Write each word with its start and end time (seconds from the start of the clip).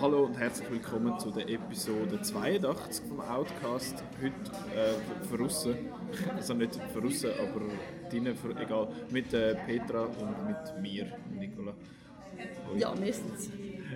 Hallo 0.00 0.26
und 0.26 0.38
herzlich 0.38 0.70
willkommen 0.70 1.18
zu 1.18 1.32
der 1.32 1.48
Episode 1.48 2.22
82 2.22 3.04
vom 3.08 3.20
Outcast. 3.20 4.04
Heute 4.22 4.34
äh, 4.76 5.26
verrussen, 5.26 5.74
also 6.36 6.54
nicht 6.54 6.76
verrussen, 6.92 7.30
aber 7.32 7.62
drinnen, 8.08 8.36
für, 8.36 8.50
egal, 8.60 8.88
mit 9.10 9.34
äh, 9.34 9.56
Petra 9.66 10.02
und 10.02 10.46
mit 10.46 10.80
mir, 10.80 11.12
Nicola. 11.36 11.72
Ui. 12.72 12.78
Ja, 12.78 12.94
meistens. 12.94 13.50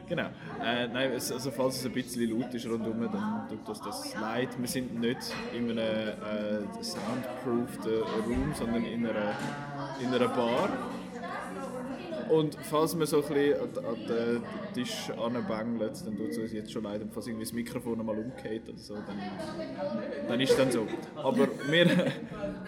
Genau. 0.09 0.27
Äh, 0.61 0.89
nein, 0.89 1.13
es, 1.13 1.31
also 1.31 1.53
falls 1.53 1.79
es 1.79 1.87
ein 1.87 1.93
bisschen 1.93 2.37
laut 2.37 2.53
ist 2.53 2.67
rundherum, 2.67 3.09
dann 3.13 3.49
tut 3.49 3.69
uns 3.69 3.81
das 3.83 4.15
leid. 4.21 4.49
Wir 4.59 4.67
sind 4.69 5.01
nicht 5.01 5.33
in 5.57 5.71
einem 5.71 5.79
äh, 5.79 6.83
soundproofed 6.83 7.87
Raum, 8.27 8.53
sondern 8.55 8.85
in 8.85 9.07
einer, 9.07 9.37
in 10.01 10.13
einer 10.13 10.29
Bar. 10.29 10.69
Und 12.33 12.57
falls 12.63 12.95
man 12.95 13.07
so 13.07 13.23
ein 13.23 13.35
bisschen 13.35 13.61
an, 13.85 14.07
den 14.09 14.43
Tisch 14.73 15.11
anbängelt, 15.11 16.07
dann 16.07 16.17
tut 16.17 16.31
es 16.31 16.39
uns 16.39 16.53
jetzt 16.53 16.73
schon 16.73 16.85
leid. 16.85 17.03
Und 17.03 17.13
falls 17.13 17.27
irgendwie 17.27 17.45
das 17.45 17.53
Mikrofon 17.53 18.01
einmal 18.01 18.17
umgeht 18.17 18.67
oder 18.71 18.79
so, 18.79 18.95
dann, 18.95 19.19
dann 20.29 20.41
ist 20.41 20.53
es 20.53 20.57
dann 20.57 20.71
so. 20.71 20.87
Aber 21.15 21.47
wir, 21.69 22.13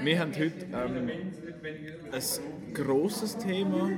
wir 0.02 0.19
haben 0.19 0.32
heute 0.32 0.66
ähm, 0.66 1.10
ein 2.12 2.74
grosses 2.74 3.38
Thema, 3.38 3.88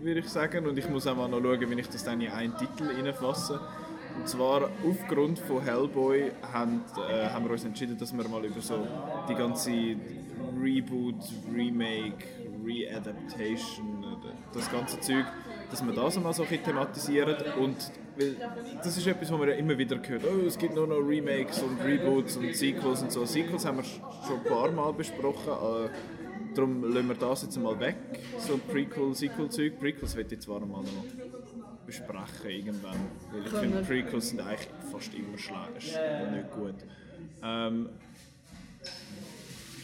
würde 0.00 0.20
ich 0.20 0.28
sagen. 0.28 0.64
Und 0.64 0.78
ich 0.78 0.88
muss 0.88 1.08
auch 1.08 1.16
mal 1.16 1.28
noch 1.28 1.40
schauen, 1.40 1.70
wie 1.70 1.80
ich 1.80 1.88
das 1.88 2.04
dann 2.04 2.20
in 2.20 2.30
einen 2.30 2.56
Titel 2.56 2.84
reinfasse. 2.84 3.60
Und 4.16 4.28
zwar 4.28 4.70
aufgrund 4.88 5.40
von 5.40 5.60
Hellboy 5.60 6.30
haben, 6.52 6.84
äh, 7.10 7.28
haben 7.28 7.44
wir 7.46 7.50
uns 7.50 7.64
entschieden, 7.64 7.98
dass 7.98 8.16
wir 8.16 8.28
mal 8.28 8.44
über 8.44 8.60
so 8.60 8.86
die 9.28 9.34
ganze 9.34 9.72
Reboot, 10.62 11.16
Remake, 11.52 12.24
Readaptation, 12.64 13.95
das 14.52 14.70
ganze 14.70 15.00
Zeug, 15.00 15.24
dass 15.70 15.84
wir 15.84 15.92
das 15.92 16.16
einmal 16.16 16.32
so 16.32 16.44
ein 16.44 16.62
thematisieren 16.62 17.36
und 17.60 17.76
weil 18.18 18.36
das 18.82 18.96
ist 18.96 19.06
etwas, 19.06 19.30
was 19.30 19.38
man 19.38 19.48
ja 19.48 19.54
immer 19.56 19.76
wieder 19.76 19.96
hört, 20.06 20.24
oh, 20.24 20.46
es 20.46 20.56
gibt 20.56 20.74
nur 20.74 20.86
noch 20.86 21.00
Remakes 21.06 21.60
und 21.62 21.78
Reboots 21.82 22.38
und 22.38 22.54
Sequels 22.54 23.02
und 23.02 23.12
so. 23.12 23.26
Sequels 23.26 23.66
haben 23.66 23.78
wir 23.78 23.84
schon 23.84 24.38
ein 24.38 24.44
paar 24.44 24.70
Mal 24.70 24.92
besprochen, 24.94 25.52
äh, 25.84 25.88
darum 26.54 26.82
lassen 26.94 27.08
wir 27.08 27.14
das 27.16 27.42
jetzt 27.42 27.58
mal 27.58 27.78
weg, 27.78 27.96
so 28.38 28.58
Prequel, 28.58 29.14
Sequel-Zeug. 29.14 29.78
Prequels 29.78 30.16
wird 30.16 30.32
ich 30.32 30.40
zwar 30.40 30.60
mal 30.60 30.82
noch 30.82 31.04
besprechen 31.84 32.48
irgendwann, 32.48 32.98
weil 33.32 33.42
ich 33.44 33.52
finde, 33.52 33.82
Prequels 33.82 34.30
sind 34.30 34.40
eigentlich 34.40 34.68
fast 34.90 35.12
immer 35.14 35.36
schlecht 35.36 35.98
und 36.22 36.32
nicht 36.32 36.50
gut. 36.52 36.74
Ähm, 37.42 37.90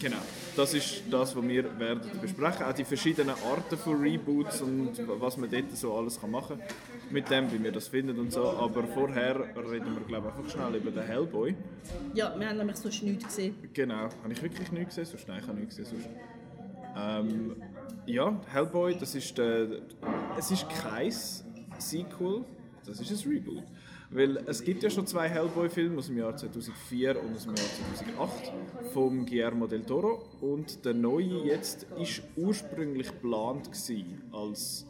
Genau, 0.03 0.17
das 0.57 0.75
ist 0.75 1.03
das, 1.11 1.35
was 1.37 1.49
wir 1.49 1.79
werden 1.79 2.03
besprechen. 2.21 2.67
Auch 2.67 2.73
die 2.73 2.85
verschiedenen 2.85 3.35
Arten 3.51 3.77
von 3.77 4.01
Reboots 4.01 4.61
und 4.63 4.93
was 5.21 5.37
man 5.37 5.51
dort 5.51 5.77
so 5.77 5.95
alles 5.95 6.21
machen 6.23 6.59
kann. 6.59 6.69
Mit 7.11 7.31
dem, 7.31 7.53
wie 7.53 7.63
wir 7.63 7.73
das 7.73 7.89
finden 7.89 8.19
und 8.19 8.33
so. 8.33 8.49
Aber 8.51 8.85
vorher 8.85 9.41
reden 9.41 9.95
wir, 9.95 10.05
glaube 10.07 10.29
ich, 10.29 10.35
einfach 10.35 10.51
schnell 10.51 10.81
über 10.81 10.91
den 10.91 11.03
Hellboy. 11.03 11.55
Ja, 12.15 12.35
wir 12.39 12.49
haben 12.49 12.59
nämlich 12.59 12.77
sonst 12.77 13.03
nichts 13.03 13.25
gesehen. 13.25 13.55
Genau, 13.73 14.09
habe 14.23 14.33
ich 14.33 14.43
wirklich 14.43 14.71
nichts 14.73 14.97
gesehen? 14.97 15.11
Sonst, 15.11 15.29
nein, 15.29 15.41
ich 15.43 15.49
habe 15.49 15.59
nichts 15.59 15.77
gesehen. 15.77 16.03
Sonst. 16.03 16.09
Ähm, 16.97 17.57
ja, 18.07 18.41
Hellboy, 18.53 18.97
das 18.99 19.15
ist 19.15 19.37
der, 19.39 19.67
es 20.37 20.51
ist 20.51 20.67
kein 20.69 21.13
Sequel, 21.79 22.45
das 22.85 23.01
ist 23.01 23.25
ein 23.25 23.31
Reboot. 23.31 23.65
Weil 24.15 24.37
es 24.47 24.63
gibt 24.63 24.83
ja 24.83 24.91
schon 24.91 25.07
zwei 25.07 25.27
Hellboy-Filme 25.27 25.97
aus 25.97 26.09
dem 26.09 26.19
Jahr 26.19 26.37
2004 26.37 27.23
und 27.23 27.35
aus 27.35 27.45
dem 27.45 27.55
Jahr 27.55 27.67
2008 28.05 28.53
von 28.93 29.25
Guillermo 29.25 29.67
del 29.67 29.85
Toro. 29.85 30.29
Und 30.43 30.85
der 30.85 30.93
neue 30.93 31.45
jetzt 31.47 31.87
ist 31.99 32.23
ursprünglich 32.37 33.09
geplant 33.09 33.71
als, 34.33 34.87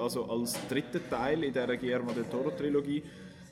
also 0.00 0.24
als 0.24 0.56
dritter 0.68 1.06
Teil 1.10 1.44
in 1.44 1.52
der 1.52 1.76
Guillermo 1.76 2.12
del 2.12 2.24
Toro 2.24 2.50
Trilogie. 2.52 3.02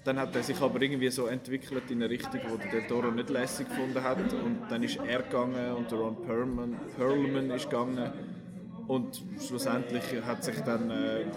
Dann 0.05 0.18
hat 0.18 0.34
er 0.34 0.42
sich 0.42 0.58
aber 0.60 0.80
irgendwie 0.80 1.10
so 1.10 1.27
entwickelt 1.27 1.90
in 1.90 2.02
eine 2.02 2.10
Richtung, 2.10 2.40
wo 2.48 2.56
der 2.56 2.70
Del 2.70 2.86
Toro 2.88 3.10
nicht 3.10 3.28
lässig 3.28 3.68
gefunden 3.68 4.02
hat. 4.02 4.33
Und 4.33 4.62
dann 4.70 4.83
ist 4.83 4.96
er 4.96 5.22
gegangen 5.22 5.74
und 5.77 5.92
Ron 5.92 6.16
Perlman, 6.22 6.80
Perlman 6.96 7.50
ist 7.50 7.68
gegangen 7.68 8.11
und 8.89 9.23
schlussendlich 9.41 10.03
hat 10.25 10.45
sich 10.45 10.61
dann 10.61 10.91
äh, 10.91 11.25
ein, 11.25 11.31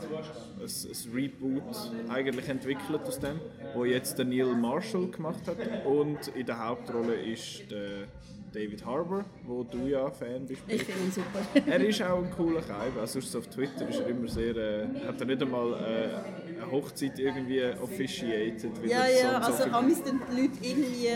ein, 0.64 1.14
Reboot 1.14 1.92
eigentlich 2.10 2.50
entwickelt 2.50 3.02
aus 3.06 3.20
dem, 3.20 3.40
wo 3.74 3.86
jetzt 3.86 4.18
der 4.18 4.26
Neil 4.26 4.56
Marshall 4.56 5.08
gemacht 5.08 5.48
hat 5.48 5.58
und 5.86 6.28
in 6.30 6.46
der 6.46 6.66
Hauptrolle 6.66 7.16
ist 7.16 7.70
der 7.70 8.08
David 8.56 8.86
Harbour, 8.86 9.26
wo 9.46 9.64
du 9.64 9.86
ja 9.86 10.10
Fan 10.10 10.46
bist. 10.46 10.62
Ich 10.68 10.84
finde 10.84 11.04
ihn 11.04 11.12
super. 11.12 11.40
er 11.72 11.86
ist 11.86 12.02
auch 12.02 12.24
ein 12.24 12.32
cooler 12.32 12.62
Kaib, 12.62 12.98
also 12.98 13.20
auf 13.38 13.48
Twitter 13.48 13.90
ist 13.90 14.00
er 14.00 14.08
immer 14.08 14.30
sehr, 14.30 14.56
äh, 14.56 14.88
hat 15.06 15.20
er 15.20 15.26
nicht 15.26 15.42
einmal 15.42 15.74
äh, 15.74 16.62
eine 16.62 16.72
Hochzeit 16.72 17.20
irgendwie 17.20 17.62
officiated. 17.82 18.72
Ja, 18.86 19.08
ja, 19.08 19.44
so 19.44 19.52
also 19.52 19.72
haben 19.72 19.90
die 19.90 20.42
Leute 20.42 20.58
irgendwie 20.62 21.10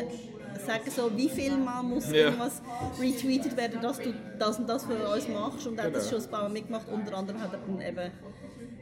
sagen, 0.66 0.90
so, 0.90 1.16
wie 1.16 1.30
viel 1.30 1.58
Mal 1.58 1.84
muss 1.84 2.08
ja. 2.08 2.26
irgendwas 2.26 2.62
retweetet 3.00 3.56
werden, 3.58 3.82
dass 3.82 4.00
du 4.00 4.14
das 4.38 4.60
und 4.60 4.68
das 4.68 4.86
für 4.86 4.94
uns 4.94 5.28
machst. 5.28 5.68
Und 5.68 5.78
er 5.78 5.86
hat 5.86 5.96
das 5.96 6.10
genau. 6.10 6.22
schon 6.22 6.28
ein 6.28 6.32
paar 6.32 6.44
Mal 6.44 6.50
mitgemacht. 6.50 6.88
Unter 6.90 7.18
anderem 7.18 7.42
hat 7.42 7.54
er 7.54 7.60
dann 7.60 7.82
eben 7.82 8.12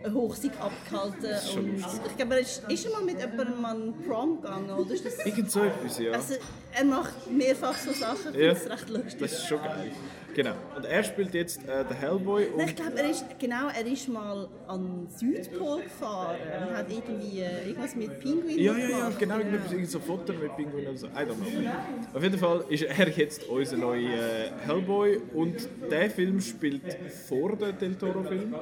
eine 0.04 0.14
Hochzeit 0.14 0.52
abgehalten. 0.60 1.58
Und 1.58 1.78
ich 1.78 2.18
glaube, 2.18 2.36
er 2.36 2.40
ist, 2.40 2.64
ist 2.68 2.86
er 2.86 2.92
mal 2.92 3.04
mit 3.04 3.20
jemandem 3.20 3.66
an 3.66 3.94
Prom 4.08 4.42
gegangen, 4.42 4.70
oder? 4.70 4.94
Ist 4.94 5.06
das, 5.06 5.26
Irgend 5.26 5.52
so 5.52 5.64
etwas, 5.64 6.00
ja. 6.00 6.12
Also, 6.12 6.36
er 6.74 6.86
macht 6.86 7.32
mehrfach 7.32 7.78
so 7.78 7.92
Sachen, 7.92 8.40
ja. 8.40 8.50
das 8.50 8.62
ist 8.62 8.70
recht 8.70 8.90
lustig. 8.90 9.20
Das 9.20 9.32
ist 9.34 9.48
schon 9.48 9.60
geil. 9.60 9.92
Genau. 10.38 10.54
Und 10.76 10.86
er 10.86 11.04
spielt 11.04 11.34
jetzt 11.34 11.68
äh, 11.68 11.84
den 11.84 11.98
Hellboy. 11.98 12.46
Und 12.50 12.70
ich 12.70 12.76
glaube, 12.76 13.00
er 13.00 13.10
ist, 13.10 13.26
genau, 13.40 13.70
er 13.70 13.88
ist 13.88 14.08
mal 14.08 14.48
an 14.68 15.08
Südpol 15.10 15.82
gefahren 15.82 16.38
und 16.70 16.78
hat 16.78 16.92
irgendwie 16.92 17.40
äh, 17.40 17.70
irgendwas 17.70 17.96
mit 17.96 18.20
Pinguinen 18.20 18.60
Ja, 18.60 18.78
ja, 18.78 18.88
ja, 18.88 19.12
genau. 19.18 19.40
Irgendwie 19.40 19.86
so 19.86 20.00
Fotos 20.00 20.36
mit 20.40 20.56
Pinguinen 20.56 20.90
und 20.90 21.00
so. 21.00 21.08
I 21.08 21.26
don't 21.26 21.38
know. 21.38 21.72
Auf 22.14 22.22
jeden 22.22 22.38
Fall 22.38 22.66
ist 22.70 22.84
er 22.84 23.10
jetzt 23.10 23.50
unser 23.50 23.78
neuer 23.78 24.12
äh, 24.12 24.52
Hellboy 24.68 25.20
und 25.34 25.68
der 25.90 26.12
Film 26.12 26.40
spielt 26.40 26.84
vor 27.28 27.56
dem 27.56 27.76
Del 27.80 27.96
Toro-Film, 27.96 28.56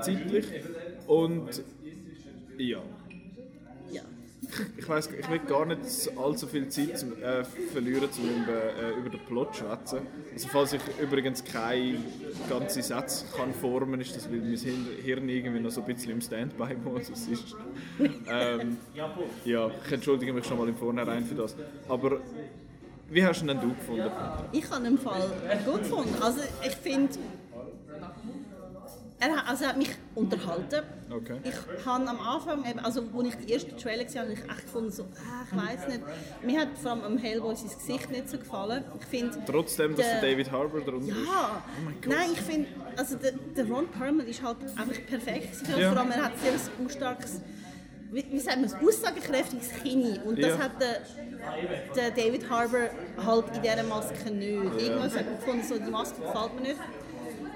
zeitlich. 0.00 0.46
Und 1.06 1.62
ja 2.56 2.82
ich 4.76 4.88
weiß, 4.88 5.10
ich 5.18 5.30
will 5.30 5.38
gar 5.40 5.64
nicht 5.66 5.80
allzu 6.16 6.46
viel 6.46 6.68
Zeit 6.68 6.98
zum, 6.98 7.12
äh, 7.22 7.44
verlieren, 7.72 8.08
um 8.16 8.42
über, 8.42 8.52
äh, 8.52 8.98
über 8.98 9.10
den 9.10 9.20
Plot 9.20 9.54
zu 9.54 9.64
schwätzen. 9.64 10.06
Also 10.32 10.48
falls 10.48 10.72
ich 10.72 10.80
übrigens 11.00 11.44
keine 11.44 11.98
ganze 12.48 12.82
Sätze 12.82 13.26
kann 13.36 13.54
formen, 13.54 14.00
ist 14.00 14.16
das, 14.16 14.30
weil 14.30 14.40
mein 14.40 14.56
Hirn 14.56 15.28
irgendwie 15.28 15.60
noch 15.60 15.70
so 15.70 15.80
ein 15.80 15.86
bisschen 15.86 16.12
im 16.12 16.20
Standby-Modus 16.20 17.10
ist. 17.10 17.56
ähm, 18.28 18.78
ja, 19.44 19.70
ich 19.86 19.92
entschuldige 19.92 20.32
mich 20.32 20.46
schon 20.46 20.58
mal 20.58 20.68
im 20.68 20.76
Vornherein 20.76 21.24
für 21.24 21.34
das. 21.34 21.54
Aber 21.88 22.20
wie 23.10 23.24
hast 23.24 23.40
du 23.40 23.44
ihn 23.44 23.48
denn 23.48 23.60
du 23.60 23.74
gefunden? 23.74 24.10
Ich 24.52 24.70
habe 24.70 24.80
ihn 24.80 24.92
im 24.92 24.98
Fall 24.98 25.28
gut 25.64 25.82
gefunden. 25.82 26.14
Also 26.20 26.40
ich 26.66 26.74
finde 26.76 27.12
er, 29.22 29.48
also 29.48 29.64
er 29.64 29.70
hat 29.70 29.76
mich 29.76 29.90
unterhalten. 30.14 30.82
Okay. 31.10 31.36
Ich 31.44 31.86
habe 31.86 32.08
am 32.08 32.20
Anfang, 32.20 32.68
eben, 32.68 32.80
also 32.80 33.02
als 33.16 33.28
ich 33.28 33.46
die 33.46 33.52
ersten 33.52 33.76
Trailer 33.76 34.04
gesehen 34.04 34.22
habe, 34.22 34.30
habe 34.32 34.40
ich 34.40 34.50
echt 34.50 34.62
gefunden, 34.64 34.90
so, 34.90 35.04
ah, 35.04 35.44
ich 35.46 35.56
weiß 35.56 35.88
nicht. 35.88 36.00
Mir 36.42 36.60
hat 36.60 36.68
vor 36.80 36.92
allem 36.92 37.02
am 37.02 37.18
Hellboy 37.18 37.54
sein 37.54 37.68
Gesicht 37.68 38.10
nicht 38.10 38.28
so 38.28 38.38
gefallen. 38.38 38.84
Ich 38.98 39.06
find, 39.06 39.38
Trotzdem, 39.46 39.94
dass 39.94 40.06
der, 40.06 40.20
der 40.20 40.30
David 40.30 40.50
Harbour 40.50 40.80
drunter 40.80 41.06
ja, 41.06 41.14
ist? 41.14 41.26
Ja! 41.26 41.64
Oh 41.86 42.08
Nein, 42.08 42.30
ich 42.32 42.40
finde, 42.40 42.68
also 42.96 43.16
der, 43.16 43.32
der 43.32 43.66
Ron 43.66 43.88
Perlman 43.88 44.26
ist 44.26 44.42
halt 44.42 44.56
einfach 44.62 45.06
perfekt. 45.06 45.68
Ja. 45.76 45.92
Vor 45.92 46.00
allem, 46.00 46.10
er 46.10 46.24
hat 46.24 46.38
sehr 46.38 46.52
ein 46.52 46.90
starkes 46.90 47.40
wie, 48.12 48.26
wie 48.30 48.38
sagt 48.38 48.56
man 48.56 48.66
es, 48.66 48.74
aussagekräftiges 48.74 49.70
Kinn. 49.82 50.18
Und 50.24 50.38
das 50.38 50.50
ja. 50.50 50.58
hat 50.58 50.72
der, 50.80 51.00
der, 51.96 52.10
David 52.10 52.48
Harbour 52.48 52.90
halt 53.24 53.56
in 53.56 53.62
dieser 53.62 53.82
Maske 53.84 54.30
nicht. 54.30 54.82
Irgendwas 54.82 55.16
hat 55.16 55.40
gefunden, 55.40 55.64
so, 55.66 55.78
die 55.78 55.90
Maske 55.90 56.20
gefällt 56.20 56.54
mir 56.56 56.60
nicht. 56.60 56.80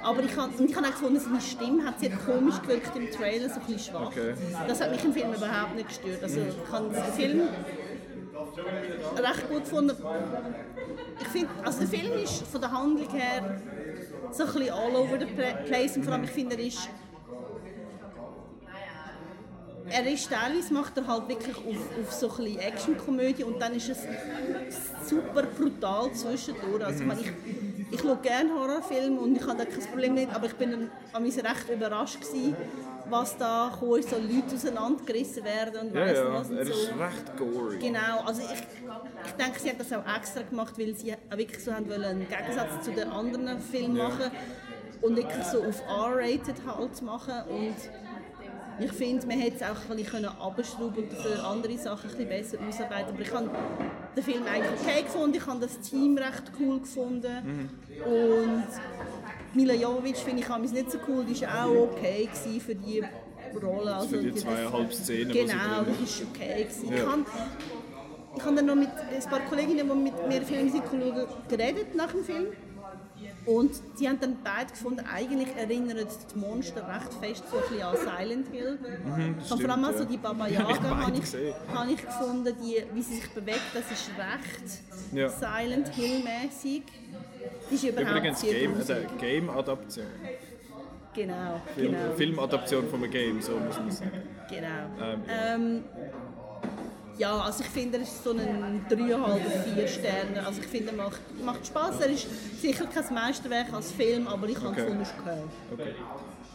Aber 0.06 0.22
ich 0.22 0.36
habe 0.36 0.52
ich 0.64 0.76
hab 0.76 0.84
auch 0.84 0.90
gefunden, 0.90 1.18
seine 1.18 1.40
Stimme 1.40 1.84
hat 1.84 1.98
sehr 1.98 2.10
komisch 2.10 2.62
gewirkt 2.62 2.94
im 2.94 3.10
Trailer, 3.10 3.48
so 3.48 3.56
ein 3.56 3.66
bisschen 3.66 3.92
schwach. 3.92 4.06
Okay. 4.06 4.34
Das 4.68 4.80
hat 4.80 4.92
mich 4.92 5.04
im 5.04 5.12
Film 5.12 5.32
überhaupt 5.34 5.74
nicht 5.74 5.88
gestört. 5.88 6.22
Also 6.22 6.40
ich 6.42 6.72
habe 6.72 6.94
den 6.94 7.12
Film 7.12 7.40
recht 9.16 9.48
gut 9.48 9.64
gefunden. 9.64 9.96
Ich 11.20 11.26
finde, 11.26 11.48
also 11.64 11.80
der 11.80 11.88
Film 11.88 12.22
ist 12.22 12.46
von 12.46 12.60
der 12.60 12.70
Handlung 12.70 13.10
her 13.10 13.60
so 14.30 14.44
ein 14.44 14.52
bisschen 14.52 14.70
all 14.70 14.94
over 14.94 15.18
the 15.18 15.26
place 15.66 15.96
und 15.96 16.04
vor 16.04 16.12
allem 16.12 16.22
ich 16.22 16.30
finde, 16.30 16.54
er 16.54 16.64
ist 16.64 16.88
er 19.88 20.12
ist 20.12 20.30
teilweise 20.30 20.72
macht 20.72 20.96
er 20.96 21.06
halt 21.06 21.28
wirklich 21.28 21.56
auf, 21.56 21.98
auf 22.00 22.12
so 22.12 22.30
ein 22.42 22.58
Actionkomödie 22.58 23.44
und 23.44 23.60
dann 23.60 23.74
ist 23.74 23.88
es 23.88 23.98
super 25.08 25.42
brutal 25.42 26.12
zwischendurch. 26.12 26.84
Also 26.84 27.00
ich, 27.00 27.06
meine, 27.06 27.20
ich, 27.20 27.32
ich 27.90 28.00
schaue 28.00 28.16
gerne 28.16 28.50
Horrorfilme 28.52 29.20
und 29.20 29.36
ich 29.36 29.46
habe 29.46 29.58
da 29.58 29.64
kein 29.64 29.80
Problem 29.80 30.14
mit, 30.14 30.34
aber 30.34 30.46
ich 30.46 30.54
bin 30.54 30.90
an 31.12 31.22
mich 31.22 31.36
recht 31.36 31.70
überrascht 31.72 32.20
gewesen, 32.20 32.56
was 33.08 33.36
da 33.36 33.70
kam, 33.78 34.02
so 34.02 34.16
Leute 34.16 34.54
auseinandergerissen 34.54 35.44
werden 35.44 35.88
und 35.88 35.94
ja, 35.94 36.12
ja, 36.12 36.32
was 36.32 36.50
und 36.50 36.56
er 36.56 36.62
ist 36.62 36.88
recht 36.88 37.36
gory. 37.36 37.78
Genau, 37.78 38.20
also 38.24 38.42
ich, 38.42 38.60
ich 39.26 39.32
denke, 39.32 39.60
sie 39.60 39.70
haben 39.70 39.78
das 39.78 39.92
auch 39.92 40.16
extra 40.16 40.42
gemacht, 40.42 40.74
weil 40.78 40.94
sie 40.94 41.12
auch 41.12 41.36
wirklich 41.36 41.62
so 41.62 41.72
haben 41.72 41.88
wollen, 41.88 42.04
einen 42.04 42.28
Gegensatz 42.28 42.84
zu 42.84 42.90
den 42.92 43.08
anderen 43.08 43.60
Filmen 43.60 43.96
ja. 43.96 44.08
machen 44.08 44.30
und 45.02 45.16
wirklich 45.16 45.44
so 45.44 45.62
auf 45.62 45.82
R-rated 45.88 46.56
halt 46.66 47.02
machen 47.02 47.42
und 47.48 47.76
Ich 48.78 48.92
finde, 48.92 49.26
man 49.26 49.38
hätte 49.38 49.56
es 49.56 49.62
auch 49.62 49.90
ein 49.90 49.96
bisschen 49.96 50.24
abschrauben 50.26 51.04
und 51.04 51.12
für 51.12 51.42
andere 51.42 51.78
Sachen 51.78 52.10
ein 52.10 52.16
bisschen 52.16 52.28
besser 52.28 52.58
ausarbeiten 52.68 53.14
Aber 53.14 53.22
ich 53.22 53.32
habe 53.32 53.50
den 54.16 54.22
Film 54.22 54.42
eigentlich 54.44 54.80
okay 54.80 55.02
gefunden, 55.02 55.36
ich 55.36 55.46
habe 55.46 55.60
das 55.60 55.80
Team 55.80 56.18
recht 56.18 56.52
cool 56.60 56.80
gefunden. 56.80 57.32
Mhm. 57.44 58.12
Und 58.12 58.66
Mila 59.54 59.74
Jovovich 59.74 60.16
finde 60.16 60.42
ich 60.42 60.48
es 60.48 60.72
nicht 60.72 60.90
so 60.90 60.98
cool, 61.08 61.24
die 61.24 61.40
war 61.42 61.66
auch 61.66 61.90
okay 61.92 62.28
für 62.60 62.74
die 62.74 63.02
Rolle. 63.62 63.94
Also 63.94 64.08
für 64.08 64.18
die 64.18 64.34
zweieinhalb 64.34 64.92
Szenen, 64.92 65.32
Genau, 65.32 65.52
das 65.52 66.20
war 66.20 66.28
okay. 66.34 66.64
Gewesen. 66.64 66.88
Ja. 66.90 66.96
Ich 66.96 67.06
habe 67.06 67.24
ich 68.36 68.44
habe 68.44 68.54
dann 68.56 68.66
noch 68.66 68.74
mit 68.74 68.90
ein 68.90 69.30
paar 69.30 69.40
Kolleginnen, 69.40 69.88
die 69.88 69.94
mit 69.94 70.28
mir 70.28 70.42
Filmmusik 70.42 70.82
schauen, 70.90 71.26
geredet 71.48 71.94
nach 71.94 72.12
dem 72.12 72.22
Film. 72.22 72.46
Und 73.46 73.70
die 73.98 74.08
haben 74.08 74.18
dann 74.18 74.36
beide 74.42 74.70
gefunden, 74.70 75.04
eigentlich 75.12 75.48
erinnern 75.56 75.98
die 76.34 76.38
Monster 76.38 76.86
recht 76.88 77.12
fest 77.20 77.44
so 77.48 77.58
ein 77.58 77.82
an 77.82 77.96
Silent 77.96 78.48
Hill. 78.48 78.78
Mhm, 79.04 79.36
und 79.38 79.62
vor 79.62 79.70
allem 79.70 79.84
also 79.84 80.04
die 80.04 80.16
Baba 80.16 80.48
Yaga 80.48 80.96
habe 80.96 81.12
ich, 81.16 81.34
hab 81.72 81.88
ich 81.88 82.04
gefunden, 82.04 82.56
die, 82.60 82.82
wie 82.92 83.02
sie 83.02 83.14
sich 83.16 83.30
bewegt, 83.30 83.62
das 83.72 83.84
ist 83.90 84.10
recht 84.18 84.82
ja. 85.12 85.28
Silent 85.28 85.88
Hill-mäßig. 85.94 86.82
ist 87.70 87.84
überhaupt 87.84 88.10
Übrigens 88.10 88.42
Game, 88.42 88.80
äh, 88.80 89.06
Game-Adaption. 89.20 90.06
Genau, 91.16 91.62
Film, 91.74 91.92
genau. 91.92 92.12
Filmadaption 92.14 92.88
von 92.88 93.02
einem 93.02 93.10
Game, 93.10 93.40
so 93.40 93.52
muss 93.52 93.78
man 93.78 93.90
sagen. 93.90 94.22
Genau. 94.50 94.66
Ähm, 95.00 95.22
ja. 95.26 95.54
Ähm, 95.54 95.84
ja, 97.18 97.38
also 97.38 97.62
ich 97.62 97.70
finde, 97.70 97.98
er 97.98 98.02
ist 98.02 98.22
so 98.22 98.30
ein 98.30 98.84
3,5, 98.88 99.74
4 99.74 99.88
Sterne. 99.88 100.46
Also 100.46 100.60
ich 100.60 100.66
finde, 100.66 100.92
er 100.92 100.96
macht, 100.96 101.20
macht 101.44 101.66
Spaß. 101.66 102.00
Er 102.00 102.10
ist 102.10 102.26
sicher 102.60 102.86
kein 102.86 103.14
Meisterwerk 103.14 103.72
als 103.72 103.92
Film, 103.92 104.28
aber 104.28 104.48
ich 104.48 104.58
habe 104.58 104.68
okay. 104.68 104.96
es 105.00 105.14
okay. 105.20 105.38
okay. 105.72 105.94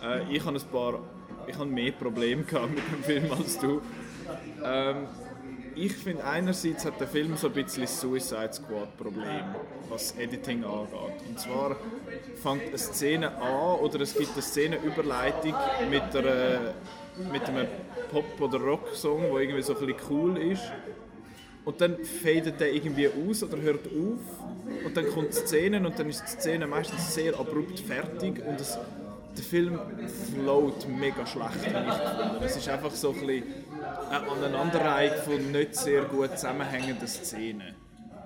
Äh, 0.03 0.35
ich 0.35 0.45
habe 0.45 0.57
ein 0.57 0.63
paar, 0.71 0.99
ich 1.47 1.55
habe 1.55 1.65
mehr 1.65 1.91
Probleme 1.91 2.43
gehabt 2.43 2.73
mit 2.73 2.83
dem 2.91 3.03
Film 3.03 3.31
als 3.31 3.57
du. 3.57 3.81
Ähm, 4.63 5.07
ich 5.73 5.93
finde 5.93 6.23
einerseits 6.25 6.85
hat 6.85 6.99
der 6.99 7.07
Film 7.07 7.35
so 7.37 7.47
ein 7.47 7.53
bisschen 7.53 7.87
Suicide 7.87 8.53
Squad 8.53 8.97
Problem, 8.97 9.55
was 9.89 10.11
Editing 10.17 10.63
angeht. 10.63 11.21
Und 11.27 11.39
zwar 11.39 11.77
fängt 12.41 12.67
eine 12.67 12.77
Szene 12.77 13.31
an 13.37 13.79
oder 13.79 14.01
es 14.01 14.15
gibt 14.15 14.33
eine 14.33 14.41
Szenenüberleitung 14.41 15.55
mit 15.89 16.15
einer 16.15 16.73
mit 17.31 17.43
einem 17.47 17.67
Pop- 18.11 18.39
oder 18.41 18.59
Rock-Song, 18.59 19.21
der 19.21 19.41
irgendwie 19.41 19.61
so 19.61 19.73
ein 19.75 19.85
bisschen 19.85 20.01
cool 20.09 20.37
ist. 20.37 20.63
Und 21.63 21.79
dann 21.79 21.97
fadet 22.03 22.59
der 22.59 22.73
irgendwie 22.73 23.07
aus 23.07 23.43
oder 23.43 23.57
hört 23.61 23.87
auf. 23.87 24.85
Und 24.85 24.97
dann 24.97 25.07
kommt 25.09 25.29
die 25.29 25.37
Szene 25.37 25.85
und 25.85 25.97
dann 25.97 26.09
ist 26.09 26.23
die 26.23 26.31
Szene 26.31 26.67
meistens 26.67 27.13
sehr 27.13 27.39
abrupt 27.39 27.79
fertig. 27.79 28.43
Und 28.45 28.59
es, 28.59 28.77
der 29.37 29.43
Film 29.43 29.79
float 30.33 30.87
mega 30.87 31.25
schlecht. 31.25 31.73
Es 32.43 32.57
ist 32.57 32.67
einfach 32.67 32.91
so 32.91 33.11
ein 33.11 33.25
bisschen 33.25 33.43
eine 34.09 34.27
Aneinanderreihung 34.29 35.17
von 35.23 35.51
nicht 35.51 35.75
sehr 35.75 36.03
gut 36.03 36.31
zusammenhängenden 36.31 37.07
Szenen. 37.07 37.75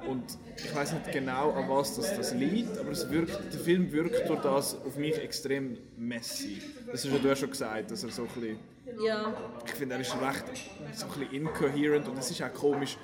Und 0.08 0.24
ich 0.58 0.74
weiß 0.74 0.94
nicht 0.94 1.12
genau, 1.12 1.52
an 1.52 1.68
was 1.68 1.96
das, 1.96 2.16
das 2.16 2.34
liegt, 2.34 2.78
aber 2.78 2.92
es 2.92 3.10
wirkt, 3.10 3.54
der 3.54 3.60
Film 3.60 3.92
wirkt 3.92 4.30
durch 4.30 4.42
das 4.42 4.76
auf 4.86 4.98
mich 4.98 5.18
extrem 5.18 5.78
messy. 5.98 6.62
Das 6.92 7.06
hast 7.06 7.24
du 7.24 7.28
ja 7.28 7.36
schon 7.36 7.50
gesagt, 7.50 7.92
dass 7.92 8.04
er 8.04 8.12
so 8.12 8.22
ein 8.22 8.28
bisschen 8.28 8.60
ja. 9.00 9.34
Ich 9.66 9.72
finde, 9.72 9.96
er 9.96 10.02
ist 10.02 10.16
recht 10.22 10.46
so 10.94 11.06
ein 11.06 11.12
bisschen 11.12 11.32
incoherent 11.32 12.08
und 12.08 12.18
es 12.18 12.32
ist 12.32 12.42
auch 12.42 12.54
komisch. 12.54 12.98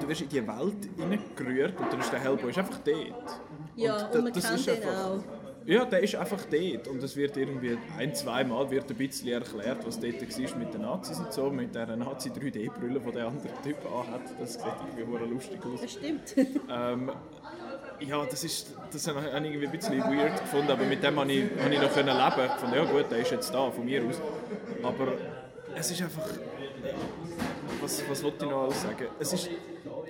Du 0.00 0.08
wirst 0.08 0.22
in 0.22 0.28
die 0.28 0.46
Welt 0.46 0.88
hineingerührt 0.96 1.78
und 1.78 1.92
dann 1.92 2.00
ist 2.00 2.12
der 2.12 2.20
Hellboy 2.20 2.50
ist 2.50 2.58
einfach 2.58 2.78
dort. 2.84 3.40
Ja, 3.76 4.06
und, 4.06 4.16
und 4.16 4.24
man 4.24 4.32
das 4.32 4.64
kennt 4.64 4.84
ihn 4.84 4.88
auch. 4.88 5.22
Ja, 5.64 5.84
der 5.84 6.02
ist 6.02 6.16
einfach 6.16 6.44
dort 6.50 6.88
und 6.88 7.02
es 7.02 7.16
wird 7.16 7.36
irgendwie 7.36 7.78
ein, 7.96 8.14
zwei 8.14 8.42
Mal 8.42 8.68
wird 8.70 8.90
ein 8.90 8.96
bisschen 8.96 9.28
erklärt, 9.28 9.86
was 9.86 10.00
dort 10.00 10.20
war 10.20 10.58
mit 10.58 10.74
den 10.74 10.80
Nazis 10.80 11.18
und 11.18 11.32
so, 11.32 11.50
mit 11.50 11.74
dieser 11.74 11.96
Nazi-3D-Brille, 11.96 13.00
die 13.00 13.12
der 13.12 13.26
andere 13.26 13.52
Typ 13.62 13.76
anhat. 13.86 14.22
Das 14.40 14.54
sieht 14.54 14.62
irgendwie 14.96 15.32
lustig 15.32 15.60
aus. 15.64 15.80
Das 15.82 15.92
stimmt. 15.92 16.34
Ähm, 16.68 17.12
ja, 18.08 18.24
das 18.24 18.44
ist 18.44 18.68
das 18.92 19.06
habe 19.08 19.20
ich 19.20 19.32
irgendwie 19.32 19.66
ein 19.66 19.72
bisschen 19.72 20.00
weird 20.00 20.40
gefunden, 20.40 20.70
aber 20.70 20.84
mit 20.84 21.02
dem 21.02 21.18
habe 21.18 21.32
ich, 21.32 21.44
habe 21.62 21.74
ich 21.74 21.80
noch 21.80 21.92
können 21.92 22.16
leben. 22.16 22.50
Von 22.58 22.72
ja 22.72 22.84
gut, 22.84 23.10
der 23.10 23.18
ist 23.18 23.30
jetzt 23.30 23.54
da, 23.54 23.70
von 23.70 23.84
mir 23.84 24.04
aus. 24.04 24.20
Aber 24.82 25.12
es 25.74 25.90
ist 25.90 26.02
einfach, 26.02 26.28
was, 27.80 28.02
was 28.08 28.22
wollte 28.22 28.44
ich 28.44 28.50
noch 28.50 28.64
alles 28.64 28.82
sagen? 28.82 29.06
Es 29.18 29.32
ist 29.32 29.48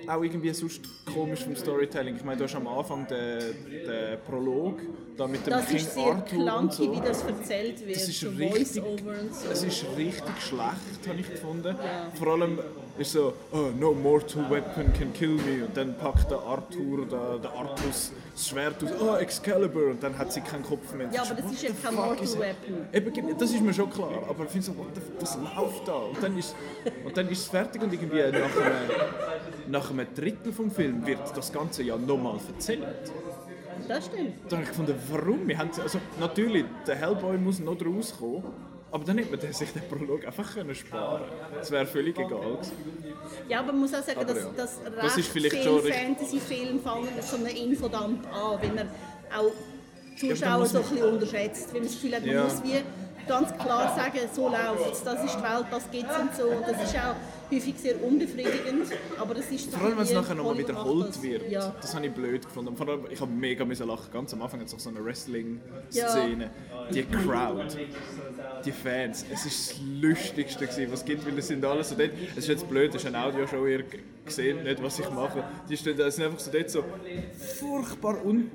auch 0.07 0.21
irgendwie 0.21 0.53
sonst 0.53 0.81
komisch 1.13 1.43
vom 1.43 1.55
Storytelling. 1.55 2.17
Ich 2.17 2.23
meine, 2.23 2.37
du 2.37 2.43
hast 2.43 2.55
am 2.55 2.67
Anfang 2.67 3.07
den, 3.07 3.39
den 3.85 4.19
Prolog 4.27 4.81
da 5.15 5.27
mit 5.27 5.45
dem 5.45 5.51
das 5.51 5.67
King 5.67 5.77
ist 5.77 5.93
sehr 5.93 6.05
Arthur 6.05 6.39
clunky, 6.39 6.75
so. 6.75 6.91
wie 6.91 7.01
das 7.01 7.23
erzählt 7.23 7.87
wird. 7.87 7.95
Das 7.95 8.09
ist 8.09 8.23
richtig, 8.23 8.83
so. 8.83 9.49
Es 9.51 9.63
ist 9.63 9.85
richtig 9.95 10.41
schlecht, 10.41 11.07
habe 11.07 11.19
ich 11.19 11.29
gefunden. 11.29 11.75
Ja. 11.77 12.11
Vor 12.15 12.27
allem 12.27 12.59
ist 12.97 13.11
so, 13.11 13.33
oh, 13.51 13.71
no 13.77 13.93
mortal 13.93 14.49
weapon 14.49 14.91
can 14.93 15.11
kill 15.13 15.35
me. 15.35 15.65
Und 15.65 15.75
dann 15.75 15.97
packt 15.97 16.29
der 16.29 16.39
Arthur, 16.39 17.05
der, 17.05 17.39
der 17.39 17.51
Artus, 17.51 18.11
das 18.33 18.47
Schwert 18.47 18.83
aus, 18.83 18.89
oh, 19.01 19.15
Excalibur. 19.15 19.91
Und 19.91 20.03
dann 20.03 20.17
hat 20.17 20.31
sie 20.31 20.41
keinen 20.41 20.63
Kopf 20.63 20.93
mehr. 20.93 21.09
Ja, 21.11 21.23
aber 21.23 21.35
das 21.41 21.51
ist 21.51 21.63
ja 21.63 21.69
kein 21.83 21.95
mortal 21.95 22.39
weapon. 22.39 22.87
Eben, 22.93 23.37
das 23.37 23.51
ist 23.51 23.61
mir 23.61 23.73
schon 23.73 23.89
klar. 23.89 24.23
Aber 24.29 24.43
ich 24.43 24.49
finde 24.51 24.67
so, 24.67 24.77
what 24.77 24.87
the, 24.93 25.01
was 25.19 25.37
läuft 25.37 25.87
da? 25.87 25.93
Und 25.93 26.21
dann, 26.21 26.37
ist, 26.37 26.55
und 27.03 27.17
dann 27.17 27.29
ist 27.29 27.39
es 27.39 27.47
fertig 27.47 27.81
und 27.81 27.93
irgendwie 27.93 28.21
nach 28.21 28.33
einem, 28.33 28.89
nach 29.67 29.89
einem 29.89 30.07
Drittel 30.13 30.53
vom 30.53 30.69
Film 30.69 31.05
wird 31.05 31.35
das 31.35 31.51
Ganze 31.51 31.83
ja 31.83 31.97
nochmal 31.97 32.37
erzählt. 32.53 32.83
Das 33.87 34.05
stimmt. 34.05 34.33
Da 34.47 34.55
habe 34.55 34.63
ich 34.63 34.69
gefunden, 34.69 34.95
warum? 35.09 35.47
Wir 35.47 35.57
haben, 35.57 35.71
also, 35.81 35.99
natürlich, 36.19 36.65
der 36.85 36.95
Hellboy 36.95 37.37
muss 37.37 37.59
noch 37.59 37.77
rauskommen. 37.83 38.43
Aber 38.93 39.05
dann 39.05 39.17
hätte 39.17 39.35
man 39.35 39.53
sich 39.53 39.71
den 39.71 39.81
Prolog 39.89 40.23
einfach 40.23 40.53
können 40.53 40.75
sparen 40.75 41.23
Das 41.55 41.71
wäre 41.71 41.87
völlig 41.87 42.15
egal. 42.15 42.59
Ja, 43.49 43.57
aber 43.57 43.71
man 43.71 43.81
muss 43.81 43.93
auch 43.95 44.03
sagen, 44.03 44.19
aber 44.19 44.31
dass, 44.31 44.43
ja. 44.43 44.49
dass 44.55 44.79
das 44.83 45.17
recht 45.17 45.29
viele 45.29 45.49
Fantasy-Filme 45.49 46.79
fangen 46.79 47.07
so 47.19 47.37
einen 47.37 47.47
Infodump 47.47 48.23
an, 48.31 48.59
wenn 48.61 48.75
man 48.75 48.87
auch 49.35 49.51
Zuschauer 50.15 50.67
so 50.67 50.77
ein 50.77 50.83
bisschen 50.83 51.03
unterschätzt. 51.05 51.73
Wenn 51.73 51.81
man 51.81 51.91
das 51.91 51.93
Gefühl 51.93 52.15
hat, 52.15 52.21
man 52.23 52.35
ja. 52.35 52.43
muss 52.43 52.63
wie 52.63 52.83
ganz 53.27 53.57
klar 53.57 53.95
sagen, 53.95 54.19
so 54.31 54.49
läuft 54.49 54.91
es, 54.91 55.03
das 55.03 55.23
ist 55.25 55.37
die 55.37 55.41
Welt, 55.41 55.65
das 55.71 55.89
gibt 55.89 56.11
es 56.11 56.17
und 56.19 56.35
so. 56.35 56.43
Und 56.49 56.67
das 56.67 56.83
ist 56.83 56.95
auch 56.95 57.15
häufig 57.51 57.75
sehr 57.77 58.01
unbefriedigend, 58.03 58.87
aber 59.17 59.33
das 59.33 59.49
ist 59.51 59.71
Vor 59.71 59.87
allem, 59.87 59.97
wenn 59.97 60.03
es 60.03 60.13
nachher 60.13 60.35
nochmal 60.35 60.57
wiederholt 60.57 61.21
wird. 61.21 61.49
Ja. 61.49 61.75
Das 61.81 61.93
habe 61.95 62.05
ich 62.05 62.11
blöd 62.11 62.43
gefunden. 62.43 62.75
Vor 62.75 62.87
allem, 62.87 63.05
ich 63.09 63.19
habe 63.19 63.31
mega 63.31 63.65
müssen 63.65 63.87
lachen. 63.87 64.11
Ganz 64.11 64.33
am 64.33 64.41
Anfang 64.41 64.59
hat 64.59 64.71
es 64.71 64.83
so 64.83 64.89
eine 64.89 65.03
Wrestling-Szene. 65.03 66.43
Ja. 66.43 66.91
Die 66.91 67.03
Crowd, 67.03 67.77
die 68.65 68.71
Fans, 68.71 69.25
es 69.31 69.45
ist 69.45 69.71
das 69.71 69.79
Lustigste 70.01 70.65
gewesen, 70.65 70.91
was 70.91 70.99
es 70.99 71.05
gibt, 71.05 71.25
weil 71.25 71.37
es 71.37 71.47
sind 71.47 71.63
alle 71.65 71.83
so 71.83 71.95
dort. 71.95 72.11
Es 72.31 72.39
ist 72.39 72.47
jetzt 72.47 72.69
blöd, 72.69 72.89
es 72.95 73.03
ist 73.03 73.07
eine 73.07 73.23
Audioshow, 73.23 73.65
ihr 73.65 73.83
seht 74.27 74.63
nicht, 74.63 74.81
was 74.81 74.99
ich 74.99 75.09
mache. 75.09 75.43
Die 75.69 75.77
stehen, 75.77 75.97
sind 75.97 76.25
einfach 76.25 76.39
so 76.39 76.51
dort 76.51 76.69
so 76.69 76.83
furchtbar 77.59 78.23
un 78.25 78.49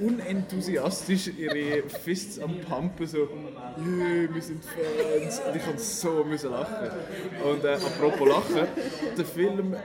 unenthusiastisch 0.00 1.30
ihre 1.38 1.88
Fists 1.88 2.38
am 2.38 2.58
Pumpen, 2.60 3.06
so 3.06 3.18
yeah, 3.18 4.28
wir 4.32 4.42
sind 4.42 4.64
Fans. 4.64 5.40
Und 5.40 5.56
ich 5.56 5.66
musste 5.66 5.80
so 5.80 6.24
müssen 6.24 6.50
lachen. 6.50 6.90
Und 7.44 7.64
äh, 7.64 7.74
apropos 7.74 8.27
Lachen, 8.28 8.68
der 9.16 9.24
Film 9.24 9.76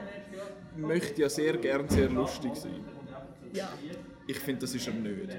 möchte 0.76 1.22
ja 1.22 1.30
sehr 1.30 1.58
gern 1.58 1.88
sehr 1.90 2.10
lustig 2.10 2.56
sein. 2.56 2.84
Ja. 3.54 3.70
Ich 4.26 4.40
finde, 4.40 4.62
das 4.62 4.74
ist 4.74 4.88
er 4.88 4.94
nicht. 4.94 5.30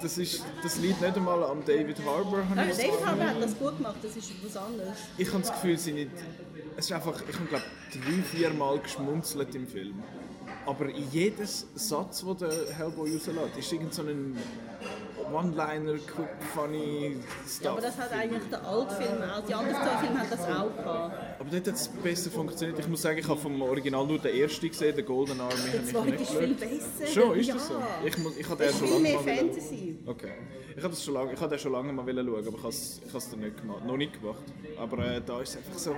Das, 0.00 0.18
ist, 0.18 0.44
das 0.62 0.78
liegt 0.78 1.00
nicht 1.00 1.16
einmal 1.16 1.42
an 1.44 1.62
David 1.64 1.98
Harbour. 2.04 2.44
Nein, 2.54 2.70
David 2.70 3.06
Harbour 3.06 3.24
hat 3.24 3.42
das 3.42 3.58
gut 3.58 3.76
gemacht, 3.76 3.96
das 4.02 4.16
ist 4.16 4.32
was 4.44 4.56
anderes. 4.56 4.98
Ich 5.16 5.28
habe 5.28 5.40
das 5.40 5.52
Gefühl, 5.52 5.78
sie 5.78 5.92
nicht, 5.92 6.10
es 6.76 6.86
ist 6.86 6.92
einfach, 6.92 7.22
ich 7.28 7.34
habe 7.34 7.46
glaube 7.46 7.64
drei, 7.92 8.22
vier 8.22 8.50
Mal 8.50 8.78
geschmunzelt 8.78 9.54
im 9.54 9.66
Film. 9.66 10.02
Aber 10.66 10.90
jedes 10.90 11.66
Satz, 11.74 12.20
den 12.20 12.36
der 12.38 12.74
Hellboy 12.76 13.14
rauslässt, 13.14 13.56
ist 13.58 13.72
irgend 13.72 13.94
so 13.94 14.02
ein 14.02 14.36
One-Liner, 15.32 15.98
funny 16.54 17.16
stuff. 17.46 17.62
Ja, 17.62 17.70
aber 17.72 17.80
das 17.80 17.98
hat 17.98 18.12
eigentlich 18.12 18.42
der 18.50 18.66
Altfilm 18.66 19.22
auch. 19.22 19.44
Die 19.46 19.54
anderen 19.54 19.76
zwei 19.76 19.96
Filme 19.98 20.20
haben 20.20 20.30
das 20.30 20.40
auch 20.40 20.76
gehabt. 20.76 21.40
Aber 21.40 21.50
dort 21.50 21.66
hat 21.66 21.74
es 21.74 21.88
besser 21.88 22.30
funktioniert. 22.30 22.78
Ich 22.78 22.88
muss 22.88 23.02
sagen, 23.02 23.18
ich 23.18 23.28
habe 23.28 23.40
vom 23.40 23.60
Original 23.62 24.06
nur 24.06 24.18
den 24.18 24.34
ersten 24.34 24.68
gesehen, 24.68 24.96
den 24.96 25.06
Golden 25.06 25.40
Army. 25.40 25.70
Der 25.72 25.84
zweite 25.84 26.22
ist 26.22 26.30
viel 26.32 26.54
besser. 26.54 27.06
Schon, 27.12 27.38
ist 27.38 27.46
ja. 27.48 27.54
das 27.54 27.68
so? 27.68 27.74
Ich, 28.04 28.18
muss, 28.18 28.36
ich 28.36 28.48
habe 28.48 28.64
den 28.64 28.74
schon 28.74 28.88
lange 28.90 29.00
mehr 29.00 29.14
mal 29.14 29.36
Fantasy. 29.36 29.98
Okay. 30.06 30.32
Ich 30.76 30.82
habe 30.82 30.96
schon 30.96 31.14
lange, 31.14 31.32
ich 31.32 31.40
habe 31.40 31.50
den 31.50 31.58
schon 31.58 31.72
lange 31.72 31.92
mal 31.92 32.04
schauen, 32.04 32.28
aber 32.28 32.48
ich 32.48 32.56
habe 32.56 32.68
es, 32.68 33.00
ich 33.04 33.08
habe 33.08 33.18
es 33.18 33.30
dann 33.30 33.40
nicht 33.40 33.60
gemacht, 33.60 33.84
noch 33.86 33.96
nicht 33.96 34.20
gemacht. 34.20 34.42
Aber 34.76 34.98
äh, 35.06 35.20
da 35.24 35.40
ist 35.40 35.50
es 35.50 35.56
einfach 35.58 35.78
so. 35.78 35.96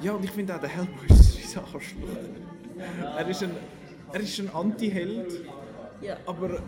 Ja, 0.00 0.12
und 0.12 0.24
ich 0.24 0.30
finde 0.30 0.54
auch 0.54 0.60
der 0.60 0.68
Hellboy 0.68 1.06
ist 1.08 1.56
ein 1.56 1.64
Arschloch. 1.64 2.08
Er 3.16 3.28
ist 3.28 3.42
ein, 3.42 3.56
er 4.12 4.20
ist 4.20 4.38
ein 4.38 4.50
Anti-Held. 4.54 5.44
Ja. 6.00 6.16
Aber 6.26 6.60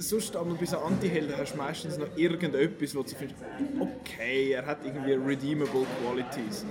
sonst 0.00 0.36
einmal 0.36 0.56
bei 0.56 0.66
so 0.66 0.78
Anti-Helden 0.78 1.36
hast 1.36 1.52
du 1.52 1.58
meistens 1.58 1.98
noch 1.98 2.16
irgendetwas, 2.16 2.94
wo 2.94 3.02
du 3.02 3.10
findest, 3.10 3.40
okay, 3.78 4.52
er 4.52 4.66
hat 4.66 4.78
irgendwie 4.84 5.12
redeemable 5.12 5.86
Qualities. 6.02 6.64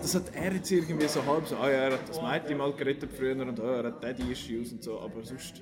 Das 0.00 0.14
hat 0.14 0.34
er 0.34 0.52
jetzt 0.52 0.70
irgendwie 0.70 1.06
so 1.06 1.24
halb 1.24 1.46
so, 1.46 1.56
ah 1.56 1.70
ja, 1.70 1.76
er 1.76 1.92
hat 1.92 2.08
das 2.08 2.20
Mädchen 2.20 2.58
mal 2.58 2.72
gerettet 2.72 3.10
früher 3.16 3.36
und 3.36 3.60
ah, 3.60 3.76
er 3.76 3.84
hat 3.84 4.02
Daddy-Issues 4.02 4.72
und 4.72 4.82
so, 4.82 5.00
aber 5.00 5.22
sonst, 5.22 5.60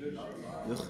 ach, 0.73 0.89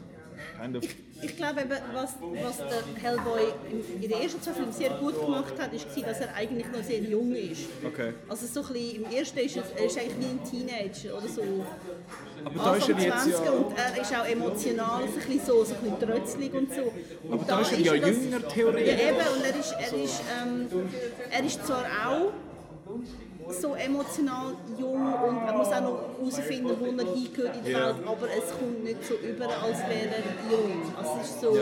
kind 0.60 0.76
of... 0.76 0.84
Ich, 0.84 0.96
ich 1.22 1.36
glaube, 1.36 1.62
was, 1.92 2.14
was 2.20 2.56
der 2.58 3.02
Hellboy 3.02 3.42
in, 3.70 4.02
in 4.02 4.08
den 4.08 4.20
ersten 4.22 4.40
zwei 4.42 4.52
Filmen 4.52 4.72
sehr 4.72 4.90
gut 4.90 5.20
gemacht 5.20 5.54
hat, 5.58 5.72
ist, 5.72 5.86
dass 5.86 6.20
er 6.20 6.34
eigentlich 6.34 6.66
noch 6.70 6.82
sehr 6.82 7.00
jung 7.00 7.34
ist. 7.34 7.62
Okay. 7.84 8.14
Also 8.28 8.46
so 8.46 8.60
ein 8.66 8.72
bisschen, 8.72 9.04
im 9.04 9.12
ersten 9.12 9.38
ist 9.38 9.56
er, 9.56 9.64
er 9.76 9.84
ist 9.86 9.98
eigentlich 9.98 10.16
wie 10.18 10.24
ein 10.26 10.40
Teenager 10.44 11.18
oder 11.18 11.28
so. 11.28 11.42
Aber 12.44 12.54
da 12.64 12.74
ist 12.76 12.88
er 12.88 12.96
Anfang 12.96 13.10
jetzt 13.10 13.22
20 13.36 13.44
ja... 13.44 13.50
und 13.52 13.78
er 13.78 14.02
ist 14.02 14.14
auch 14.14 14.26
emotional, 14.26 15.02
so 15.02 15.20
ein 15.20 15.26
bisschen 15.26 15.46
so, 15.46 15.64
so 15.64 15.74
ein 15.74 15.80
bisschen 15.80 16.08
trötzlig 16.08 16.54
und 16.54 16.74
so. 16.74 16.82
Und 17.24 17.32
Aber 17.32 17.44
da 17.44 17.60
ist 17.60 17.72
er 17.72 17.80
ja 17.80 17.96
das- 17.96 18.10
jünger, 18.10 18.48
theoretisch. 18.48 18.88
Ja 18.88 19.08
eben, 19.08 19.16
und 19.36 19.44
er 19.44 19.60
ist, 19.60 19.72
er 19.72 20.04
ist, 20.04 20.20
ähm, 20.42 20.66
er 21.30 21.44
ist 21.44 21.66
zwar 21.66 21.84
auch 22.06 22.32
so 23.52 23.74
emotional 23.74 24.54
jung 24.78 25.14
und 25.14 25.44
man 25.44 25.56
muss 25.56 25.68
auch 25.68 25.80
noch 25.80 26.00
herausfinden, 26.18 26.76
wo 26.78 26.84
er 26.86 27.14
hingehört 27.14 27.56
in 27.56 27.64
die. 27.64 27.74
Welt, 27.74 27.96
aber 28.06 28.26
es 28.36 28.58
kommt 28.58 28.84
nicht 28.84 29.04
so 29.04 29.14
über, 29.14 29.46
als 29.46 29.78
wäre 29.88 30.14
er 30.16 30.50
jung. 30.50 30.82
Also 30.96 31.18
es 31.20 31.30
ist 31.30 31.40
so, 31.40 31.52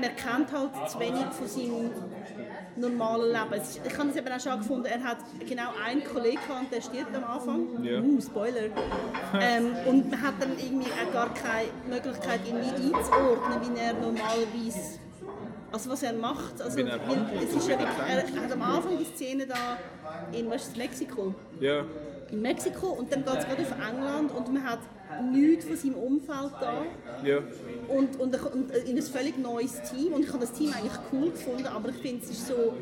man 0.00 0.16
kennt 0.16 0.52
halt 0.52 0.90
zu 0.90 1.00
wenig 1.00 1.26
von 1.32 1.48
seinem 1.48 1.90
normalen 2.76 3.32
Leben. 3.32 3.62
Ist, 3.62 3.80
ich 3.84 3.98
habe 3.98 4.08
es 4.08 4.16
eben 4.16 4.28
auch 4.28 4.40
schon 4.40 4.58
gefunden, 4.58 4.86
er 4.86 5.02
hat 5.02 5.18
genau 5.48 5.70
einen 5.84 6.04
Kollegen 6.04 6.40
gehabt, 6.46 6.72
der 6.72 6.80
stirbt 6.80 7.14
am 7.14 7.24
Anfang. 7.24 7.84
Ja. 7.84 8.00
Uh, 8.00 8.20
Spoiler. 8.20 8.64
ähm, 9.40 9.76
und 9.86 10.10
man 10.10 10.22
hat 10.22 10.34
dann 10.40 10.52
irgendwie 10.58 10.90
auch 10.90 11.12
gar 11.12 11.34
keine 11.34 11.68
Möglichkeit, 11.88 12.40
ihn 12.46 12.56
wie 12.56 12.94
einzuordnen, 12.94 13.60
wie 13.62 13.80
er 13.80 13.94
normalerweise 13.94 15.02
also 15.72 15.90
was 15.90 16.02
er 16.02 16.12
macht, 16.12 16.60
also 16.60 16.78
er 16.78 17.00
weil 17.08 17.42
es 17.42 17.54
ist 17.54 17.68
ja 17.68 17.76
er 17.76 18.42
hat 18.42 18.52
am 18.52 18.62
Anfang 18.62 18.98
die 18.98 19.04
Szene 19.04 19.46
da 19.46 19.78
in 20.32 20.50
was 20.50 20.68
ist 20.68 20.76
Mexiko. 20.76 21.34
Ja. 21.60 21.84
In 22.30 22.40
Mexiko 22.40 22.88
und 22.88 23.12
dann 23.12 23.24
geht 23.24 23.34
es 23.38 23.44
gerade 23.46 23.62
auf 23.62 23.72
England 23.90 24.32
und 24.32 24.52
man 24.52 24.64
hat 24.64 24.78
nichts 25.30 25.66
von 25.66 25.76
seinem 25.76 25.94
Umfeld 25.96 26.52
da 26.60 26.72
Ja. 27.22 27.38
und, 27.88 28.18
und, 28.18 28.34
und 28.52 28.70
in 28.70 28.96
ein 28.96 29.02
völlig 29.02 29.36
neues 29.38 29.82
Team 29.82 30.14
und 30.14 30.22
ich 30.22 30.28
habe 30.28 30.38
das 30.40 30.52
Team 30.52 30.72
eigentlich 30.72 30.98
cool 31.12 31.30
gefunden, 31.30 31.66
aber 31.66 31.90
ich 31.90 31.96
finde 31.96 32.24
es 32.24 32.30
ist 32.30 32.46
so, 32.48 32.74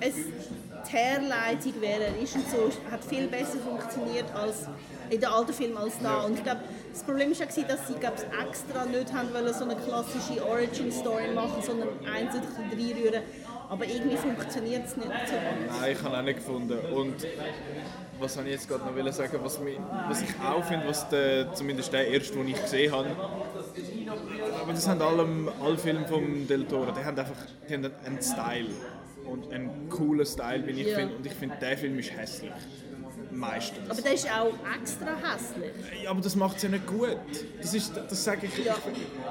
es, 0.00 0.14
die 0.14 0.96
Herleitung, 0.96 1.74
wer 1.80 2.00
er 2.00 2.22
ist 2.22 2.34
und 2.36 2.48
so, 2.48 2.70
hat 2.90 3.04
viel 3.04 3.26
besser 3.26 3.58
funktioniert 3.58 4.26
als 4.34 4.66
in 5.10 5.20
den 5.20 5.28
alten 5.28 5.52
Filmen 5.52 5.76
als 5.76 5.94
da. 6.02 6.22
Und 6.22 6.34
ich 6.38 6.44
glaube, 6.44 6.60
das 6.92 7.02
Problem 7.02 7.30
war 7.30 7.36
ja, 7.36 7.64
dass 7.64 7.88
sie 7.88 7.94
glaub, 7.94 8.14
extra 8.48 8.84
nicht 8.86 9.12
haben 9.12 9.32
wollen, 9.32 9.52
so 9.54 9.64
eine 9.64 9.76
klassische 9.76 10.44
Origin-Story 10.44 11.32
machen, 11.34 11.62
sondern 11.62 11.88
eins 12.06 12.34
oder 12.34 12.44
reinrühren. 12.70 13.22
Aber 13.68 13.84
irgendwie 13.84 14.16
funktioniert 14.16 14.86
es 14.86 14.96
nicht 14.96 15.08
so. 15.08 15.34
Nein, 15.80 15.92
ich 15.92 16.02
habe 16.02 16.16
auch 16.18 16.22
nicht 16.22 16.36
gefunden. 16.36 16.78
Und 16.94 17.14
was 18.20 18.36
habe 18.36 18.46
ich 18.48 18.54
jetzt 18.54 18.68
gerade 18.68 18.84
noch 19.02 19.12
sagen, 19.12 19.38
was, 19.42 19.60
mich, 19.60 19.78
was 20.08 20.22
ich 20.22 20.28
auch 20.40 20.64
finde, 20.64 20.86
was 20.88 21.08
der, 21.08 21.52
zumindest 21.52 21.92
der 21.92 22.08
erste, 22.08 22.34
den 22.34 22.48
ich 22.48 22.62
gesehen 22.62 22.92
habe, 22.92 23.08
aber 24.62 24.72
das 24.72 24.88
haben 24.88 25.02
alle, 25.02 25.26
alle 25.62 25.78
Filme 25.78 26.06
von 26.06 26.46
Del 26.46 26.64
Toro, 26.64 26.90
die 26.92 27.04
haben 27.04 27.18
einfach 27.18 27.34
die 27.68 27.74
haben 27.74 27.90
einen 28.04 28.22
Style 28.22 28.68
und 29.26 29.52
einen 29.52 29.88
coolen 29.88 30.24
Style, 30.24 30.66
wie 30.66 30.82
ich 30.82 30.88
Ja. 30.88 30.96
finde. 30.98 31.16
Und 31.16 31.26
ich 31.26 31.32
finde, 31.32 31.56
der 31.60 31.76
Film 31.76 31.98
ist 31.98 32.16
hässlich. 32.16 32.52
Meistens. 33.36 33.90
Aber 33.90 34.00
der 34.00 34.14
ist 34.14 34.26
auch 34.30 34.54
extra 34.80 35.08
hässlich. 35.16 36.02
Ja, 36.02 36.10
aber 36.10 36.20
das 36.22 36.34
macht 36.34 36.56
es 36.56 36.62
ja 36.62 36.68
nicht 36.70 36.86
gut. 36.86 37.18
Das, 37.60 37.74
ist, 37.74 37.94
das 37.94 38.24
sage 38.24 38.46
ich, 38.46 38.64
Ja. 38.64 38.74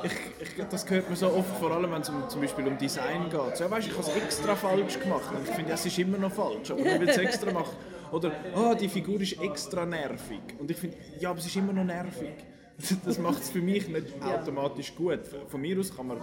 ich, 0.03 0.11
ich, 0.41 0.57
ich, 0.59 0.65
das 0.65 0.87
hört 0.89 1.09
man 1.09 1.17
so 1.17 1.27
oft, 1.33 1.57
vor 1.59 1.71
allem 1.71 1.91
wenn 1.91 2.01
es 2.01 2.09
um, 2.09 2.29
zum 2.29 2.41
Beispiel 2.41 2.67
um 2.67 2.77
Design 2.77 3.23
geht. 3.29 3.57
So, 3.57 3.63
ja, 3.63 3.71
weißt, 3.71 3.87
ich 3.87 3.93
habe 3.97 4.03
es 4.07 4.15
extra 4.15 4.55
falsch 4.55 4.99
gemacht 4.99 5.29
und 5.35 5.47
ich 5.47 5.55
finde, 5.55 5.73
es 5.73 5.85
ist 5.85 5.97
immer 5.97 6.17
noch 6.19 6.31
falsch, 6.31 6.69
aber 6.69 6.83
man 6.83 7.01
will 7.01 7.09
es 7.09 7.17
extra 7.17 7.51
machen. 7.51 7.75
Oder, 8.11 8.31
ah, 8.55 8.75
die 8.75 8.87
Figur 8.87 9.19
ist 9.19 9.41
extra 9.41 9.85
nervig. 9.85 10.41
Und 10.59 10.69
ich 10.69 10.77
finde, 10.77 10.97
ja, 11.19 11.31
aber 11.31 11.39
es 11.39 11.47
ist 11.47 11.55
immer 11.55 11.73
noch 11.73 11.83
nervig. 11.83 12.29
Das 13.05 13.17
macht 13.17 13.41
es 13.41 13.49
für 13.49 13.61
mich 13.61 13.87
nicht 13.87 14.21
automatisch 14.21 14.93
gut. 14.95 15.21
Von 15.47 15.61
mir 15.61 15.79
aus 15.79 15.95
kann 15.95 16.07
man 16.07 16.17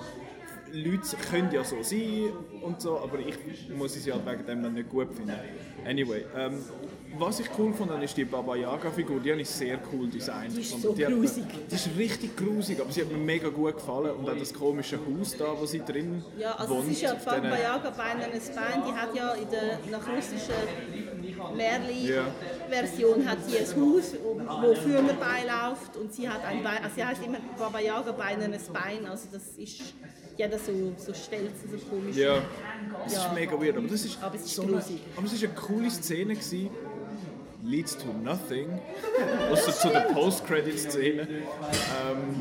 Leute 0.72 1.16
können 1.30 1.50
ja 1.52 1.64
so 1.64 1.82
sein 1.82 2.30
und 2.62 2.80
so, 2.80 2.98
aber 2.98 3.18
ich 3.18 3.36
muss 3.76 3.94
es 3.96 4.06
ja 4.06 4.14
wegen 4.24 4.46
dem 4.46 4.62
dann 4.62 4.74
nicht 4.74 4.88
gut 4.88 5.14
finden. 5.14 5.34
Anyway, 5.86 6.24
ähm, 6.36 6.64
was 7.18 7.40
ich 7.40 7.48
cool 7.58 7.72
fand, 7.74 8.02
ist 8.02 8.16
die 8.16 8.24
Baba 8.24 8.56
Yaga 8.56 8.90
Figur, 8.90 9.20
die 9.20 9.30
habe 9.32 9.40
ich 9.40 9.48
sehr 9.48 9.78
cool 9.92 10.08
designt. 10.08 10.56
Die 10.56 10.60
ist 10.60 10.80
so 10.80 10.92
mir- 10.92 11.08
grusig. 11.08 11.44
Die 11.70 11.74
ist 11.74 11.88
richtig 11.96 12.36
grusig, 12.36 12.80
aber 12.80 12.90
sie 12.92 13.02
hat 13.02 13.10
mir 13.12 13.18
mega 13.18 13.48
gut 13.48 13.74
gefallen 13.74 14.12
und 14.12 14.28
auch 14.28 14.36
das 14.36 14.52
komische 14.52 14.98
Haus 14.98 15.36
da, 15.36 15.46
wo 15.58 15.66
sie 15.66 15.80
drin 15.80 16.22
Ja, 16.38 16.52
also 16.52 16.74
wohnt. 16.76 16.86
es 16.86 16.92
ist 16.92 17.02
ja 17.02 17.14
diesen- 17.14 17.24
Baba 17.26 17.58
Yaga 17.58 17.90
bei 17.90 18.02
einem 18.02 18.30
Bein, 18.30 18.82
die 18.86 18.92
hat 18.92 19.14
ja 19.14 19.32
in 19.34 19.50
der 19.50 19.78
nach 19.90 20.06
russischen 20.08 20.54
Märli-Version 21.56 23.28
hat 23.28 23.38
sie 23.46 23.58
ein 23.58 23.66
Haus, 23.66 24.14
wo 24.24 24.74
Firma 24.74 25.12
beiläuft 25.12 25.96
und 25.96 26.12
sie 26.12 26.28
hat 26.28 26.44
ein 26.44 26.62
Bein, 26.62 26.78
also 26.82 26.94
sie 26.94 27.04
heißt 27.04 27.22
immer 27.24 27.38
Baba 27.58 27.80
Yaga 27.80 28.12
bei 28.12 28.24
einem 28.24 28.52
Bein, 28.72 29.06
also 29.06 29.28
das 29.32 29.42
ist 29.58 29.94
jeder 30.36 30.58
so, 30.58 30.72
so 30.96 31.12
stellt 31.12 31.50
sie 31.60 31.68
so 31.68 31.84
komisch. 31.86 32.16
Ja, 32.16 32.40
das 33.04 33.14
Ja. 33.14 33.26
ist 33.26 33.34
mega 33.34 33.52
weird, 33.60 33.76
aber 33.76 33.86
das 33.88 34.04
ist, 34.04 34.18
Aber 34.22 34.34
es 34.34 34.42
ist 34.46 34.54
so 34.54 34.62
eine, 34.62 34.76
aber 35.16 35.26
es 35.26 35.32
ist 35.34 35.44
eine 35.44 35.52
coole 35.54 35.90
Szene 35.90 36.34
gewesen. 36.34 36.70
Leads 37.64 37.96
to 37.98 38.06
nothing. 38.24 38.66
Außer 39.52 39.72
zu 39.72 39.88
der 39.90 40.00
Post-Credit-Szene. 40.12 41.28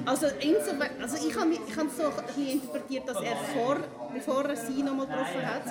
Also, 0.05 0.25
insofern, 0.39 0.89
also 0.99 1.27
ich 1.27 1.35
habe 1.39 1.51
ich 1.51 1.59
so 1.95 2.05
ein 2.05 2.25
bisschen 2.25 2.47
interpretiert, 2.47 3.07
dass 3.07 3.17
er 3.21 3.35
vor, 3.53 3.77
bevor 4.13 4.45
er 4.45 4.55
sie 4.55 4.81
nochmal 4.81 5.05
getroffen 5.05 5.45
hat, 5.45 5.63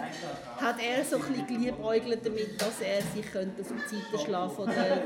hat 0.61 0.76
er 0.80 1.04
so 1.04 1.16
ein 1.16 1.23
bisschen 1.23 1.47
geliebäugelt 1.49 2.25
damit, 2.25 2.61
dass 2.62 2.80
er 2.80 3.02
sich 3.02 3.30
könnte 3.33 3.62
auf 3.62 3.69
die 3.90 3.97
Seite 3.97 4.25
schlagen 4.25 4.50
von 4.52 4.69
der 4.69 5.02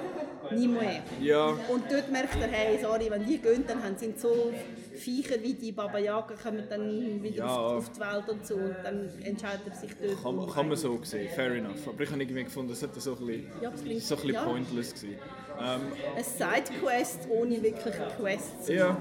Nimue. 0.59 1.01
Ja, 1.23 1.47
Und 1.47 1.85
dort 1.91 2.13
merkt 2.13 2.37
er, 2.39 2.49
hey, 2.49 2.79
sorry, 2.83 3.07
wenn 3.11 3.25
die 3.27 3.39
gehen, 3.39 3.65
dann 3.67 3.83
haben- 3.83 3.97
sind 3.97 4.21
so 4.21 4.53
Viecher 4.95 5.37
wie 5.43 5.55
die 5.55 5.73
Baba 5.73 5.99
Yaga 5.99 6.35
kommen 6.41 6.65
dann 6.69 7.23
wieder 7.23 7.37
Ja. 7.39 7.47
auf, 7.57 7.77
auf 7.79 7.91
die 7.93 8.01
Welt 8.01 8.29
und 8.29 8.47
so 8.47 8.55
und 8.55 8.77
dann 8.83 9.09
entscheidet 9.23 9.63
er 9.69 9.75
sich 9.75 9.91
dort. 10.01 10.23
kann, 10.23 10.51
kann 10.55 10.69
man 10.69 10.77
so 10.77 10.99
sehen, 11.03 11.29
fair 11.35 11.53
enough. 11.53 11.87
Aber 11.89 12.03
ich 12.03 12.11
habe 12.11 12.23
irgendwie 12.23 12.45
gefunden, 12.45 12.73
es 12.73 12.83
hätte 12.83 13.01
so 13.01 13.13
ein 13.17 13.27
bisschen, 13.27 13.47
Ja, 13.61 13.71
klingt- 13.71 14.03
so 14.03 14.15
ein 14.15 14.21
bisschen 14.21 14.35
ja. 14.35 14.45
pointless 14.45 14.95
gewesen. 14.95 15.19
Ähm, 15.61 15.81
Eine 16.15 16.25
Sidequest 16.25 17.29
ohne 17.31 17.63
wirklich 17.63 17.95
eine 17.95 18.07
Quest. 18.19 18.69
ja. 18.69 18.97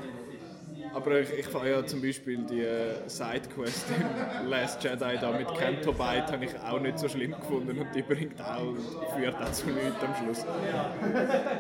Aber 0.94 1.20
ich, 1.22 1.30
ich 1.40 1.46
fand 1.48 1.66
ja 1.66 1.84
zum 1.86 2.02
Beispiel 2.04 2.38
die 2.46 2.60
äh, 2.62 2.94
Sidequest 3.08 3.86
in 4.42 4.48
Last 4.50 4.84
Jedi 4.84 5.18
da 5.20 5.32
mit 5.32 5.48
Canto 5.56 5.92
Bite 5.92 6.28
habe 6.32 6.46
ich 6.46 6.60
auch 6.60 6.80
nicht 6.80 7.00
so 7.00 7.08
schlimm 7.08 7.32
gefunden 7.32 7.80
und 7.80 7.88
die 7.96 8.02
bringt 8.04 8.40
auch, 8.42 8.76
führt 9.16 9.34
auch 9.36 9.52
zu 9.52 9.68
nichts 9.68 10.04
am 10.04 10.14
Schluss. 10.24 10.46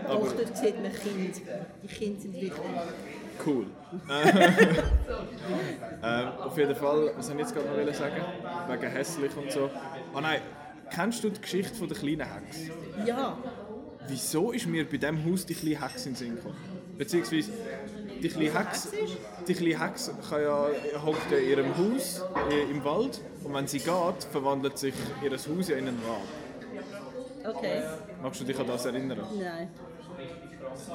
Doch, 0.07 0.33
dort 0.33 0.57
sieht 0.57 0.75
man 0.83 0.91
Kind. 0.93 1.41
Die 1.81 1.87
Kinder 1.87 2.21
sind 2.21 2.33
wichtig. 2.35 2.51
Cool. 3.45 3.65
ähm, 6.03 6.27
auf 6.39 6.57
jeden 6.57 6.75
Fall, 6.75 7.11
was 7.15 7.27
soll 7.27 7.35
ich 7.35 7.41
jetzt 7.41 7.53
gerade 7.53 7.67
noch 7.69 7.77
wollen 7.77 7.93
sagen? 7.93 8.21
Wegen 8.67 8.91
hässlich 8.91 9.35
und 9.37 9.51
so. 9.51 9.69
Ah 10.13 10.21
nein, 10.21 10.41
kennst 10.89 11.23
du 11.23 11.29
die 11.29 11.41
Geschichte 11.41 11.75
von 11.75 11.87
der 11.87 11.97
kleinen 11.97 12.21
Hex? 12.21 12.57
Ja, 13.05 13.37
Wieso 14.07 14.51
ist 14.51 14.67
mir 14.67 14.85
bei 14.85 14.97
diesem 14.97 15.23
Haus 15.25 15.45
die 15.45 15.53
kleine 15.53 15.81
Hex 15.81 16.05
in 16.05 16.11
den 16.11 16.17
Sinn 16.17 16.35
gekommen? 16.35 16.57
Beziehungsweise, 16.97 17.51
die 18.21 18.29
kleine 18.29 18.59
Hex, 18.59 18.91
die 19.47 19.53
kleine 19.53 19.79
Hex 19.79 20.11
kann 20.29 20.41
ja, 20.41 20.67
hockt 21.05 21.31
ja 21.31 21.37
in 21.37 21.49
ihrem 21.49 21.77
Haus 21.77 22.21
im 22.69 22.83
Wald 22.83 23.21
und 23.43 23.53
wenn 23.53 23.67
sie 23.67 23.79
geht, 23.79 24.23
verwandelt 24.31 24.77
sich 24.77 24.93
ihr 25.23 25.31
Haus 25.31 25.67
ja 25.67 25.77
in 25.77 25.87
einen 25.87 25.99
Rab. 26.05 27.55
okay. 27.55 27.83
Magst 28.21 28.41
du 28.41 28.45
dich 28.45 28.59
an 28.59 28.67
das 28.67 28.85
erinnern? 28.85 29.19
Nein. 29.37 29.69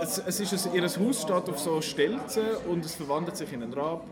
Es, 0.01 0.19
es 0.19 0.41
ist 0.41 0.67
ein, 0.67 0.75
ihr 0.75 0.83
Haus 0.83 1.23
steht 1.23 1.31
auf 1.31 1.59
so 1.59 1.81
Stelzen 1.81 2.45
und 2.69 2.85
es 2.85 2.95
verwandelt 2.95 3.37
sich 3.37 3.53
in 3.53 3.63
einen 3.63 3.73
Rab. 3.73 4.05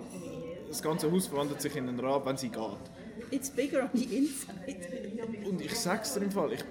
Das 0.68 0.82
ganze 0.82 1.11
Haus 1.11 1.26
verwandelt 1.26 1.61
sich 1.61 1.75
in 1.76 1.88
einen 1.88 2.00
Rab, 2.00 2.26
wenn 2.26 2.37
sie 2.37 2.49
geht. 2.49 2.61
It's 3.30 3.50
bigger 3.50 3.82
on 3.82 3.90
the 3.94 4.04
inside. 4.04 5.49
Und 5.49 5.61
ich 5.61 5.75
sag's 5.75 6.14
dir 6.14 6.23
im 6.23 6.30
Fall, 6.30 6.52
ich, 6.52 6.64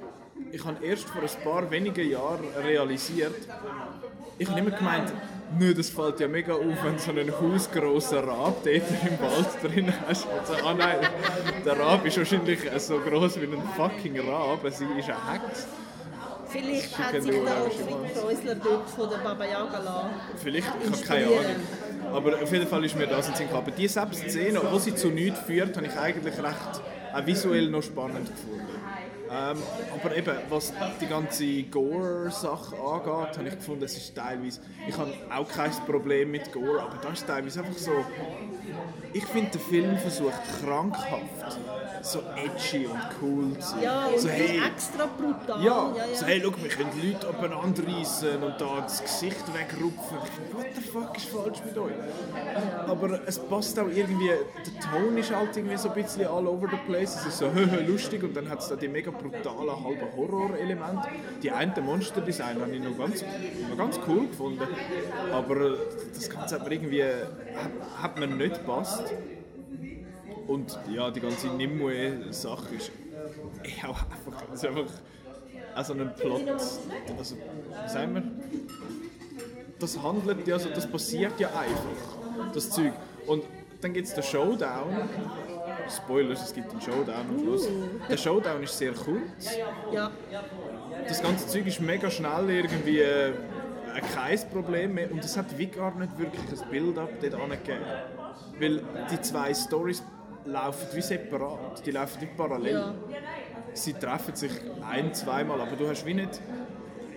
ich 0.51 0.63
habe 0.63 0.85
erst 0.85 1.05
vor 1.05 1.21
ein 1.21 1.43
paar 1.43 1.69
wenigen 1.71 2.09
Jahren 2.09 2.45
realisiert, 2.63 3.35
ich 4.37 4.49
habe 4.49 4.59
immer 4.59 4.71
gemeint, 4.71 5.13
nö, 5.57 5.73
das 5.73 5.89
fällt 5.89 6.19
ja 6.19 6.27
mega 6.27 6.53
auf, 6.53 6.83
wenn 6.83 6.99
so 6.99 7.11
ein 7.11 7.31
hausgrosser 7.31 8.27
Rab 8.27 8.63
dort 8.63 8.67
im 8.67 9.19
Wald 9.19 9.47
drin 9.63 9.93
hast. 10.05 10.25
Und 10.25 10.45
so, 10.45 10.53
ah 10.65 10.73
nein, 10.73 10.97
der 11.65 11.79
Rab 11.79 12.05
ist 12.05 12.17
wahrscheinlich 12.17 12.59
so 12.79 12.99
groß 12.99 13.39
wie 13.39 13.45
ein 13.45 13.63
fucking 13.77 14.19
Rab, 14.19 14.59
sie 14.71 14.85
ist 14.97 15.09
eine 15.09 15.31
Hex. 15.31 15.67
Vielleicht 16.57 16.97
hat 16.97 17.11
sich 17.11 17.31
der 17.31 17.33
Noodle, 17.33 17.65
Ottfried 17.65 18.13
Preußler 18.13 18.55
dort 18.55 18.89
von 18.89 19.09
der 19.09 19.17
Baba 19.17 19.45
Yaga 19.45 19.79
lassen. 19.79 20.09
Vielleicht, 20.41 20.67
ich 20.83 20.91
habe 20.91 21.01
keine. 21.03 21.25
Ahnung. 21.25 22.13
Aber 22.13 22.41
auf 22.41 22.51
jeden 22.51 22.67
Fall 22.67 22.85
ist 22.85 22.95
mir 22.95 23.07
das 23.07 23.27
in 23.29 23.35
Sinn. 23.35 23.47
Aber 23.53 23.71
diese 23.71 23.93
selbst 23.93 24.29
Szene, 24.29 24.61
wo 24.71 24.79
sie 24.79 24.95
zu 24.95 25.09
nichts 25.09 25.39
führt, 25.39 25.75
habe 25.75 25.87
ich 25.87 25.97
eigentlich 25.97 26.37
recht 26.37 26.81
auch 27.13 27.25
visuell 27.25 27.69
noch 27.69 27.83
spannend 27.83 28.29
gefunden. 28.29 28.75
Ähm, 29.29 29.57
aber 29.93 30.15
eben, 30.15 30.37
was 30.49 30.71
die 31.01 31.07
ganze 31.07 31.63
Gore-Sache 31.63 32.75
angeht, 32.75 33.37
habe 33.37 33.47
ich 33.47 33.55
gefunden, 33.55 33.83
es 33.83 33.97
ist 33.97 34.15
teilweise, 34.15 34.61
ich 34.87 34.95
habe 34.95 35.13
auch 35.35 35.47
kein 35.47 35.71
Problem 35.87 36.31
mit 36.31 36.51
Gore, 36.51 36.81
aber 36.81 36.97
das 37.01 37.19
ist 37.19 37.27
teilweise 37.27 37.61
einfach 37.61 37.77
so, 37.77 37.91
ich 39.15 39.25
finde, 39.25 39.51
der 39.51 39.61
Film 39.61 39.97
versucht 39.97 40.41
krankhaft 40.61 41.57
so 42.05 42.21
edgy 42.35 42.85
und 42.85 42.99
cool 43.21 43.57
zu 43.57 43.69
sein. 43.69 43.81
Ja, 43.81 44.05
und 44.07 44.19
so, 44.19 44.29
hey, 44.29 44.61
extra 44.63 45.07
brutal. 45.07 45.63
ja, 45.63 45.93
ja, 45.95 46.05
ja. 46.05 46.15
so 46.15 46.25
hey, 46.25 46.41
schau, 46.43 46.51
wir 46.61 46.69
können 46.69 46.91
Leute 47.01 47.27
abeinander 47.27 47.83
reissen 47.87 48.43
und 48.43 48.61
da 48.61 48.81
das 48.81 49.01
Gesicht 49.01 49.43
wegrupfen. 49.53 50.17
What 50.51 50.67
the 50.75 50.81
fuck 50.81 51.17
ist 51.17 51.25
falsch 51.27 51.59
mit 51.65 51.77
euch? 51.77 51.93
Aber 52.87 53.21
es 53.25 53.39
passt 53.39 53.79
auch 53.79 53.87
irgendwie, 53.87 54.27
der 54.27 54.91
Ton 54.91 55.17
ist 55.17 55.35
halt 55.35 55.57
irgendwie 55.57 55.77
so 55.77 55.89
ein 55.89 55.95
bisschen 55.95 56.27
all 56.27 56.47
over 56.47 56.67
the 56.69 56.77
place. 56.87 57.15
Es 57.15 57.25
ist 57.25 57.37
so 57.39 57.49
lustig 57.87 58.21
und 58.23 58.35
dann 58.35 58.49
hat 58.49 58.59
es 58.59 58.67
da 58.67 58.75
die 58.75 58.87
mega 58.87 59.09
brutalen 59.09 59.83
halben 59.83 60.15
Horror-Elemente. 60.15 61.07
Die 61.41 61.51
einen 61.51 61.73
Monster-Design 61.83 62.61
habe 62.61 62.71
ich 62.71 62.83
noch 62.83 62.97
ganz, 62.97 63.23
noch 63.69 63.77
ganz 63.77 63.99
cool 64.07 64.27
gefunden. 64.27 64.67
Aber 65.31 65.77
das 66.13 66.29
Ganze 66.29 66.55
hat 66.55 66.67
mir 66.67 66.75
irgendwie 66.75 67.03
hat, 67.03 68.03
hat 68.03 68.19
mir 68.19 68.27
nicht 68.27 68.55
gepasst. 68.55 69.04
Und 70.47 70.77
ja, 70.91 71.09
die 71.09 71.19
ganze 71.19 71.47
Nimue-Sache 71.47 72.75
ist 72.75 72.91
ja, 73.81 73.89
einfach, 73.89 74.53
ist 74.53 74.65
einfach 74.65 74.91
also 75.73 75.93
ein 75.93 76.13
Plot. 76.15 76.47
Also, 77.17 77.35
sagen 77.87 78.15
wir? 78.15 78.23
Das 79.79 80.01
handelt 80.01 80.47
ja, 80.47 80.53
also 80.53 80.69
das 80.69 80.87
passiert 80.89 81.39
ja 81.39 81.49
einfach, 81.49 82.53
das 82.53 82.69
Zeug. 82.69 82.93
Und 83.27 83.43
dann 83.81 83.93
gibt 83.93 84.07
es 84.07 84.13
den 84.13 84.23
Showdown. 84.23 85.09
Spoilers, 85.89 86.43
es 86.43 86.53
gibt 86.53 86.71
einen 86.71 86.81
Showdown 86.81 87.29
am 87.29 87.39
Schluss. 87.39 87.67
Der 88.09 88.17
Showdown 88.17 88.63
ist 88.63 88.77
sehr 88.77 88.93
kurz. 88.93 89.57
Ja. 89.91 90.11
Das 91.07 91.21
ganze 91.21 91.47
Zeug 91.47 91.67
ist 91.67 91.81
mega 91.81 92.09
schnell 92.09 92.49
irgendwie 92.49 92.99
äh, 92.99 93.33
kein 94.13 94.39
Problem 94.49 94.93
mehr 94.93 95.11
und 95.11 95.23
es 95.23 95.37
hat 95.37 95.57
wie 95.57 95.67
gar 95.67 95.93
nicht 95.95 96.17
wirklich 96.17 96.41
ein 96.49 96.69
Build-up 96.69 97.09
dort 97.21 97.35
angegeben. 97.35 97.85
Weil 98.59 98.83
die 99.11 99.21
zwei 99.21 99.53
Stories 99.53 100.03
laufen 100.45 100.87
wie 100.93 101.01
separat, 101.01 101.85
die 101.85 101.91
laufen 101.91 102.19
nicht 102.21 102.37
parallel. 102.37 102.73
Ja. 102.73 102.93
Sie 103.73 103.93
treffen 103.93 104.35
sich 104.35 104.51
ein-, 104.89 105.13
zweimal, 105.13 105.59
aber 105.61 105.75
du 105.75 105.87
hast 105.87 106.05
wie 106.05 106.13
nicht... 106.13 106.39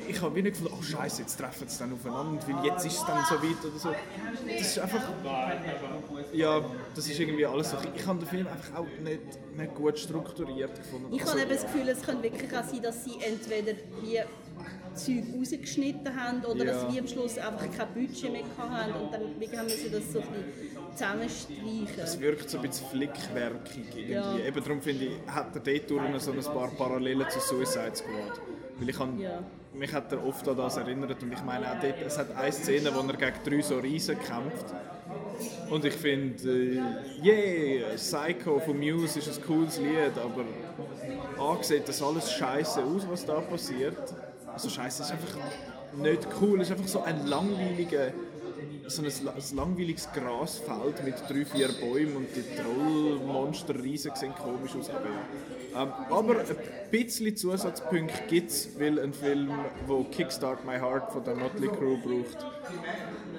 Ich 0.07 0.23
habe 0.23 0.35
wie 0.37 0.43
nicht 0.43 0.55
gefunden, 0.55 0.75
oh 0.79 0.83
Scheiße, 0.83 1.21
jetzt 1.21 1.37
treffen 1.37 1.69
sie 1.69 1.79
dann 1.81 1.93
aufeinander, 1.93 2.43
weil 2.49 2.65
jetzt 2.65 2.87
ist 2.87 2.95
es 2.99 3.05
dann 3.05 3.23
so 3.29 3.35
weit 3.35 3.63
oder 3.63 3.79
so. 3.79 3.91
Das 4.47 4.61
ist 4.63 4.79
einfach... 4.79 5.03
Ja, 6.33 6.63
das 6.95 7.09
ist 7.09 7.21
irgendwie 7.21 7.45
alles 7.45 7.71
so... 7.71 7.77
Ich 7.95 8.07
habe 8.07 8.19
den 8.21 8.29
Film 8.29 8.47
einfach 8.47 8.81
auch 8.81 8.87
nicht, 9.05 9.21
nicht 9.55 9.75
gut 9.75 9.99
strukturiert 9.99 10.75
gefunden. 10.75 11.13
Ich 11.13 11.23
habe 11.27 11.41
eben 11.41 11.51
das 11.51 11.63
Gefühl, 11.63 11.89
es 11.89 12.01
könnte 12.01 12.23
wirklich 12.23 12.57
auch 12.57 12.65
sein, 12.65 12.81
dass 12.81 13.05
sie 13.05 13.19
entweder 13.21 13.73
wie 14.01 14.21
Zeug 14.95 15.25
rausgeschnitten 15.37 16.17
haben 16.17 16.45
oder 16.45 16.65
Ja. 16.65 16.73
dass 16.73 16.93
wir 16.93 17.01
am 17.01 17.07
Schluss 17.07 17.39
einfach 17.39 17.67
kein 17.77 17.95
Budget 17.95 18.33
mehr 18.33 18.43
haben 18.57 18.93
und 18.95 19.13
dann 19.13 19.23
haben 19.59 19.69
sie 19.69 19.91
das 19.91 20.13
so 20.13 20.21
ein 20.21 20.27
bisschen 20.27 20.78
zusammenstreichen. 20.99 22.03
Es 22.03 22.21
wirkt 22.21 22.51
so 22.51 22.59
ein 22.59 22.63
bisschen 22.69 22.87
flickwerkig 22.89 23.87
irgendwie. 23.97 24.13
Ja. 24.13 24.37
Eben 24.39 24.63
darum 24.63 24.81
finde 24.81 25.05
ich, 25.07 25.13
hat 25.27 25.55
er 25.55 25.61
dort 25.61 25.91
durch 25.91 26.23
so 26.23 26.33
ein 26.33 26.43
paar 26.43 26.69
Parallelen 26.77 27.29
zu 27.31 27.41
Suicide 27.41 27.95
Squad. 27.95 28.41
Weil 28.79 28.89
ich 28.89 28.99
han, 28.99 29.19
Ja. 29.19 29.43
mich 29.75 29.93
hat 29.93 30.13
er 30.13 30.25
oft 30.27 30.47
an 30.49 30.57
das 30.57 30.77
erinnert 30.77 31.23
und 31.23 31.33
ich 31.33 31.43
meine 31.43 31.71
auch 31.71 31.81
dort, 31.81 31.95
es 32.07 32.19
hat 32.19 32.35
eine 32.37 32.53
Szene, 32.53 32.91
wo 32.95 33.01
er 33.01 33.17
gegen 33.17 33.45
drei 33.45 33.61
so 33.63 33.79
Riesen 33.79 34.17
kämpft. 34.19 34.67
Und 35.71 35.85
ich 35.85 35.95
finde, 35.95 36.43
äh, 36.49 36.81
yeah, 37.25 37.95
Psycho 37.95 38.59
von 38.59 38.77
Muse 38.79 39.21
ist 39.21 39.39
ein 39.39 39.45
cooles 39.45 39.79
Lied, 39.79 40.13
aber 40.17 40.45
angesehen 41.53 41.83
das 41.87 42.03
alles 42.03 42.33
scheiße 42.33 42.83
aus, 42.83 43.07
was 43.09 43.25
da 43.25 43.41
passiert. 43.41 44.15
Also 44.53 44.69
scheiße, 44.69 45.03
ist 45.03 45.13
einfach 45.13 45.37
nicht 45.97 46.27
cool, 46.41 46.61
es 46.61 46.69
ist 46.69 46.77
einfach 46.77 46.89
so 46.89 47.03
ein 47.03 47.27
langweiliger 47.27 48.13
so 48.89 49.03
ein, 49.03 49.13
la- 49.25 49.33
ein 49.33 49.57
langweiliges 49.57 50.09
Grasfeld 50.13 51.05
mit 51.05 51.15
drei, 51.29 51.45
vier 51.45 51.69
Bäumen 51.81 52.17
und 52.17 52.29
die 52.35 52.43
Trollmonster 52.57 53.75
riesen 53.83 54.13
sehen 54.15 54.35
komisch 54.35 54.75
aus. 54.77 54.91
Aber, 54.91 55.05
ja. 55.05 55.83
ähm, 55.83 55.93
aber 56.11 56.41
ein 56.41 56.47
bisschen 56.91 57.37
Zusatzpunkte 57.37 58.23
gibt 58.29 58.51
es, 58.51 58.69
weil 58.79 58.99
ein 58.99 59.13
Film, 59.13 59.51
der 59.89 60.05
Kickstart 60.11 60.65
My 60.65 60.79
Heart 60.79 61.13
von 61.13 61.25
der 61.25 61.35
Motley 61.37 61.69
Crew 61.69 61.97
braucht, 61.99 62.45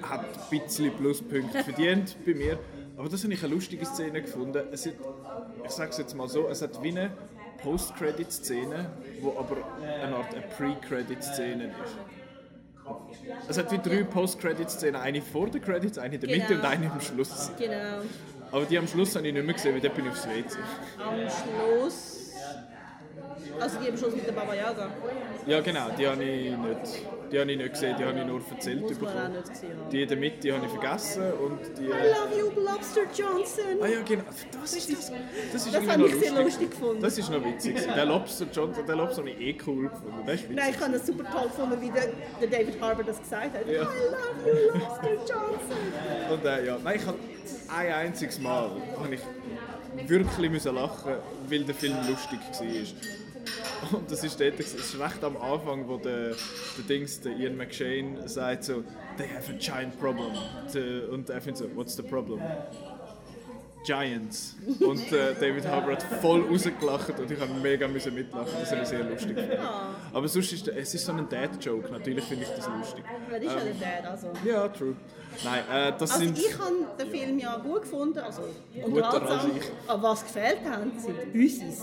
hat 0.02 0.20
ein 0.24 0.58
bisschen 0.58 0.92
Pluspunkte 0.96 1.62
verdient 1.64 2.16
bei 2.24 2.34
mir. 2.34 2.58
Aber 2.96 3.08
das 3.08 3.22
habe 3.24 3.32
ich 3.32 3.42
eine 3.42 3.54
lustige 3.54 3.86
Szene 3.86 4.20
gefunden. 4.22 4.62
Es 4.72 4.86
hat, 4.86 4.94
ich 5.64 5.70
sage 5.70 5.90
es 5.90 5.98
jetzt 5.98 6.14
mal 6.14 6.28
so, 6.28 6.48
es 6.48 6.60
hat 6.62 6.82
wie 6.82 6.88
eine 6.90 7.10
Post-Credit-Szene, 7.62 8.90
die 9.22 9.26
aber 9.26 9.56
eine 9.82 10.16
Art 10.16 10.34
eine 10.34 10.42
Pre-Credit-Szene 10.56 11.64
ist. 11.84 11.96
Es 13.48 13.58
hat 13.58 13.70
wie 13.72 13.78
drei 13.78 14.04
Post-Credit-Szenen, 14.04 14.96
eine 15.00 15.20
vor 15.22 15.48
den 15.48 15.60
Credits, 15.62 15.98
eine 15.98 16.14
in 16.16 16.20
der 16.20 16.30
Mitte 16.30 16.46
Genau. 16.48 16.60
und 16.60 16.66
eine 16.66 16.92
am 16.92 17.00
Schluss. 17.00 17.50
Genau. 17.58 18.02
Aber 18.52 18.64
die 18.64 18.78
am 18.78 18.86
Schluss 18.88 19.14
habe 19.16 19.26
ich 19.28 19.34
nicht 19.34 19.44
mehr 19.44 19.54
gesehen, 19.54 19.74
weil 19.74 19.80
dort 19.80 19.94
bin 19.94 20.06
ich 20.06 20.10
aufs 20.12 20.26
WC. 20.26 20.58
Am 20.98 21.16
Schluss. 21.28 22.19
Also 23.58 23.78
die 23.78 23.96
Schluss 23.96 24.14
mit 24.14 24.26
der 24.26 24.32
Baba 24.32 24.54
Yaga. 24.54 24.88
Ja 25.46 25.60
genau, 25.60 25.88
die 25.98 26.06
habe 26.06 26.22
ich 26.22 26.50
nicht, 26.56 27.02
die 27.32 27.38
habe 27.40 27.50
ich 27.50 27.58
nicht 27.58 27.72
gesehen, 27.72 27.96
die 27.98 28.04
habe 28.04 28.18
ich 28.18 28.26
nur 28.26 28.40
erzählt 28.50 28.80
Muss 28.82 29.00
man 29.00 29.08
auch 29.10 29.14
bekommen. 29.14 29.32
nicht 29.36 29.48
gesehen 29.50 29.70
haben. 29.80 29.90
Die 29.90 30.02
in 30.02 30.08
der 30.08 30.16
Mitte 30.18 30.52
habe 30.52 30.66
ich 30.66 30.72
vergessen 30.72 31.32
und 31.32 31.58
die... 31.78 31.84
I 31.84 31.88
love 31.88 32.38
you, 32.38 32.50
Lobster 32.62 33.02
Johnson! 33.14 33.64
Ah 33.82 33.86
ja, 33.86 34.02
genau. 34.02 34.24
Das 34.60 34.72
ist 34.74 34.92
das. 34.92 35.12
Das, 35.52 35.66
ist 35.66 35.74
Das 35.74 35.88
habe 35.88 36.06
ich 36.06 36.14
sehr 36.14 36.42
lustig 36.42 36.70
gefunden. 36.70 37.02
Das 37.02 37.18
ist 37.18 37.30
noch 37.30 37.44
witzig. 37.44 37.76
Der 37.94 38.04
Lobster 38.04 38.46
John, 38.52 38.74
der 38.86 38.96
Lobster 38.96 39.18
habe 39.22 39.30
ich 39.30 39.40
eh 39.40 39.56
cool 39.66 39.88
gefunden. 39.88 40.22
Das 40.26 40.40
ist. 40.40 40.50
Nein, 40.50 40.74
ich 40.74 40.80
habe 40.80 40.92
das 40.92 41.06
super 41.06 41.24
toll 41.30 41.44
gefunden, 41.48 41.80
wie 41.80 41.90
der, 41.90 42.08
der 42.40 42.48
David 42.58 42.80
Harbour 42.80 43.04
das 43.04 43.18
gesagt 43.18 43.54
hat. 43.54 43.66
Ja. 43.66 43.82
I 43.82 43.84
love 43.84 44.46
you, 44.46 44.78
Lobster 44.78 45.12
Johnson! 45.14 46.32
Und 46.32 46.44
äh, 46.44 46.66
ja, 46.66 46.78
nein, 46.82 46.96
ich 46.96 47.06
habe 47.06 47.18
ein 47.76 47.92
einziges 47.92 48.38
Mal 48.38 48.70
habe 48.98 49.14
ich 49.14 49.20
wirklich 50.08 50.50
müssen 50.50 50.74
lachen, 50.74 51.12
weil 51.48 51.64
der 51.64 51.74
Film 51.74 51.96
lustig 52.08 52.38
war. 52.52 53.19
Und 53.92 54.10
das 54.10 54.24
ist 54.24 54.38
dort, 54.40 54.58
es 54.60 54.74
ist 54.74 54.98
recht 54.98 55.22
am 55.24 55.36
Anfang, 55.36 55.88
wo 55.88 55.96
der, 55.96 56.30
der 56.30 56.84
Dings, 56.88 57.20
der 57.20 57.36
Ian 57.36 57.56
McShane 57.56 58.28
sagt 58.28 58.64
so, 58.64 58.82
they 59.16 59.26
have 59.28 59.50
a 59.50 59.56
giant 59.58 59.98
problem. 59.98 60.32
Und 61.10 61.30
er 61.30 61.40
findet 61.40 61.58
so, 61.58 61.76
what's 61.76 61.96
the 61.96 62.02
problem? 62.02 62.40
Giants. 63.84 64.56
Und 64.80 65.10
äh, 65.10 65.34
David 65.40 65.66
Harbour 65.66 65.92
hat 65.92 66.02
voll 66.20 66.42
rausgelacht 66.42 67.18
und 67.18 67.30
ich 67.30 67.40
habe 67.40 67.52
mega 67.54 67.88
müssen 67.88 68.14
mitlachen. 68.14 68.52
Das 68.60 68.70
habe 68.70 68.82
ich 68.82 68.88
sehr 68.88 69.04
lustig 69.04 69.34
gefunden. 69.34 69.58
Aber 70.12 70.28
sonst 70.28 70.52
ist 70.52 70.68
es 70.68 70.94
ist 70.94 71.06
so 71.06 71.12
ein 71.12 71.26
Dad-Joke. 71.28 71.90
Natürlich 71.90 72.24
finde 72.24 72.44
ich 72.44 72.50
das 72.50 72.68
lustig. 72.68 73.04
Das 73.30 73.42
ist 73.42 73.44
ja 73.46 73.60
der 73.60 74.02
Dad, 74.02 74.10
also. 74.10 74.32
Ja, 74.44 74.68
true. 74.68 74.94
Nein, 75.44 75.64
äh, 75.72 75.92
das 75.98 76.10
Also 76.10 76.24
sind... 76.24 76.38
ich 76.38 76.58
habe 76.58 76.74
den 76.98 77.10
Film 77.10 77.38
ja 77.38 77.56
gut 77.56 77.82
gefunden, 77.82 78.18
also 78.18 78.42
als 78.42 78.84
unterhaltsam. 78.84 79.50
ich. 79.56 79.70
Aber 79.88 80.02
was 80.02 80.24
gefällt 80.24 80.60
hat, 80.68 81.00
sind 81.00 81.32
Büssis. 81.32 81.82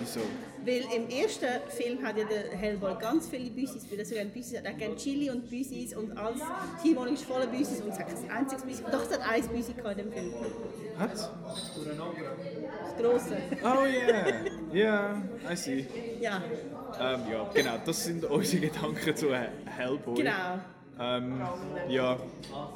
Wieso? 0.00 0.20
Weil 0.64 0.84
im 0.96 1.08
ersten 1.08 1.46
Film 1.70 2.02
hat 2.04 2.16
ja 2.16 2.24
der 2.24 2.56
Hellboy 2.56 2.94
ganz 3.00 3.28
viele 3.28 3.50
Büssis, 3.50 3.84
weil 3.90 3.98
er 3.98 4.04
sogar 4.04 4.24
Büssis 4.26 4.58
hat. 4.58 4.64
Er 4.64 4.70
hat 4.72 4.78
gerne 4.78 4.96
Chili 4.96 5.28
und 5.30 5.48
Büssis 5.50 5.96
und 5.96 6.16
alles. 6.16 6.40
Die 6.84 6.94
Wohnung 6.96 7.14
ist 7.14 7.24
voller 7.24 7.46
Büssis 7.48 7.80
und 7.80 7.90
es 7.90 7.98
hat 7.98 8.06
kein 8.06 8.30
einziges 8.30 8.62
Büssis. 8.64 8.84
Doch, 8.90 9.02
es 9.02 9.10
hat 9.12 9.28
ein 9.28 9.42
gehabt 9.42 9.98
in 9.98 10.04
dem 10.04 10.12
Film. 10.12 10.32
Hat's? 10.98 11.30
Das 11.74 12.96
grosse. 12.96 13.36
Oh 13.64 13.84
yeah, 13.86 14.26
yeah, 14.72 15.22
I 15.50 15.56
see. 15.56 15.86
Ja, 16.20 16.42
Ähm, 17.00 17.20
ja, 17.30 17.50
genau, 17.54 17.74
das 17.84 18.04
sind 18.04 18.24
unsere 18.24 18.66
Gedanken 18.68 19.16
zu 19.16 19.34
He- 19.34 19.48
Hellboy. 19.76 20.14
genau. 20.14 20.58
Ähm, 21.00 21.40
ja, 21.88 22.18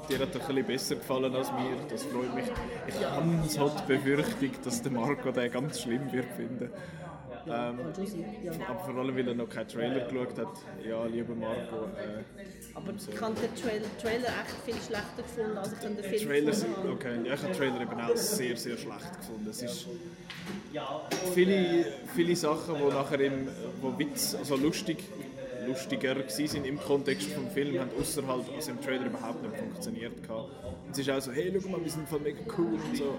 dir 0.08 0.18
hat 0.18 0.34
er 0.34 0.40
ein 0.40 0.46
bisschen 0.46 0.64
besser 0.66 0.94
gefallen 0.96 1.34
als 1.36 1.52
mir, 1.52 1.76
das 1.88 2.02
freut 2.04 2.34
mich. 2.34 2.46
Ich 2.88 3.04
habe 3.04 3.28
so 3.46 3.68
die 3.68 3.92
Befürchtung, 3.92 4.50
dass 4.64 4.80
der 4.82 4.90
Marco 4.90 5.30
den 5.30 5.52
ganz 5.52 5.82
schlimm 5.82 6.10
wird 6.10 6.26
finden. 6.34 6.70
Ähm, 7.48 7.78
Und 7.80 7.96
Josie, 7.96 8.24
ja. 8.42 8.52
aber 8.68 8.80
vor 8.80 8.96
allem, 8.96 9.16
weil 9.16 9.28
er 9.28 9.34
noch 9.34 9.48
keinen 9.48 9.68
Trailer 9.68 10.00
geschaut 10.08 10.38
hat. 10.38 10.48
Ja, 10.84 11.04
lieber 11.06 11.34
Marco. 11.34 11.84
Äh, 11.84 12.24
Aber 12.74 12.92
ich 12.92 13.20
habe 13.20 13.34
den 13.34 13.54
Trailer, 13.54 13.98
Trailer 14.02 14.28
echt 14.28 14.56
viel 14.64 14.74
schlechter 14.74 15.22
gefunden, 15.22 15.58
als 15.58 15.72
ich 15.72 15.78
den 15.78 15.96
Film 15.98 16.28
Trailers, 16.28 16.64
gefunden 16.64 16.90
okay, 16.92 17.14
ja, 17.24 17.34
ich 17.34 17.42
habe 17.42 17.52
den 17.52 17.56
Trailer 17.58 17.80
eben 17.82 18.00
auch 18.00 18.16
sehr, 18.16 18.56
sehr 18.56 18.76
schlecht 18.76 19.18
gefunden. 19.20 19.48
Es 19.50 19.62
ist 19.62 19.86
viele, 21.34 21.86
viele 22.14 22.36
Sachen, 22.36 22.74
die 22.76 22.94
nachher 22.94 23.20
im, 23.20 23.48
wo 23.80 23.98
Witz, 23.98 24.34
also 24.34 24.56
lustig, 24.56 25.04
lustiger 25.66 26.16
sind 26.28 26.66
im 26.66 26.78
Kontext 26.80 27.28
vom 27.32 27.48
Film, 27.50 27.78
haben 27.78 27.90
außerhalb, 28.00 28.44
also 28.54 28.70
im 28.70 28.80
Trailer 28.80 29.06
überhaupt 29.06 29.42
nicht 29.42 29.56
funktioniert. 29.56 30.22
gehabt. 30.22 30.50
Und 30.84 30.92
es 30.92 30.98
ist 30.98 31.10
auch 31.10 31.20
so, 31.20 31.32
hey, 31.32 31.52
schau 31.60 31.68
mal, 31.68 31.82
wir 31.82 31.90
sind 31.90 32.08
voll 32.08 32.20
mega 32.20 32.40
cool 32.56 32.74
und 32.74 32.96
so. 32.96 33.14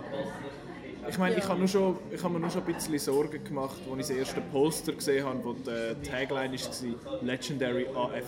Ich 1.10 1.18
meine, 1.18 1.36
ich 1.36 1.48
habe 1.48 1.60
mir 1.60 2.40
nur 2.40 2.50
schon 2.50 2.64
ein 2.64 2.74
bisschen 2.74 3.00
Sorgen 3.00 3.44
gemacht, 3.44 3.78
als 3.90 4.10
ich 4.10 4.18
das 4.18 4.28
erste 4.28 4.42
Poster 4.42 4.94
gesehen 4.94 5.26
habe, 5.26 5.44
wo 5.44 5.54
die 5.54 6.08
Tagline 6.10 6.54
war, 6.58 7.22
Legendary 7.22 7.88
AF. 7.88 8.26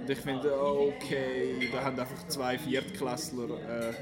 Und 0.00 0.10
ich 0.10 0.18
finde, 0.18 0.52
okay, 0.60 1.68
da 1.72 1.84
haben 1.84 1.98
einfach 1.98 2.26
zwei 2.28 2.58
Viertklässler 2.58 3.50
äh, 3.50 3.94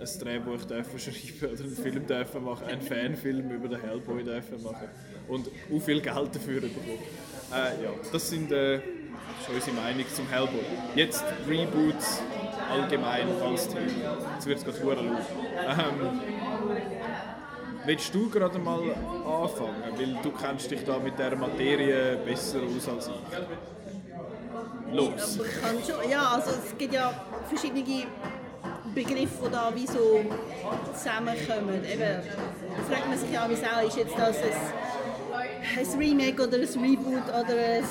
ein 0.00 0.18
Drehbuch 0.20 0.64
dürfen 0.64 0.98
schreiben 0.98 1.52
oder 1.52 1.64
einen 1.64 1.76
Film 1.76 2.06
dürfen 2.06 2.44
machen, 2.44 2.66
einen 2.66 2.82
Fanfilm 2.82 3.50
über 3.50 3.68
den 3.68 3.80
Hellboy 3.80 4.24
dürfen 4.24 4.62
machen 4.62 4.88
und 5.28 5.48
auch 5.48 5.80
viel 5.80 6.00
Geld 6.00 6.34
dafür 6.34 6.60
bekommen. 6.60 6.98
Äh, 7.52 7.84
ja, 7.84 7.90
das 8.12 8.28
sind 8.28 8.50
äh, 8.50 8.80
schon 9.44 9.54
unsere 9.54 9.76
Meinung 9.76 10.04
zum 10.14 10.28
Hellboy. 10.28 10.60
Jetzt 10.96 11.24
Reboots 11.48 12.22
allgemein 12.70 13.28
als 13.42 13.68
Thema. 13.68 14.18
Jetzt 14.34 14.46
wird 14.46 14.58
es 14.58 14.64
gerade 14.64 15.02
laut. 15.02 15.22
Ähm, 15.56 16.20
Willst 17.84 18.14
du 18.14 18.30
gerade 18.30 18.58
mal 18.60 18.80
anfangen? 18.80 19.82
Weil 19.96 20.16
du 20.22 20.30
kennst 20.30 20.70
dich 20.70 20.84
da 20.84 20.98
mit 20.98 21.18
dieser 21.18 21.34
Materie 21.34 22.16
besser 22.24 22.60
aus 22.62 22.88
als 22.88 23.08
ich. 23.08 24.94
Los! 24.94 25.40
Ja, 26.08 26.34
also 26.34 26.50
es 26.64 26.78
gibt 26.78 26.94
ja 26.94 27.12
verschiedene 27.48 28.06
Begriffe, 28.94 29.46
die 29.46 29.50
da 29.50 29.72
wie 29.74 29.86
so 29.86 30.20
zusammenkommen. 30.94 31.82
Eben, 31.84 32.22
fragt 32.88 33.08
man 33.08 33.18
sich 33.18 33.32
ja 33.32 33.46
auch, 33.46 33.82
ist 33.82 33.96
jetzt 33.96 34.16
das 34.16 34.36
ein, 34.36 35.78
ein 35.78 35.98
Remake 35.98 36.42
oder 36.42 36.58
ein 36.58 36.84
Reboot 36.84 37.28
oder 37.28 37.82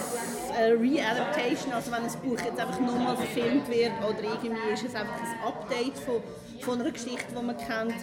ein 0.57 0.73
Re-Adaptation, 0.79 1.73
also 1.73 1.91
wenn 1.91 2.03
ein 2.03 2.21
Buch 2.23 2.39
jetzt 2.39 2.59
einfach 2.59 2.79
nochmal 2.79 3.17
verfilmt 3.17 3.67
wird 3.69 3.91
oder 4.07 4.23
irgendwie 4.23 4.73
ist 4.73 4.85
es 4.85 4.95
einfach 4.95 5.19
ein 5.19 5.47
Update 5.47 5.97
von, 5.97 6.21
von 6.63 6.79
einer 6.79 6.91
Geschichte, 6.91 7.25
die 7.29 7.45
man 7.45 7.57
kennt. 7.57 7.95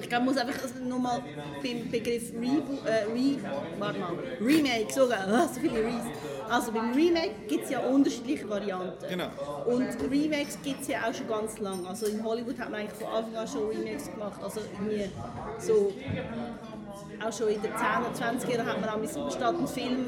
Ich 0.00 0.08
glaube, 0.08 0.26
man 0.26 0.34
muss 0.34 0.42
einfach 0.42 0.80
nochmal 0.80 1.22
beim 1.62 1.90
Begriff 1.90 2.32
Reboot, 2.32 2.86
äh, 2.86 3.04
Re, 3.12 3.36
warte 3.78 3.98
mal, 3.98 4.12
Remake 4.40 4.92
sogar, 4.92 5.26
oh, 5.28 5.52
so 5.52 5.60
viele. 5.60 5.92
Also 6.48 6.72
beim 6.72 6.92
Remake 6.92 7.32
gibt 7.48 7.64
es 7.64 7.70
ja 7.70 7.80
unterschiedliche 7.80 8.48
Varianten. 8.48 9.06
Genau. 9.08 9.28
Und 9.66 9.88
Remakes 10.10 10.58
gibt 10.62 10.82
es 10.82 10.88
ja 10.88 11.00
auch 11.00 11.12
schon 11.12 11.28
ganz 11.28 11.58
lange. 11.58 11.86
Also 11.88 12.06
in 12.06 12.22
Hollywood 12.24 12.58
hat 12.58 12.70
man 12.70 12.80
eigentlich 12.80 12.98
von 12.98 13.08
Anfang 13.08 13.36
an 13.36 13.48
schon 13.48 13.68
Remakes 13.68 14.10
gemacht. 14.10 14.40
Also 14.42 14.60
irgendwie 14.60 15.10
so 15.58 15.92
auch 17.24 17.32
schon 17.32 17.48
in 17.48 17.62
den 17.62 17.72
10er, 17.72 18.12
20er 18.14 18.56
Jahren 18.56 18.66
hat 18.66 18.80
man 18.80 18.90
auch 18.90 19.30
statt 19.30 19.54
einen 19.54 19.68
Film, 19.68 20.06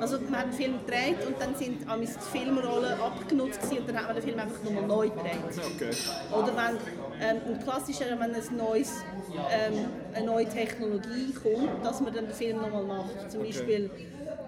also 0.00 0.18
man 0.20 0.36
hat 0.36 0.44
einen 0.44 0.52
Film 0.52 0.78
gedreht 0.84 1.26
und 1.26 1.40
dann 1.40 1.54
sind 1.54 1.80
die 1.82 2.38
Filmrollen 2.38 3.00
abgenutzt 3.00 3.60
und 3.70 3.88
dann 3.88 3.96
hat 3.96 4.06
man 4.06 4.14
den 4.16 4.22
Film 4.22 4.38
einfach 4.38 4.62
nochmal 4.62 4.86
neu 4.86 5.08
gedreht. 5.08 5.38
Okay. 5.74 5.90
Oder 6.32 6.52
wenn 6.56 6.76
ähm, 7.20 7.42
ein 7.48 7.62
klassischer, 7.62 8.06
wenn 8.10 8.34
ein 8.34 8.56
neues, 8.56 9.02
ähm, 9.50 9.86
eine 10.14 10.26
neue 10.26 10.48
Technologie 10.48 11.32
kommt, 11.42 11.84
dass 11.84 12.00
man 12.00 12.14
dann 12.14 12.26
den 12.26 12.34
Film 12.34 12.60
nochmal 12.60 12.84
macht. 12.84 13.30
Zum 13.30 13.42
Beispiel 13.42 13.90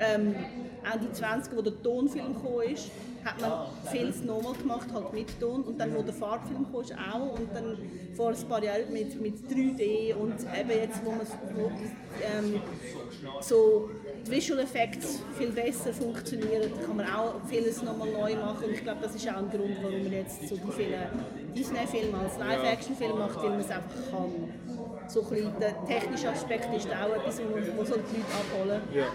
ähm, 0.01 0.35
Ende 0.93 1.13
20 1.13 1.57
wo 1.57 1.63
der 1.63 1.83
Tonfilm 1.83 2.35
gekommen 2.35 2.73
ist, 2.73 2.91
hat 3.25 3.41
man 3.41 3.69
vieles 3.91 4.23
nochmal 4.23 4.55
gemacht, 4.55 4.89
halt 4.93 5.13
mit 5.13 5.41
Ton. 5.41 5.63
Und 5.63 5.79
dann, 5.79 5.95
wo 5.95 6.03
der 6.03 6.15
Farbfilm 6.15 6.67
kam, 6.71 6.75
auch. 7.13 7.39
Und 7.39 7.55
dann 7.55 7.79
vor 8.15 8.31
ein 8.31 8.49
paar 8.49 8.63
Jahren 8.63 8.93
mit, 8.93 9.21
mit 9.21 9.35
3D 9.51 10.15
und 10.15 10.35
eben 10.35 10.71
jetzt, 10.71 11.05
wo 11.05 11.11
man 11.11 11.27
wo, 11.55 11.71
ähm, 12.23 12.61
so 13.41 13.91
die 14.27 14.31
Visual 14.31 14.61
Effects 14.61 15.21
viel 15.37 15.51
besser 15.51 15.93
funktionieren, 15.93 16.71
kann 16.85 16.97
man 16.97 17.07
auch 17.07 17.35
vieles 17.49 17.83
nochmal 17.83 18.11
neu 18.11 18.37
machen. 18.37 18.65
Und 18.65 18.73
ich 18.73 18.83
glaube, 18.83 19.01
das 19.03 19.15
ist 19.15 19.29
auch 19.29 19.39
ein 19.39 19.51
Grund, 19.51 19.77
warum 19.83 20.03
man 20.03 20.13
jetzt 20.13 20.49
so 20.49 20.57
die 20.57 20.73
vielen 20.73 21.55
Disney-Filme 21.55 22.19
als 22.19 22.39
Live-Action-Film 22.39 23.19
macht, 23.19 23.37
weil 23.43 23.51
man 23.51 23.61
es 23.61 23.71
einfach 23.71 24.11
kann. 24.11 24.53
So 25.09 25.23
ein 25.23 25.29
bisschen, 25.29 25.53
der 25.61 25.85
technische 25.87 26.31
Aspekt 26.31 26.75
ist 26.75 26.89
auch 26.89 27.15
etwas, 27.15 27.41
wo, 27.41 27.79
wo 27.79 27.85
so 27.85 27.95
die 27.95 28.17
Leute 28.17 28.81
abholen. 28.81 28.83
Ja. 28.93 29.07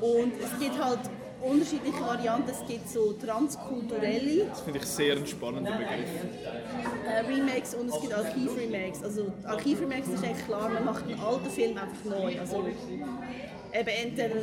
Und 0.00 0.32
es 0.40 0.58
gibt 0.58 0.82
halt 0.82 1.00
unterschiedliche 1.42 2.00
Varianten. 2.00 2.50
Es 2.50 2.66
gibt 2.66 2.88
so 2.88 3.12
transkulturelle. 3.12 4.46
Das 4.46 4.60
finde 4.60 4.78
ich 4.78 4.86
sehr 4.86 5.16
ein 5.16 5.26
spannender 5.26 5.72
Begriff. 5.72 6.08
Äh, 7.06 7.20
Remakes 7.20 7.74
und 7.74 7.88
es 7.88 8.00
gibt 8.00 8.14
Archiv-Remakes. 8.14 9.02
Also 9.02 9.32
Archiv-Remakes 9.44 10.08
ist 10.08 10.24
eigentlich 10.24 10.46
klar, 10.46 10.68
man 10.68 10.84
macht 10.84 11.04
einen 11.04 11.20
alten 11.20 11.50
Film 11.50 11.76
einfach 11.76 12.04
neu. 12.04 12.40
Also 12.40 12.64
eben 13.78 13.88
entweder 13.88 14.36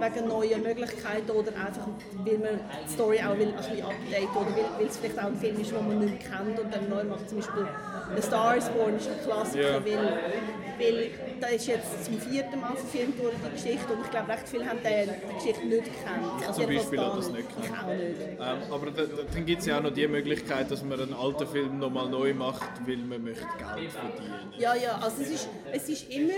wegen 0.00 0.28
neuen 0.28 0.62
Möglichkeiten 0.62 1.30
oder 1.30 1.48
einfach, 1.48 1.86
weil 2.24 2.38
man 2.38 2.60
die 2.86 2.92
Story 2.92 3.20
auch 3.20 3.36
will, 3.36 3.48
ein 3.48 3.56
bisschen 3.56 3.82
update 3.82 4.30
oder 4.30 4.56
weil, 4.56 4.78
weil 4.78 4.86
es 4.86 4.96
vielleicht 4.96 5.18
auch 5.18 5.24
ein 5.24 5.36
Film 5.36 5.60
ist, 5.60 5.70
den 5.70 5.88
man 5.88 5.98
nicht 5.98 6.20
kennt 6.20 6.58
und 6.58 6.74
dann 6.74 6.88
neu 6.88 7.04
macht. 7.04 7.28
Zum 7.28 7.38
Beispiel 7.38 7.66
The 8.16 8.22
Star 8.22 8.56
is 8.56 8.68
Born 8.68 8.96
ist 8.96 9.08
ein 9.08 9.24
Klassiker, 9.24 9.62
yeah. 9.62 9.84
weil, 9.84 10.78
weil 10.78 11.10
da 11.40 11.46
ist 11.48 11.66
jetzt 11.66 12.04
zum 12.04 12.20
vierten 12.20 12.60
Mal 12.60 12.74
verfilmt 12.76 13.18
worden, 13.18 13.36
die 13.46 13.50
Geschichte 13.52 13.92
und 13.92 14.04
ich 14.04 14.10
glaube, 14.10 14.28
recht 14.28 14.48
viele 14.48 14.66
haben 14.66 14.78
die, 14.82 15.34
Geschichte 15.34 15.66
nicht 15.66 15.84
gekannt. 15.84 16.46
Also 16.46 16.62
zum 16.62 16.74
Beispiel 16.74 17.00
hat 17.00 17.18
das 17.18 17.30
nicht 17.30 17.48
gekannt. 17.48 17.62
Ich 17.62 17.78
auch 17.78 17.86
nicht. 17.86 18.66
Ähm, 18.66 18.72
aber 18.72 18.86
da, 18.90 19.02
da, 19.02 19.22
dann 19.32 19.46
gibt 19.46 19.60
es 19.60 19.66
ja 19.66 19.78
auch 19.78 19.82
noch 19.82 19.94
die 19.94 20.08
Möglichkeit, 20.08 20.70
dass 20.70 20.82
man 20.82 21.00
einen 21.00 21.14
alten 21.14 21.46
Film 21.46 21.78
nochmal 21.78 22.08
neu 22.08 22.34
macht, 22.34 22.70
weil 22.86 22.96
man 22.98 23.22
möchte 23.22 23.46
Geld 23.58 23.92
verdienen. 23.92 24.52
Ja, 24.58 24.74
ja, 24.74 24.98
also 25.00 25.22
es 25.22 25.30
ist, 25.30 25.48
es 25.72 25.88
ist 25.88 26.10
immer 26.10 26.34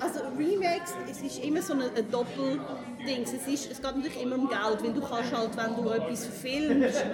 also 0.00 0.20
Remakes, 0.36 0.92
es 1.10 1.22
ist 1.22 1.44
immer 1.44 1.62
so 1.62 1.74
ein, 1.74 1.82
ein 1.82 2.10
Doppelding. 3.04 3.22
Es, 3.22 3.32
ist, 3.32 3.70
es 3.70 3.82
geht 3.82 3.96
natürlich 3.96 4.22
immer 4.22 4.36
um 4.36 4.48
Geld, 4.48 4.82
weil 4.82 4.92
du 4.92 5.00
kannst 5.00 5.36
halt, 5.36 5.50
wenn 5.56 5.84
du 5.84 5.90
etwas 5.90 6.26
filmst, 6.26 7.04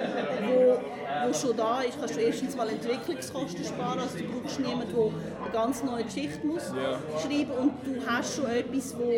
wo, 0.46 0.80
wo 1.26 1.32
schon 1.32 1.56
da 1.56 1.82
ist, 1.82 1.98
kannst 1.98 2.16
du 2.16 2.20
erstens 2.20 2.56
mal 2.56 2.68
Entwicklungskosten 2.68 3.64
sparen, 3.64 4.00
also 4.00 4.18
du 4.18 4.24
brauchst 4.24 4.60
niemanden, 4.60 4.92
der 4.92 5.42
eine 5.42 5.52
ganz 5.52 5.82
neue 5.82 6.04
Geschichte 6.04 6.46
muss 6.46 6.72
ja. 6.76 6.98
schreiben 7.20 7.52
und 7.52 7.72
du 7.84 8.06
hast 8.06 8.36
schon 8.36 8.46
etwas, 8.46 8.96
wo 8.96 9.10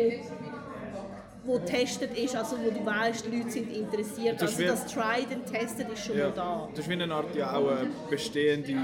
wo 1.45 1.59
getestet 1.59 2.17
ist, 2.17 2.35
also 2.35 2.55
wo 2.57 2.69
du 2.69 2.85
weißt, 2.85 3.25
die 3.25 3.37
Leute 3.37 3.51
sind 3.51 3.69
interessiert. 3.75 4.41
Das 4.41 4.57
also 4.57 4.63
das 4.63 4.85
Tried 4.85 5.27
and 5.29 5.45
Tested 5.45 5.89
ist 5.91 6.05
schon 6.05 6.17
ja. 6.17 6.29
mal 6.29 6.33
da. 6.33 6.69
Das 6.71 6.79
ist 6.79 6.89
wie 6.89 6.93
eine 6.93 7.13
Art 7.13 7.35
ja 7.35 7.53
auch 7.53 7.67
eine 7.67 7.89
bestehende 8.09 8.77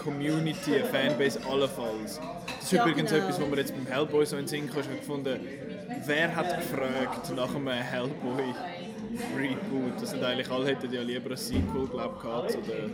Community, 0.00 0.76
eine 0.76 0.84
Fanbase 0.84 1.40
allenfalls. 1.50 2.20
Das 2.46 2.62
ist 2.62 2.72
ja, 2.72 2.86
übrigens 2.86 3.10
genau. 3.10 3.24
etwas, 3.24 3.40
was 3.40 3.50
wir 3.50 3.58
jetzt 3.58 3.74
beim 3.74 3.86
Hellboy 3.86 4.24
so 4.24 4.36
in 4.36 4.42
den 4.42 4.48
Sinn 4.48 4.66
gefunden 4.68 5.40
wer 6.06 6.36
hat 6.36 6.56
gefragt 6.56 7.34
nach 7.34 7.54
einem 7.54 7.68
Hellboy 7.68 8.54
Reboot? 9.36 10.00
Das 10.00 10.10
sind 10.10 10.24
eigentlich 10.24 10.50
alle 10.50 10.66
hätten 10.66 10.92
ja 10.92 11.02
lieber 11.02 11.30
ein 11.30 11.36
Sequel 11.36 11.86
glaub, 11.86 12.20
gehabt 12.20 12.56
oder 12.56 12.90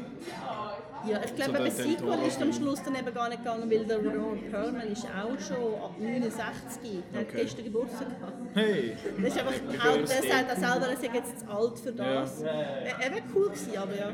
ja, 1.06 1.18
ich 1.24 1.34
glaube, 1.34 1.58
ein 1.58 1.70
Sequel 1.70 2.18
ist 2.26 2.42
am 2.42 2.52
Schluss 2.52 2.82
dann 2.82 2.94
eben 2.94 3.14
gar 3.14 3.28
nicht 3.28 3.42
gegangen, 3.42 3.70
weil 3.70 3.84
der 3.84 3.98
Ron 3.98 4.38
Perlman 4.50 4.88
ist 4.88 5.04
auch 5.06 5.40
schon 5.40 5.74
ab 5.82 5.94
69, 5.98 7.02
der 7.12 7.22
okay. 7.22 7.30
hat 7.30 7.36
gestern 7.36 7.64
Geburtstag 7.64 8.08
gehabt. 8.08 8.34
Hey! 8.54 8.96
Das 9.18 9.34
ist 9.34 9.38
einfach, 9.38 9.52
auch, 9.54 9.96
der 9.96 10.06
sagt 10.06 10.50
auch 10.52 10.56
selber, 10.56 10.86
er 10.86 10.92
ist 10.92 11.02
jetzt 11.02 11.40
zu 11.40 11.48
alt 11.48 11.78
für 11.78 11.92
das. 11.92 12.42
Ja. 12.42 12.48
Er, 12.48 13.00
er 13.00 13.10
wäre 13.12 13.22
cool 13.34 13.44
gewesen, 13.44 13.76
aber 13.76 13.96
ja. 13.96 14.10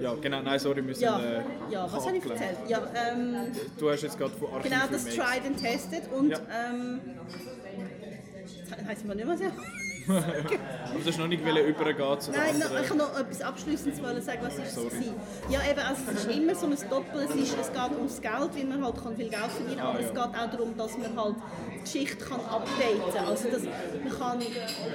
Ja, 0.00 0.14
genau, 0.20 0.42
nein, 0.42 0.58
sorry, 0.58 0.76
wir 0.76 0.82
müssen 0.82 1.02
Ja, 1.02 1.20
äh, 1.20 1.42
ja 1.70 1.88
was 1.90 2.06
habe 2.06 2.16
ich 2.16 2.24
erzählt? 2.24 2.58
Ja, 2.66 2.82
ähm, 2.94 3.36
du 3.78 3.90
hast 3.90 4.02
jetzt 4.02 4.18
gerade 4.18 4.32
von 4.34 4.52
Archiv 4.54 4.72
Genau, 4.72 4.84
das 4.90 5.04
Tried 5.04 5.46
and 5.46 5.60
Tested 5.60 6.02
und 6.12 6.30
ja. 6.30 6.38
ähm, 6.70 7.00
das 8.76 8.86
heisst 8.86 9.04
mir 9.04 9.14
nicht 9.14 9.26
mehr 9.26 9.38
so. 9.38 9.44
Aber 10.08 10.98
du 10.98 11.06
hast 11.06 11.18
noch 11.18 11.26
nicht 11.26 11.42
übergehen 11.42 12.20
zu 12.20 12.30
Nein, 12.30 12.58
no, 12.58 12.80
ich 12.80 12.88
kann 12.88 12.96
noch 12.96 13.18
etwas 13.18 13.42
Abschließendes 13.42 13.98
sagen, 14.24 14.38
was 14.42 14.54
ist 14.58 14.74
Sorry. 14.74 14.88
es 14.88 15.52
Ja, 15.52 15.60
eben, 15.70 15.80
also 15.80 16.02
es 16.10 16.24
ist 16.24 16.30
immer 16.30 16.54
so 16.54 16.66
ein 16.66 16.76
Doppel, 16.88 17.26
es, 17.28 17.34
ist, 17.34 17.56
es 17.60 17.72
geht 17.72 17.92
ums 17.96 18.20
Geld, 18.20 18.50
weil 18.54 18.64
man 18.64 18.84
halt 18.84 19.02
kann 19.02 19.16
viel 19.16 19.28
Geld 19.28 19.42
verdienen 19.42 19.76
kann, 19.76 19.86
aber 19.86 19.98
ah, 19.98 20.00
ja. 20.00 20.06
es 20.06 20.14
geht 20.14 20.18
auch 20.18 20.50
darum, 20.50 20.76
dass 20.76 20.98
man 20.98 21.16
halt 21.16 21.36
die 21.74 21.80
Geschichte 21.80 22.24
kann 22.24 22.40
updaten 22.40 23.12
kann. 23.14 23.26
Also, 23.26 23.48
dass 23.50 23.62
man 23.62 24.18
kann, 24.18 24.42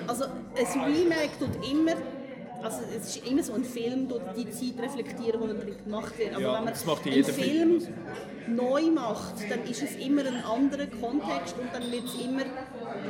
also 0.08 0.26
ein 0.26 0.84
Remake 0.84 1.32
tut 1.38 1.70
immer 1.70 1.94
also 2.64 2.80
es 2.98 3.16
ist 3.16 3.28
immer 3.28 3.44
so 3.44 3.54
ein 3.54 3.64
Film, 3.64 4.08
durch 4.08 4.22
die 4.38 4.50
Zeit 4.50 4.82
reflektieren, 4.82 5.42
die 5.42 5.48
drin 5.48 5.78
gemacht 5.84 6.18
wird. 6.18 6.34
Aber 6.34 6.42
ja, 6.42 6.54
wenn 6.54 6.64
man 6.66 6.74
einen 6.74 7.24
Film, 7.26 7.82
Film 7.82 7.88
neu 8.48 8.84
macht, 8.84 9.50
dann 9.50 9.64
ist 9.64 9.84
es 9.84 9.96
immer 9.98 10.22
ein 10.22 10.44
anderer 10.44 10.88
Kontext 10.88 11.56
und 11.60 11.74
dann 11.74 11.92
wird 11.92 12.06
es 12.06 12.16
immer, 12.16 12.44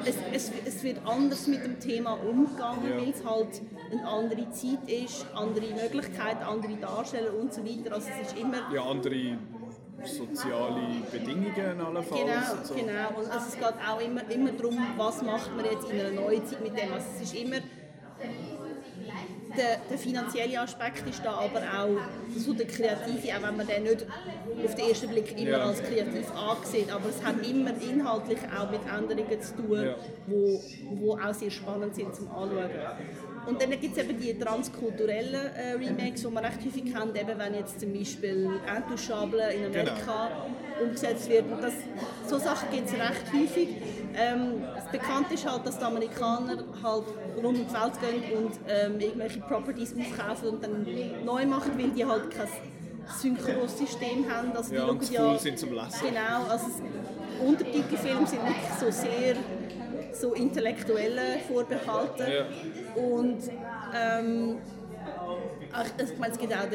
es, 0.05 0.15
es, 0.33 0.51
es 0.65 0.83
wird 0.83 0.97
anders 1.05 1.47
mit 1.47 1.63
dem 1.63 1.79
Thema 1.79 2.13
umgegangen, 2.13 2.89
ja. 2.89 2.97
weil 2.97 3.09
es 3.09 3.23
halt 3.23 3.61
eine 3.91 4.07
andere 4.07 4.49
Zeit 4.51 4.89
ist, 4.89 5.25
andere 5.35 5.67
Möglichkeiten, 5.67 6.43
andere 6.43 6.75
Darsteller 6.77 7.33
und 7.35 7.53
so 7.53 7.63
weiter. 7.63 7.93
Also 7.93 8.09
es 8.21 8.31
ist 8.31 8.39
immer... 8.39 8.73
Ja, 8.73 8.83
andere 8.83 9.37
soziale 10.05 10.81
Bedingungen 11.11 11.79
allenfalls. 11.79 12.21
Genau, 12.21 12.63
so. 12.63 12.73
genau. 12.73 13.09
Und 13.19 13.31
also 13.31 13.47
es 13.47 13.53
geht 13.53 13.75
auch 13.87 14.01
immer, 14.01 14.29
immer 14.29 14.51
darum, 14.51 14.77
was 14.97 15.21
macht 15.21 15.55
man 15.55 15.65
jetzt 15.65 15.89
in 15.89 15.99
einer 15.99 16.11
neuen 16.11 16.45
Zeit 16.45 16.61
mit 16.61 16.77
dem. 16.77 16.91
Also 16.93 17.07
es 17.15 17.23
ist 17.23 17.35
immer 17.35 17.57
der, 19.57 19.77
der, 19.89 19.97
finanzielle 19.97 20.59
Aspekt 20.59 21.07
ist 21.07 21.23
da, 21.23 21.31
aber 21.31 21.59
auch 21.59 22.37
so 22.37 22.53
der 22.53 22.67
kreative, 22.67 23.35
auch 23.35 23.47
wenn 23.47 23.57
man 23.57 23.67
den 23.67 23.83
nicht 23.83 24.05
auf 24.65 24.75
den 24.75 24.89
ersten 24.89 25.07
Blick 25.09 25.31
immer 25.37 25.57
ja. 25.57 25.65
als 25.65 25.81
kreativ 25.81 26.31
ansieht, 26.35 26.91
aber 26.91 27.09
es 27.09 27.23
hat 27.23 27.35
immer 27.47 27.71
inhaltlich 27.81 28.39
auch 28.57 28.71
mit 28.71 28.81
Änderungen 28.85 29.41
zu 29.41 29.55
tun, 29.55 29.83
ja. 29.83 29.95
wo, 30.27 30.61
wo 30.91 31.13
auch 31.13 31.33
sehr 31.33 31.51
spannend 31.51 31.95
sind 31.95 32.15
zum 32.15 32.29
Anschauen. 32.31 32.69
Und 33.45 33.61
dann 33.61 33.71
gibt 33.71 33.97
es 33.97 34.03
eben 34.03 34.19
die 34.19 34.37
transkulturellen 34.37 35.51
äh, 35.55 35.73
Remakes, 35.73 36.21
die 36.21 36.27
man 36.27 36.45
recht 36.45 36.59
häufig 36.65 36.85
kennt, 36.93 37.19
eben 37.19 37.37
wenn 37.37 37.53
jetzt 37.55 37.79
zum 37.79 37.93
Beispiel 37.93 38.49
Intouchable 38.75 39.53
in 39.53 39.65
Amerika 39.65 40.29
genau. 40.29 40.62
Umgesetzt 40.81 41.29
wird. 41.29 41.51
Und 41.51 41.61
das, 41.61 41.73
so 42.27 42.37
Sachen 42.37 42.69
gibt 42.71 42.87
es 42.87 42.93
recht 42.93 43.33
häufig. 43.33 43.69
Ähm, 44.15 44.63
bekannt 44.91 45.31
ist 45.31 45.49
halt, 45.49 45.65
dass 45.65 45.77
die 45.77 45.83
Amerikaner 45.83 46.57
halt 46.83 47.03
rund 47.35 47.45
um 47.45 47.53
die 47.55 47.73
Welt 47.73 48.21
gehen 48.21 48.37
und 48.37 48.53
ähm, 48.67 48.99
irgendwelche 48.99 49.39
Properties 49.41 49.93
aufkaufen 49.99 50.49
und 50.49 50.63
dann 50.63 50.85
neu 51.25 51.45
machen, 51.45 51.71
weil 51.77 51.89
die 51.89 52.05
halt 52.05 52.29
kein 52.29 52.47
Synchrosystem 53.19 54.25
haben. 54.29 54.55
Also 54.55 54.75
ja, 54.75 54.85
und 54.85 55.09
ja, 55.09 55.37
sind 55.37 55.57
zum 55.57 55.73
Lesen. 55.73 55.99
Genau, 56.01 56.49
also 56.49 56.67
Untertitelfilme 57.45 58.27
sind 58.27 58.43
nicht 58.43 58.79
so 58.79 58.91
sehr 58.91 59.35
so 60.13 60.33
intellektuelle 60.33 61.39
Vorbehalte. 61.47 62.23
Ja. 62.31 63.01
Und 63.01 63.39
ähm, 63.93 64.57
ich 65.97 66.19
meine, 66.19 66.33
es 66.33 66.39
gibt 66.39 66.53
auch 66.53 66.69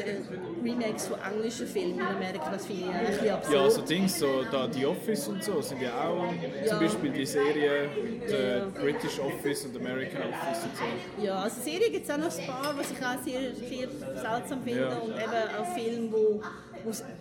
Remakes 0.63 1.07
von 1.07 1.17
englischen 1.19 1.67
Filmen 1.67 1.99
in 1.99 2.05
Amerika, 2.05 2.49
das 2.51 2.65
finde 2.65 2.83
ich 2.83 2.89
ein 2.89 3.05
bisschen 3.05 3.29
absurd. 3.29 3.55
Ja, 3.55 3.69
so 3.69 3.81
Dings, 3.81 4.19
so 4.19 4.43
da 4.51 4.71
The 4.71 4.85
Office 4.85 5.27
und 5.27 5.43
so 5.43 5.61
sind 5.61 5.81
ja 5.81 5.91
auch 5.91 6.33
ja. 6.33 6.67
zum 6.67 6.79
Beispiel 6.79 7.11
die 7.11 7.25
Serie 7.25 7.89
The 8.27 8.35
ja. 8.35 8.65
British 8.81 9.19
Office 9.19 9.65
und 9.65 9.75
American 9.77 10.21
Office 10.21 10.63
und 10.63 10.77
so. 10.77 11.23
Ja, 11.23 11.35
also 11.43 11.61
Serien 11.61 11.91
gibt 11.91 12.05
es 12.05 12.11
auch 12.11 12.17
noch 12.17 12.37
ein 12.37 12.45
paar, 12.45 12.77
was 12.77 12.91
ich 12.91 12.97
auch 12.97 13.23
sehr, 13.23 13.55
sehr 13.55 13.89
seltsam 14.15 14.63
finde 14.63 14.81
ja. 14.81 14.97
und 14.97 15.11
eben 15.11 15.59
auch 15.59 15.73
Filme, 15.73 16.11
wo, 16.11 16.41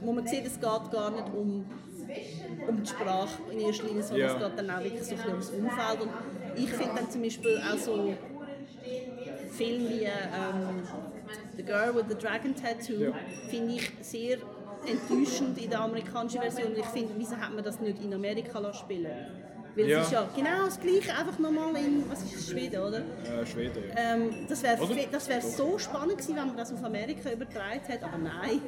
wo 0.03 0.13
man 0.13 0.27
sieht, 0.27 0.47
es 0.47 0.55
geht 0.55 0.63
gar 0.63 1.11
nicht 1.11 1.27
um 1.35 1.65
um 2.67 2.83
die 2.83 2.89
Sprache 2.89 3.29
in 3.53 3.61
erster 3.61 3.87
Linie, 3.87 4.03
sondern 4.03 4.29
ja. 4.29 4.35
es 4.35 4.43
geht 4.43 4.59
dann 4.59 4.71
auch 4.71 4.83
wirklich 4.83 5.05
so 5.05 5.15
ein 5.15 5.29
ums 5.29 5.51
Umfeld. 5.51 6.01
Und 6.01 6.11
ich 6.57 6.71
finde 6.71 6.95
dann 6.97 7.11
zum 7.11 7.23
Beispiel 7.23 7.59
auch 7.59 7.79
so 7.79 8.15
Filme 9.59 9.91
wie 9.91 10.05
ähm, 10.05 10.83
The 11.57 11.63
Girl 11.65 11.95
with 11.95 12.05
the 12.09 12.15
Dragon 12.15 12.55
Tattoo 12.55 13.03
ja. 13.03 13.13
finde 13.49 13.75
ich 13.75 13.91
sehr 14.01 14.39
enttäuschend 14.87 15.59
in 15.59 15.71
der 15.71 15.81
amerikanischen 15.81 16.41
Version. 16.41 16.73
Ich 16.77 16.87
finde, 16.87 17.13
wieso 17.17 17.37
hat 17.37 17.53
man 17.53 17.65
das 17.65 17.81
nicht 17.81 18.03
in 18.03 18.15
Amerika 18.15 18.73
spielen 18.73 19.49
weil 19.79 19.89
ja. 19.89 20.01
es 20.01 20.07
ist 20.07 20.13
ja 20.13 20.29
genau 20.35 20.65
das 20.65 20.81
Gleiche, 20.81 21.17
einfach 21.17 21.39
nochmal 21.39 21.77
in, 21.77 22.09
was 22.11 22.23
ist 22.23 22.35
das, 22.35 22.51
Schweden, 22.51 22.83
oder? 22.83 22.99
Äh, 22.99 23.47
Schweden, 23.47 23.85
ja. 23.89 24.15
Ähm, 24.15 24.47
das 24.49 24.63
wäre 24.63 24.79
wär 24.81 25.43
so 25.43 25.79
spannend 25.79 26.19
gewesen, 26.19 26.37
wenn 26.37 26.49
man 26.49 26.57
das 26.57 26.73
auf 26.73 26.83
Amerika 26.83 27.31
übertragen 27.31 27.81
hätte, 27.87 28.05
aber 28.05 28.19
nein. 28.19 28.61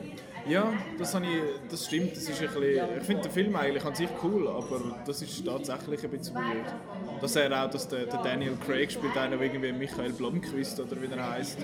Ja, 0.49 0.73
das, 0.99 1.15
ich, 1.15 1.21
das 1.69 1.87
stimmt. 1.87 2.13
Das 2.13 2.29
ist 2.29 2.41
ein 2.41 2.49
bisschen. 2.49 2.99
Ich 2.99 3.05
finde 3.05 3.23
den 3.23 3.33
Film 3.33 3.57
eigentlich 3.57 3.85
an 3.85 3.95
sich 3.95 4.09
cool, 4.23 4.49
aber 4.49 4.99
das 5.05 5.21
ist 5.21 5.45
tatsächlich 5.45 6.05
ein 6.05 6.11
bisschen 6.11 6.35
weird. 6.35 6.75
Dass 7.21 7.37
er 7.37 7.65
auch, 7.65 7.71
dass 7.71 7.87
der, 7.89 8.07
der 8.07 8.23
Daniel 8.23 8.57
Craig 8.65 8.91
spielt, 8.91 9.17
einer 9.17 9.41
irgendwie 9.41 9.73
Michael 9.73 10.13
Blomqvist 10.13 10.81
oder 10.81 11.01
wie 11.01 11.07
er 11.13 11.33
heißt, 11.33 11.59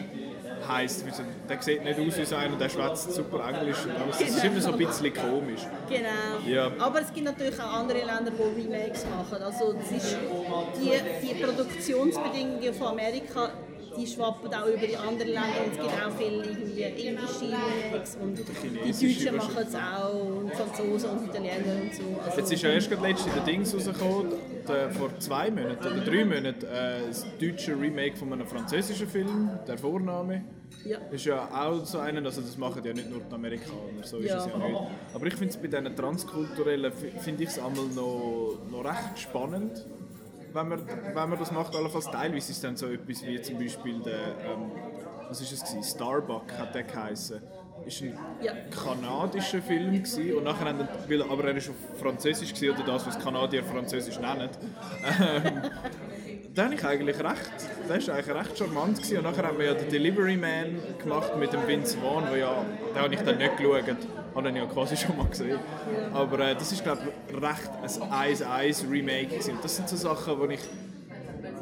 heißt. 0.68 1.04
Der 1.48 1.62
sieht 1.62 1.84
nicht 1.84 1.98
aus 1.98 2.30
wie 2.30 2.34
einer, 2.34 2.56
der 2.56 2.68
schwätzt 2.68 3.12
super 3.12 3.48
Englisch 3.48 3.78
alles. 4.00 4.18
Das 4.18 4.28
ist 4.28 4.44
immer 4.44 4.60
so 4.60 4.72
ein 4.72 4.78
bisschen 4.78 5.14
komisch. 5.14 5.60
Genau. 5.88 6.46
Ja. 6.46 6.70
Aber 6.78 7.00
es 7.00 7.12
gibt 7.12 7.26
natürlich 7.26 7.58
auch 7.60 7.72
andere 7.72 7.98
Länder, 7.98 8.30
die 8.30 8.62
Remakes 8.62 9.06
machen. 9.06 9.42
Also 9.42 9.72
ist 9.72 10.16
die, 10.80 11.26
die 11.26 11.42
Produktionsbedingungen 11.42 12.74
von 12.74 12.88
Amerika 12.88 13.50
die 13.96 14.06
schwappen 14.06 14.52
auch 14.52 14.66
über 14.66 14.86
die 14.86 14.96
anderen 14.96 15.32
Länder 15.32 15.60
und 15.64 15.72
es 15.72 15.78
gibt 15.78 15.90
auch 15.90 16.16
viele 16.18 16.44
irgendwie 16.44 16.82
indische 16.82 17.44
Remakes 17.44 18.16
und 18.20 18.38
die 18.38 18.44
Deutschen 18.44 19.36
machen 19.36 19.66
es 19.66 19.74
auch 19.74 20.14
und 20.14 20.52
Franzosen 20.52 21.10
und 21.10 21.24
Italiener 21.28 21.82
und 21.82 21.94
so. 21.94 22.02
Also 22.24 22.38
Jetzt 22.38 22.52
ist 22.52 22.62
ja 22.62 22.70
erst 22.70 22.90
letztens 22.90 23.34
der 23.34 23.44
Dings 23.44 23.74
rausgekommen, 23.74 24.32
der, 24.68 24.90
vor 24.90 25.18
zwei 25.18 25.50
Monaten 25.50 25.86
oder 25.86 26.04
drei 26.04 26.24
Monaten, 26.24 26.64
äh, 26.66 27.06
das 27.08 27.26
deutsche 27.40 27.72
Remake 27.78 28.16
von 28.16 28.32
einem 28.32 28.46
französischen 28.46 29.08
Film, 29.08 29.50
«Der 29.66 29.78
Vorname». 29.78 30.44
Ja. 30.84 30.98
Ist 31.10 31.24
ja 31.24 31.48
auch 31.52 31.84
so 31.84 31.98
einer, 31.98 32.24
also 32.24 32.40
das 32.40 32.56
machen 32.56 32.82
ja 32.84 32.92
nicht 32.92 33.10
nur 33.10 33.20
die 33.20 33.34
Amerikaner, 33.34 34.02
so 34.02 34.18
ist 34.18 34.28
ja. 34.28 34.38
es 34.38 34.46
ja 34.46 34.58
nicht. 34.58 34.80
Aber 35.14 35.26
ich 35.26 35.34
finde 35.34 35.54
es 35.54 35.56
bei 35.56 35.68
diesen 35.68 35.96
Transkulturellen, 35.96 36.92
finde 36.92 37.42
ich 37.42 37.48
es 37.48 37.58
einmal 37.58 37.86
noch, 37.86 38.58
noch 38.70 38.84
recht 38.84 39.18
spannend 39.18 39.84
wenn 40.56 40.68
man, 40.68 40.86
wenn 40.86 41.28
man 41.28 41.38
das 41.38 41.52
macht, 41.52 41.76
allenfalls 41.76 42.06
teilweise 42.06 42.50
ist 42.50 42.64
dann 42.64 42.76
so 42.76 42.86
etwas 42.86 43.24
wie 43.24 43.40
zum 43.40 43.58
Beispiel 43.58 44.00
der, 44.00 44.38
ähm, 44.44 44.72
was 45.28 45.40
ist 45.40 45.52
es 45.52 45.60
gewesen? 45.60 45.82
Starbuck 45.82 46.52
hat 46.58 46.74
der 46.74 46.84
geheißen. 46.84 47.42
Ist 47.84 48.02
ein 48.02 48.18
ja. 48.40 48.52
kanadischer 48.70 49.62
Film 49.62 49.92
gewesen, 49.92 50.34
und 50.34 50.44
nachher 50.44 50.66
haben, 50.66 50.88
weil, 51.08 51.22
aber 51.22 51.44
er 51.44 51.56
ist 51.56 51.68
auf 51.68 52.00
Französisch 52.00 52.54
gewesen, 52.54 52.74
oder 52.74 52.84
das, 52.84 53.06
was 53.06 53.18
Kanadier 53.18 53.62
Französisch 53.62 54.18
nennen. 54.18 54.48
Habe 56.58 56.74
ich 56.74 56.84
eigentlich 56.84 57.18
recht, 57.18 57.50
der 57.86 58.06
war 58.06 58.14
eigentlich 58.14 58.36
recht 58.36 58.58
charmant 58.58 58.96
gewesen. 58.96 59.18
und 59.18 59.24
nachher 59.24 59.46
haben 59.46 59.58
wir 59.58 59.66
ja 59.66 59.74
den 59.74 59.90
Delivery 59.90 60.36
Man 60.36 60.78
gemacht 61.02 61.36
mit 61.36 61.52
dem 61.52 61.66
Vince 61.66 61.98
Vaughn, 61.98 62.24
wo 62.30 62.34
ja, 62.34 62.64
den 62.94 63.02
habe 63.02 63.14
ich 63.14 63.20
dann 63.20 63.36
nicht 63.36 63.58
geschaut 63.58 63.84
habe 64.34 64.48
ich 64.50 64.56
ja 64.56 64.66
quasi 64.66 64.96
schon 64.96 65.16
mal 65.16 65.26
gesehen. 65.26 65.58
Aber 66.12 66.38
äh, 66.40 66.54
das 66.54 66.72
ist, 66.72 66.82
glaube 66.82 67.02
ich, 67.28 67.34
recht 67.34 68.10
ein 68.10 68.34
1-1-Remake. 68.34 69.38
Das 69.62 69.76
sind 69.76 69.88
so 69.88 69.96
Sachen, 69.96 70.48
die 70.48 70.54
ich, 70.54 70.60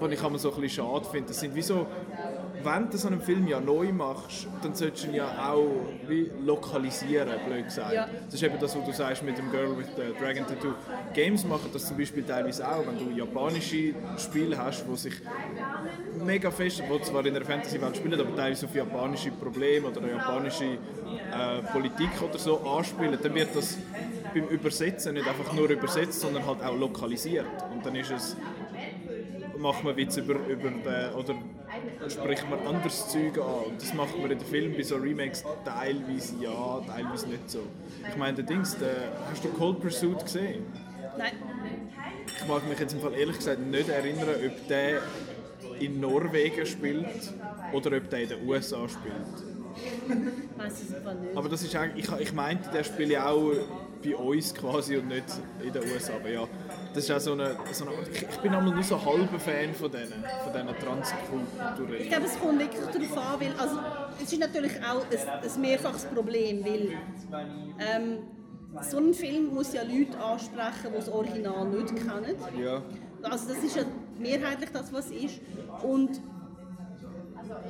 die 0.00 0.14
ich 0.14 0.20
so 0.20 0.26
ein 0.26 0.32
bisschen 0.32 0.68
schade 0.70 1.04
finde. 1.10 1.28
Das 1.28 1.40
sind 1.40 1.54
wie 1.54 1.62
so, 1.62 1.86
wenn 2.64 2.90
du 2.90 2.96
so 2.96 3.08
einen 3.08 3.20
Film 3.20 3.46
ja 3.46 3.60
neu 3.60 3.92
machst, 3.92 4.46
dann 4.62 4.74
solltest 4.74 5.04
du 5.04 5.08
ihn 5.08 5.14
ja 5.14 5.50
auch 5.50 5.86
wie 6.08 6.30
lokalisieren, 6.44 7.28
blöd 7.46 7.64
gesagt. 7.66 7.92
Ja. 7.92 8.08
Das 8.26 8.34
ist 8.34 8.42
eben 8.42 8.58
das, 8.58 8.76
was 8.76 8.84
du 8.84 8.92
sagst 8.92 9.22
mit 9.22 9.38
dem 9.38 9.50
Girl 9.50 9.76
with 9.76 9.88
the 9.96 10.12
Dragon 10.18 10.46
Tattoo. 10.46 10.74
Games 11.12 11.44
machen 11.44 11.70
das 11.72 11.86
zum 11.86 11.96
Beispiel 11.96 12.22
teilweise 12.22 12.66
auch, 12.66 12.86
wenn 12.86 12.98
du 12.98 13.10
japanische 13.16 13.94
Spiele 14.18 14.56
hast, 14.56 14.84
die 14.88 14.96
sich 14.96 15.14
mega 16.24 16.50
fest, 16.50 16.82
die 16.88 17.02
zwar 17.02 17.24
in 17.26 17.34
der 17.34 17.44
Fantasy-Welt 17.44 17.96
spielen, 17.96 18.20
aber 18.20 18.34
teilweise 18.36 18.66
auf 18.66 18.74
japanische 18.74 19.30
Probleme 19.30 19.88
oder 19.88 20.06
japanische 20.08 20.64
äh, 20.64 21.62
Politik 21.72 22.10
oder 22.22 22.38
so 22.38 22.58
anspielen, 22.60 23.18
dann 23.22 23.34
wird 23.34 23.54
das 23.54 23.78
beim 24.32 24.48
Übersetzen 24.48 25.14
nicht 25.14 25.26
einfach 25.26 25.52
nur 25.52 25.68
übersetzt, 25.68 26.20
sondern 26.20 26.44
halt 26.46 26.62
auch 26.62 26.76
lokalisiert. 26.76 27.46
Und 27.72 27.84
dann 27.86 27.94
ist 27.94 28.10
es 28.10 28.36
macht 29.58 29.84
man 29.84 29.96
Witz 29.96 30.16
über, 30.16 30.34
über 30.46 30.70
den, 30.70 30.82
oder 31.14 31.34
spricht 32.08 32.48
man 32.48 32.60
anderes 32.66 33.08
Zeug 33.08 33.38
an. 33.38 33.70
Und 33.70 33.82
das 33.82 33.94
macht 33.94 34.18
man 34.18 34.30
in 34.30 34.38
den 34.38 34.46
Filmen 34.46 34.76
bei 34.76 34.82
so 34.82 34.96
Remakes 34.96 35.44
teilweise 35.64 36.34
ja, 36.40 36.80
teilweise 36.86 37.28
nicht 37.28 37.50
so. 37.50 37.60
Ich 38.08 38.16
meine, 38.16 38.36
der 38.36 38.44
Dings, 38.44 38.76
der, 38.78 39.12
hast 39.30 39.44
du 39.44 39.48
Cold 39.48 39.80
Pursuit 39.80 40.22
gesehen? 40.22 40.66
Nein. 41.16 41.32
Ich 42.26 42.48
mag 42.48 42.68
mich 42.68 42.78
jetzt 42.78 42.92
im 42.92 43.00
Fall 43.00 43.14
ehrlich 43.14 43.36
gesagt 43.36 43.60
nicht 43.60 43.88
erinnern, 43.88 44.28
ob 44.28 44.68
der 44.68 45.02
in 45.80 46.00
Norwegen 46.00 46.66
spielt 46.66 47.32
oder 47.72 47.96
ob 47.96 48.10
der 48.10 48.22
in 48.22 48.28
den 48.28 48.48
USA 48.48 48.88
spielt. 48.88 49.54
Weiß 50.56 50.82
es 50.82 50.94
aber 50.94 51.14
nicht. 51.14 51.36
Aber 51.36 51.48
das 51.48 51.62
ist 51.62 51.74
eigentlich, 51.74 52.08
ich, 52.08 52.20
ich 52.20 52.32
meinte, 52.32 52.70
der 52.70 52.84
spielt 52.84 53.10
ja 53.10 53.28
auch 53.28 53.52
bei 54.02 54.16
uns 54.16 54.54
quasi 54.54 54.96
und 54.96 55.08
nicht 55.08 55.24
in 55.62 55.72
den 55.72 55.82
USA. 55.82 56.14
Aber 56.14 56.28
ja, 56.28 56.46
das 56.94 57.04
ist 57.04 57.10
auch 57.10 57.20
so 57.20 57.32
eine, 57.32 57.56
so 57.72 57.86
eine 57.86 57.94
ich 58.08 58.38
bin 58.38 58.54
einmal 58.54 58.72
nur 58.72 58.82
so 58.82 59.04
halber 59.04 59.38
Fan 59.38 59.74
von 59.74 59.90
diesen, 59.90 60.24
von 60.44 60.52
diesen 60.52 60.78
Transkulturen. 60.78 62.00
Ich 62.00 62.08
glaube, 62.08 62.26
es 62.26 62.38
kommt 62.38 62.58
wirklich 62.60 62.80
darauf 62.80 63.32
an, 63.32 63.40
weil, 63.40 63.52
also, 63.58 63.78
es 64.22 64.32
ist 64.32 64.38
natürlich 64.38 64.72
auch 64.78 65.02
ein, 65.02 65.50
ein 65.50 65.60
mehrfaches 65.60 66.04
Problem, 66.04 66.64
weil 66.64 66.98
ähm, 67.80 68.18
so 68.80 68.98
ein 68.98 69.12
Film 69.12 69.54
muss 69.54 69.72
ja 69.72 69.82
Leute 69.82 70.18
ansprechen, 70.18 70.90
die 70.92 70.96
das 70.96 71.08
Original 71.08 71.66
nicht 71.68 71.96
kennen. 71.96 72.36
Ja. 72.62 72.82
Also 73.22 73.48
das 73.48 73.64
ist 73.64 73.76
ja 73.76 73.82
mehrheitlich 74.18 74.70
das, 74.70 74.92
was 74.92 75.06
es 75.06 75.24
ist. 75.24 75.40
Und 75.82 76.20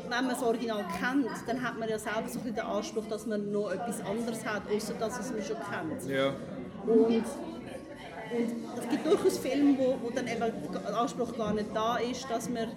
wenn 0.08 0.24
man 0.24 0.28
das 0.28 0.42
Original 0.42 0.84
kennt, 1.00 1.28
dann 1.46 1.62
hat 1.62 1.78
man 1.78 1.88
ja 1.88 1.98
selber 1.98 2.28
so 2.28 2.40
den 2.40 2.58
Anspruch, 2.58 3.06
dass 3.08 3.26
man 3.26 3.50
noch 3.50 3.70
etwas 3.72 4.00
anderes 4.02 4.44
hat, 4.44 4.62
außer 4.70 4.94
das, 4.98 5.18
was 5.18 5.32
man 5.32 5.42
schon 5.42 5.56
kennt. 5.56 6.08
Ja. 6.08 6.34
Und 6.87 7.24
und 8.37 8.83
es 8.83 8.88
gibt 8.88 9.07
durchaus 9.07 9.38
Filme, 9.38 9.79
wo, 9.79 9.97
wo 10.03 10.11
dann 10.11 10.27
eben 10.27 10.53
der 10.73 10.97
Anspruch 10.97 11.37
gar 11.37 11.55
nicht 11.55 11.68
da 11.75 11.97
ist, 11.97 12.29
dass 12.31 12.49
man, 12.49 12.68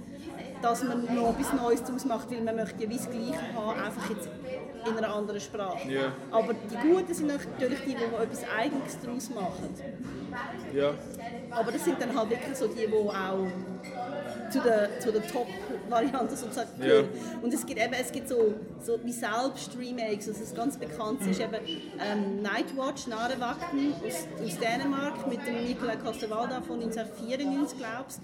dass 0.62 0.84
man 0.84 1.14
noch 1.16 1.38
etwas 1.38 1.54
Neues 1.54 1.84
daraus 1.84 2.06
macht, 2.06 2.32
weil 2.32 2.42
man 2.42 2.56
möchte 2.56 2.84
ja 2.84 2.90
wie 2.90 2.98
das 2.98 3.10
Gleiche 3.10 3.54
haben, 3.54 3.80
einfach 3.80 4.10
jetzt 4.10 4.30
in 4.86 4.98
einer 4.98 5.14
anderen 5.14 5.40
Sprache. 5.40 5.88
Yeah. 5.88 6.14
Aber 6.32 6.54
die 6.54 6.76
Guten 6.76 7.14
sind 7.14 7.28
natürlich 7.28 7.80
die, 7.82 7.96
die 7.96 8.04
etwas 8.04 8.44
Eigenes 8.58 8.98
daraus 9.04 9.30
machen. 9.30 9.74
Ja. 10.74 10.94
Aber 11.52 11.72
das 11.72 11.84
sind 11.84 12.02
dann 12.02 12.18
halt 12.18 12.30
wirklich 12.30 12.56
so 12.56 12.68
die, 12.68 12.88
die 12.88 12.94
auch 12.94 13.48
zu 14.50 14.60
der, 14.62 15.00
zu 15.00 15.12
der 15.12 15.26
Top-Variante 15.28 16.36
sozusagen 16.36 16.70
ja. 16.82 17.04
Und 17.42 17.54
es 17.54 17.66
gibt 17.66 17.80
eben, 17.80 17.94
es 17.94 18.12
gibt 18.12 18.30
so, 18.30 18.54
so 18.84 19.00
wie 19.04 19.12
selbst 19.12 19.78
Remakes, 19.78 20.28
also 20.28 20.40
das 20.42 20.54
ganz 20.54 20.78
bekannt 20.78 21.22
ist 21.28 21.40
eben 21.40 21.56
ähm, 21.56 22.42
Nightwatch, 22.42 23.08
Narevakten 23.08 23.94
aus, 24.06 24.28
aus 24.44 24.60
Dänemark 24.60 25.28
mit 25.28 25.46
dem 25.46 25.66
Nicolas 25.66 25.98
Costa-Waldau 26.04 26.62
von 26.62 26.80
1994, 26.82 27.78
glaube 27.78 28.06
ich. 28.10 28.16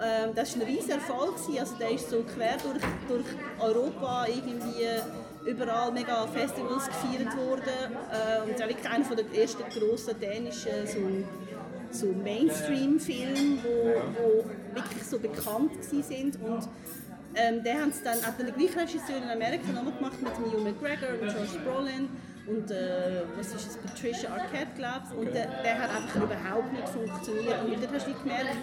Ähm, 0.00 0.30
das 0.34 0.54
war 0.56 0.66
ein 0.66 0.72
riesiger 0.72 0.94
Erfolg, 0.94 1.34
also 1.58 1.74
der 1.76 1.90
ist 1.90 2.10
so 2.10 2.22
quer 2.22 2.56
durch, 2.62 2.82
durch 3.08 3.26
Europa 3.58 4.26
irgendwie 4.26 5.50
überall 5.50 5.92
mega 5.92 6.26
Festivals 6.26 6.86
gefeiert 6.86 7.36
worden 7.36 7.96
äh, 8.12 8.42
und 8.42 8.50
es 8.50 8.60
ist 8.60 8.68
wirklich 8.68 8.90
einer 8.90 9.16
der 9.16 9.40
ersten 9.40 9.62
grossen 9.70 10.20
dänischen 10.20 10.86
so 10.86 10.98
so 11.90 12.06
Mainstream-Filme, 12.22 13.58
wo, 13.62 13.94
wo 14.18 14.44
wirklich 14.78 15.04
so 15.04 15.18
bekannt 15.18 15.72
sind 15.82 16.36
und 16.42 16.68
ähm, 17.34 17.62
der 17.62 17.82
hat 17.82 17.92
dann, 18.04 18.22
hat 18.22 18.38
dann 18.38 18.46
der 18.46 18.54
gleiche 18.54 18.80
Regisseur 18.80 19.18
in 19.22 19.30
Amerika 19.30 19.70
nochmal 19.72 19.92
gemacht 19.92 20.20
mit 20.22 20.52
Neil 20.52 20.72
McGregor 20.72 21.20
und 21.20 21.28
Josh 21.28 21.58
Brolin 21.64 22.08
und 22.48 22.70
äh, 22.70 23.24
was 23.36 23.48
ist 23.48 23.68
es, 23.68 23.76
Patricia 23.76 24.30
Arquette, 24.30 24.72
glaube 24.74 25.02
ich. 25.10 25.18
Und 25.18 25.34
der, 25.34 25.48
der, 25.62 25.78
hat 25.82 25.90
einfach 25.90 26.16
überhaupt 26.16 26.72
nicht 26.72 26.88
funktioniert. 26.88 27.62
Und 27.62 27.84
dann 27.84 27.92
hast 27.92 28.06
du 28.06 28.14
gemerkt, 28.14 28.56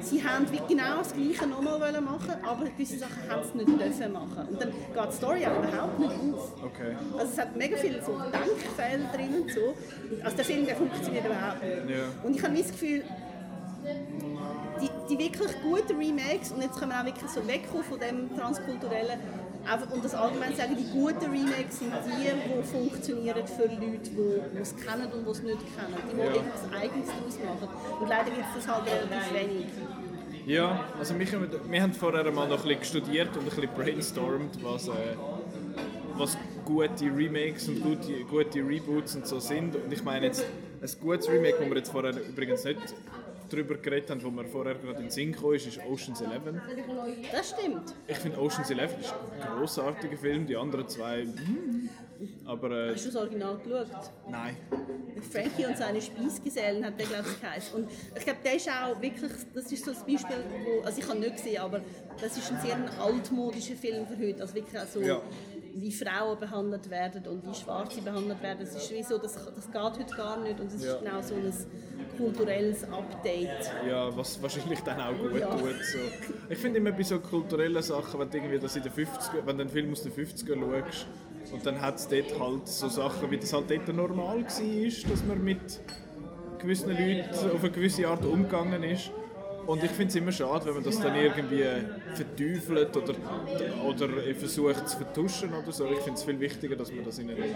sie 0.00 0.22
haben 0.22 0.46
genau 0.68 0.98
das 0.98 1.12
Gleiche 1.12 1.46
nochmal 1.48 2.00
machen 2.00 2.34
aber 2.44 2.64
gewisse 2.66 2.98
Sachen 2.98 3.28
haben 3.28 3.42
sie 3.42 3.58
nicht 3.58 3.80
dürfen 3.80 4.12
machen. 4.12 4.48
Und 4.48 4.60
dann 4.62 4.70
geht 4.70 5.08
die 5.08 5.16
Story 5.16 5.44
auch 5.44 5.58
überhaupt 5.58 5.98
nicht 5.98 6.12
auf. 6.12 6.62
Okay. 6.62 6.94
Also 7.18 7.32
es 7.32 7.38
hat 7.38 7.56
mega 7.56 7.76
viele 7.76 8.00
so 8.00 8.12
Denkfehler 8.12 9.10
drin 9.12 9.42
und 9.42 9.50
so. 9.50 9.74
Also 10.22 10.36
der 10.36 10.44
Film 10.44 10.66
der 10.66 10.76
funktioniert 10.76 11.26
überhaupt 11.26 11.62
nicht. 11.64 11.90
Ja. 11.90 12.04
Und 12.22 12.36
ich 12.36 12.42
habe 12.44 12.54
das 12.56 12.70
Gefühl, 12.70 13.02
die, 14.80 14.90
die 15.08 15.18
wirklich 15.18 15.52
guten 15.62 15.96
Remakes, 15.96 16.52
und 16.52 16.62
jetzt 16.62 16.78
können 16.78 16.92
wir 16.92 17.00
auch 17.00 17.04
wirklich 17.04 17.30
so 17.30 17.46
wegkommen 17.46 17.84
von 17.84 17.98
dem 18.00 18.36
Transkulturellen, 18.36 19.20
einfach, 19.66 19.90
und 19.90 20.04
das 20.04 20.14
allgemein 20.14 20.54
sagen, 20.54 20.76
die 20.76 20.90
guten 20.90 21.30
Remakes 21.30 21.78
sind 21.78 21.92
die, 22.06 22.30
die 22.30 22.62
funktionieren 22.62 23.46
für 23.46 23.66
Leute, 23.66 24.10
die 24.10 24.58
es 24.58 24.76
kennen 24.76 25.12
und 25.12 25.26
die 25.26 25.30
es 25.30 25.42
nicht 25.42 25.58
kennen. 25.58 25.96
Die, 26.10 26.16
die 26.16 26.20
ja. 26.20 26.26
etwas 26.26 26.72
Eigenes 26.72 27.08
daraus 27.08 27.38
machen. 27.38 27.68
Und 28.00 28.08
leider 28.08 28.30
gibt 28.30 28.46
es 28.48 28.64
das 28.64 28.74
halt 28.74 28.86
relativ 28.86 29.34
wenig. 29.34 29.66
Ja, 30.46 30.84
also 30.98 31.18
wir, 31.18 31.26
wir 31.70 31.82
haben 31.82 31.92
vorher 31.92 32.30
mal 32.32 32.48
noch 32.48 32.64
ein 32.64 32.78
bisschen 32.78 33.02
studiert 33.02 33.36
und 33.36 33.42
ein 33.42 33.44
bisschen 33.44 33.68
brainstormt, 33.74 34.64
was, 34.64 34.88
äh, 34.88 34.92
was 36.16 36.36
gute 36.64 37.04
Remakes 37.04 37.68
und 37.68 37.82
gute, 37.82 38.24
gute 38.24 38.60
Reboots 38.60 39.16
und 39.16 39.26
so 39.26 39.38
sind. 39.38 39.76
Und 39.76 39.92
ich 39.92 40.02
meine 40.02 40.26
jetzt, 40.26 40.44
ein 40.82 40.90
gutes 41.00 41.28
Remake, 41.28 41.56
das 41.58 41.68
wir 41.68 41.76
jetzt 41.76 41.92
vorher 41.92 42.14
übrigens 42.16 42.64
nicht 42.64 42.78
darüber 43.52 43.76
geredet 43.76 44.10
haben, 44.10 44.22
wo 44.22 44.30
wir 44.30 44.44
vorher 44.44 44.74
gerade 44.74 44.96
in 44.96 45.04
den 45.04 45.10
Sinn 45.10 45.32
kam, 45.32 45.54
ist, 45.54 45.66
ist 45.66 45.80
Ocean's 45.84 46.20
Eleven. 46.20 46.60
Das 47.32 47.50
stimmt. 47.50 47.94
Ich 48.06 48.16
finde 48.16 48.40
Ocean's 48.40 48.70
Eleven 48.70 49.00
ist 49.00 49.12
ein 49.12 49.58
grossartiger 49.58 50.16
Film, 50.16 50.46
die 50.46 50.56
anderen 50.56 50.88
zwei... 50.88 51.24
Mm, 51.24 51.88
aber, 52.44 52.70
äh, 52.70 52.92
Hast 52.92 53.06
du 53.06 53.08
das 53.08 53.16
Original 53.16 53.58
geschaut? 53.58 54.10
Nein. 54.28 54.56
Frankie 55.30 55.64
und 55.64 55.76
seine 55.76 56.02
Speisgesellen 56.02 56.84
hat 56.84 56.98
der, 56.98 57.06
glaube 57.06 57.28
ich, 57.30 57.40
geheißen. 57.40 57.74
Und 57.82 57.90
ich 58.14 58.24
glaube, 58.24 58.40
der 58.44 58.56
ist 58.56 58.68
auch 58.68 59.00
wirklich, 59.00 59.32
das 59.54 59.72
ist 59.72 59.84
so 59.84 59.90
ein 59.90 59.96
Beispiel, 59.96 60.36
wo, 60.64 60.84
also 60.84 60.98
ich 60.98 61.08
habe 61.08 61.18
nicht 61.18 61.36
gesehen, 61.36 61.60
aber 61.62 61.80
das 62.20 62.36
ist 62.36 62.52
ein 62.52 62.60
sehr 62.60 62.76
altmodischer 63.00 63.74
Film 63.74 64.06
für 64.06 64.18
heute. 64.18 64.42
Also 64.42 64.54
wirklich 64.54 64.78
auch 64.78 64.86
so, 64.86 65.00
ja. 65.00 65.20
wie 65.74 65.92
Frauen 65.92 66.38
behandelt 66.38 66.90
werden 66.90 67.26
und 67.26 67.46
wie 67.46 67.54
Schwarze 67.54 68.02
behandelt 68.02 68.42
werden. 68.42 68.60
Das 68.60 68.74
ist 68.74 68.90
wie 68.90 69.02
so, 69.02 69.16
das, 69.16 69.34
das 69.34 69.66
geht 69.66 69.74
heute 69.74 70.16
gar 70.16 70.40
nicht 70.40 70.60
und 70.60 70.72
es 70.72 70.84
ja. 70.84 70.94
ist 70.94 70.98
genau 71.02 71.22
so 71.22 71.34
ein 71.34 71.52
kulturelles 72.20 72.84
Update. 72.84 73.70
Ja, 73.88 74.14
was 74.16 74.42
wahrscheinlich 74.42 74.80
dann 74.80 75.00
auch 75.00 75.16
gut 75.16 75.40
ja. 75.40 75.48
tut. 75.48 75.84
So. 75.84 75.98
Ich 76.48 76.58
finde 76.58 76.78
immer 76.78 76.92
bei 76.92 77.02
so 77.02 77.18
kulturellen 77.18 77.82
Sachen, 77.82 78.20
wenn 78.20 78.30
du 78.30 78.36
irgendwie 78.36 78.58
das 78.58 78.76
in 78.76 78.82
den 78.82 78.92
50 78.92 79.32
wenn 79.44 79.56
du 79.56 79.62
einen 79.62 79.70
Film 79.70 79.92
aus 79.92 80.02
den 80.02 80.12
50er 80.12 80.54
schaust 80.58 81.06
und 81.52 81.64
dann 81.66 81.80
hat 81.80 81.96
es 81.96 82.08
dort 82.08 82.38
halt 82.38 82.68
so 82.68 82.88
Sachen, 82.88 83.30
wie 83.30 83.38
das 83.38 83.52
halt 83.52 83.70
dort 83.70 83.88
normal 83.88 84.42
war, 84.42 84.44
dass 84.44 85.24
man 85.26 85.42
mit 85.42 85.80
gewissen 86.58 86.90
Leuten 86.90 87.50
auf 87.54 87.60
eine 87.60 87.70
gewisse 87.70 88.06
Art 88.06 88.24
umgegangen 88.24 88.82
ist. 88.82 89.10
Und 89.66 89.84
ich 89.84 89.90
finde 89.90 90.08
es 90.08 90.16
immer 90.16 90.32
schade, 90.32 90.66
wenn 90.66 90.74
man 90.74 90.84
das 90.84 91.00
dann 91.00 91.14
irgendwie 91.14 91.64
verteufelt 92.14 92.96
oder, 92.96 93.14
oder 93.86 94.08
versucht 94.34 94.88
zu 94.88 94.96
vertuschen 94.96 95.52
oder 95.52 95.72
so. 95.72 95.86
Ich 95.86 95.98
finde 95.98 96.18
es 96.18 96.24
viel 96.24 96.40
wichtiger, 96.40 96.76
dass 96.76 96.92
man 96.92 97.04
das 97.04 97.18
in 97.18 97.30
einen 97.30 97.54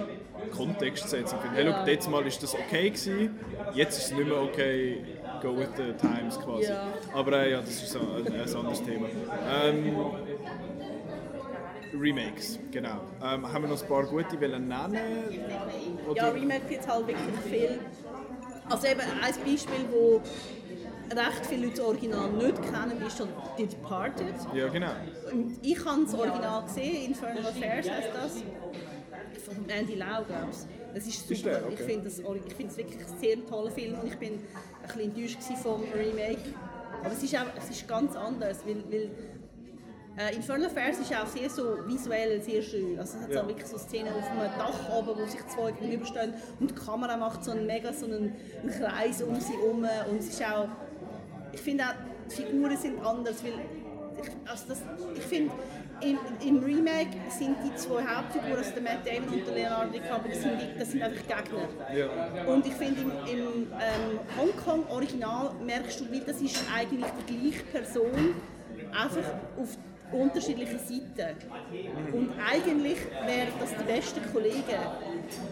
Kontext 0.57 1.09
setzt 1.09 1.33
und 1.33 1.40
findet, 1.40 1.59
hey, 1.59 1.67
look, 1.67 1.87
letztes 1.87 2.11
Mal 2.11 2.25
war 2.25 2.31
das 2.31 2.55
okay 2.55 2.90
gewesen, 2.90 3.38
jetzt 3.75 3.99
ist 3.99 4.05
es 4.07 4.12
nicht 4.12 4.29
mehr 4.29 4.40
okay, 4.40 4.99
go 5.43 5.57
with 5.57 5.69
the 5.77 5.93
times 6.01 6.38
quasi. 6.38 6.71
Ja. 6.71 6.93
Aber 7.12 7.33
äh, 7.33 7.53
ja, 7.53 7.61
das 7.61 7.83
ist 7.83 7.97
ein, 7.97 8.27
ein, 8.27 8.55
anderes 8.55 8.83
Thema. 8.83 9.09
Ähm, 9.64 9.97
Remakes, 12.01 12.59
genau. 12.71 13.01
Ähm, 13.23 13.53
haben 13.53 13.62
wir 13.62 13.69
noch 13.69 13.81
ein 13.81 13.88
paar 13.88 14.05
gute 14.05 14.37
nennen? 14.37 14.73
Oder? 16.09 16.17
Ja, 16.17 16.29
Remakes 16.31 16.69
gibt 16.69 16.81
es 16.83 16.88
halt 16.88 17.07
wirklich 17.07 17.40
viel. 17.51 17.79
Also 18.69 18.87
eben 18.87 19.01
ein 19.01 19.35
Beispiel, 19.45 19.85
wo 19.90 20.23
recht 21.11 21.47
viele 21.47 21.67
Leute 21.67 21.77
das 21.77 21.87
Original 21.87 22.31
nicht 22.31 22.62
kennen, 22.62 23.07
ist 23.07 23.19
schon 23.19 23.29
The 23.57 23.67
Departed. 23.67 24.35
Ja, 24.55 24.69
genau. 24.69 24.90
Und 25.33 25.59
ich 25.62 25.85
habe 25.85 26.05
das 26.05 26.14
Original 26.14 26.62
gesehen, 26.64 27.07
Infernal 27.07 27.47
Affairs 27.47 27.90
heißt 27.90 28.11
das. 28.14 28.43
Von 29.45 29.69
Andy 29.69 29.97
Lau, 29.97 30.25
glaube 30.25 30.49
ich. 30.51 30.95
Das 30.95 31.07
ist 31.07 31.29
super. 31.29 31.59
Ist 31.59 31.64
okay. 31.64 31.75
Ich 31.75 31.81
finde 31.85 32.09
es 32.09 32.77
wirklich 32.77 33.01
ein 33.01 33.19
sehr 33.21 33.45
toller 33.47 33.71
Film 33.71 33.99
und 33.99 34.07
ich 34.07 34.17
bin 34.17 34.35
ein 34.35 34.40
bisschen 34.83 35.01
enttäuscht 35.03 35.38
vom 35.62 35.83
Remake. 35.93 36.55
Aber 37.03 37.12
es 37.12 37.23
ist, 37.23 37.35
auch, 37.37 37.47
es 37.59 37.71
ist 37.71 37.87
ganz 37.88 38.17
anders, 38.17 38.64
weil, 38.64 38.83
weil 38.90 39.11
äh, 40.17 40.37
Infernal 40.37 40.67
Affairs 40.67 40.99
ist 41.01 41.12
auch 41.12 41.27
sehr 41.27 41.51
so 41.51 41.77
visuell 41.87 42.40
sehr 42.40 42.62
schön. 42.62 42.99
Also 42.99 43.19
es 43.19 43.25
hat 43.25 43.33
ja. 43.33 43.43
so 43.43 43.49
wirklich 43.49 43.67
so 43.67 43.79
Szenen 43.79 44.12
auf 44.12 44.31
einem 44.31 44.51
Dach 44.57 44.97
oben, 44.97 45.21
wo 45.21 45.27
sich 45.27 45.45
zwei 45.49 45.73
gegenüberstehen 45.73 46.35
und 46.61 46.71
die 46.71 46.75
Kamera 46.75 47.17
macht 47.17 47.45
so 47.45 47.51
einen 47.51 47.67
mega 47.67 47.93
so 47.93 48.07
einen 48.07 48.33
Kreis 48.79 49.23
um 49.23 49.38
sie 49.40 49.55
herum 49.55 49.85
und 50.11 50.21
es 50.21 50.29
ist 50.29 50.43
auch 50.45 50.69
ich 51.55 51.61
finde 51.61 51.85
auch, 51.85 51.95
die 52.29 52.43
Figuren 52.43 52.77
sind 52.77 53.05
anders, 53.05 53.43
weil 53.45 53.53
ich, 53.53 54.51
also 54.51 54.64
das, 54.69 54.83
ich 55.14 55.23
finde, 55.23 55.53
im, 56.01 56.19
im, 56.45 56.59
Remake 56.62 57.17
sind 57.29 57.57
die 57.64 57.75
zwei 57.77 58.03
Hauptfiguren, 58.05 58.57
also 58.57 58.73
der 58.73 58.83
Matt 58.83 59.07
Damon 59.07 59.29
und 59.29 59.47
der 59.47 59.55
Leonardo 59.55 59.93
DiCaprio, 59.93 60.33
das 60.33 60.43
sind, 60.43 60.61
das 60.79 60.90
sind 60.90 61.03
einfach 61.03 61.23
Gegner. 61.23 61.69
Ja. 61.95 62.45
Und 62.47 62.67
ich 62.67 62.75
finde, 62.75 63.03
im, 63.03 63.11
im 63.11 63.47
ähm, 63.73 64.19
Hongkong-Original 64.37 65.53
merkst 65.64 66.01
du, 66.01 66.12
weil 66.12 66.21
das 66.21 66.40
ist 66.40 66.64
eigentlich 66.75 67.11
die 67.29 67.51
gleiche 67.51 67.64
Person, 67.64 68.35
einfach 68.93 69.31
auf 69.57 69.79
unterschiedliche 70.12 70.79
Seiten. 70.79 71.37
Und 72.12 72.33
eigentlich 72.38 72.99
wären 73.27 73.53
das 73.61 73.71
die 73.77 73.85
besten 73.85 74.33
Kollegen. 74.33 74.62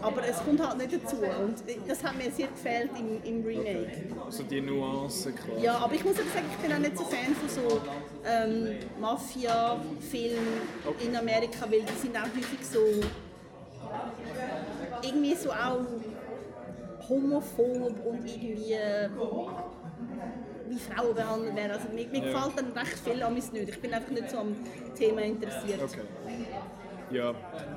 Aber 0.01 0.27
es 0.27 0.37
kommt 0.37 0.65
halt 0.65 0.77
nicht 0.77 1.03
dazu. 1.03 1.17
Und 1.17 1.55
das 1.87 2.03
hat 2.03 2.17
mir 2.17 2.31
sehr 2.31 2.47
gefällt 2.47 2.91
im, 2.97 3.23
im 3.23 3.45
Remake. 3.45 4.07
Also 4.25 4.43
die 4.43 4.61
Nuancen 4.61 5.35
quasi. 5.35 5.63
Ja, 5.63 5.77
aber 5.77 5.93
ich 5.93 6.03
muss 6.03 6.15
auch 6.15 6.33
sagen, 6.33 6.45
ich 6.51 6.57
bin 6.57 6.73
auch 6.73 6.79
nicht 6.79 6.97
so 6.97 7.03
Fan 7.03 7.35
von 7.35 7.49
so 7.49 7.81
ähm, 8.25 8.77
Mafia-Filmen 8.99 10.61
okay. 10.85 11.05
in 11.07 11.15
Amerika, 11.15 11.65
weil 11.69 11.81
die 11.81 12.01
sind 12.01 12.15
auch 12.15 12.23
häufig 12.23 12.65
so 12.65 12.79
irgendwie 15.03 15.35
so 15.35 15.51
auch 15.51 15.85
homophob 17.09 18.05
und 18.05 18.25
irgendwie 18.25 18.75
wie 20.69 20.79
Frauen 20.79 21.15
behandelt 21.15 21.55
werden. 21.55 21.71
Also 21.71 21.89
mir, 21.89 22.07
mir 22.07 22.19
ja. 22.19 22.33
gefällt 22.33 22.57
dann 22.57 22.71
recht 22.71 22.99
viel 22.99 23.21
an 23.21 23.33
nicht. 23.33 23.53
Ich 23.53 23.81
bin 23.81 23.93
einfach 23.93 24.11
nicht 24.11 24.29
so 24.29 24.37
am 24.37 24.55
Thema 24.97 25.21
interessiert. 25.21 25.81
Okay. 25.81 26.01
Ja. 27.13 27.29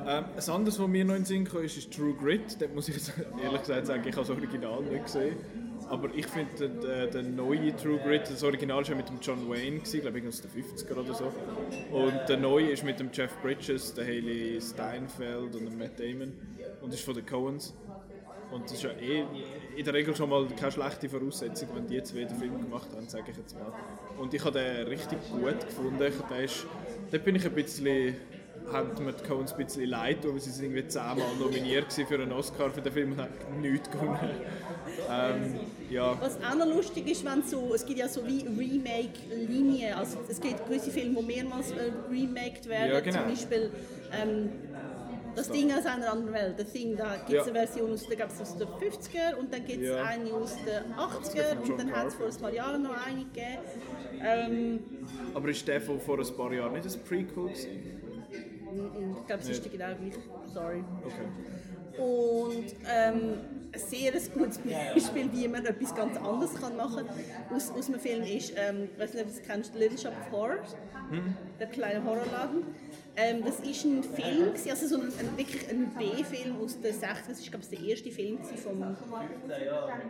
Ähm, 0.07 0.25
ein 0.37 0.51
anderes, 0.51 0.79
was 0.79 0.89
mir 0.89 1.05
noch 1.05 1.15
in 1.15 1.21
den 1.21 1.27
Sinn 1.27 1.45
kam, 1.45 1.63
ist, 1.63 1.77
ist 1.77 1.93
True 1.93 2.15
Grit. 2.15 2.61
Das 2.61 2.69
muss 2.75 2.89
ich 2.89 2.97
ehrlich 3.43 3.61
gesagt 3.61 3.87
sagen, 3.87 4.03
ich 4.07 4.17
habe 4.17 4.27
das 4.27 4.31
Original 4.31 4.83
nicht 4.83 5.05
gesehen. 5.05 5.37
Aber 5.89 6.09
ich 6.15 6.27
finde, 6.27 6.69
der, 6.69 7.07
der, 7.07 7.23
neue 7.23 7.75
True 7.77 7.99
Grit, 7.99 8.23
das 8.29 8.43
Original 8.43 8.87
war 8.89 8.97
mit 8.97 9.09
dem 9.09 9.19
John 9.21 9.49
Wayne, 9.49 9.79
glaube 9.81 10.19
ich, 10.19 10.27
aus 10.27 10.41
den 10.41 10.51
50er 10.51 10.97
oder 10.97 11.15
so. 11.15 11.33
Und 11.93 12.29
der 12.29 12.39
neue 12.39 12.71
ist 12.71 12.83
mit 12.83 12.99
dem 12.99 13.11
Jeff 13.13 13.31
Bridges, 13.43 13.95
der 13.95 14.05
Haley 14.05 14.61
Steinfeld 14.61 15.55
und 15.55 15.65
dem 15.65 15.79
Matt 15.79 16.01
Damon. 16.01 16.33
Und 16.81 16.93
ist 16.93 17.05
von 17.05 17.15
den 17.15 17.27
Coens. 17.27 17.75
Und 18.51 18.65
das 18.65 18.73
ist 18.73 18.83
ja 18.85 18.91
eh 18.91 19.25
in 19.77 19.85
der 19.85 19.93
Regel 19.93 20.15
schon 20.15 20.31
mal 20.31 20.47
keine 20.59 20.73
schlechte 20.73 21.09
Voraussetzung, 21.09 21.69
wenn 21.75 21.87
die 21.87 22.03
zwei 22.03 22.25
den 22.25 22.37
Film 22.37 22.61
gemacht 22.63 22.89
haben, 22.95 23.09
sage 23.09 23.31
ich 23.31 23.37
jetzt 23.37 23.55
mal. 23.55 23.73
Und 24.19 24.33
ich 24.33 24.45
habe 24.45 24.59
den 24.59 24.87
richtig 24.87 25.19
gut 25.31 25.61
gefunden. 25.61 25.99
Der 25.99 26.45
ist, 26.45 26.67
dort 27.11 27.25
bin 27.25 27.35
ich 27.35 27.45
ein 27.45 27.53
bisschen 27.53 28.17
haben 28.73 29.05
mir 29.05 29.13
die 29.13 29.25
Coens 29.25 29.53
ein 29.53 29.65
bisschen 29.65 29.89
leid, 29.89 30.19
weil 30.23 30.41
sie 30.41 30.51
sind 30.51 30.67
irgendwie 30.67 30.89
zehnmal 30.89 31.35
nominiert 31.39 31.93
für 31.93 32.15
einen 32.15 32.33
Oscar 32.33 32.71
für 32.71 32.81
den 32.81 32.93
Film 32.93 33.13
und 33.13 33.21
haben 33.21 33.61
nichts 33.61 33.91
gewonnen. 33.91 34.31
Ähm, 35.11 35.61
ja. 35.91 36.17
Was 36.21 36.37
auch 36.43 36.57
noch 36.57 36.67
lustig 36.67 37.09
ist, 37.09 37.25
wenn 37.25 37.43
so, 37.43 37.75
es 37.75 37.85
gibt 37.85 37.99
ja 37.99 38.09
so 38.09 38.27
wie 38.27 38.41
Remake-Linien, 38.43 39.95
also 39.95 40.19
es 40.29 40.41
gibt 40.41 40.67
gewisse 40.67 40.91
Filme, 40.91 41.21
die 41.21 41.27
mehrmals 41.27 41.71
äh, 41.73 41.93
remaked 42.11 42.69
werden, 42.69 42.93
ja, 42.93 43.01
genau. 43.01 43.19
zum 43.19 43.29
Beispiel 43.29 43.71
ähm, 44.13 44.51
das 45.37 45.51
Ding 45.51 45.71
aus 45.71 45.85
einer 45.85 46.11
anderen 46.11 46.33
Welt. 46.33 46.55
Das 46.59 46.73
Ding, 46.73 46.97
da 46.97 47.17
gibt 47.17 47.29
es 47.29 47.35
ja. 47.35 47.43
eine 47.43 47.53
Version 47.53 47.93
aus, 47.93 48.07
da 48.09 48.25
aus 48.25 48.57
den 48.57 48.69
50er 48.69 49.37
und 49.39 49.53
dann 49.53 49.65
gibt 49.65 49.83
es 49.83 49.89
ja. 49.89 50.03
eine 50.03 50.33
aus 50.33 50.57
den 50.57 50.95
80er 50.95 51.61
und 51.63 51.79
dann 51.79 51.93
hat 51.93 52.07
es 52.07 52.15
vor 52.15 52.27
ein 52.27 52.37
paar 52.37 52.53
Jahren 52.53 52.83
noch 52.83 53.07
eine 53.07 53.25
gegeben. 53.25 53.59
Ähm, 54.23 54.81
Aber 55.35 55.49
ist 55.51 55.69
der 55.69 55.81
von 55.81 56.01
vor 56.01 56.19
ein 56.19 56.37
paar 56.37 56.53
Jahren 56.53 56.73
nicht 56.73 56.87
ein 56.87 57.05
Prequel 57.05 57.49
gewesen? 57.49 57.96
Ich 59.21 59.27
glaube, 59.27 59.43
es 59.43 59.49
ist 59.49 59.71
genau 59.71 59.95
gleich. 59.95 60.15
Sorry. 60.53 60.85
Okay. 61.05 62.03
Und 62.03 62.67
ähm, 62.89 63.39
ein 63.77 63.89
sehr 63.89 64.13
gutes 64.13 64.59
Beispiel, 64.59 65.31
wie 65.33 65.49
man 65.49 65.65
etwas 65.67 65.95
ganz 65.95 66.17
anderes 66.17 66.55
kann 66.55 66.77
machen 66.77 67.07
kann 67.07 67.57
aus, 67.57 67.71
aus 67.71 67.89
einem 67.89 68.01
Film 68.01 68.23
ist, 68.23 68.53
ähm, 68.57 68.89
ich 68.93 69.01
weiß 69.01 69.15
nicht, 69.15 69.25
ob 69.25 69.33
du 69.33 69.39
es 69.39 69.43
kennst, 69.47 69.75
Little 69.75 69.99
Shop 69.99 70.13
of 70.13 70.33
Horrors, 70.33 70.77
hm? 71.11 71.35
der 71.59 71.67
kleine 71.69 72.05
Horrorladen. 72.05 72.65
Ähm, 73.19 73.43
das 73.47 73.61
ist 73.61 73.85
ein 73.85 74.03
Film, 74.03 74.53
also 74.69 74.87
so 74.87 74.97
ein, 74.97 75.07
ein 75.07 75.39
wirklich 75.39 75.71
ein 75.71 75.91
B-Film 75.97 76.61
aus 76.63 76.79
den 76.79 76.93
60 76.93 77.27
Das 77.27 77.39
ist, 77.41 77.51
glaube 77.51 77.65
ich, 77.65 77.79
der 77.79 77.89
erste 77.89 78.11
Film 78.11 78.39
vom, 78.63 78.97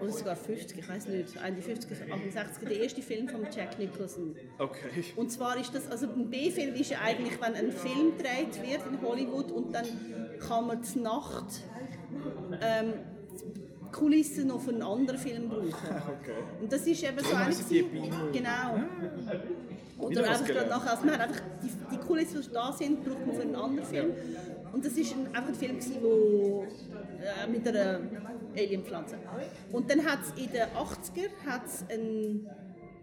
oder 0.00 0.12
sogar 0.12 0.34
50, 0.34 0.78
ich 0.78 0.88
weiß 0.88 1.06
nicht, 1.06 1.36
Ende 1.36 1.62
50 1.62 2.12
68 2.12 2.68
der 2.68 2.80
erste 2.80 3.02
Film 3.02 3.28
von 3.28 3.46
Jack 3.54 3.78
Nicholson. 3.78 4.34
Okay. 4.58 5.04
Und 5.14 5.30
zwar 5.30 5.56
ist 5.56 5.72
das, 5.72 5.88
also 5.88 6.08
ein 6.08 6.28
B-Film 6.28 6.74
ist 6.74 6.90
ja 6.90 6.98
eigentlich, 7.00 7.40
wenn 7.40 7.54
ein 7.54 7.70
Film 7.70 8.16
gedreht 8.16 8.60
wird 8.60 8.80
in 8.90 9.00
Hollywood 9.00 9.52
und 9.52 9.72
dann 9.72 9.86
kann 10.40 10.66
man 10.66 10.82
zur 10.82 11.02
Nacht 11.02 11.62
ähm, 12.60 12.94
Kulissen 13.96 14.48
noch 14.48 14.60
für 14.60 14.70
einen 14.70 14.82
anderen 14.82 15.18
Film 15.18 15.48
brauchen. 15.48 15.66
Okay. 16.20 16.42
Und 16.60 16.72
das 16.72 16.86
ist 16.86 17.02
eben 17.02 17.18
so 17.18 17.34
eines. 17.34 17.64
Genau. 17.68 18.80
Oder 19.98 20.30
einfach 20.30 20.46
gerade 20.46 20.68
nachher, 20.68 20.90
also 20.90 21.06
man 21.06 21.14
hat 21.14 21.28
einfach 21.28 21.40
die, 21.62 21.70
die 21.90 21.96
Kulissen, 21.98 22.42
die 22.42 22.52
da 22.52 22.72
sind, 22.72 23.04
braucht 23.04 23.26
man 23.26 23.34
für 23.34 23.42
einen 23.42 23.56
anderen 23.56 23.88
Film. 23.88 24.12
Und 24.72 24.84
das 24.84 24.96
war 24.96 25.02
ein, 25.02 25.26
einfach 25.34 25.48
ein 25.48 25.54
Film, 25.54 25.78
gewesen, 25.78 25.96
wo, 26.02 26.66
äh, 27.22 27.50
mit 27.50 27.66
einer 27.66 28.00
Alienpflanze. 28.54 29.16
Und 29.72 29.90
dann 29.90 30.04
hat 30.04 30.18
es 30.22 30.42
in 30.42 30.52
den 30.52 30.62
80er 30.62 31.30
hat's 31.46 31.84
einen 31.88 32.46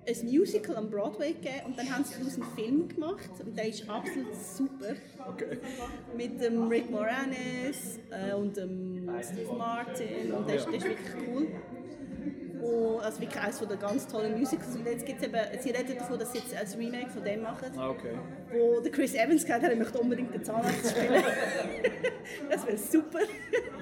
ein 0.08 0.26
Musical 0.26 0.78
am 0.78 0.90
Broadway 0.90 1.34
gegeben 1.34 1.66
und 1.66 1.78
dann 1.78 1.94
haben 1.94 2.04
sie 2.04 2.16
daraus 2.18 2.36
einen 2.36 2.56
Film 2.56 2.88
gemacht 2.88 3.30
und 3.46 3.58
der 3.58 3.68
ist 3.68 3.90
absolut 3.90 4.36
super. 4.36 4.96
Okay. 5.28 5.58
Mit 6.16 6.42
dem 6.42 6.68
Rick 6.68 6.90
Moranis 6.90 8.00
äh, 8.12 8.34
und 8.34 8.56
dem 8.58 9.10
Steve 9.22 9.54
Martin 9.54 10.32
und 10.32 10.48
der 10.48 10.54
der 10.54 10.56
ist 10.56 10.72
wirklich 10.72 10.98
cool. 11.28 11.48
Und, 12.64 13.02
also 13.04 13.20
wirklich 13.22 13.42
eines 13.42 13.60
der 13.60 13.78
ganz 13.78 14.08
tollen 14.08 14.40
Musicals. 14.40 14.76
Und 14.76 14.86
jetzt 14.86 15.06
gibt's 15.06 15.24
eben, 15.24 15.36
sie 15.60 15.70
reden 15.72 15.98
davon, 15.98 16.20
dass 16.20 16.32
sie 16.32 16.40
jetzt 16.40 16.56
ein 16.56 16.80
Remake 16.80 17.10
von 17.10 17.24
dem 17.24 17.42
machen, 17.42 17.72
Ah, 17.78 17.90
okay. 17.90 18.14
wo 18.52 18.80
der 18.80 18.92
Chris 18.92 19.14
Evans 19.14 19.44
gesagt 19.44 19.64
hat, 19.64 19.70
er 19.72 19.76
möchte 19.78 19.98
unbedingt 20.00 20.34
den 20.34 20.44
Zahnarzt 20.44 20.92
spielen. 20.92 21.24
das 22.50 22.66
wäre 22.66 22.78
super. 22.78 23.20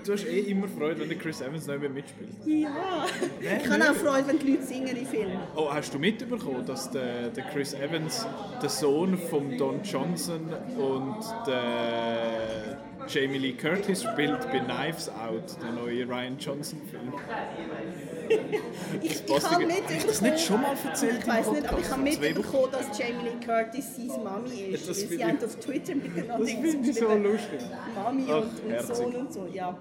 Du 0.03 0.13
hast 0.13 0.25
eh 0.25 0.39
immer 0.39 0.67
Freude, 0.67 1.01
wenn 1.01 1.09
der 1.09 1.17
Chris 1.17 1.41
Evans 1.41 1.67
mehr 1.67 1.77
mitspielt. 1.77 2.31
Ja. 2.45 3.05
Ich 3.39 3.69
habe 3.69 3.83
auch 3.83 3.93
Freude, 3.95 4.27
wenn 4.27 4.39
die 4.39 4.51
Leute 4.53 4.63
singen 4.63 4.95
in 4.95 5.05
Filmen. 5.05 5.39
Oh, 5.55 5.71
hast 5.71 5.93
du 5.93 5.99
mitbekommen, 5.99 6.65
dass 6.65 6.89
der, 6.89 7.29
der 7.29 7.43
Chris 7.45 7.73
Evans 7.75 8.25
der 8.61 8.69
Sohn 8.69 9.17
von 9.17 9.57
Don 9.57 9.81
Johnson 9.83 10.49
und 10.77 11.17
der 11.45 12.79
Jamie 13.07 13.37
Lee 13.37 13.53
Curtis 13.53 14.03
spielt 14.03 14.41
bei 14.51 14.59
Knives 14.59 15.09
Out, 15.09 15.55
der 15.61 15.71
neue 15.71 16.07
Ryan 16.07 16.37
Johnson 16.39 16.81
Film? 16.89 17.13
Ich, 19.01 19.23
ich 19.25 19.49
habe 19.49 19.65
nicht 19.65 19.83
Hast 19.95 20.07
das 20.07 20.21
nicht 20.21 20.39
schon 20.45 20.61
mal 20.61 20.75
erzählt 20.85 21.19
Ich 21.21 21.27
weiß 21.27 21.51
nicht, 21.51 21.67
aber 21.69 21.79
ich 21.79 21.89
habe 21.89 22.01
mitbekommen, 22.01 22.71
dass 22.71 22.97
Jamie 22.97 23.23
Lee 23.29 23.45
Curtis 23.45 23.95
seine 23.95 24.23
Mami 24.23 24.49
ist. 24.73 24.89
Das 24.89 24.97
sie 24.99 25.23
haben 25.23 25.37
auf 25.43 25.55
Twitter 25.55 25.95
miteinander 25.95 26.37
Das 26.39 26.51
finde 26.51 26.89
ich 26.89 26.95
so 26.97 27.13
lustig. 27.15 27.59
Mami 27.95 28.25
Ach, 28.29 28.35
und, 28.41 28.73
und. 28.89 28.95
Sohn 28.95 29.15
und 29.15 29.33
so, 29.33 29.47
ja. 29.51 29.77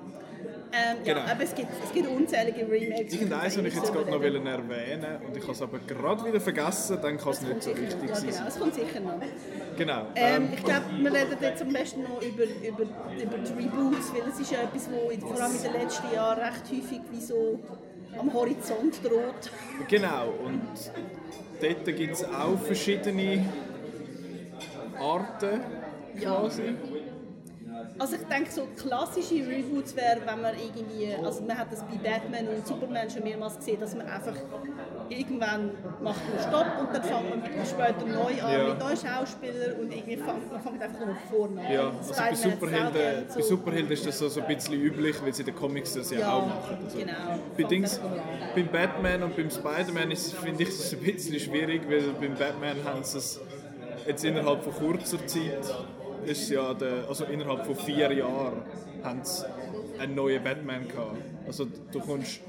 Ähm, 0.73 0.99
Genau. 1.05 1.19
ja, 1.19 1.27
aber 1.33 1.43
es 1.43 1.53
gibt, 1.55 1.69
es 1.85 1.93
gibt 1.93 2.09
unzählige 2.09 2.61
Remakes. 2.61 3.13
Irgendeins 3.13 3.57
wollte 3.57 3.69
ich 3.69 3.75
jetzt 3.75 3.93
gerade 3.93 4.09
noch 4.11 4.21
wollen 4.21 4.47
erwähnen 4.47 5.17
und 5.27 5.37
ich 5.37 5.43
habe 5.43 5.53
es 5.53 5.63
aber 5.63 5.79
gerade 5.81 6.25
wieder 6.25 6.41
vergessen, 6.41 6.99
dann 7.03 7.19
kann 7.19 7.33
es 7.33 7.43
nicht 7.43 7.63
so 7.65 7.71
richtig 7.73 8.09
Ja, 8.09 8.15
sein. 8.15 8.29
genau, 8.31 8.45
es 8.47 8.59
kommt 8.59 8.75
sicher 8.75 9.01
noch. 9.01 9.15
Genau. 9.77 10.07
Ähm, 10.15 10.43
Ähm, 10.45 10.49
ich 10.55 10.65
glaube, 10.65 10.85
wir 11.01 11.13
reden 11.13 11.37
jetzt 11.41 11.63
am 11.63 11.73
besten 11.73 12.03
noch 12.05 12.23
über, 12.23 12.45
über, 12.45 12.83
über 12.85 13.39
die 13.39 13.53
Reboots, 13.65 14.13
weil 14.15 14.31
es 14.33 14.39
ist 14.41 14.53
ja 14.53 14.59
etwas, 14.63 14.89
was 14.89 15.13
in- 15.13 15.21
vor 15.21 15.41
allem 15.43 15.57
in 15.57 15.63
den 15.63 15.73
letzten 15.73 16.15
Jahren 16.15 16.39
recht 16.39 16.63
häufig 16.71 17.01
wie 17.11 17.21
so 17.21 17.59
am 18.19 18.33
Horizont 18.33 19.05
droht. 19.05 19.51
Genau, 19.89 20.29
und 20.45 20.63
dort 21.61 21.85
gibt 21.85 22.15
es 22.15 22.25
auch 22.25 22.59
verschiedene 22.59 23.45
Arten 24.99 25.61
quasi. 26.21 26.75
Also 27.99 28.17
ich 28.17 28.23
denke, 28.23 28.51
so 28.51 28.67
klassische 28.77 29.47
Reboots 29.47 29.95
wäre, 29.95 30.21
wenn 30.25 30.41
man 30.41 30.55
irgendwie, 30.55 31.15
also 31.23 31.43
man 31.43 31.59
hat 31.59 31.71
das 31.73 31.83
bei 31.83 31.97
Batman 31.97 32.49
und 32.49 32.67
Superman 32.67 33.11
schon 33.11 33.23
mehrmals 33.23 33.57
gesehen, 33.57 33.81
dass 33.81 33.95
man 33.95 34.07
einfach 34.07 34.35
irgendwann 35.11 35.71
macht 36.03 36.21
man 36.29 36.39
Stopp 36.49 36.67
und 36.81 36.95
dann 36.95 37.03
fängt 37.03 37.57
man 37.57 37.67
später 37.67 38.07
neu 38.07 38.43
an 38.43 38.53
Ja. 38.53 38.69
mit 38.69 38.79
neuen 38.79 38.97
Schauspielern 38.97 39.81
und 39.81 39.93
irgendwie 39.93 40.17
fängt 40.17 40.53
man 40.53 40.61
fängt 40.61 40.83
einfach 40.83 41.07
nur 41.07 41.17
vorne 41.31 41.61
an. 41.67 41.73
Ja, 41.73 41.93
also 41.99 42.15
bei 42.17 42.35
Superhelden, 42.35 42.93
bei 42.93 43.25
so. 43.29 43.41
Superhelden 43.43 43.93
ist 43.93 44.07
das 44.07 44.19
so, 44.19 44.29
so 44.29 44.41
ein 44.41 44.47
bisschen 44.47 44.75
üblich, 44.75 45.17
weil 45.23 45.35
sie 45.35 45.43
in 45.43 45.47
den 45.47 45.57
Comics 45.57 45.95
das 45.95 46.11
ja, 46.11 46.21
Ja, 46.21 46.33
auch 46.33 46.47
machen. 46.47 46.79
Also 46.85 46.99
genau. 46.99 47.13
Bei 47.57 47.63
Dings, 47.65 48.01
beim 48.55 48.69
Batman 48.69 49.23
und 49.25 49.37
beim 49.37 49.51
Spider-Man 49.51 50.17
finde 50.17 50.63
ich 50.63 50.69
es 50.69 50.93
ein 50.93 51.01
bisschen 51.01 51.39
schwierig, 51.41 51.83
weil 51.89 52.03
beim 52.21 52.35
Batman 52.35 52.77
haben 52.85 53.03
sie 53.03 53.19
es 53.19 53.41
jetzt 54.07 54.25
innerhalb 54.25 54.63
von 54.63 54.73
kurzer 54.75 55.27
Zeit, 55.27 55.75
ist 56.25 56.51
ja 56.51 56.73
der, 56.75 57.05
also 57.09 57.25
innerhalb 57.25 57.67
von 57.67 57.75
vier 57.77 58.13
Jahren, 58.13 58.63
haben 59.03 59.21
sie 59.25 59.45
einen 59.99 60.15
neuen 60.15 60.43
Batman 60.43 60.87
gehabt. 60.89 61.17
Also 61.47 61.67
du 61.93 62.01
kommst, 62.01 62.41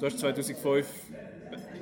du 0.00 0.06
hast 0.06 0.18
2005 0.18 0.86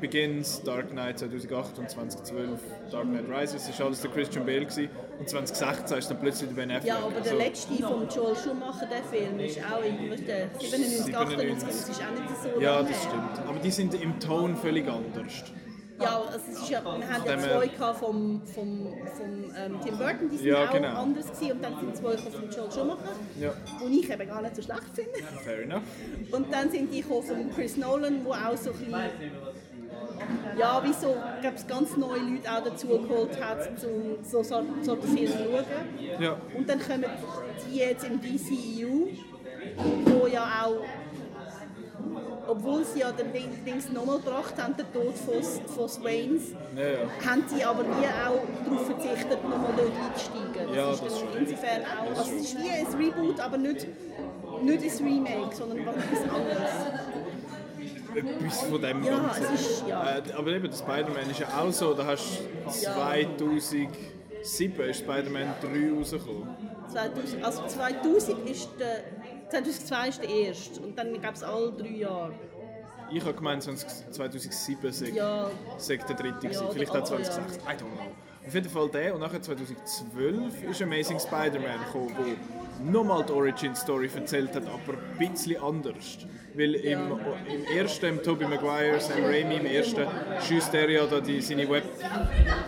Begins, 0.00 0.62
Dark 0.62 0.90
Knight 0.90 1.18
2008 1.18 1.78
und 1.78 1.90
2012 1.90 2.60
Dark 2.90 3.04
Knight 3.04 3.24
Rises, 3.28 3.66
das 3.66 3.78
war 3.78 3.86
alles 3.86 4.00
der 4.02 4.10
Christian 4.10 4.44
Bale 4.46 4.60
gewesen. 4.66 4.88
und 5.18 5.28
2016 5.28 5.98
ist 5.98 6.10
dann 6.10 6.20
plötzlich 6.20 6.48
der 6.50 6.56
Ben 6.56 6.70
Affleck. 6.70 6.88
Ja, 6.88 6.98
aber 6.98 7.10
der 7.12 7.32
Also- 7.32 7.36
letzte 7.36 7.74
von 7.82 8.08
Joel 8.08 8.36
Schumacher, 8.36 8.86
der 8.86 9.02
Film, 9.04 9.40
ist 9.40 9.58
auch 9.60 9.82
irgendwas, 9.82 10.24
der 10.24 10.48
97, 10.60 11.16
98, 11.16 11.38
97. 11.38 11.68
das 11.68 11.88
ist 11.88 12.02
auch 12.02 12.10
nicht 12.20 12.42
so 12.54 12.60
Ja, 12.60 12.82
das 12.82 13.02
stimmt. 13.02 13.48
Aber 13.48 13.58
die 13.58 13.70
sind 13.70 13.94
im 14.02 14.20
Ton 14.20 14.56
völlig 14.56 14.86
anders. 14.88 15.44
Ja, 15.98 16.18
also 16.18 16.38
es 16.52 16.58
ist 16.60 16.68
ja, 16.68 16.84
wir 16.84 16.90
haben 16.92 17.24
ja 17.24 17.38
zwei 17.38 17.66
gehabt 17.68 17.98
vom, 18.00 18.42
vom, 18.44 18.92
vom 19.16 19.44
ähm, 19.56 19.80
Tim 19.82 19.96
Burton, 19.96 20.28
die 20.30 20.36
sind 20.36 20.46
Ja, 20.46 20.66
auch 20.68 20.70
genau. 20.70 20.88
anders 21.00 21.24
gewesen 21.32 21.52
und 21.52 21.64
dann 21.64 21.80
sind 21.80 21.96
zwei 21.96 22.16
von 22.18 22.50
Joel 22.50 22.70
Schumacher, 22.70 22.98
Ja, 23.40 23.54
und 23.82 23.92
ich 23.94 24.10
eben 24.10 24.28
gar 24.28 24.42
nicht 24.42 24.56
so 24.56 24.60
schlecht 24.60 24.82
finde. 24.94 25.10
fair 25.42 25.62
enough. 25.62 25.80
Und 26.32 26.52
dann 26.52 26.70
sind 26.70 26.92
die 26.92 27.02
von 27.02 27.22
Chris 27.54 27.78
Nolan, 27.78 28.22
wo 28.26 28.32
auch 28.32 28.54
so 28.58 28.72
ein 28.72 28.76
bisschen, 28.76 28.92
ja, 30.58 30.82
wie 30.84 30.92
so, 30.92 31.14
glaube, 31.40 31.56
ganz 31.68 31.96
neue 31.96 32.18
Leute 32.20 32.50
auch 32.50 32.64
dazu 32.64 32.86
geholt 32.88 33.42
hat, 33.42 33.58
um 33.84 34.24
so 34.24 34.42
so 34.42 34.62
so 34.82 34.92
einen 34.92 35.02
Film 35.02 35.26
zu 35.26 35.32
schauen. 35.38 35.64
Ja, 36.20 36.36
Und 36.56 36.68
dann 36.68 36.78
kommen 36.80 37.04
die 37.70 37.76
jetzt 37.78 38.04
im 38.04 38.20
DCEU, 38.20 39.08
wo 40.06 40.26
ja 40.26 40.64
auch, 40.64 40.84
obwohl 42.48 42.84
sie 42.84 43.00
ja 43.00 43.10
den 43.12 43.32
Ding- 43.32 43.64
Dings 43.64 43.90
nochmal 43.90 44.18
gebracht 44.18 44.54
haben, 44.62 44.74
den 44.76 44.86
Tod 44.92 45.14
von, 45.18 45.42
von 45.74 45.88
Swains, 45.88 46.52
ja, 46.76 46.82
ja. 46.82 46.98
haben 47.28 47.44
sie 47.48 47.64
aber 47.64 47.82
nie 47.82 48.06
auch 48.06 48.40
darauf 48.64 48.86
verzichtet, 48.86 49.42
nochmal 49.42 49.72
dort 49.76 49.90
einzusteigen. 50.06 50.74
Ja, 50.74 50.92
ist 50.92 51.04
das 51.04 51.24
insofern 51.38 51.82
auch, 51.82 52.18
also 52.18 52.32
es 52.36 52.42
ist 52.42 52.58
wie 52.62 52.70
ein 52.70 52.86
Reboot, 52.96 53.40
aber 53.40 53.56
nicht, 53.58 53.86
nicht 54.62 54.82
ein 55.00 55.06
Remake, 55.06 55.54
sondern 55.56 55.86
was 55.86 55.96
etwas 55.96 56.22
anderes. 56.34 56.70
Etwas 58.16 58.62
von 58.62 58.80
dem 58.80 59.04
Ja, 59.04 59.18
Ganzen. 59.18 59.54
ist, 59.54 59.84
ja. 59.86 60.16
Äh, 60.18 60.22
aber 60.36 60.50
eben, 60.52 60.70
der 60.70 60.76
Spider-Man 60.76 61.30
ist 61.30 61.40
ja 61.40 61.48
auch 61.58 61.70
so, 61.72 61.92
da 61.94 62.06
hast 62.06 62.40
du 62.64 62.70
2007 62.70 63.90
ist 64.42 64.98
Spider-Man 65.00 65.54
3 65.60 65.98
rausgekommen. 65.98 66.48
2000, 66.88 67.44
also 67.44 67.66
2000 67.66 68.48
ist 68.48 68.68
der, 68.78 69.04
2002 69.50 70.08
ist 70.08 70.22
der 70.22 70.30
erste 70.30 70.80
und 70.80 70.96
dann 70.98 71.20
gab 71.20 71.34
es 71.34 71.42
alle 71.42 71.72
drei 71.72 71.88
Jahre. 71.88 72.32
Ich 73.10 73.20
habe 73.22 73.34
gemeint, 73.34 73.62
sonst 73.62 74.12
2007 74.12 74.92
sei, 74.92 75.08
Ja, 75.10 75.50
sei 75.78 75.96
der 75.96 76.16
dritte 76.16 76.38
gewesen. 76.40 76.64
Ja, 76.64 76.70
vielleicht 76.72 76.90
oder- 76.90 77.02
auch 77.02 77.06
2016, 77.06 77.62
I 77.62 77.72
don't 77.72 77.78
know. 77.78 78.10
Auf 78.46 78.54
jeden 78.54 78.68
Fall 78.68 78.88
der 78.88 79.12
und 79.12 79.20
nachher 79.20 79.42
2012 79.42 80.70
ist 80.70 80.80
Amazing 80.80 81.18
Spider-Man 81.18 81.84
gekommen, 81.84 82.14
wo 82.16 82.92
nochmal 82.92 83.24
die 83.24 83.32
Origin-Story 83.32 84.08
erzählt 84.14 84.54
hat, 84.54 84.62
aber 84.66 84.98
ein 84.98 85.18
bisschen 85.18 85.60
anders. 85.60 86.18
Weil 86.54 86.76
im, 86.76 87.10
im 87.10 87.76
ersten, 87.76 88.06
im 88.06 88.22
Tobey 88.22 88.46
Maguire, 88.46 89.00
Sam 89.00 89.24
Raimi, 89.24 89.56
im 89.56 89.66
ersten 89.66 90.06
schießt 90.46 90.72
er 90.74 90.88
ja 90.88 91.06
da 91.06 91.20
die, 91.20 91.40
seine, 91.40 91.68
Web, 91.68 91.84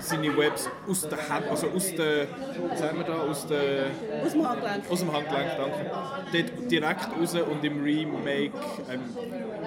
seine 0.00 0.36
Webs 0.36 0.68
aus 0.88 1.08
der 1.08 1.28
Hand, 1.28 1.46
also 1.48 1.68
aus 1.68 1.94
der, 1.94 2.26
was 2.68 2.78
sagen 2.80 2.98
wir 2.98 3.04
da, 3.04 3.20
aus 3.20 3.46
der 3.46 3.86
aus 4.24 4.32
dem 4.32 4.48
Handgelenk. 4.48 4.90
aus 4.90 4.98
dem 4.98 5.12
Handgelenk, 5.12 5.50
danke. 5.56 5.90
Dort 6.32 6.70
direkt 6.70 7.08
raus 7.18 7.34
und 7.34 7.64
im 7.64 7.82
Remake, 7.82 8.52
ähm, 8.90 9.00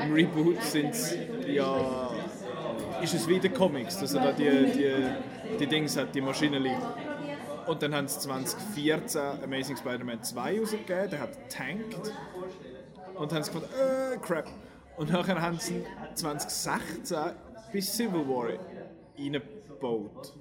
im 0.04 0.14
Reboot 0.14 0.62
sind 0.62 0.94
ja, 1.48 2.12
ist 3.02 3.14
es 3.14 3.28
wieder 3.28 3.50
Comics, 3.50 3.98
dass 3.98 4.14
er 4.14 4.22
da 4.22 4.32
die, 4.34 4.44
die, 4.44 4.94
die 5.60 5.68
Dings 5.68 5.96
hat, 5.98 6.14
die 6.16 6.22
Maschinen 6.22 6.66
Und 7.68 7.82
dann 7.84 7.94
haben 7.96 8.08
sie 8.08 8.20
2014 8.20 9.22
Amazing 9.44 9.78
Spider-Man 9.78 10.24
2 10.24 10.60
rausgegeben, 10.60 11.10
der 11.12 11.20
hat 11.20 11.50
tankt. 11.50 12.12
Und 13.16 13.34
haben 13.34 13.44
sie 13.44 13.52
gefunden, 13.52 13.70
äh, 13.76 14.18
crap. 14.18 14.48
Und 14.98 15.12
nachher 15.12 15.42
haben 15.42 15.60
sie 15.60 15.84
2016 16.16 17.18
bis 17.72 17.94
Civil 17.96 18.28
War 18.28 18.50
reingebaut. 19.18 20.34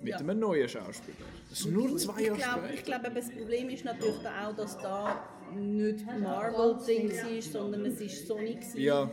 Mit 0.00 0.12
Ja. 0.12 0.18
einem 0.18 0.38
neuen 0.38 0.68
Schauspieler. 0.68 1.16
Das 1.50 1.60
ist 1.60 1.66
nur 1.70 1.96
zwei 1.96 2.22
Jahre 2.22 2.40
später. 2.40 2.74
ich 2.74 2.84
glaube, 2.84 3.10
das 3.14 3.30
Problem 3.30 3.68
ist 3.70 3.84
natürlich 3.84 4.26
auch, 4.26 4.56
dass 4.56 4.78
da 4.78 5.20
nicht 5.54 6.04
Marvel-Ding 6.20 7.10
war, 7.10 7.42
sondern 7.42 7.86
es 7.86 8.00
war 8.00 8.08
Sony, 8.08 8.54
gewesen, 8.54 8.80
Ja. 8.80 9.10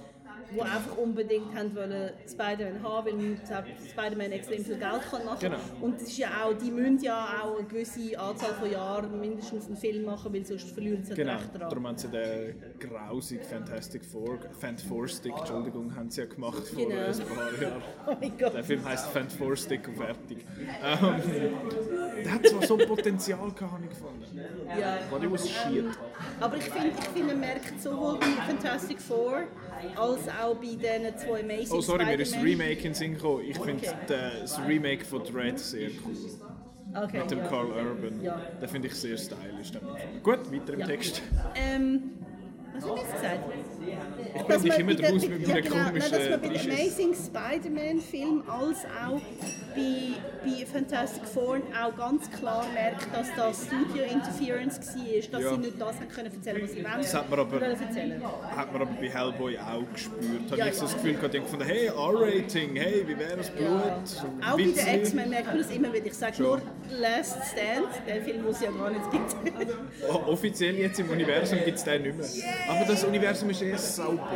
Wo 0.56 0.62
einfach 0.62 0.98
unbedingt 0.98 1.56
haben 1.56 1.76
wollen 1.76 2.12
Spider-Man 2.28 2.84
haben, 2.84 3.06
weil 3.20 3.38
sagt, 3.46 3.68
Spider-Man 3.90 4.32
extrem 4.32 4.64
viel 4.64 4.78
Geld 4.78 5.02
kann 5.10 5.26
machen 5.26 5.38
Genau. 5.40 5.58
Und 5.82 5.96
es 5.98 6.04
ist 6.10 6.18
ja 6.18 6.28
auch, 6.44 6.54
die 6.54 6.72
müssen 6.72 7.00
ja 7.04 7.42
auch 7.44 7.58
eine 7.58 7.68
gewisse 7.68 8.20
Anzahl 8.20 8.54
von 8.54 8.72
Jahren 8.72 9.20
mindestens 9.20 9.68
einen 9.68 9.78
Film 9.78 10.06
machen, 10.06 10.34
weil 10.34 10.46
sonst 10.46 10.72
verlieren 10.72 11.04
sie 11.04 11.14
Genau, 11.14 11.34
das 11.34 11.42
Recht 11.44 11.54
darum 11.56 11.70
daran. 11.70 11.86
haben 11.88 11.98
sie 11.98 12.08
den 12.10 12.56
grausig 12.80 13.44
Fantastic 13.46 14.06
Four, 14.06 14.40
Fant 14.60 14.82
Four 14.82 15.08
Stick, 15.08 15.34
Entschuldigung, 15.38 15.96
haben 15.96 16.10
sie 16.10 16.22
ja 16.22 16.28
gemacht 16.28 16.68
vor 16.68 16.88
Genau. 16.88 17.02
ein 17.06 17.18
paar 17.36 17.62
Jahren. 17.62 17.82
Oh 18.08 18.16
mein 18.20 18.38
Gott. 18.38 18.54
Der 18.54 18.64
Film 18.64 18.84
heisst 18.86 19.08
Fant 19.08 19.32
Four 19.32 19.56
Stick 19.56 19.88
und 19.88 19.96
fertig. 19.98 20.46
Ähm, 20.84 21.22
der 22.24 22.34
hat 22.34 22.48
zwar 22.48 22.62
so 22.66 22.78
Potenzial 22.78 23.40
gehabt, 23.52 23.62
habe 23.62 23.84
ich 23.84 23.90
gefunden. 23.90 24.40
Ja. 24.80 24.98
But 25.10 25.24
it 25.24 25.32
was 25.32 25.50
shit. 25.50 25.86
Aber 26.40 26.58
ich 26.58 26.64
finde, 26.64 26.90
ich 26.90 27.06
finde, 27.10 27.28
man 27.28 27.40
merkt 27.40 27.82
sowohl 27.82 28.20
bei 28.20 28.26
Fantastic 28.48 29.02
Four 29.02 29.44
als 29.96 30.20
auch 30.42 30.43
bei 30.54 30.68
diesen 30.68 31.18
zwei 31.18 31.40
Amazing 31.42 31.78
Oh 31.78 31.82
sorry, 31.82 32.06
mir 32.06 32.20
ist 32.20 32.36
das. 32.36 32.44
Remake 32.44 32.72
in 32.78 32.82
den 32.84 32.94
Sinn 32.94 33.14
gekommen. 33.16 33.44
Ich 33.48 33.58
finde 33.58 33.74
Okay. 33.88 33.96
den- 34.10 34.42
das 34.42 34.60
Remake 34.68 35.06
von 35.06 35.24
Dread 35.24 35.60
sehr 35.60 35.90
cool. 36.06 36.16
Okay, 37.04 37.20
Mit 37.20 37.32
dem 37.32 37.40
ja. 37.40 37.48
Carl 37.48 37.66
Urban. 37.68 38.22
Ja. 38.22 38.40
Den 38.62 38.70
finde 38.70 38.88
ich 38.88 38.94
sehr 38.96 39.18
stylisch. 39.18 39.72
Gut, 40.22 40.52
weiter 40.52 40.74
im 40.74 40.80
Ja. 40.82 40.86
Text. 40.88 41.22
Ähm, 41.56 42.12
Was 42.76 42.84
habe 42.86 42.96
ich 42.98 43.04
jetzt 43.04 43.14
gesagt? 43.16 43.44
Ich 44.36 44.42
bringe 44.44 44.60
dich 44.64 44.80
immer 44.80 44.94
der- 44.96 45.12
mit 45.14 45.24
ja, 45.48 45.54
meinen 45.54 45.64
genau, 45.64 45.76
nein, 45.76 45.94
dass 45.96 46.12
man 46.30 46.42
bei 46.42 46.48
den. 46.48 46.72
Amazing 46.72 47.14
Spider-Man-Film 47.14 48.44
als 48.50 48.80
auch 48.86 49.22
bei, 49.76 50.14
bei 50.44 50.66
Fantastic 50.66 51.26
Four 51.26 51.58
auch 51.82 51.96
ganz 51.98 52.30
klar 52.32 52.66
merkt, 52.74 53.08
dass 53.14 53.28
das 53.36 53.66
Studio 53.68 54.04
Interference 54.12 54.80
war, 54.80 55.32
dass 55.32 55.42
Ja. 55.44 55.50
sie 55.52 55.58
nicht 55.58 55.82
das 55.82 55.96
haben 55.96 56.10
können 56.10 56.32
erzählen, 56.34 56.62
was 56.64 56.72
sie 56.72 56.84
wollen. 56.84 56.94
Das 56.98 57.14
hat 57.14 57.30
man 57.30 57.40
aber-. 57.40 57.62
Hat 58.56 58.74
man 58.74 58.82
aber 58.82 58.92
bei 59.00 59.10
Hellboy 59.10 59.58
auch 59.58 59.94
gespürt. 59.94 60.22
Habe 60.52 60.58
Ja, 60.58 60.68
ich 60.68 60.74
so 60.76 60.86
ja. 60.86 60.92
das 60.92 60.94
Gefühl 60.96 61.14
gehabt, 61.16 61.34
ich 61.36 61.42
gefunden, 61.44 61.66
hey, 61.66 61.88
R-Rating, 61.88 62.76
hey, 62.76 63.04
wie 63.08 63.18
wäre 63.20 63.38
das 63.38 63.50
Blut? 63.50 63.68
Auch 63.70 64.52
bei 64.52 64.58
den 64.58 64.68
Witzig. 64.76 64.94
X-Men 64.96 65.30
merkt 65.30 65.48
man 65.48 65.58
das 65.58 65.72
immer 65.72 65.94
wieder. 65.94 66.06
Ich 66.06 66.14
sage 66.14 66.42
nur 66.42 66.62
Last 67.00 67.38
Stand, 67.52 67.88
den 68.08 68.24
Film, 68.24 68.44
den 68.44 68.52
es 68.52 68.62
ja 68.62 68.72
gar 68.72 68.90
nicht 68.90 69.12
gibt. 69.12 69.36
O- 70.10 70.32
Offiziell 70.32 70.76
jetzt 70.76 71.00
im 71.00 71.10
Universum 71.10 71.60
gibt 71.66 71.78
es 71.78 71.84
den 71.84 72.02
nicht 72.04 72.18
mehr. 72.18 72.28
Aber 72.70 72.86
das 72.86 73.04
Universum 73.04 73.50
ist 73.50 73.62
eher 73.74 73.80
saupuff. 73.80 74.30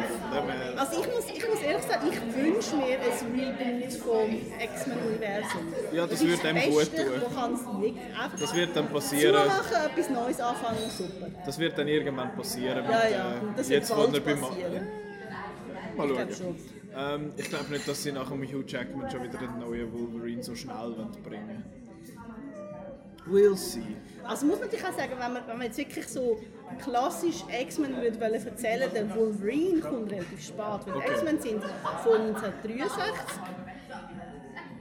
Also 0.78 1.02
ich 1.02 1.08
muss, 1.08 1.26
ich 1.34 1.48
muss 1.48 1.62
ehrlich 1.62 1.84
sagen, 1.84 2.08
ich 2.12 2.36
wünsche 2.36 2.76
mir 2.76 2.86
ein 2.86 3.80
Reboot 3.82 3.94
vom 3.94 4.30
X-Men-Universum. 4.60 5.74
Ja, 5.94 6.06
das 6.08 6.22
ist 6.22 6.28
würde 6.28 6.42
dem 6.44 6.56
Beste, 6.56 7.06
gut 7.06 7.34
tun. 7.36 7.82
nicht 7.82 7.98
Das 8.42 8.56
wird 8.56 8.76
dann 8.76 8.88
passieren. 8.90 9.36
zumachen, 9.44 9.86
etwas 9.92 10.10
Neues 10.10 10.40
anfangen, 10.40 10.78
super. 10.90 11.28
Das 11.46 11.60
wird 11.60 11.78
dann 11.78 11.88
irgendwann 11.88 12.36
passieren. 12.36 12.78
Ja, 12.78 12.82
mit, 12.84 13.12
ja, 13.12 13.32
äh, 13.32 13.40
das 13.56 13.70
wird 13.70 13.80
jetzt, 13.82 13.92
wo 13.92 13.96
bald 13.96 14.14
er 14.16 14.20
beim- 14.22 14.42
passieren. 14.42 14.88
Mal 15.96 16.12
Ich 16.12 16.18
schauen. 16.18 16.28
glaube. 16.28 16.56
Ähm, 16.96 17.34
ich 17.38 17.50
glaube 17.50 17.72
nicht, 17.72 17.88
dass 17.88 18.04
sie 18.04 18.12
nach 18.12 18.30
dem 18.30 18.42
Hugh 18.44 18.64
Jackman 18.66 19.10
schon 19.10 19.24
wieder 19.24 19.40
einen 19.40 19.60
neuen 19.60 19.92
Wolverine 19.94 20.44
so 20.44 20.56
schnell 20.56 20.76
wollen 20.76 21.12
bringen 21.24 21.64
We'll 23.30 23.58
see. 23.58 23.82
Also 24.24 24.46
muss 24.46 24.58
man 24.60 24.68
natürlich 24.70 24.86
auch 24.86 24.98
sagen, 24.98 25.12
wenn 25.12 25.34
man, 25.34 25.48
wenn 25.48 25.58
man 25.58 25.68
jetzt 25.68 25.78
wirklich 25.78 26.08
so 26.08 26.40
klassisch 26.84 27.43
X-Men 27.61 27.95
würde 28.01 28.18
erzählen, 28.45 28.89
der 28.93 29.15
Wolverine 29.15 29.80
kommt 29.82 30.11
relativ 30.11 30.43
spät, 30.43 30.57
weil 30.86 30.95
Okay. 30.95 31.11
X-Men 31.13 31.39
sind 31.41 31.63
von 32.03 32.22
1963 32.36 33.03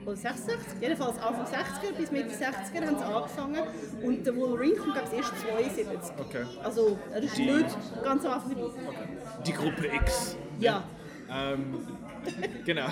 oder 0.04 0.14
66, 0.16 0.80
jedenfalls 0.80 1.18
Anfang 1.18 1.44
60er 1.46 1.92
bis 1.96 2.12
Mitte 2.12 2.28
60er 2.30 2.86
haben 2.86 2.96
sie 2.98 3.04
angefangen 3.04 3.62
und 4.04 4.24
der 4.26 4.36
Wolverine 4.36 4.76
kommt 4.76 4.94
glaube 4.94 5.08
ich 5.12 5.18
erst 5.18 5.32
72. 5.40 6.12
Okay. 6.20 6.44
Also 6.62 6.96
er 7.12 7.22
ist 7.22 7.36
Die- 7.36 7.50
nicht 7.50 7.76
ganz 8.04 8.24
am 8.24 8.32
Anfang 8.32 8.50
dabei. 8.56 8.70
Die 9.44 9.52
Gruppe 9.52 9.86
X. 9.86 10.36
Ja, 10.60 10.84
Ähm, 11.28 11.84
genau. 12.64 12.86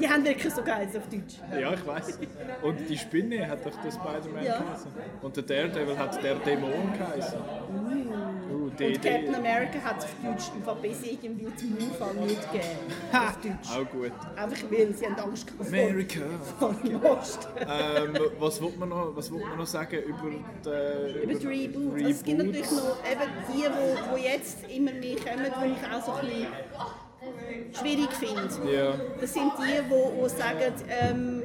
die 0.00 0.08
haben 0.08 0.24
wirklich 0.24 0.52
so 0.52 0.62
geheißen 0.62 1.00
auf 1.00 1.08
Deutsch. 1.08 1.36
Ja, 1.60 1.74
ich 1.74 1.86
weiß. 1.86 2.18
Und 2.62 2.88
die 2.88 2.98
Spinne 2.98 3.48
hat 3.48 3.64
doch 3.64 3.76
der 3.82 3.90
Spider-Man 3.90 4.44
Ja. 4.44 4.58
geheißen. 4.58 4.90
Und 5.22 5.36
der 5.36 5.42
Daredevil 5.44 5.98
hat 5.98 6.22
der 6.22 6.34
Dämon 6.36 6.92
geheißen. 6.96 7.38
Uh, 7.40 8.54
Und 8.64 8.80
DD. 8.80 8.98
Captain 9.08 9.34
America 9.34 9.78
hat 9.84 9.98
es 9.98 10.04
auf 10.04 10.10
Deutsch 10.24 10.50
einfach 10.56 10.76
bis 10.76 11.02
irgendwie 11.02 11.54
zum 11.56 11.76
Anfang 11.80 12.26
nicht 12.26 12.52
gegeben. 12.52 12.68
Auf 13.12 13.36
Deutsch. 13.42 13.70
Auch 13.76 13.90
gut. 13.90 14.12
Einfach 14.36 14.70
weil 14.70 14.94
sie 14.94 15.06
haben 15.06 15.16
Angst 15.16 15.46
gehabt 15.46 15.68
America. 15.68 16.20
von 16.58 16.76
Lost. 17.02 17.48
ähm, 17.60 18.18
was 18.38 18.60
will 18.60 18.72
man 18.78 18.88
noch, 18.88 19.14
was 19.16 19.30
will 19.30 19.40
man 19.40 19.58
noch 19.58 19.66
sagen 19.66 19.98
über 20.02 20.30
die, 20.30 21.22
Über 21.22 21.34
die 21.34 21.46
Reboot. 21.46 21.94
Also 21.94 22.08
es 22.08 22.22
gibt 22.24 22.38
natürlich 22.38 22.70
noch 22.70 22.96
eben 23.10 23.30
die, 23.48 23.62
die, 23.62 24.16
die 24.16 24.24
jetzt 24.24 24.58
immer 24.70 24.92
mehr 24.92 25.16
kommen, 25.16 25.52
die 25.64 25.72
ich 25.72 25.92
auch 25.94 26.04
so 26.04 26.12
ein 26.12 26.20
bisschen 26.26 26.46
schwierig 27.78 28.10
finde. 28.12 28.72
Ja. 28.72 28.94
Das 29.20 29.32
sind 29.34 29.52
die, 29.58 29.82
die, 29.82 30.22
die 30.22 30.28
sagen, 30.28 30.74
ähm, 30.88 31.42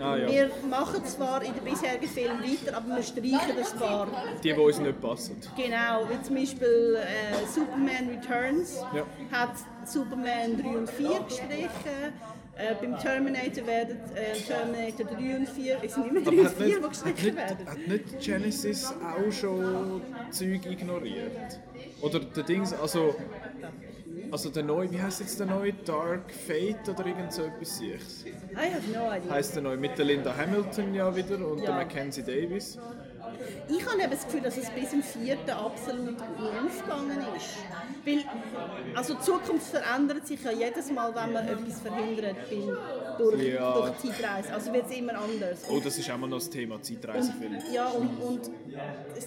Ah, 0.00 0.16
ja. 0.16 0.28
wir 0.28 0.50
machen 0.68 1.04
zwar 1.04 1.42
in 1.44 1.52
den 1.54 1.62
bisherigen 1.62 2.08
Filmen 2.08 2.42
weiter, 2.42 2.76
aber 2.76 2.96
wir 2.96 3.02
streichen 3.02 3.56
das 3.56 3.72
paar. 3.74 4.08
Die, 4.42 4.52
die 4.52 4.58
uns 4.58 4.80
nicht 4.80 5.00
passen. 5.00 5.36
Genau, 5.56 6.08
wie 6.08 6.20
zum 6.26 6.34
Beispiel 6.34 6.96
äh, 6.98 7.46
Superman 7.46 8.08
Returns 8.08 8.80
Ja. 8.94 9.04
hat 9.30 9.52
Superman 9.84 10.60
3 10.60 10.68
und 10.78 10.90
4 10.90 11.20
gestrichen. 11.20 11.68
Äh, 12.56 12.74
beim 12.80 12.98
Terminator 12.98 13.66
werden 13.66 13.98
äh, 14.14 14.32
Terminator 14.40 15.06
3 15.06 15.36
und 15.36 15.48
4, 15.48 15.76
es 15.84 15.94
sind 15.94 16.06
immer 16.08 16.20
3 16.20 16.28
Aber 16.30 16.38
und 16.40 16.46
hat 16.46 16.54
4, 16.54 16.66
nicht, 16.66 16.78
die 16.84 16.88
gestrichen 16.88 17.36
werden. 17.36 17.66
hat 17.68 17.86
nicht 17.86 18.20
Genesis 18.20 18.92
auch 18.92 19.32
schon 19.32 20.02
Zeug 20.30 20.66
ignoriert? 20.66 21.60
Oder 22.00 22.20
der 22.20 22.42
Dings, 22.42 22.72
also, 22.72 23.14
also 24.32 24.50
der 24.50 24.62
neue, 24.62 24.90
wie 24.90 25.00
heißt 25.00 25.20
jetzt 25.20 25.38
der 25.38 25.46
neue? 25.46 25.72
Dark 25.72 26.32
Fate 26.32 26.88
oder 26.88 27.06
irgend 27.06 27.32
so 27.32 27.42
etwas 27.42 27.80
ich's. 27.80 28.24
I 28.24 28.72
have 28.74 28.90
no 28.92 29.12
idea. 29.12 29.30
Heißt 29.30 29.54
der 29.54 29.62
neue 29.62 29.76
mit 29.76 29.96
der 29.98 30.04
Linda 30.06 30.34
Hamilton 30.36 30.94
ja 30.94 31.14
wieder 31.14 31.36
und 31.46 31.58
der 31.60 31.70
Ja. 31.70 31.76
Mackenzie 31.76 32.22
Davis. 32.22 32.78
Ich 33.68 33.86
habe 33.86 34.00
eben 34.02 34.10
das 34.10 34.24
Gefühl, 34.24 34.40
dass 34.40 34.56
es 34.56 34.70
bis 34.70 34.90
zum 34.90 35.02
vierten 35.02 35.50
absolut 35.50 36.16
aufgegangen 36.20 37.18
ist. 37.36 37.56
Weil, 38.04 38.24
also 38.96 39.14
die 39.14 39.20
Zukunft 39.20 39.66
verändert 39.68 40.26
sich 40.26 40.42
ja 40.42 40.50
jedes 40.50 40.90
Mal, 40.90 41.14
wenn 41.14 41.32
man 41.32 41.46
etwas 41.48 41.80
verhindert 41.80 42.36
beim, 42.50 42.76
durch, 43.18 43.42
Ja. 43.42 43.72
durch 43.74 43.90
die 44.02 44.08
Zeitreise. 44.10 44.52
Also 44.54 44.72
wird 44.72 44.86
es 44.90 44.96
immer 44.96 45.14
anders. 45.14 45.60
Oh, 45.70 45.80
das 45.82 45.98
ist 45.98 46.10
auch 46.10 46.18
mal 46.18 46.26
noch 46.28 46.38
das 46.38 46.50
Thema 46.50 46.80
Zeitreisefilm. 46.82 47.58
Ja, 47.72 47.86
und, 47.88 48.08
und 48.22 48.50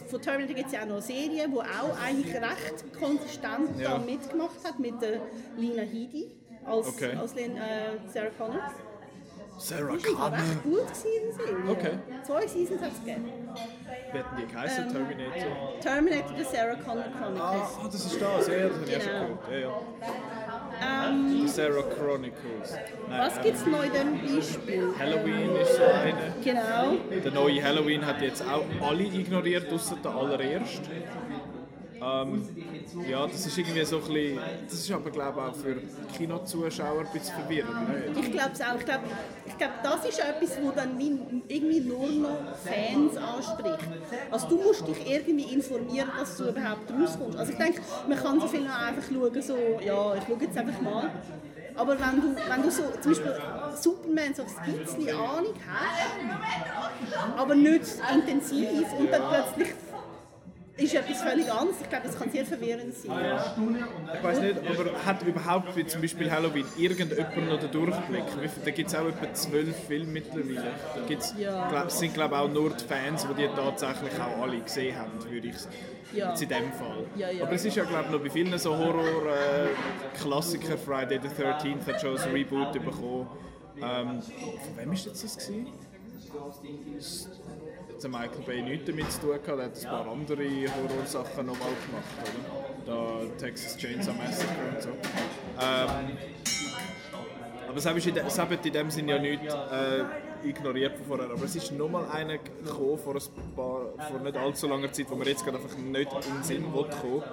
von 0.10 0.22
Terminator 0.22 0.56
gibt 0.56 0.68
es 0.68 0.74
ja 0.74 0.82
auch 0.82 0.86
noch 0.86 0.94
eine 0.96 1.02
Serie, 1.02 1.48
die 1.48 1.58
auch 1.58 1.98
eigentlich 2.06 2.36
recht 2.36 3.00
konsistent 3.00 3.80
Ja. 3.80 3.92
da 3.92 3.98
mitgemacht 4.00 4.64
hat 4.64 4.80
mit 4.80 5.02
der 5.02 5.22
Lina 5.58 5.82
Headey 5.84 6.32
als, 6.66 6.88
Okay. 6.88 7.16
als 7.16 7.36
Lin, 7.36 7.58
äh, 7.58 7.62
Sarah 8.12 8.30
Connor. 8.38 8.60
Sarah 9.58 9.94
Das 9.94 10.18
war 10.18 10.32
recht 10.34 10.64
gut 10.64 10.74
gewesen, 10.74 11.38
Serie. 11.38 11.72
Okay. 11.72 11.92
Zwei 12.26 12.46
Seasons 12.48 12.82
hat 12.82 12.92
es 12.92 13.00
gegeben. 13.00 13.32
Wie 14.12 14.20
hat 14.20 14.26
denn 14.38 14.46
die 14.48 14.54
geheißen? 14.54 14.90
Terminator? 14.92 15.80
Terminator, 15.80 16.38
the 16.38 16.44
Sarah 16.44 16.76
Connor 16.76 17.06
Chronicles. 17.18 17.42
Ah, 17.42 17.86
das 17.86 17.96
ist 18.06 18.22
das. 18.22 18.48
Ja, 18.48 18.68
das 18.68 18.74
habe 18.74 18.86
ich 18.86 18.98
auch 18.98 19.02
schon 19.02 19.12
Genau. 19.14 19.40
gehört. 19.48 19.52
Ja, 19.52 19.58
ja. 19.60 19.82
Ähm, 20.82 21.48
Sarah 21.48 21.84
Chronicles. 21.84 22.74
Nein, 23.10 23.20
was 23.20 23.42
gibt 23.42 23.56
es 23.56 23.64
in 23.64 24.22
diesem 24.22 24.36
Beispiel? 24.36 24.94
Halloween 25.00 25.56
ist 25.62 25.76
so 25.76 25.84
eine. 25.84 26.34
Genau. 26.44 27.22
Der 27.24 27.32
neue 27.32 27.64
Halloween 27.64 28.06
hat 28.06 28.22
jetzt 28.22 28.44
auch 28.44 28.66
alle 28.88 29.04
ignoriert, 29.04 29.72
außer 29.72 29.98
der 30.04 30.12
allererste. 30.12 30.90
Ähm, 32.02 32.48
ja, 33.08 33.28
das 33.28 33.46
ist 33.46 33.58
irgendwie 33.58 33.86
so 33.86 33.98
ein 33.98 34.04
bisschen, 34.04 34.40
das 34.66 34.74
ist 34.74 34.92
aber 34.92 35.10
glaube 35.10 35.40
ich 35.40 35.48
auch 35.48 35.56
für 35.56 35.76
Kinozuschauer 36.16 37.02
ein 37.02 37.08
bisschen 37.12 37.36
verwirrend. 37.36 38.16
Nicht? 38.16 38.28
Ich 38.28 38.32
glaube 38.32 38.52
es 38.54 38.62
auch. 38.62 38.76
Ich 38.80 38.86
glaube, 38.86 39.04
ich 39.46 39.58
glaub, 39.58 39.72
das 39.84 40.06
ist 40.06 40.20
etwas, 40.20 40.58
wo 40.62 40.72
dann 40.72 40.98
wie, 40.98 41.20
irgendwie 41.48 41.82
nur 41.82 42.08
noch 42.08 42.56
Fans 42.64 43.18
anspricht. 43.18 43.90
Also 44.32 44.48
du 44.48 44.56
musst 44.58 44.88
dich 44.88 45.10
irgendwie 45.10 45.54
informieren, 45.54 46.10
dass 46.18 46.38
du 46.38 46.50
überhaupt 46.50 46.92
rauskommst. 46.92 47.38
Also 47.38 47.52
ich 47.52 47.58
denke, 47.58 47.82
man 48.08 48.18
kann 48.18 48.40
so 48.40 48.48
viel 48.48 48.68
einfach 48.68 49.04
schauen, 49.12 49.42
so, 49.42 49.58
ja, 49.84 50.16
ich 50.16 50.24
schaue 50.24 50.38
jetzt 50.42 50.58
einfach 50.58 50.82
mal. 50.82 51.12
Aber 51.78 51.98
wenn 52.00 52.22
du, 52.22 52.36
wenn 52.36 52.62
du 52.62 52.72
so 52.72 52.84
zum 53.02 53.12
Beispiel 53.12 53.36
Superman 53.82 54.34
so 54.34 54.44
ein 54.44 54.78
bisschen 54.78 55.10
Ahnung 55.10 55.54
hast, 55.68 57.38
aber 57.38 57.56
nicht 57.56 57.82
intensiv 58.14 58.94
und 58.98 59.12
dann 59.12 59.22
plötzlich 59.30 59.76
ist 60.78 60.94
etwas 60.94 61.22
völlig 61.22 61.50
anderes, 61.52 61.76
ich 61.82 61.90
glaube, 61.90 62.08
das 62.08 62.20
kann 62.20 62.30
sehr 62.32 62.46
verwirrend 62.46 62.94
sein. 62.96 63.12
Ich 64.14 64.24
weiß 64.24 64.40
nicht, 64.42 64.56
aber 64.58 65.06
hat 65.06 65.22
überhaupt 65.24 65.76
wie 65.76 65.86
zum 65.86 66.02
Beispiel 66.02 66.30
Halloween 66.30 66.66
irgendjemand 66.78 67.50
noch 67.50 67.60
den 67.60 67.72
Durchblick? 67.72 68.24
Da 68.66 68.72
gibt 68.72 68.90
es 68.90 68.96
auch 68.96 69.08
etwa 69.08 69.34
zwölf 69.34 69.76
Filme 69.88 70.12
mittlerweile. 70.12 70.74
Da 70.96 71.02
gibt's, 71.08 71.34
Ja. 71.38 71.70
glaub, 71.70 71.92
sind 71.92 72.14
glaube 72.14 72.38
auch 72.38 72.50
nur 72.50 72.72
die 72.72 72.84
Fans, 72.84 73.26
die 73.26 73.42
die 73.42 73.48
tatsächlich 73.56 74.14
auch 74.20 74.42
alle 74.44 74.60
gesehen 74.60 74.98
haben, 74.98 75.12
würde 75.30 75.48
ich 75.48 75.58
sagen. 75.58 75.76
Ja. 76.14 76.30
Jetzt 76.30 76.44
in 76.44 76.50
dem 76.50 76.72
Fall. 76.74 77.06
Ja, 77.16 77.30
ja. 77.30 77.44
Aber 77.44 77.54
es 77.54 77.66
ist 77.66 77.76
ja 77.76 77.84
glaube 77.84 78.06
ich 78.06 78.12
noch 78.12 78.20
bei 78.22 78.30
vielen 78.30 78.58
so 78.58 78.78
Horror-Klassiker, 78.78 80.78
Friday 80.78 81.20
the 81.22 81.42
13th 81.42 81.86
hat 81.88 82.02
schon 82.02 82.18
ein 82.18 82.32
Reboot 82.32 82.74
bekommen. 82.74 83.28
Ähm, 83.78 84.22
von 84.22 84.78
wem 84.78 84.94
ist 84.94 85.06
jetzt 85.06 85.24
das 85.24 85.38
gewesen? 85.38 85.68
Der 88.02 88.10
Michael 88.10 88.42
Bay 88.46 88.62
nichts 88.62 88.86
damit 88.86 89.12
zu 89.12 89.22
tun 89.22 89.30
gehabt, 89.32 89.48
er 89.48 89.66
hat 89.66 89.78
ein 89.78 89.90
paar 89.90 90.12
andere 90.12 90.44
Horrorsachen 90.44 91.46
nochmal 91.46 91.70
gemacht, 91.86 92.16
oder? 92.22 92.86
Da 92.86 93.38
Texas 93.38 93.78
Chainsaw 93.78 94.14
Massacre 94.14 94.54
und 94.74 94.82
so. 94.82 94.90
Ähm, 94.90 96.18
aber 97.68 97.78
es 97.78 98.06
in 98.06 98.16
hat 98.16 98.66
in 98.66 98.74
dem 98.74 98.90
Sinne 98.90 99.12
ja 99.14 99.20
nicht 99.20 99.44
äh, 99.44 100.48
ignoriert 100.48 100.98
von 100.98 101.06
vorher. 101.08 101.30
Aber 101.30 101.44
es 101.44 101.56
ist 101.56 101.72
nochmal 101.72 102.06
einer 102.12 102.38
gekommen 102.38 102.98
vor, 102.98 103.16
ein 103.16 103.56
paar, 103.56 104.08
vor 104.08 104.20
nicht 104.20 104.38
allzu 104.38 104.68
langer 104.68 104.92
Zeit, 104.92 105.10
wo 105.10 105.16
man 105.16 105.28
jetzt 105.28 105.44
gerade 105.44 105.58
einfach 105.58 105.78
nicht 105.78 106.14
in 106.14 106.34
den 106.34 106.44
Sinn 106.44 106.74
will 106.74 106.86
kommen. 107.02 107.24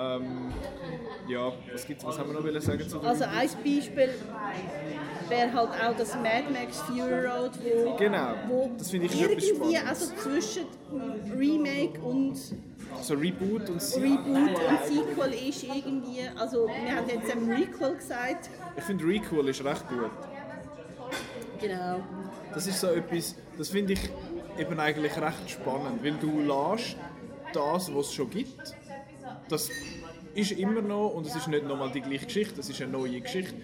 Ähm, 0.00 0.52
ja, 1.28 1.52
was, 1.72 1.86
gibt's, 1.86 2.04
was 2.04 2.18
haben 2.18 2.30
wir 2.30 2.34
noch 2.34 2.44
wollen 2.44 2.60
sagen 2.60 2.88
zu? 2.88 3.00
Also 3.00 3.24
ein 3.24 3.48
Beispiel 3.62 4.14
wäre 5.28 5.52
halt 5.52 5.70
auch 5.70 5.96
das 5.96 6.14
Mad 6.14 6.44
Max 6.50 6.80
Fury 6.80 7.26
Road, 7.26 7.52
wo, 7.62 7.96
Genau, 7.96 8.34
wo 8.48 8.70
das 8.78 8.90
finde 8.90 9.06
ich 9.06 9.20
irgendwie 9.20 9.76
also 9.76 10.14
zwischen 10.14 10.64
Remake 11.36 12.00
und 12.00 12.36
so 13.02 13.14
Reboot 13.14 13.68
und 13.68 13.82
so. 13.82 14.00
Reboot 14.00 14.58
und 14.58 14.84
Sequel 14.86 15.48
ist 15.48 15.64
irgendwie, 15.64 16.22
also 16.38 16.66
wir 16.66 16.96
haben 16.96 17.08
jetzt 17.08 17.30
ein 17.30 17.50
Requel 17.50 17.96
gesagt. 17.96 18.48
Ich 18.76 18.84
finde 18.84 19.04
Recool 19.04 19.48
ist 19.48 19.62
recht 19.64 19.86
gut. 19.88 20.10
Genau. 21.60 22.00
Das 22.54 22.66
ist 22.66 22.80
so 22.80 22.86
etwas, 22.88 23.36
das 23.58 23.68
finde 23.68 23.92
ich 23.92 24.10
eben 24.58 24.80
eigentlich 24.80 25.16
recht 25.16 25.50
spannend, 25.50 26.02
weil 26.02 26.14
du 26.14 26.40
lässt 26.40 26.96
das, 27.52 27.94
was 27.94 28.06
es 28.06 28.14
schon 28.14 28.30
gibt, 28.30 28.74
das 29.50 29.70
ist 30.34 30.52
immer 30.52 30.80
noch, 30.80 31.10
und 31.10 31.26
es 31.26 31.34
ist 31.34 31.48
nicht 31.48 31.66
nochmal 31.66 31.90
die 31.90 32.00
gleiche 32.00 32.26
Geschichte, 32.26 32.60
es 32.60 32.70
ist 32.70 32.80
eine 32.80 32.92
neue 32.92 33.20
Geschichte. 33.20 33.54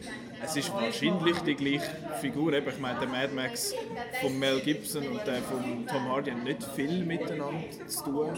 Es 0.42 0.56
ist 0.56 0.72
wahrscheinlich 0.72 1.38
die 1.40 1.54
gleiche 1.54 1.90
Figur. 2.20 2.52
Eben, 2.52 2.68
ich 2.68 2.78
meine, 2.78 2.98
der 2.98 3.08
Mad 3.08 3.32
Max 3.34 3.74
von 4.20 4.38
Mel 4.38 4.60
Gibson 4.60 5.06
und 5.08 5.26
der 5.26 5.42
von 5.42 5.86
Tom 5.86 6.08
Hardy 6.08 6.30
haben 6.32 6.44
nicht 6.44 6.62
viel 6.74 7.04
miteinander 7.04 7.64
zu 7.86 8.04
tun, 8.04 8.30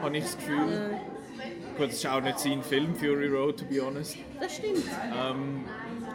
habe 0.00 0.16
ich 0.16 0.24
das 0.24 0.36
Gefühl. 0.36 0.96
Gut, 1.76 1.88
es 1.88 1.96
ist 1.96 2.06
auch 2.06 2.22
nicht 2.22 2.38
sein 2.38 2.62
Film, 2.62 2.94
Fury 2.94 3.28
Road, 3.28 3.58
to 3.58 3.64
be 3.66 3.84
honest. 3.84 4.16
Das 4.40 4.56
stimmt. 4.56 4.84
Ähm, 5.14 5.64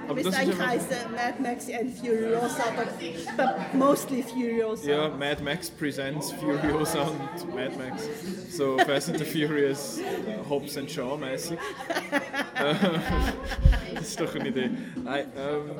aber 0.07 0.23
das 0.23 0.35
eigentlich 0.35 0.59
heißt 0.59 0.89
Mad 1.11 1.41
Max 1.41 1.67
and 1.69 1.97
Furiosa, 1.97 2.63
but, 2.75 3.37
but 3.37 3.73
mostly 3.73 4.23
Furiosa. 4.23 4.89
Ja, 4.89 5.09
Mad 5.09 5.43
Max 5.43 5.69
presents 5.69 6.31
Furiosa 6.33 7.01
und 7.01 7.55
Mad 7.55 7.71
Max. 7.77 8.03
So 8.49 8.77
Fast 8.79 9.09
and 9.09 9.19
the 9.19 9.25
Furious, 9.25 9.99
Hobbs 10.49 10.77
and 10.77 10.89
Shaw 10.89 11.17
mäßig. 11.17 11.57
das 13.95 14.07
ist 14.07 14.19
doch 14.19 14.35
eine 14.35 14.49
Idee. 14.49 14.71
Nein, 15.03 15.25
ähm, 15.37 15.71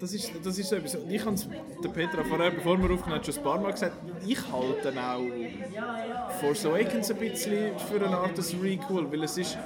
das 0.00 0.12
ist, 0.14 0.30
das 0.44 0.56
ist 0.56 0.68
so 0.68 0.76
etwas. 0.76 0.96
Ich 1.08 1.24
habe 1.24 1.34
es 1.34 1.48
der 1.82 1.88
Petra 1.88 2.22
vorher, 2.22 2.52
bevor 2.52 2.78
wir 2.78 2.84
aufgenommen 2.84 3.20
haben, 3.20 3.24
schon 3.24 3.36
ein 3.36 3.42
paar 3.42 3.58
Mal 3.58 3.72
gesagt, 3.72 3.96
ich 4.24 4.38
halte 4.52 4.92
auch 4.96 6.40
Force 6.40 6.66
Awakens 6.66 7.10
ein 7.10 7.16
bisschen 7.16 7.76
für 7.78 7.96
eine 7.96 8.16
Art 8.16 8.38
des 8.38 8.54
Requel, 8.62 9.10
weil 9.10 9.24
es 9.24 9.36
ist, 9.36 9.58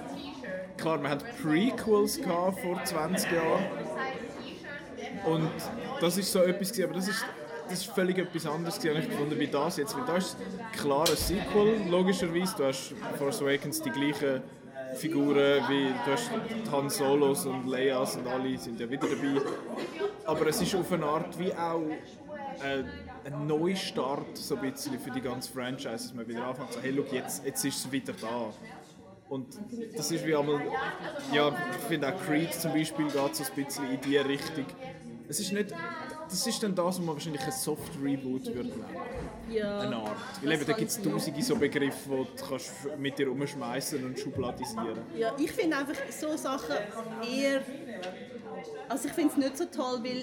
klar, 0.82 0.98
man 0.98 1.12
hat 1.12 1.24
Prequels 1.40 2.18
vor 2.18 2.80
20 2.84 3.32
Jahren 3.32 3.64
und 5.24 5.50
das 6.00 6.18
ist 6.18 6.32
so 6.32 6.40
etwas, 6.40 6.78
aber 6.80 6.94
das 6.94 7.08
ist, 7.08 7.24
das 7.68 7.78
ist 7.80 7.92
völlig 7.92 8.18
etwas 8.18 8.46
anderes 8.46 8.78
habe 8.78 8.98
ich 8.98 9.08
gefunden 9.08 9.38
wie 9.38 9.46
das 9.46 9.76
jetzt, 9.76 9.96
weil 9.96 10.04
da 10.04 10.16
ist 10.16 10.36
klar 10.72 11.08
ein 11.08 11.16
Sequel, 11.16 11.88
logischerweise, 11.88 12.54
du 12.56 12.64
hast 12.64 12.94
Force 13.16 13.40
Awakens 13.40 13.80
die 13.80 13.90
gleichen 13.90 14.42
Figuren 14.96 15.62
wie 15.68 15.88
du 16.04 16.12
hast 16.12 16.30
Han 16.70 16.90
Solos 16.90 17.46
und 17.46 17.66
Leias 17.68 18.16
und 18.16 18.26
alle 18.26 18.58
sind 18.58 18.78
ja 18.78 18.90
wieder 18.90 19.06
dabei. 19.08 19.40
Aber 20.26 20.46
es 20.48 20.60
ist 20.60 20.74
auf 20.74 20.92
eine 20.92 21.06
Art 21.06 21.38
wie 21.38 21.52
auch 21.54 21.80
äh, 22.62 22.84
ein 23.24 23.46
Neustart 23.46 24.36
so 24.36 24.56
ein 24.56 24.70
bisschen 24.70 24.98
für 24.98 25.10
die 25.10 25.22
ganze 25.22 25.50
Franchise, 25.50 25.90
dass 25.90 26.14
man 26.14 26.28
wieder 26.28 26.44
anfängt 26.44 26.68
zu 26.68 26.74
sagen, 26.74 26.84
hey, 26.84 26.94
look, 26.94 27.10
jetzt, 27.12 27.44
jetzt 27.46 27.64
ist 27.64 27.86
es 27.86 27.92
wieder 27.92 28.12
da. 28.20 28.52
Und 29.32 29.46
das 29.96 30.10
ist 30.10 30.26
wie 30.26 30.36
einmal, 30.36 30.60
ja, 31.32 31.48
ich 31.48 31.84
finde 31.88 32.14
auch 32.14 32.22
Creed 32.26 32.52
zum 32.52 32.74
Beispiel 32.74 33.06
geht 33.06 33.34
so 33.34 33.44
ein 33.44 33.64
bisschen 33.64 33.90
in 33.90 33.98
die 34.02 34.18
Richtung. 34.18 34.66
Es 35.26 35.40
ist 35.40 35.54
nicht, 35.54 35.70
das 36.28 36.46
ist 36.46 36.62
dann 36.62 36.74
das, 36.74 36.84
was 36.84 36.98
man 36.98 37.14
wahrscheinlich 37.14 37.40
ein 37.40 37.50
Soft-Reboot 37.50 38.54
würde 38.54 38.68
nennen. 38.68 38.84
Ja. 39.50 39.78
Eine 39.78 39.96
Art. 39.96 40.18
Weil 40.42 40.52
eben, 40.52 40.66
da 40.66 40.74
gibt 40.74 40.90
es 40.90 41.00
tausende 41.00 41.42
so 41.42 41.56
Begriffe, 41.56 42.10
die 42.10 42.36
du 42.36 42.46
kannst 42.46 42.72
mit 42.98 43.18
dir 43.18 43.30
umschmeißen 43.30 44.04
und 44.04 44.18
schubladisieren 44.18 44.98
Ja, 45.16 45.34
ich 45.38 45.50
finde 45.50 45.78
einfach 45.78 45.96
so 46.10 46.36
Sachen 46.36 46.76
eher... 47.26 47.62
Also 48.88 49.08
ich 49.08 49.14
finde 49.14 49.30
es 49.30 49.36
nicht 49.36 49.56
so 49.56 49.64
toll, 49.64 50.00
weil 50.02 50.22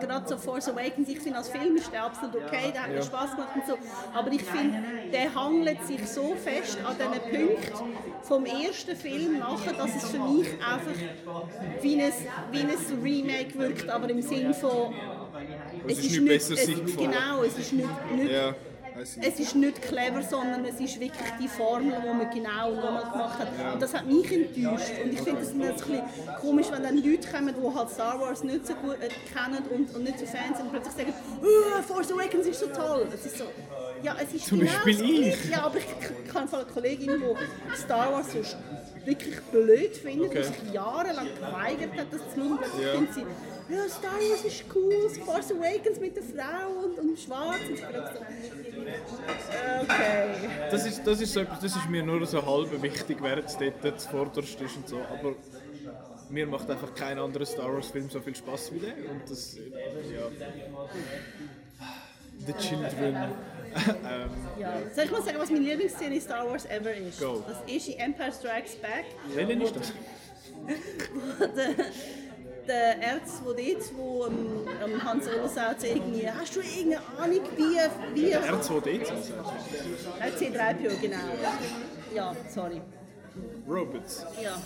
gerade 0.00 0.28
so 0.28 0.36
Force 0.36 0.68
Awakens, 0.68 1.08
ich 1.08 1.20
finde 1.20 1.38
als 1.38 1.48
Film 1.48 1.76
ist 1.76 1.92
der 1.92 2.04
absolut 2.04 2.36
okay, 2.36 2.70
der 2.72 2.82
hat 2.84 2.90
mir 2.90 3.02
Spaß 3.02 3.32
gemacht 3.32 3.50
und 3.56 3.66
so, 3.66 3.78
aber 4.14 4.32
ich 4.32 4.42
finde, 4.42 4.82
der 5.12 5.34
hangelt 5.34 5.84
sich 5.86 6.06
so 6.08 6.34
fest 6.34 6.78
an 6.84 6.96
diesen 6.96 7.48
Punkten 7.48 7.94
vom 8.22 8.46
ersten 8.46 8.96
Film 8.96 9.38
nachher, 9.38 9.72
dass 9.72 9.96
es 9.96 10.10
für 10.10 10.18
mich 10.18 10.48
einfach 10.52 10.94
wie 11.82 12.00
ein, 12.00 12.12
wie 12.52 12.60
ein 12.60 13.02
Remake 13.02 13.58
wirkt, 13.58 13.88
aber 13.88 14.08
im 14.08 14.22
Sinn 14.22 14.54
von 14.54 14.94
es, 15.86 15.98
es 15.98 16.04
ist 16.04 16.10
nicht 16.12 16.26
besser 16.26 16.54
es, 16.54 16.66
Genau, 16.66 17.42
es 17.44 17.58
ist 17.58 17.72
nicht, 17.72 17.88
nicht 18.14 18.30
ja. 18.30 18.54
Es 18.98 19.38
ist 19.40 19.54
nicht 19.54 19.82
clever, 19.82 20.22
sondern 20.22 20.64
es 20.64 20.80
ist 20.80 21.00
wirklich 21.00 21.30
die 21.40 21.48
Formel, 21.48 21.92
die 22.02 22.08
man 22.08 22.30
genau 22.30 22.74
nochmal 22.74 23.10
gemacht 23.10 23.38
hat. 23.38 23.74
Und 23.74 23.82
das 23.82 23.94
hat 23.94 24.06
mich 24.06 24.30
enttäuscht. 24.32 24.92
Und 25.02 25.12
ich 25.12 25.20
finde 25.20 25.40
es 25.42 25.50
ein 25.50 25.58
bisschen 25.58 26.02
komisch, 26.40 26.66
wenn 26.70 26.82
dann 26.82 26.96
Leute 26.96 27.28
kommen, 27.28 27.54
die 27.54 27.74
halt 27.74 27.90
Star 27.90 28.20
Wars 28.20 28.42
nicht 28.44 28.66
so 28.66 28.74
gut 28.74 28.96
äh, 29.00 29.08
kennen 29.32 29.62
und, 29.70 29.94
und 29.94 30.04
nicht 30.04 30.18
so 30.18 30.26
Fans 30.26 30.56
sind 30.56 30.66
und 30.66 30.72
plötzlich 30.72 30.94
sagen, 30.94 31.14
oh, 31.42 31.82
Force 31.82 32.12
Awakens 32.12 32.46
ist 32.46 32.60
so 32.60 32.66
toll. 32.66 33.06
Es 33.14 33.26
ist 33.26 33.38
so, 33.38 33.44
ja, 34.02 34.16
es 34.22 34.34
ist 34.34 34.46
Zum 34.46 34.60
genau 34.60 34.72
Beispiel 34.72 35.28
ich. 35.28 35.50
Ja, 35.50 35.64
aber 35.64 35.78
ich 35.78 36.32
kann 36.32 36.48
von 36.48 36.60
einer 36.60 36.68
Kollegin, 36.68 37.10
die 37.10 37.76
Star 37.76 38.12
Wars 38.12 38.32
so 38.32 38.42
wirklich 39.06 39.40
blöd 39.52 39.96
findet 39.96 40.30
okay. 40.30 40.38
und 40.38 40.44
sich 40.44 40.72
jahrelang 40.72 41.28
geweigert 41.34 41.92
hat, 41.96 42.06
das 42.10 42.20
zu 42.34 42.40
schauen, 42.40 42.58
plötzlich 42.58 42.86
ja. 42.86 42.92
findet 42.92 43.14
sie, 43.14 43.24
ja, 43.70 43.88
Star 43.88 44.12
Wars 44.12 44.44
ist 44.44 44.64
cool, 44.74 45.08
Force 45.24 45.52
Awakens 45.52 46.00
mit 46.00 46.16
der 46.16 46.24
Frau 46.24 46.70
und, 46.84 46.98
und 46.98 47.18
schwarz. 47.18 47.60
Und 47.68 47.74
ich 47.74 47.80
so, 47.80 47.86
okay. 49.82 50.34
Das 50.70 50.86
ist, 50.86 51.06
das, 51.06 51.20
ist 51.20 51.32
so, 51.32 51.44
das 51.44 51.76
ist 51.76 51.88
mir 51.88 52.02
nur 52.02 52.26
so 52.26 52.44
halb 52.44 52.82
wichtig, 52.82 53.18
während 53.22 53.46
es 53.46 53.56
dort 53.56 54.00
zuvorderst 54.00 54.60
ist 54.60 54.76
und 54.76 54.88
so. 54.88 54.98
Aber 54.98 55.34
mir 56.30 56.46
macht 56.46 56.68
einfach 56.70 56.94
kein 56.94 57.18
anderer 57.18 57.46
Star 57.46 57.72
Wars 57.72 57.88
Film 57.88 58.10
so 58.10 58.20
viel 58.20 58.34
Spaß 58.34 58.72
wie 58.74 58.80
der. 58.80 58.94
Und 59.10 59.28
das, 59.28 59.56
ja. 59.56 60.28
The 62.46 62.52
Children. 62.54 63.34
Ähm, 63.76 64.30
ja. 64.58 64.78
Soll 64.94 65.04
ich 65.04 65.10
mal 65.10 65.22
sagen, 65.22 65.38
was 65.38 65.50
meine 65.50 65.64
Lieblingsszene 65.64 66.20
Star 66.20 66.48
Wars 66.48 66.66
ever 66.66 66.94
ist? 66.94 67.20
Go. 67.20 67.42
Das 67.46 67.58
ist 67.66 67.88
in 67.88 67.98
Empire 67.98 68.32
Strikes 68.32 68.76
Back. 68.76 69.04
Welchen 69.34 69.60
ist 69.60 69.76
das? 69.76 69.92
der 71.56 71.84
der 72.70 72.96
dort, 73.44 73.96
wo 73.96 74.26
ähm, 74.26 74.68
ähm, 74.84 75.04
Hans 75.04 75.24
Solo 75.24 75.48
sagt, 75.48 75.84
irgendwie, 75.84 76.28
hast 76.30 76.54
du 76.54 76.60
irgendeine 76.60 77.02
Ahnung, 77.18 77.40
wie... 77.56 77.76
wie 78.14 78.30
der 78.30 78.52
Arzt, 78.52 78.70
der 78.70 78.80
dort 78.80 79.12
C3PO, 80.38 81.00
genau. 81.00 81.16
Ja, 82.14 82.36
sorry. 82.48 82.80
Robots. 83.68 84.24
Ja. 84.42 84.56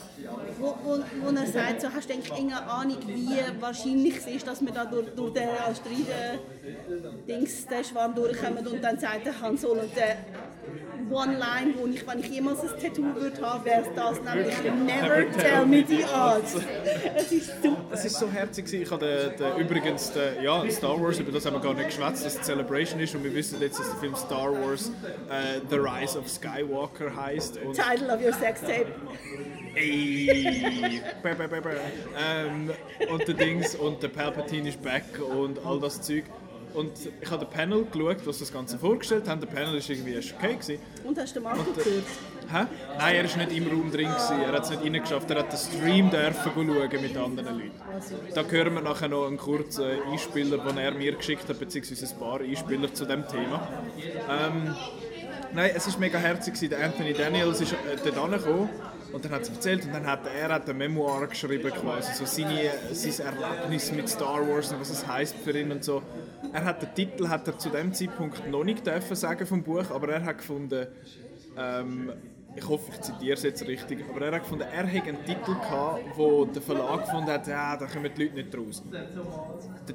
Wo, 0.58 0.76
wo, 0.82 0.98
wo 1.22 1.28
er 1.36 1.46
sagt, 1.46 1.80
so, 1.80 1.88
hast 1.92 2.08
du 2.08 2.14
irgendeine 2.14 2.64
Ahnung, 2.66 2.98
wie 3.06 3.40
wahrscheinlich 3.60 4.16
es 4.18 4.26
ist, 4.26 4.46
dass 4.46 4.60
wir 4.60 4.72
da 4.72 4.84
durch, 4.84 5.08
durch 5.14 5.32
den 5.34 5.48
Asteroiden-Dings, 5.48 7.66
den 7.66 7.84
Schwarm 7.84 8.14
durchkommen 8.14 8.66
und 8.66 8.82
dann 8.82 8.98
sagt 8.98 9.26
der 9.26 9.40
Han 9.40 9.56
Solo, 9.56 9.82
der 9.96 10.16
One-Line, 11.10 11.74
wo 11.76 11.86
ich, 11.86 12.06
wenn 12.06 12.18
ich 12.20 12.28
jemals 12.28 12.60
ein 12.60 12.80
Tattoo 12.80 13.14
würde 13.14 13.40
haben, 13.40 13.64
wäre 13.64 13.82
es 13.82 13.88
das, 13.94 14.20
nämlich 14.22 14.54
Never 14.62 15.30
tell 15.32 15.66
me 15.66 15.84
the 15.86 16.04
odds. 16.04 16.56
Es 17.14 17.32
ist 17.32 17.62
super. 17.62 17.92
Es 17.92 18.04
ist 18.04 18.18
so 18.18 18.30
herzig. 18.30 18.72
Ich 18.72 18.90
habe 18.90 19.34
den, 19.36 19.36
den, 19.36 19.56
übrigens 19.58 20.12
den, 20.12 20.42
ja, 20.42 20.68
Star 20.70 21.00
Wars, 21.00 21.18
über 21.18 21.32
das 21.32 21.44
haben 21.46 21.54
wir 21.54 21.60
gar 21.60 21.74
nicht 21.74 21.86
geschwätzt, 21.86 22.24
dass 22.24 22.36
es 22.36 22.42
Celebration 22.42 23.00
ist 23.00 23.14
und 23.14 23.22
wir 23.24 23.34
wissen 23.34 23.60
jetzt, 23.60 23.78
dass 23.78 23.90
der 23.90 23.98
Film 23.98 24.16
Star 24.16 24.52
Wars 24.52 24.88
uh, 24.88 25.60
The 25.68 25.76
Rise 25.76 26.18
of 26.18 26.28
Skywalker 26.28 27.14
heißt. 27.14 27.58
Und 27.58 27.76
Title 27.76 28.14
of 28.14 28.24
your 28.24 28.32
sex 28.32 28.60
tape. 28.60 28.86
Ey, 29.76 31.02
ähm, 32.16 32.70
und 33.10 33.26
der 33.28 33.34
Dings 33.34 33.74
und 33.74 34.02
der 34.02 34.08
Palpatine 34.08 34.68
ist 34.68 34.80
back 34.80 35.04
und 35.20 35.58
all 35.66 35.80
das 35.80 36.00
Zeug. 36.00 36.24
Und 36.74 36.92
ich 37.20 37.30
habe 37.30 37.44
den 37.44 37.50
Panel 37.50 37.84
geschaut, 37.84 38.26
was 38.26 38.40
das 38.40 38.52
Ganze 38.52 38.78
vorgestellt 38.78 39.28
haben. 39.28 39.40
Der 39.40 39.46
Panel 39.46 39.74
war 39.74 39.90
irgendwie 39.90 40.14
erst 40.14 40.34
okay. 40.34 40.54
Gewesen. 40.54 40.78
Und 41.04 41.16
hast 41.18 41.30
du 41.36 41.40
den 41.40 41.44
Marco 41.44 41.62
gehört? 41.72 42.04
Hä? 42.50 42.66
Nein, 42.98 43.14
er 43.14 43.30
war 43.30 43.46
nicht 43.46 43.56
im 43.56 43.66
Raum 43.68 43.90
drin. 43.92 44.08
Gewesen. 44.08 44.42
Er 44.42 44.52
hat 44.52 44.64
es 44.64 44.70
nicht 44.70 44.82
reingeschafft. 44.82 45.30
Er 45.30 45.38
hat 45.38 45.52
den 45.52 45.58
Stream 45.58 46.10
dürfen 46.10 46.52
schauen 46.52 47.02
mit 47.02 47.16
anderen 47.16 47.58
Leuten. 47.58 47.72
Da 48.34 48.44
hören 48.44 48.74
wir 48.74 48.82
nachher 48.82 49.08
noch 49.08 49.26
einen 49.26 49.38
kurzen 49.38 49.84
Einspieler, 50.10 50.58
den 50.58 50.76
er 50.76 50.92
mir 50.92 51.12
geschickt 51.12 51.48
hat, 51.48 51.58
beziehungsweise 51.60 52.12
ein 52.12 52.18
paar 52.18 52.40
Einspieler 52.40 52.92
zu 52.92 53.04
dem 53.04 53.26
Thema. 53.28 53.68
Ähm, 54.28 54.74
nein, 55.54 55.70
es 55.74 55.86
war 55.92 56.00
mega 56.00 56.18
herzig. 56.18 56.68
Der 56.68 56.84
Anthony 56.84 57.12
Daniels 57.12 57.60
ist 57.60 57.72
äh, 57.72 57.76
dort 58.02 58.18
angekommen 58.18 58.68
und 59.14 59.24
dann 59.24 59.32
hat 59.32 59.48
er 59.48 59.54
erzählt 59.54 59.84
und 59.84 59.94
dann 59.94 60.06
hat 60.06 60.26
er 60.26 60.48
hat 60.48 60.68
ein 60.68 60.76
Memoir 60.76 61.28
geschrieben 61.28 61.70
quasi, 61.70 62.12
so 62.14 62.24
seine, 62.26 62.70
sein 62.92 63.26
Erlebnis 63.26 63.92
mit 63.92 64.08
Star 64.08 64.46
Wars 64.46 64.72
und 64.72 64.80
was 64.80 64.90
es 64.90 65.06
heisst 65.06 65.36
für 65.36 65.56
ihn 65.56 65.70
und 65.70 65.84
so. 65.84 66.02
Er 66.52 66.64
hat 66.64 66.82
den 66.82 66.94
Titel 66.94 67.28
hat 67.28 67.46
er 67.46 67.56
zu 67.56 67.70
dem 67.70 67.94
Zeitpunkt 67.94 68.48
noch 68.50 68.64
nicht 68.64 68.84
dürfen 68.84 69.14
sagen 69.14 69.46
vom 69.46 69.62
Buch, 69.62 69.88
aber 69.90 70.08
er 70.14 70.24
hat 70.24 70.38
gefunden, 70.38 70.88
ähm, 71.56 72.12
ich 72.56 72.68
hoffe, 72.68 72.90
ich 72.92 73.00
zitiere 73.00 73.34
es 73.34 73.42
jetzt 73.44 73.66
richtig, 73.66 74.04
aber 74.10 74.26
er 74.26 74.32
hat 74.32 74.42
gefunden, 74.42 74.64
er 74.64 74.86
hätte 74.86 75.08
einen 75.08 75.24
Titel 75.24 75.54
gehabt, 75.54 76.02
wo 76.16 76.44
der 76.44 76.62
Verlag 76.62 77.04
gefunden 77.04 77.30
hat, 77.30 77.46
ja, 77.46 77.76
da 77.76 77.86
kommen 77.86 78.10
die 78.16 78.24
Leute 78.24 78.34
nicht 78.34 78.56
raus. 78.56 78.82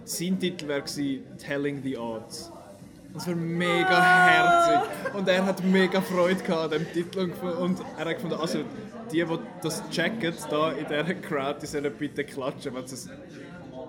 sein 0.05 0.39
Titel 0.39 0.67
wäre 0.67 0.83
Telling 1.37 1.83
the 1.83 1.97
Odds. 1.97 2.51
Das 3.13 3.27
war 3.27 3.35
mega 3.35 4.01
herzig. 4.01 5.13
Und 5.13 5.27
er 5.27 5.45
hat 5.45 5.63
mega 5.63 6.01
Freude 6.01 6.41
gehabt 6.43 6.73
an 6.73 6.79
dem 6.79 6.93
Titel. 6.93 7.31
Und 7.59 7.79
er 7.97 8.05
hat 8.05 8.15
gefunden, 8.15 8.35
also 8.39 8.59
die, 9.11 9.23
die 9.23 9.39
das 9.61 9.83
checken, 9.89 10.33
da 10.49 10.71
in 10.71 10.85
dieser 10.87 11.15
Crowd, 11.15 11.59
die 11.61 11.65
sollen 11.65 11.91
bitte 11.97 12.23
klatschen, 12.23 12.75
wenn 12.75 12.85
sie 12.85 12.95
es, 12.95 13.09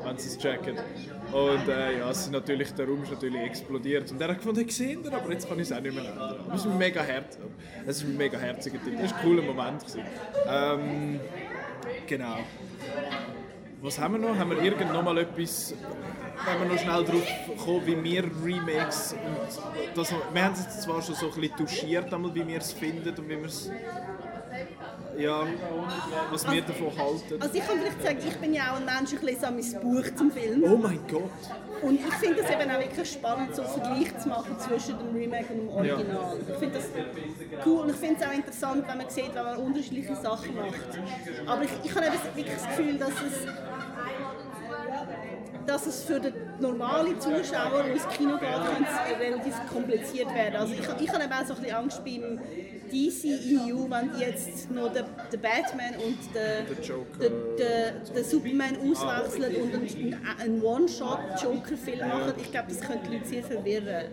wenn 0.03 0.17
sie 0.17 0.29
es 0.29 0.39
checken. 0.39 0.77
Und 1.33 1.69
äh, 1.69 1.99
ja, 1.99 2.11
es 2.11 2.21
ist 2.21 2.33
natürlich, 2.33 2.73
der 2.73 2.87
Raum 2.87 3.03
ist 3.03 3.13
natürlich 3.13 3.43
explodiert. 3.43 4.11
Und 4.11 4.21
er 4.21 4.29
hat 4.29 4.39
gefunden, 4.39 4.65
ich 4.67 4.75
sehe 4.75 4.95
ihn, 4.95 5.07
aber 5.07 5.31
jetzt 5.31 5.49
kann 5.49 5.59
ich 5.59 5.71
es 5.71 5.73
auch 5.77 5.81
nicht 5.81 5.95
mehr 5.95 6.05
ändern. 6.05 6.37
Es 6.55 6.61
ist 6.61 6.67
ein 6.67 6.79
mega 6.79 7.03
herz, 7.03 7.39
es 7.87 7.97
ist 7.99 8.05
ein 8.05 8.17
mega 8.17 8.39
herziger 8.39 8.83
Titel. 8.83 8.97
Das 9.03 9.13
war 9.13 9.19
ein 9.19 9.25
cooler 9.25 9.43
Moment. 9.43 9.85
Ähm, 10.49 11.21
genau. 12.07 12.39
Was 13.83 13.99
haben 13.99 14.15
wir 14.15 14.29
noch? 14.29 14.37
Haben 14.37 14.51
wir 14.51 14.63
irgend 14.63 14.93
noch 14.93 15.03
mal 15.03 15.17
etwas, 15.19 15.75
wenn 16.47 16.61
wir 16.61 16.75
noch 16.75 16.79
schnell 16.79 17.05
drauf 17.05 17.65
kommen, 17.65 17.87
wie 17.87 18.05
wir 18.05 18.25
Remakes 18.45 19.13
und 19.13 19.97
das, 19.97 20.13
wir 20.33 20.45
haben 20.45 20.55
es 20.55 20.81
zwar 20.81 21.03
schon 21.03 21.15
so 21.15 21.27
ein 21.27 21.41
bisschen 21.41 21.57
touchiert, 21.57 22.13
wie 22.13 22.47
wir 22.47 22.59
es 22.59 22.73
finden 22.73 23.09
und 23.09 23.29
wie 23.29 23.39
wir 23.39 23.47
es 23.47 23.71
ja, 25.19 25.47
was 26.31 26.51
wir 26.51 26.63
davon 26.63 26.97
halten. 26.97 27.41
Also 27.41 27.55
ich 27.55 27.67
kann 27.67 27.79
vielleicht 27.79 28.03
sagen, 28.03 28.19
ich 28.27 28.37
bin 28.37 28.55
ja 28.55 28.73
auch 28.73 28.77
ein 28.77 28.85
Mensch, 28.85 29.13
ich 29.13 29.23
lese 29.23 29.49
auch 29.49 29.53
mein 29.53 29.81
Buch 29.81 30.15
zum 30.17 30.31
Film. 30.31 30.65
Oh 30.65 30.77
mein 30.77 31.01
Gott! 31.09 31.31
Und 31.83 31.95
ich 31.95 32.15
finde 32.15 32.41
es 32.43 32.51
eben 32.51 32.71
auch 32.71 32.79
wirklich 32.79 33.11
spannend, 33.11 33.55
so 33.55 33.63
einen 33.63 33.71
Vergleich 33.73 34.19
zu 34.19 34.29
machen 34.29 34.59
zwischen 34.59 34.99
dem 34.99 35.15
Remake 35.15 35.53
und 35.53 35.61
dem 35.61 35.69
Original. 35.69 36.39
Ja. 36.47 36.53
Ich 36.53 36.59
finde 36.59 36.79
das 36.79 36.89
cool 37.67 37.81
und 37.81 37.91
ich 37.91 37.97
finde 37.97 38.21
es 38.21 38.27
auch 38.27 38.33
interessant, 38.33 38.85
wenn 38.87 38.99
man 38.99 39.11
sieht, 39.11 39.35
wenn 39.35 39.45
man 39.45 39.57
unterschiedliche 39.57 40.17
Sachen 40.17 40.55
macht. 40.55 41.47
Aber 41.47 41.63
ich, 41.63 41.71
ich 41.85 41.95
habe 41.95 42.07
eben 42.07 42.37
wirklich 42.37 42.55
das 42.55 42.69
Gefühl, 42.69 42.99
dass 42.99 43.11
es 43.11 43.47
dass 45.67 45.87
es 45.87 46.03
für 46.05 46.21
den 46.21 46.35
normalen 46.59 47.21
Zuschauer, 47.21 47.83
der 47.85 47.93
ins 47.93 48.09
Kino 48.09 48.39
geht, 48.39 49.21
relativ 49.21 49.55
kompliziert 49.73 50.35
werden. 50.35 50.57
Also 50.57 50.75
ich, 50.75 50.81
ich 50.81 50.89
habe 50.89 51.01
auch 51.35 51.47
so 51.47 51.55
ein 51.55 51.61
bisschen 51.61 51.77
Angst 51.77 52.05
beim 52.05 52.41
DCEU, 52.91 53.89
wenn 53.89 54.11
die 54.13 54.21
jetzt 54.21 54.71
noch 54.71 54.93
den, 54.93 55.05
den 55.33 55.41
Batman 55.41 55.95
und 56.05 56.19
den, 56.35 56.67
den, 57.21 57.33
den, 57.57 58.15
den 58.15 58.25
Superman 58.25 58.77
auswechseln 58.77 59.57
und 59.57 59.75
einen, 59.75 60.27
einen 60.39 60.63
One-Shot-Joker-Film 60.63 62.09
machen. 62.09 62.35
Ich 62.39 62.51
glaube, 62.51 62.69
das 62.69 62.81
könnte 62.81 63.11
Leute 63.11 63.27
sehr 63.27 63.43
verwirren. 63.43 64.07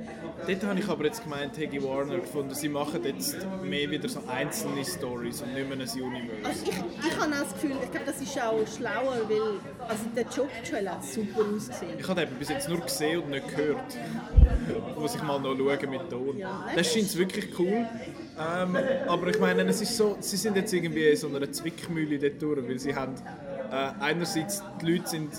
Dort 0.47 0.63
habe 0.63 0.79
ich 0.79 0.87
aber 0.87 1.05
jetzt 1.05 1.23
gemeint, 1.23 1.57
Heggy 1.57 1.83
Warner 1.83 2.19
gefunden, 2.19 2.53
sie 2.53 2.69
machen 2.69 3.03
jetzt 3.03 3.37
mehr 3.63 3.89
wieder 3.89 4.07
so 4.07 4.21
einzelne 4.27 4.85
Stories 4.85 5.41
und 5.41 5.53
nicht 5.53 5.67
mehr 5.67 5.77
ein 5.77 5.89
Universe. 5.89 6.45
Also 6.45 6.63
ich, 6.65 7.07
ich 7.07 7.19
habe 7.19 7.33
auch 7.33 7.39
das 7.41 7.53
Gefühl, 7.53 7.71
ich 7.83 7.91
glaube, 7.91 8.05
das 8.05 8.21
ist 8.21 8.41
auch 8.41 8.67
schlauer, 8.77 9.21
weil 9.27 9.87
also 9.87 10.03
der 10.15 10.23
Joker-Trailer 10.23 10.91
hat 10.91 11.03
super 11.03 11.41
ausgesehen. 11.55 11.99
Ich 11.99 12.07
habe 12.07 12.25
den 12.25 12.35
bis 12.35 12.49
jetzt 12.49 12.69
nur 12.69 12.79
gesehen 12.79 13.23
und 13.23 13.31
nicht 13.31 13.47
gehört. 13.55 13.97
Muss 14.97 15.15
ich 15.15 15.23
mal 15.23 15.39
noch 15.39 15.55
schauen 15.55 15.89
mit 15.89 16.09
Ton. 16.09 16.37
Ja, 16.37 16.67
das 16.75 16.93
scheint 16.93 17.15
wirklich 17.17 17.57
cool. 17.59 17.87
Ähm, 18.39 18.77
aber 19.07 19.27
ich 19.27 19.39
meine, 19.39 19.63
es 19.63 19.81
ist 19.81 19.97
so, 19.97 20.17
sie 20.19 20.37
sind 20.37 20.55
jetzt 20.55 20.71
irgendwie 20.71 21.07
in 21.07 21.17
so 21.17 21.27
einer 21.27 21.51
Zwickmühle 21.51 22.19
dort 22.19 22.41
durch, 22.41 22.67
weil 22.67 22.79
sie 22.79 22.93
haben 22.93 23.15
äh, 23.71 23.91
einerseits 23.99 24.63
die 24.81 24.91
Leute 24.91 25.09
sind, 25.09 25.31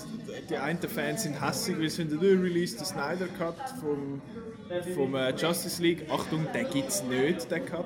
die 0.49 0.57
einen 0.57 0.79
Fans 0.79 1.23
sind 1.23 1.41
hässlich, 1.41 1.79
weil 1.79 1.89
sie 1.89 2.03
finden, 2.03 2.17
oh, 2.17 2.43
release 2.43 2.75
den 2.75 2.85
Snyder 2.85 3.27
Cut 3.37 3.55
vom, 3.79 4.21
vom 4.93 5.15
äh, 5.15 5.31
Justice 5.31 5.81
League. 5.81 6.05
Achtung, 6.11 6.45
den 6.53 6.69
gibt 6.69 6.89
es 6.89 7.03
nicht, 7.03 7.49
den 7.49 7.65
Cut. 7.65 7.85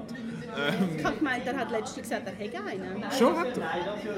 Ähm, 0.56 0.98
ich 0.98 1.04
habe 1.04 1.18
gemeint, 1.18 1.46
er 1.46 1.58
hat 1.58 1.72
letztens 1.72 2.10
gesagt, 2.10 2.28
er 2.28 2.34
hätte 2.34 2.58
einen. 2.64 3.04
Schon 3.18 3.38
hat 3.38 3.58
er? 3.58 3.72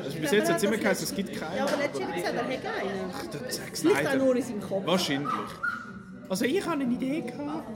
Also 0.03 0.19
bis 0.19 0.31
jetzt 0.31 0.49
hat 0.49 0.57
es 0.57 0.63
immer 0.63 0.77
geheißen, 0.77 1.07
es 1.07 1.15
gibt 1.15 1.33
keinen. 1.39 1.57
Ja, 1.57 1.65
aber 1.65 1.77
letztens 1.77 2.07
hat 2.07 2.15
er 2.15 2.21
gesagt, 2.21 2.35
er 2.37 2.47
hätte 2.47 2.69
einen. 2.69 3.13
Ach, 3.13 3.25
der 3.27 3.49
Zack 3.49 3.77
Snyder. 3.77 3.95
Vielleicht 3.95 4.15
auch 4.15 4.25
nur 4.25 4.35
in 4.35 4.43
seinem 4.43 4.61
Kopf. 4.61 4.85
Wahrscheinlich. 4.85 5.31
Also 6.29 6.45
ich 6.45 6.65
habe 6.65 6.81
eine 6.81 6.93
Idee 6.93 7.21
gehabt. 7.21 7.67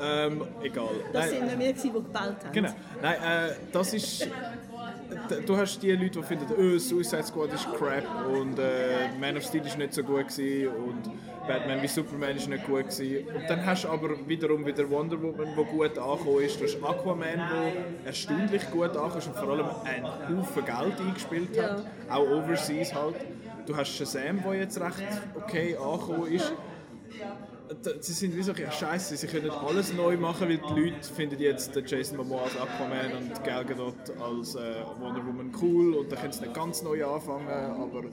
Ähm, 0.00 0.42
egal. 0.62 0.88
Das 1.12 1.30
sind 1.30 1.58
wir, 1.58 1.72
die 1.72 1.90
gebaut 1.90 2.14
haben. 2.14 2.52
Genau. 2.52 2.70
Nein, 3.00 3.14
äh, 3.14 3.54
das 3.72 3.94
ist... 3.94 4.28
Du 5.46 5.56
hast 5.56 5.82
die 5.82 5.92
Leute, 5.92 6.20
die 6.20 6.22
finden, 6.22 6.46
oh, 6.58 6.78
Suicide 6.78 7.22
Squad 7.22 7.52
ist 7.52 7.66
crap 7.74 8.04
und 8.32 8.58
äh, 8.58 9.08
Man 9.20 9.36
of 9.36 9.44
Steel 9.44 9.64
ist 9.64 9.78
nicht 9.78 9.94
so 9.94 10.02
gut 10.02 10.28
gewesen 10.28 10.68
und 10.68 11.10
Batman 11.46 11.82
wie 11.82 11.86
Superman 11.86 12.36
ist 12.36 12.48
nicht 12.48 12.66
gut 12.66 12.88
gewesen. 12.88 13.26
Und 13.28 13.48
dann 13.48 13.64
hast 13.64 13.84
du 13.84 13.88
aber 13.88 14.10
wiederum 14.26 14.64
wieder 14.64 14.88
Wonder 14.88 15.20
Woman, 15.20 15.48
der 15.56 15.64
gut 15.64 15.98
angekommen 15.98 16.42
ist. 16.42 16.60
Du 16.60 16.64
hast 16.64 16.76
Aquaman, 16.82 17.36
der 17.36 18.06
erstaunlich 18.06 18.70
gut 18.70 18.96
angekommen 18.96 19.18
ist 19.18 19.26
und 19.26 19.36
vor 19.36 19.48
allem 19.50 19.66
einen 19.84 20.38
Haufen 20.38 20.64
Geld 20.64 21.00
eingespielt 21.00 21.62
hat. 21.62 21.84
Ja. 22.08 22.16
Auch 22.16 22.28
Overseas 22.28 22.94
halt. 22.94 23.16
Du 23.66 23.76
hast 23.76 23.94
Shazam, 23.94 24.42
der 24.42 24.54
jetzt 24.54 24.80
recht 24.80 25.02
okay 25.36 25.76
angekommen 25.76 26.32
ist 26.32 26.52
sie 28.00 28.12
sind 28.12 28.36
wie 28.36 28.42
so, 28.42 28.52
ja 28.52 28.70
scheiße, 28.70 29.16
sie 29.16 29.26
können 29.26 29.50
alles 29.50 29.92
neu 29.92 30.16
machen, 30.16 30.48
weil 30.48 30.58
die 30.58 30.80
Leute 30.80 31.12
finden 31.14 31.40
jetzt 31.40 31.74
Jason 31.86 32.16
Momoa 32.18 32.44
als 32.44 32.56
Aquaman 32.56 33.12
und 33.18 33.44
Gal 33.44 33.64
Gadot 33.64 33.94
als 34.20 34.54
äh, 34.54 34.60
Wonder 35.00 35.24
Woman 35.26 35.52
cool 35.60 35.94
und 35.94 36.10
dann 36.10 36.18
können 36.20 36.32
sie 36.32 36.42
nicht 36.42 36.54
ganz 36.54 36.82
neu 36.82 37.04
anfangen, 37.04 37.48
aber 37.48 38.04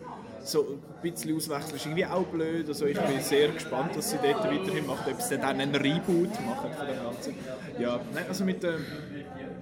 so 0.43 0.62
ein 0.62 1.01
bisschen 1.01 1.36
auswechseln 1.36 1.76
ist 1.76 1.86
irgendwie 1.86 2.05
auch 2.05 2.26
blöd. 2.26 2.68
Also 2.68 2.86
ich 2.86 2.99
bin 2.99 3.22
sehr 3.22 3.49
gespannt, 3.49 3.91
was 3.95 4.12
sie 4.12 4.18
dort 4.22 4.43
weiterhin 4.43 4.86
machen, 4.88 5.12
ob 5.12 5.22
sie 5.22 5.38
dann 5.38 5.60
einen 5.60 5.76
Reboot 5.76 6.32
machen 6.45 6.72
von 6.78 6.88
dem 6.88 7.03
Ganzen. 7.03 7.36
Ja, 7.80 7.99
nein, 8.14 8.26
also 8.28 8.45
mit 8.45 8.64
äh, 8.64 8.78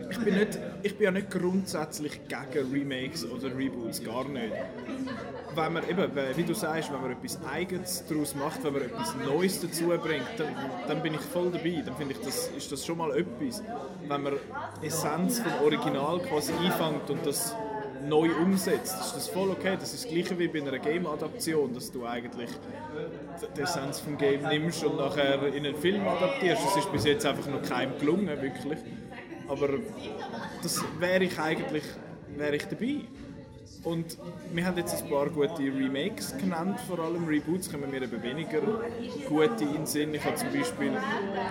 ich 0.09 0.19
bin, 0.19 0.35
nicht, 0.35 0.59
ich 0.83 0.95
bin 0.97 1.05
ja 1.05 1.11
nicht 1.11 1.31
grundsätzlich 1.31 2.21
gegen 2.27 2.71
Remakes 2.71 3.25
oder 3.25 3.55
Reboots, 3.55 4.03
gar 4.03 4.27
nicht 4.27 4.53
wenn 5.57 5.73
man 5.73 5.89
eben, 5.89 6.11
wie 6.35 6.43
du 6.43 6.53
sagst, 6.53 6.91
wenn 6.93 7.01
man 7.01 7.11
etwas 7.11 7.39
Eigenes 7.51 8.03
daraus 8.07 8.35
macht, 8.35 8.63
wenn 8.63 8.73
man 8.73 8.83
etwas 8.83 9.15
Neues 9.25 9.59
dazu 9.59 9.87
bringt, 9.87 10.27
dann, 10.37 10.55
dann 10.87 11.01
bin 11.01 11.15
ich 11.15 11.21
voll 11.21 11.51
dabei. 11.51 11.81
Dann 11.85 11.95
finde 11.95 12.13
ich, 12.13 12.21
das, 12.21 12.49
ist 12.49 12.71
das 12.71 12.85
schon 12.85 12.97
mal 12.97 13.11
etwas. 13.17 13.63
Wenn 14.07 14.23
man 14.23 14.33
Essenz 14.81 15.39
vom 15.39 15.51
Original 15.63 16.19
quasi 16.19 16.53
einfängt 16.53 17.09
und 17.09 17.25
das 17.25 17.55
neu 18.07 18.29
umsetzt, 18.35 18.95
ist 19.01 19.15
das 19.15 19.27
voll 19.27 19.49
okay. 19.49 19.75
Das 19.79 19.93
ist 19.93 20.05
das 20.05 20.11
gleiche 20.11 20.37
wie 20.37 20.47
bei 20.47 20.61
einer 20.61 20.77
Game-Adaption, 20.77 21.73
dass 21.73 21.91
du 21.91 22.05
eigentlich 22.05 22.49
die 23.55 23.61
Essenz 23.61 23.99
vom 23.99 24.17
Game 24.17 24.43
nimmst 24.43 24.83
und 24.83 24.97
nachher 24.97 25.47
in 25.47 25.65
einen 25.65 25.75
Film 25.75 26.07
adaptierst. 26.07 26.63
Das 26.63 26.77
ist 26.77 26.91
bis 26.91 27.05
jetzt 27.05 27.25
einfach 27.25 27.47
noch 27.49 27.63
keinem 27.63 27.97
gelungen, 27.99 28.27
wirklich. 28.41 28.79
Aber 29.47 29.69
das 30.61 30.83
wäre 30.99 31.23
ich 31.23 31.39
eigentlich 31.39 31.83
wäre 32.37 32.55
ich 32.55 32.65
dabei. 32.65 33.01
Und 33.83 34.17
wir 34.53 34.65
haben 34.65 34.77
jetzt 34.77 35.01
ein 35.01 35.09
paar 35.09 35.29
gute 35.29 35.61
Remakes 35.61 36.35
genannt, 36.37 36.79
vor 36.87 36.99
allem 36.99 37.25
Reboots 37.25 37.71
kommen 37.71 37.89
mir 37.89 38.01
eben 38.01 38.21
weniger 38.21 38.59
gute 39.27 39.63
in 39.63 39.73
den 39.73 39.85
Sinn. 39.85 40.13
Ich 40.13 40.25
habe 40.25 40.35
zum 40.35 40.51
Beispiel, 40.51 40.91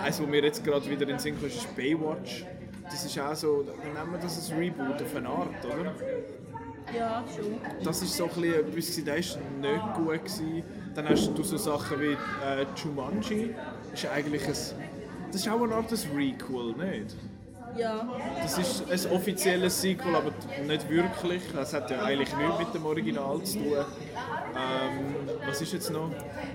eins, 0.03 0.21
was 0.21 0.27
mir 0.27 0.43
jetzt 0.43 0.63
gerade 0.63 0.87
wieder 0.89 1.03
in 1.03 1.09
den 1.09 1.19
Sinn 1.19 1.39
kommt, 1.39 1.53
ist 1.53 1.75
Baywatch. 1.75 2.45
Das 2.83 3.03
ist 3.05 3.19
auch 3.19 3.33
so, 3.33 3.65
wie 3.65 3.87
nennen 3.87 4.11
wir 4.11 4.19
das, 4.19 4.51
ein 4.51 4.57
Reboot 4.57 5.01
auf 5.01 5.15
eine 5.15 5.29
Art, 5.29 5.65
oder? 5.65 5.93
Ja, 6.95 7.23
schon. 7.35 7.57
Das 7.83 8.01
ist 8.01 8.15
so 8.15 8.25
ein 8.25 8.29
bisschen 8.29 8.53
etwas, 8.53 9.03
das 9.03 9.35
war 9.35 9.71
nicht 9.71 9.93
gut. 9.95 10.25
Gewesen. 10.25 10.63
Dann 10.95 11.09
hast 11.09 11.31
du 11.35 11.43
so 11.43 11.57
Sachen 11.57 11.99
wie 11.99 12.13
äh, 12.13 12.65
Jumanji, 12.75 13.53
das 13.91 14.03
ist 14.03 14.09
eigentlich 14.09 14.43
ein, 14.43 14.55
das 15.31 15.41
ist 15.41 15.49
auch 15.49 15.61
eine 15.61 15.75
Art 15.75 15.91
Requel, 16.15 16.75
nicht? 16.75 17.15
Ja. 17.77 18.07
Das 18.41 18.57
ist 18.57 19.07
ein 19.07 19.11
offizielles 19.11 19.81
Sequel, 19.81 20.15
aber 20.15 20.31
nicht 20.65 20.89
wirklich. 20.89 21.43
Das 21.53 21.73
hat 21.73 21.89
ja 21.91 22.03
eigentlich 22.03 22.35
nichts 22.35 22.59
mit 22.59 22.73
dem 22.73 22.85
Original 22.85 23.41
zu 23.43 23.59
tun. 23.59 23.73
Ähm, 24.55 25.15
was 25.45 25.61
ist 25.61 25.73
jetzt 25.73 25.91
noch? 25.91 26.09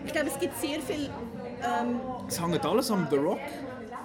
Ich 0.04 0.12
glaube, 0.12 0.28
es 0.28 0.38
gibt 0.38 0.56
sehr 0.58 0.80
viel. 0.80 1.10
Ähm 1.62 2.00
es 2.26 2.40
hängt 2.40 2.64
alles 2.64 2.90
am 2.90 3.06
The 3.10 3.16
Rock. 3.16 3.40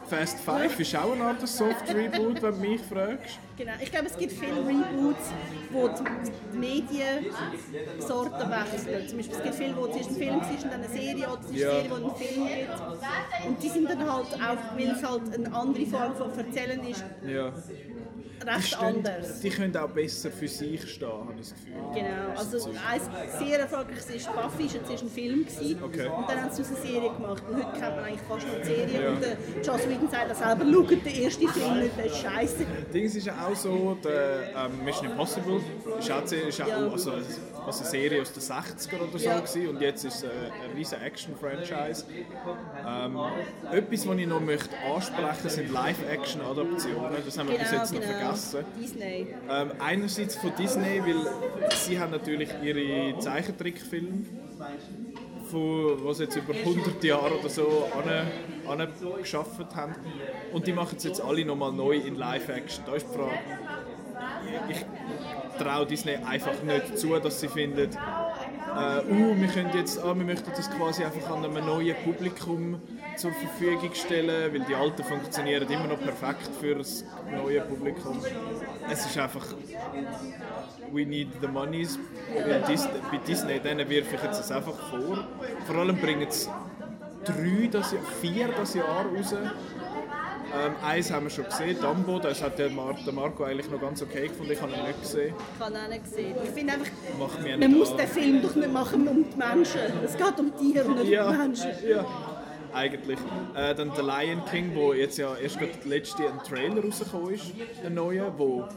Fast 0.09 0.39
Five 0.39 0.79
ist 0.79 0.95
auch 0.95 1.11
eine 1.11 1.23
Art 1.23 1.45
Soft-Reboot, 1.45 2.41
wenn 2.41 2.53
du 2.53 2.59
mich 2.59 2.81
fragst. 2.81 3.39
Genau, 3.57 3.73
ich 3.81 3.91
glaube, 3.91 4.05
es 4.05 4.17
gibt 4.17 4.31
viele 4.31 4.55
Reboots, 4.55 5.31
wo 5.71 5.89
die 5.89 6.57
Mediensorten 6.57 8.49
wechseln. 8.49 9.07
Zum 9.07 9.17
Beispiel, 9.17 9.37
es 9.37 9.43
gibt 9.43 9.55
viele, 9.55 9.75
wo 9.75 9.87
zuerst 9.87 10.09
ein 10.11 10.15
Film 10.15 10.39
ist 10.39 10.63
und 10.63 10.71
dann 10.71 10.83
eine 10.83 10.87
Serie 10.87 11.27
oder 11.27 11.41
eine 11.47 11.57
ja. 11.57 11.71
Serie, 11.71 11.89
wo 11.89 11.95
ein 11.95 12.15
Film 12.15 12.47
gibt. 12.47 13.47
Und 13.47 13.63
die 13.63 13.69
sind 13.69 13.89
dann 13.89 13.99
halt 13.99 14.33
auch, 14.33 14.77
weil 14.77 14.91
es 14.91 15.03
halt 15.03 15.33
eine 15.33 15.53
andere 15.53 15.85
Form 15.85 16.15
von 16.15 16.37
Erzählen 16.37 16.87
ist, 16.87 17.03
ja 17.25 17.53
recht 18.47 18.71
die 18.71 18.75
anders. 18.75 19.39
Die 19.41 19.49
können 19.49 19.75
auch 19.77 19.89
besser 19.89 20.31
für 20.31 20.47
sich 20.47 20.89
stehen, 20.89 21.07
habe 21.07 21.33
ich 21.33 21.39
das 21.39 21.53
Gefühl. 21.53 21.73
Genau, 21.93 22.37
also 22.37 22.69
ein 22.69 23.01
sehr 23.39 23.59
erfolgreiches 23.59 24.09
ist 24.09 24.27
Buffy, 24.27 24.65
war 24.65 24.89
jetzt 24.89 25.03
ein 25.03 25.09
Film 25.09 25.45
gewesen, 25.45 25.83
okay. 25.83 26.07
und 26.07 26.29
dann 26.29 26.41
haben 26.41 26.51
sie 26.51 26.63
eine 26.63 26.75
Serie 26.75 27.11
gemacht 27.11 27.43
und 27.49 27.57
heute 27.57 27.79
kennt 27.79 27.95
man 27.95 28.05
eigentlich 28.05 28.21
fast 28.21 28.47
nur 28.47 28.57
die 28.57 28.65
Serie 28.65 29.03
ja. 29.03 29.09
und 29.09 29.21
der 29.21 29.37
Joss 29.63 29.89
Whedon 29.89 30.09
sagt 30.09 30.31
das 30.31 30.39
selber, 30.39 30.65
schaut 30.71 30.89
den 30.89 31.23
ersten 31.23 31.47
Film 31.47 31.79
nicht, 31.79 31.97
der 31.97 32.05
ist 32.05 32.17
scheiße. 32.17 32.65
Dings 32.93 33.15
ist 33.15 33.27
ja 33.27 33.33
auch 33.45 33.55
so, 33.55 33.97
der 34.03 34.49
ähm, 34.55 34.85
Mission 34.85 35.11
Impossible 35.11 35.61
ist 35.99 36.11
auch, 36.11 36.23
ist 36.23 36.61
auch 36.61 36.67
ja. 36.67 36.77
also, 36.77 37.11
also 37.11 37.83
eine 37.83 37.89
Serie 37.89 38.21
aus 38.21 38.31
den 38.31 38.43
60er 38.43 39.09
oder 39.09 39.19
so 39.19 39.25
ja. 39.25 39.39
gewesen, 39.39 39.67
und 39.67 39.81
jetzt 39.81 40.05
ist 40.05 40.15
es 40.15 40.23
ein 40.23 40.75
riesen 40.75 41.01
Action-Franchise. 41.01 42.05
Ähm, 42.87 43.19
etwas, 43.71 44.07
was 44.07 44.17
ich 44.17 44.27
noch 44.27 44.39
möchte 44.39 44.77
ansprechen 44.77 45.25
möchte, 45.27 45.49
sind 45.49 45.71
Live-Action-Adaptionen, 45.71 47.17
das 47.25 47.37
haben 47.37 47.49
wir 47.49 47.57
genau, 47.57 47.69
bis 47.69 47.79
jetzt 47.79 47.91
genau. 47.91 48.05
noch 48.05 48.11
vergessen 48.11 48.36
vergessen. 48.37 48.65
Disney. 48.79 49.27
Ähm, 49.49 49.71
einerseits 49.79 50.35
von 50.35 50.51
Disney, 50.57 51.01
weil 51.01 51.71
sie 51.75 51.99
haben 51.99 52.11
natürlich 52.11 52.49
ihre 52.63 53.17
Zeichentrickfilme, 53.19 54.25
von, 55.49 56.05
was 56.05 56.19
jetzt 56.19 56.35
über 56.35 56.53
100 56.53 57.03
Jahre 57.03 57.39
oder 57.39 57.49
so 57.49 57.87
an, 57.97 58.09
haben. 59.75 59.95
Und 60.51 60.67
die 60.67 60.73
machen 60.73 60.97
es 60.97 61.03
jetzt 61.03 61.21
alle 61.21 61.45
nochmal 61.45 61.71
neu 61.71 61.95
in 61.95 62.15
Live-Action. 62.15 62.83
Da 62.85 62.95
ist 62.95 63.07
die 63.09 63.17
Frage, 63.17 63.39
ich 64.69 64.85
traue 65.57 65.85
Disney 65.85 66.15
einfach 66.15 66.61
nicht 66.63 66.97
zu, 66.97 67.17
dass 67.19 67.39
sie 67.39 67.47
finden, 67.47 67.89
äh, 67.89 69.11
uh, 69.11 69.35
wir, 69.39 69.47
können 69.47 69.71
jetzt, 69.73 69.99
ah, 69.99 70.15
wir 70.15 70.25
möchten 70.25 70.51
das 70.55 70.69
quasi 70.69 71.03
einfach 71.03 71.31
an 71.31 71.45
einem 71.45 71.65
neuen 71.65 71.95
Publikum 72.03 72.81
zur 73.17 73.31
Verfügung 73.31 73.93
stellen, 73.93 74.53
weil 74.53 74.61
die 74.61 74.75
alten 74.75 75.03
funktionieren 75.03 75.67
immer 75.69 75.87
noch 75.87 75.99
perfekt 75.99 76.49
für 76.59 76.75
das 76.75 77.03
neue 77.31 77.61
Publikum. 77.61 78.19
Es 78.91 79.05
ist 79.05 79.17
einfach, 79.17 79.45
we 80.91 81.05
need 81.05 81.29
the 81.41 81.47
monies. 81.47 81.99
Dis 82.69 82.87
bei 83.11 83.17
Disney, 83.27 83.59
denen 83.59 83.89
wirfe 83.89 84.15
ich 84.15 84.23
jetzt 84.23 84.39
das 84.39 84.51
einfach 84.51 84.75
vor. 84.89 85.27
Vor 85.65 85.75
allem 85.75 85.97
bringen 85.97 86.27
sie 86.29 86.49
drei, 87.25 87.67
das 87.71 87.91
Jahr, 87.91 88.01
vier 88.21 88.47
das 88.49 88.73
Jahr 88.73 89.05
raus 89.05 89.33
Ähm, 89.33 90.75
eins 90.81 91.11
haben 91.11 91.25
wir 91.25 91.29
schon 91.29 91.43
gesehen, 91.43 91.77
Dumbo, 91.81 92.19
das 92.19 92.41
hat 92.41 92.57
der, 92.57 92.69
Mar 92.69 92.95
der 93.05 93.11
Marco 93.13 93.43
eigentlich 93.43 93.69
noch 93.69 93.81
ganz 93.81 94.01
okay 94.01 94.29
gefunden, 94.29 94.53
ich 94.53 94.61
habe 94.61 94.71
ihn 94.71 94.83
nicht 94.87 95.01
gesehen. 95.01 95.35
Ich 95.35 95.61
habe 95.61 95.73
ihn 95.73 95.77
auch 95.83 95.89
nicht 95.89 96.03
gesehen. 96.05 96.35
Ich 96.41 96.49
finde 96.51 96.73
einfach, 96.73 96.87
man 97.59 97.71
muss 97.73 97.91
an. 97.91 97.97
den 97.97 98.07
Film 98.07 98.41
doch 98.41 98.55
nicht 98.55 98.71
machen 98.71 99.07
um 99.09 99.25
die 99.29 99.37
Menschen. 99.37 99.81
Es 100.05 100.15
geht 100.15 100.39
um 100.39 100.55
Tiere 100.57 100.85
und 100.87 100.99
nicht 100.99 101.09
Ja, 101.09 101.25
um 101.27 101.33
die 101.33 101.37
Menschen. 101.37 101.71
ja. 101.85 102.05
Eigentlich. 102.73 103.19
Äh, 103.55 103.75
dann 103.75 103.91
The 103.95 104.01
Lion 104.01 104.43
King, 104.45 104.71
wo 104.75 104.93
jetzt 104.93 105.17
ja 105.17 105.35
erst 105.35 105.59
gerade 105.59 105.71
letzte 105.85 106.23
ein 106.23 106.39
Trailer 106.39 106.83
rausgekommen 106.83 107.33
ist, 107.33 107.53
ein 107.85 107.93
neuer, 107.93 108.33
wo 108.37 108.67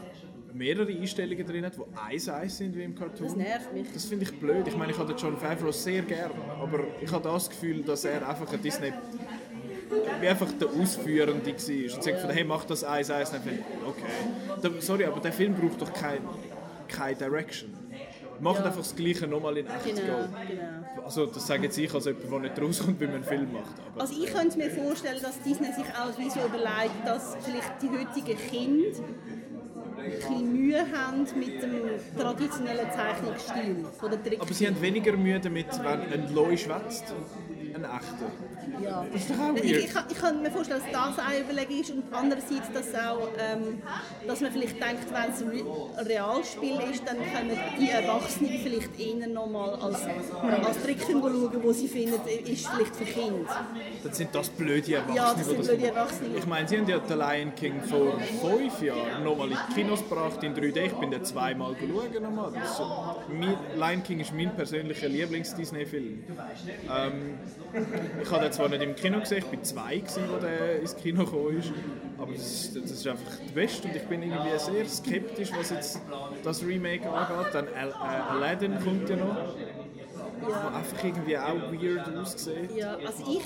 mehrere 0.53 0.91
Einstellungen 0.91 1.45
drin 1.45 1.65
hat, 1.65 1.73
die 1.77 1.81
eins 1.97 2.27
eins 2.29 2.57
sind 2.57 2.75
wie 2.75 2.83
im 2.83 2.95
Cartoon. 2.95 3.27
Das 3.27 3.35
nervt 3.35 3.73
mich. 3.73 3.87
Das 3.93 4.05
finde 4.05 4.25
ich 4.25 4.39
blöd. 4.39 4.67
Ich 4.67 4.75
meine, 4.75 4.91
ich 4.91 4.97
habe 4.97 5.13
den 5.13 5.17
John 5.17 5.37
Favreau 5.37 5.71
sehr 5.71 6.01
gern, 6.01 6.31
aber 6.61 6.79
ich 7.01 7.11
habe 7.11 7.23
das 7.23 7.49
Gefühl, 7.49 7.83
dass 7.83 8.05
er 8.05 8.27
einfach 8.27 8.51
ein 8.51 8.61
Disney 8.61 8.91
wie 10.21 10.27
einfach 10.27 10.51
der 10.53 10.69
Ausführende 10.69 11.33
war. 11.33 11.35
Und 11.35 11.45
gesagt 11.45 12.23
hat, 12.23 12.33
hey, 12.33 12.43
mach 12.43 12.63
das 12.65 12.83
eins 12.83 13.09
eins. 13.09 13.31
Dann 13.31 13.41
finde 13.41 13.59
ich, 13.59 13.87
okay. 13.87 14.61
Der, 14.63 14.81
sorry, 14.81 15.05
aber 15.05 15.19
der 15.19 15.33
Film 15.33 15.53
braucht 15.53 15.81
doch 15.81 15.91
keine 15.91 16.21
kein 16.91 17.17
Direction. 17.17 17.71
Macht 18.41 18.59
Ja. 18.59 18.65
einfach 18.65 18.79
das 18.81 18.95
Gleiche 18.95 19.27
nochmal 19.27 19.57
in 19.57 19.67
echt. 19.67 19.85
Genau, 19.85 20.01
genau. 20.49 21.03
Also 21.05 21.25
das 21.27 21.45
sage 21.47 21.63
jetzt 21.63 21.77
ich 21.77 21.93
als 21.93 22.05
jemand, 22.05 22.31
der 22.31 22.39
nicht 22.41 22.61
rauskommt, 22.61 22.99
wenn 22.99 23.07
man 23.11 23.15
einen 23.17 23.23
Film 23.25 23.53
macht. 23.53 23.71
Aber 23.93 24.01
Also 24.01 24.13
ich 24.21 24.33
könnte 24.33 24.57
mir 24.57 24.69
vorstellen, 24.71 25.21
dass 25.21 25.39
Disney 25.41 25.67
sich 25.67 25.85
auch 25.85 26.17
wie 26.17 26.29
so 26.29 26.39
überlegt, 26.45 27.05
dass 27.05 27.35
vielleicht 27.41 27.73
die 27.81 27.89
heutigen 27.89 28.37
Kinder 28.49 28.99
ein 29.97 30.11
bisschen 30.11 30.53
Mühe 30.53 30.79
haben 30.91 31.27
mit 31.37 31.61
dem 31.61 32.19
traditionellen 32.19 32.91
Zeichnungsstil 32.91 33.85
von 33.99 34.09
der 34.09 34.23
Trick. 34.23 34.41
Aber 34.41 34.53
sie 34.53 34.65
haben 34.67 34.81
weniger 34.81 35.15
Mühe 35.15 35.39
damit, 35.39 35.67
wenn 35.83 36.01
ein 36.21 36.33
Loi 36.33 36.57
schwätzt, 36.57 37.03
ein 37.75 37.83
echter. 37.83 38.81
Ja. 38.83 39.05
Das 39.11 39.21
ist 39.21 39.29
doch 39.31 39.39
auch 39.39 39.55
Ich, 39.55 39.71
ich, 39.71 39.85
ich 40.09 40.17
kann 40.19 40.41
mir 40.41 40.51
vorstellen, 40.51 40.81
dass 40.91 41.15
das 41.15 41.25
eine 41.25 41.39
Überlegung 41.41 41.79
ist 41.81 41.91
und 41.91 42.03
andererseits, 42.11 42.71
dass, 42.73 42.93
auch, 42.95 43.27
ähm, 43.39 43.81
dass 44.27 44.41
man 44.41 44.51
vielleicht 44.51 44.75
denkt, 44.81 45.05
wenn 45.11 45.31
es 45.31 45.41
ein 45.41 45.49
Re- 45.49 46.05
Realspiel 46.07 46.79
ist, 46.91 47.03
dann 47.07 47.17
können 47.17 47.57
die 47.79 47.89
Erwachsenen 47.89 48.59
vielleicht 48.63 48.99
eher 48.99 49.27
nochmal 49.27 49.75
als, 49.75 50.01
als 50.05 50.83
Trickfilm 50.83 51.21
schauen, 51.21 51.63
wo 51.63 51.71
sie 51.71 51.87
finden, 51.87 52.19
ist 52.45 52.67
vielleicht 52.67 52.95
für 52.95 53.05
Kinder. 53.05 53.45
Dann 54.03 54.13
sind 54.13 54.33
das 54.33 54.49
blöde 54.49 54.95
Erwachsene. 54.95 55.15
Ja, 55.17 55.33
das 55.33 55.45
sind 55.47 55.63
blöde 55.63 55.87
Erwachsene. 55.87 56.37
Ich 56.37 56.45
meine, 56.45 56.67
sie 56.67 56.77
haben 56.77 56.87
ja 56.87 56.99
den 56.99 57.17
Lion 57.17 57.55
King 57.55 57.81
vor 57.83 58.19
fünf 58.19 58.81
Jahren 58.81 59.23
nochmal 59.23 59.51
in 59.51 59.57
die 59.69 59.73
Kinos 59.73 59.99
gebracht 59.99 60.43
in 60.43 60.53
3D. 60.55 60.85
Ich 60.85 60.93
bin 60.93 61.11
den 61.11 61.23
zweimal 61.23 61.73
geschaut. 61.75 62.21
Nochmal. 62.21 62.51
Das 62.53 62.81
Lion 63.77 64.03
King 64.03 64.19
ist 64.19 64.33
mein 64.33 64.55
persönlicher 64.55 65.07
Lieblings-Disney-Film. 65.07 66.23
Ähm, 66.89 67.37
ich 68.21 68.31
habe 68.31 68.43
den 68.43 68.51
zwar 68.51 68.69
nicht 68.69 68.81
im 68.81 68.95
Kino 68.95 69.19
gesehen, 69.19 69.39
ich 69.39 69.57
war 69.57 69.63
zwei, 69.63 69.97
gewesen, 69.97 70.23
wo 70.29 70.37
der 70.37 70.79
ins 70.79 70.95
Kino 70.95 71.25
gekommen 71.25 71.57
ist. 71.57 71.71
Aber 72.17 72.33
das 72.33 72.41
ist, 72.41 72.75
das 72.75 72.91
ist 72.91 73.07
einfach 73.07 73.37
der 73.47 73.53
Beste 73.53 73.87
und 73.87 73.95
ich 73.95 74.03
bin 74.03 74.23
irgendwie 74.23 74.59
sehr 74.59 74.85
skeptisch, 74.87 75.51
was 75.57 75.69
jetzt 75.69 76.01
das 76.43 76.63
Remake 76.63 77.09
angeht. 77.09 77.53
Dann 77.53 77.67
Al 77.69 77.89
äh, 77.89 78.31
Aladdin 78.31 78.79
kommt 78.83 79.09
ja 79.09 79.15
noch. 79.15 79.35
Der 80.41 80.75
einfach 80.75 81.03
irgendwie 81.03 81.37
auch 81.37 81.71
weird 81.71 82.17
aussieht. 82.17 82.71
Ja, 82.75 82.95
also 82.95 83.23
ich, 83.29 83.43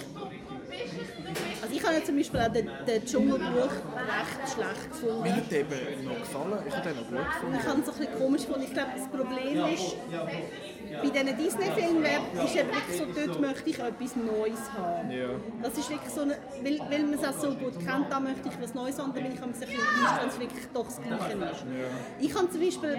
also 1.61 1.73
ich 1.76 1.84
habe 1.84 1.93
ja 1.95 2.03
zum 2.03 2.15
Beispiel 2.15 2.39
auch 2.39 2.51
den, 2.53 2.69
den 2.88 3.05
Dschungelbuch 3.05 3.71
recht 3.71 4.53
schlecht 4.53 4.91
gefunden. 4.91 5.23
Mir 5.23 5.36
hat 5.36 5.51
der 5.51 5.59
eben 5.59 6.05
noch 6.05 6.19
gefallen. 6.19 6.59
Ich 6.67 6.76
habe 6.76 6.89
den 6.89 6.95
noch 6.97 7.09
gut 7.09 7.34
gefunden. 7.34 7.57
Ich 7.59 7.67
habe 7.67 7.82
es 7.82 7.89
ein 7.89 7.97
bisschen 7.97 8.17
komisch 8.17 8.41
gefunden. 8.45 8.63
Ich 8.63 8.73
glaube, 8.73 8.91
das 8.95 9.07
Problem 9.09 9.73
ist, 9.73 9.95
bei 11.02 11.10
diesen 11.10 11.38
Disney-Filmen 11.38 12.04
ist 12.04 12.56
eben 12.56 12.70
wirklich 12.70 12.98
so, 12.98 13.06
dort 13.06 13.39
möchte 13.41 13.70
ich 13.70 13.80
etwas 13.80 14.16
Neues 14.16 14.60
haben. 14.78 15.12
Ja. 15.12 15.30
Das 15.62 15.78
ist 15.78 15.89
wirklich 15.89 16.14
so, 16.14 16.22
eine, 16.22 16.38
weil, 16.64 16.80
weil 16.89 17.04
man 17.04 17.14
es 17.14 17.24
auch 17.24 17.39
so 17.39 17.50
gut 17.54 17.78
kennt, 17.80 18.12
da 18.12 18.20
möchte 18.20 18.50
ich 18.50 18.62
was 18.62 18.74
Neues 18.74 18.98
haben, 19.00 19.14
dann 19.14 19.24
bin 19.24 19.34
ich 19.34 19.41
ein 19.41 19.52
bisschen 19.52 19.70
enttäuscht, 19.70 20.22
wenn 20.22 20.30
es 20.30 20.39
wirklich 20.39 20.66
doch 20.74 20.86
das 20.86 21.02
Gleiche 21.02 21.34
ist. 21.52 21.66
Ich 22.20 22.36
habe 22.36 22.50
zum 22.50 22.62
Beispiel 22.62 22.98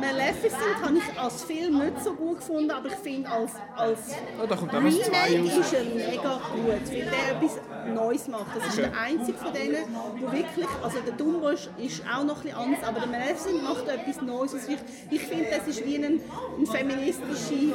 Maleficent 0.00 0.76
habe 0.82 0.98
ich 0.98 1.20
als 1.20 1.44
Film 1.44 1.78
nicht 1.78 2.02
so 2.02 2.12
gut 2.14 2.38
gefunden, 2.38 2.70
aber 2.70 2.88
ich 2.88 2.94
finde 2.94 3.28
als, 3.30 3.52
als 3.76 4.00
Oh, 4.42 4.46
da 4.46 4.56
kommt 4.56 4.72
Remake 4.72 4.96
ist 4.96 5.72
er 5.72 5.84
mega 5.84 6.40
gut, 6.52 6.66
weil 6.66 7.04
der 7.04 7.36
etwas 7.36 7.60
Neues 7.94 8.28
macht. 8.28 8.56
Das 8.56 8.66
ist 8.68 8.78
Okay. 8.78 8.90
der 8.90 9.00
einzige 9.00 9.38
von 9.38 9.52
denen, 9.52 9.84
wo 10.18 10.32
wirklich, 10.32 10.66
also 10.82 10.98
der 11.06 11.14
Dumbo 11.14 11.48
ist, 11.48 11.70
ist 11.78 12.02
auch 12.12 12.24
noch 12.24 12.44
etwas 12.44 12.58
anderes, 12.60 12.84
aber 12.84 13.00
der 13.00 13.08
Maleficent 13.08 13.62
macht 13.62 13.88
etwas 13.88 14.20
Neues. 14.22 14.54
Ich, 14.68 14.78
ich 15.10 15.20
finde, 15.22 15.46
das 15.50 15.68
ist 15.68 15.84
wie 15.84 15.96
ein, 15.96 16.04
ein 16.04 16.66
feministische, 17.12 17.74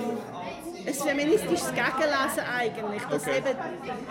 ein 0.88 0.94
feministisches 0.94 1.68
Gegenlesen 1.70 2.44
eigentlich. 2.58 3.04
Dass 3.04 3.24
Okay. 3.24 3.38
eben, 3.38 3.58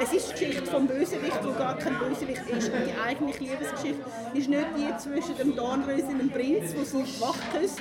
es 0.03 0.13
ist 0.13 0.29
die 0.29 0.33
Geschichte 0.33 0.67
vom 0.71 0.87
Bösewicht, 0.87 1.39
wo 1.43 1.53
gar 1.53 1.77
kein 1.79 1.99
Bösewicht 1.99 2.43
ist. 2.49 2.69
Und 2.69 2.87
die 2.87 3.01
eigentliche 3.01 3.41
Liebesgeschichte 3.41 4.01
ist 4.35 4.49
nicht 4.49 4.67
die 4.77 4.97
zwischen 4.99 5.37
dem 5.37 5.57
Dornröschen 5.57 6.09
und 6.09 6.19
dem 6.19 6.31
Prinz, 6.31 6.75
wo 6.77 6.85
sie 6.85 7.21
wach 7.21 7.39
küsst, 7.59 7.81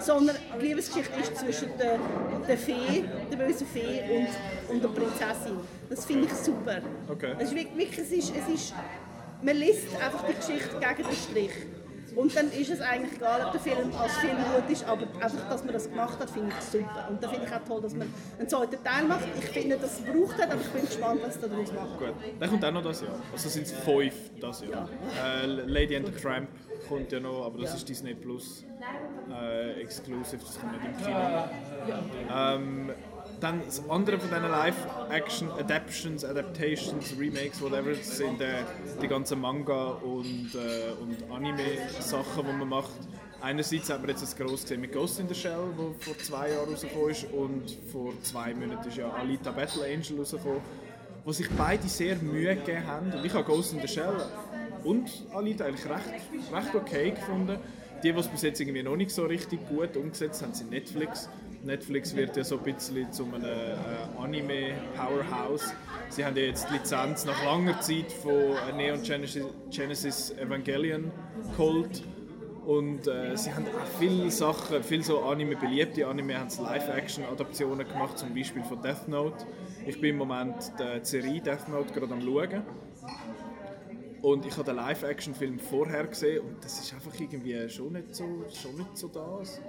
sondern 0.00 0.36
die 0.60 0.66
Liebesgeschichte 0.66 1.20
ist 1.20 1.36
zwischen 1.36 1.68
der, 1.78 1.98
der 2.46 2.58
Fee, 2.58 3.04
der 3.30 3.36
bösen 3.36 3.66
Fee 3.66 4.02
und, 4.68 4.74
und 4.74 4.84
der 4.84 4.88
Prinzessin. 4.88 5.58
Das 5.88 6.04
finde 6.04 6.26
ich 6.26 6.32
super. 6.34 6.80
Okay. 7.08 7.32
Es 7.38 7.48
ist 7.48 7.54
wirklich, 7.56 7.76
wirklich 7.76 7.98
es 7.98 8.12
ist, 8.12 8.34
es 8.36 8.54
ist, 8.54 8.74
man 9.42 9.56
liest 9.56 9.88
einfach 9.94 10.24
die 10.28 10.34
Geschichte 10.34 10.76
gegen 10.78 11.08
den 11.08 11.16
Strich. 11.16 11.50
Und 12.18 12.34
dann 12.34 12.50
ist 12.50 12.68
es 12.68 12.80
eigentlich 12.80 13.12
egal, 13.12 13.44
ob 13.46 13.52
der 13.52 13.60
Film 13.60 13.94
als 13.96 14.16
Film 14.16 14.36
gut 14.38 14.68
ist, 14.68 14.84
aber 14.84 15.02
einfach, 15.02 15.48
dass 15.50 15.62
man 15.62 15.72
das 15.72 15.88
gemacht 15.88 16.18
hat, 16.18 16.28
finde 16.28 16.48
ich 16.48 16.64
super. 16.64 17.06
Und 17.08 17.22
da 17.22 17.28
finde 17.28 17.46
ich 17.46 17.52
auch 17.52 17.64
toll, 17.64 17.80
dass 17.80 17.94
man 17.94 18.12
einen 18.36 18.48
zweiten 18.48 18.82
Teil 18.82 19.04
macht. 19.04 19.22
Ich 19.38 19.44
finde, 19.44 19.76
dass 19.76 20.00
es 20.00 20.04
gebraucht 20.04 20.36
hat, 20.36 20.50
aber 20.50 20.60
ich 20.60 20.66
bin 20.66 20.84
gespannt, 20.84 21.20
was 21.24 21.34
sie 21.34 21.48
daraus 21.48 21.72
machen. 21.72 21.96
Gut, 21.96 22.40
der 22.40 22.48
kommt 22.48 22.64
auch 22.64 22.72
noch 22.72 22.82
das 22.82 23.02
Jahr. 23.02 23.20
Also 23.32 23.48
sind 23.48 23.66
es 23.66 23.72
fünf 23.72 24.14
das 24.40 24.62
Jahr. 24.62 24.88
Äh, 25.24 25.46
Lady 25.46 25.94
and 25.94 26.06
the 26.06 26.20
Tramp 26.20 26.48
kommt 26.88 27.12
ja 27.12 27.20
noch, 27.20 27.46
aber 27.46 27.60
das 27.60 27.76
ist 27.76 27.88
Disney 27.88 28.14
Plus 28.14 28.64
äh, 29.30 29.80
exclusive, 29.80 30.42
das 30.44 30.58
kommt 30.58 30.72
nicht 30.72 30.86
im 30.86 30.96
Kino. 30.96 31.44
Ähm, 32.34 32.90
dann 33.40 33.62
das 33.64 33.82
andere 33.88 34.18
von 34.18 34.28
diesen 34.28 34.50
Live-Action 34.50 35.50
Adaptions, 35.52 36.24
Adaptations, 36.24 37.14
Remakes, 37.18 37.60
whatever, 37.60 37.94
sind 37.94 38.40
äh, 38.40 38.62
die 39.00 39.08
ganzen 39.08 39.40
Manga 39.40 39.90
und, 40.02 40.54
äh, 40.54 40.92
und 41.00 41.30
Anime-Sachen, 41.30 42.46
die 42.46 42.52
man 42.52 42.68
macht. 42.68 42.90
Einerseits 43.40 43.88
haben 43.90 44.02
wir 44.02 44.10
jetzt 44.10 44.22
das 44.22 44.36
groß 44.36 44.62
gesehen 44.62 44.80
mit 44.80 44.92
Ghost 44.92 45.20
in 45.20 45.28
the 45.28 45.34
Shell, 45.34 45.70
wo 45.76 45.94
vor 46.00 46.18
zwei 46.18 46.50
Jahren 46.50 46.70
rausgekommen 46.70 47.10
ist, 47.10 47.24
und 47.32 47.70
vor 47.92 48.12
zwei 48.22 48.52
Monaten 48.52 48.88
ist 48.88 48.96
ja 48.96 49.10
Alita 49.10 49.52
Battle 49.52 49.84
Angel 49.84 50.18
rausgekommen, 50.18 50.60
wo 51.24 51.32
sich 51.32 51.48
beide 51.50 51.86
sehr 51.86 52.16
Mühe 52.16 52.56
gegeben 52.56 52.86
haben. 52.86 53.12
Und 53.12 53.24
ich 53.24 53.32
habe 53.32 53.44
Ghost 53.44 53.72
in 53.72 53.80
the 53.80 53.86
Shell 53.86 54.16
und 54.82 55.08
Alita 55.32 55.66
eigentlich 55.66 55.88
recht, 55.88 56.52
recht 56.52 56.74
okay 56.74 57.10
gefunden. 57.12 57.58
Die, 58.02 58.12
die 58.12 58.18
es 58.18 58.28
bis 58.28 58.42
jetzt 58.42 58.60
irgendwie 58.60 58.82
noch 58.82 58.96
nicht 58.96 59.10
so 59.10 59.26
richtig 59.26 59.68
gut 59.68 59.96
umgesetzt 59.96 60.42
haben, 60.42 60.54
sind 60.54 60.70
Netflix. 60.70 61.28
Netflix 61.62 62.14
wird 62.14 62.36
ja 62.36 62.44
so 62.44 62.58
ein 62.58 62.64
bisschen 62.64 63.12
zu 63.12 63.24
einem 63.24 63.44
äh, 63.44 63.74
Anime-Powerhouse. 64.18 65.74
Sie 66.08 66.24
haben 66.24 66.36
ja 66.36 66.44
jetzt 66.44 66.68
die 66.68 66.74
Lizenz 66.74 67.24
nach 67.24 67.44
langer 67.44 67.80
Zeit 67.80 68.12
von 68.12 68.32
äh, 68.32 68.72
Neon 68.76 69.02
Genesis, 69.02 69.44
Genesis 69.70 70.30
Evangelion 70.38 71.10
geholt. 71.56 72.02
Und 72.64 73.06
äh, 73.06 73.34
sie 73.36 73.52
haben 73.52 73.64
auch 73.64 73.98
viele 73.98 74.30
Sachen, 74.30 74.82
viele 74.82 75.02
so 75.02 75.20
Anime, 75.22 75.56
beliebte 75.56 76.06
Anime, 76.06 76.38
haben 76.38 76.50
Live-Action-Adaptionen 76.62 77.88
gemacht, 77.88 78.18
zum 78.18 78.34
Beispiel 78.34 78.62
von 78.62 78.82
Death 78.82 79.08
Note. 79.08 79.46
Ich 79.86 80.00
bin 80.00 80.10
im 80.10 80.18
Moment 80.18 80.72
die 80.78 81.04
Serie 81.04 81.40
Death 81.40 81.68
Note 81.68 81.94
gerade 81.94 82.12
am 82.12 82.20
schauen. 82.20 82.62
Und 84.20 84.44
ich 84.44 84.52
habe 84.52 84.64
den 84.64 84.76
Live-Action-Film 84.76 85.58
vorher 85.58 86.06
gesehen 86.06 86.40
und 86.40 86.62
das 86.62 86.80
ist 86.80 86.92
einfach 86.92 87.18
irgendwie 87.18 87.68
schon 87.70 87.92
nicht 87.92 88.14
so, 88.14 88.24
schon 88.52 88.76
nicht 88.76 88.98
so 88.98 89.08
das. 89.08 89.60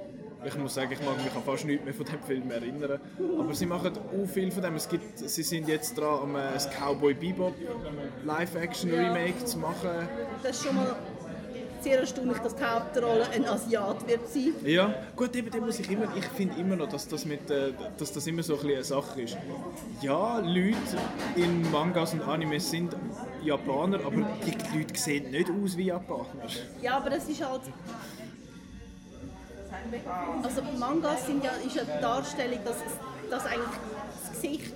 Ich 0.45 0.57
muss 0.57 0.73
sagen, 0.73 0.91
ich 0.91 1.01
mag 1.01 1.17
mich 1.23 1.35
an 1.35 1.43
fast 1.43 1.65
nichts 1.65 1.83
mehr 1.83 1.93
von 1.93 2.05
dem 2.05 2.21
Film 2.21 2.49
erinnern. 2.51 2.99
Aber 3.39 3.53
sie 3.53 3.65
machen 3.65 3.91
auch 3.97 4.27
viel 4.27 4.51
von 4.51 4.63
dem. 4.63 4.75
Es 4.75 4.87
gibt, 4.87 5.19
sie 5.19 5.43
sind 5.43 5.67
jetzt 5.67 5.97
dran, 5.97 6.19
um 6.21 6.35
ein 6.35 6.57
Cowboy 6.79 7.13
Bebop 7.13 7.53
Live-Action-Remake 8.23 9.43
zu 9.45 9.57
machen. 9.57 10.07
Das 10.41 10.57
ist 10.57 10.65
schon 10.65 10.75
mal 10.75 10.95
sehr 11.81 11.99
erstaunlich, 11.99 12.37
dass 12.39 12.55
die 12.55 12.63
Hauptrolle 12.63 13.29
ein 13.29 13.45
Asiat 13.45 14.07
wird 14.07 14.27
sein. 14.27 14.53
Ja, 14.63 14.93
gut, 15.15 15.35
eben, 15.35 15.65
muss 15.65 15.79
ich 15.79 15.89
immer, 15.89 16.07
ich 16.15 16.25
finde 16.25 16.59
immer 16.59 16.75
noch, 16.75 16.89
dass 16.89 17.07
das, 17.07 17.25
mit, 17.25 17.49
äh, 17.49 17.71
dass 17.97 18.11
das 18.11 18.27
immer 18.27 18.43
so 18.43 18.53
ein 18.53 18.59
bisschen 18.59 18.75
eine 18.75 18.83
Sache 18.83 19.21
ist. 19.21 19.37
Ja, 20.01 20.39
Leute 20.39 20.75
in 21.35 21.69
Mangas 21.71 22.13
und 22.13 22.21
Animes 22.21 22.69
sind 22.69 22.95
Japaner, 23.43 23.99
aber 24.05 24.27
die 24.45 24.77
Leute 24.77 24.97
sehen 24.99 25.31
nicht 25.31 25.49
aus 25.49 25.77
wie 25.77 25.85
Japaner. 25.85 26.25
Ja, 26.81 26.97
aber 26.97 27.11
das 27.11 27.27
ist 27.29 27.45
halt. 27.45 27.61
Also 30.43 30.61
Mangas 30.77 31.25
sind 31.25 31.43
ja, 31.43 31.51
ist 31.65 31.75
ja 31.75 31.83
die 31.83 32.01
Darstellung, 32.01 32.59
dass, 32.63 32.77
dass 33.29 33.45
eigentlich 33.45 33.79
das 34.21 34.31
Gesicht 34.31 34.73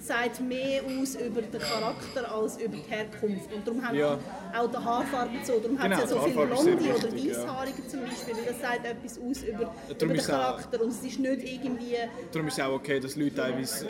sagt 0.00 0.40
mehr 0.40 0.82
aus 0.82 1.14
über 1.16 1.42
den 1.42 1.60
Charakter 1.60 2.32
als 2.32 2.56
über 2.56 2.76
die 2.76 2.82
Herkunft. 2.88 3.52
Und 3.52 3.66
darum 3.66 3.86
haben 3.86 3.96
ja. 3.96 4.18
auch 4.56 4.70
die 4.70 4.76
Haarfarbe 4.76 5.32
so. 5.44 5.58
Darum 5.58 5.76
genau, 5.76 5.96
hat 5.96 6.04
es 6.04 6.10
ja 6.10 6.16
so 6.16 6.20
viele 6.20 6.46
Blonde 6.46 6.72
oder 6.72 7.12
Weißhaarige 7.12 7.82
ja. 7.82 7.88
zum 7.88 8.00
Beispiel, 8.00 8.36
weil 8.36 8.44
das 8.46 8.60
sagt 8.60 8.86
etwas 8.86 9.18
aus 9.18 9.42
über, 9.42 9.74
über 9.90 10.14
den 10.14 10.16
Charakter. 10.22 10.80
Und 10.80 10.88
es 10.88 11.02
ist 11.02 11.18
nicht 11.18 11.42
irgendwie... 11.42 11.96
Darum 12.32 12.48
ist 12.48 12.58
es 12.58 12.64
auch 12.64 12.72
okay, 12.72 13.00
dass 13.00 13.16
Leute 13.16 13.34
teilweise 13.34 13.86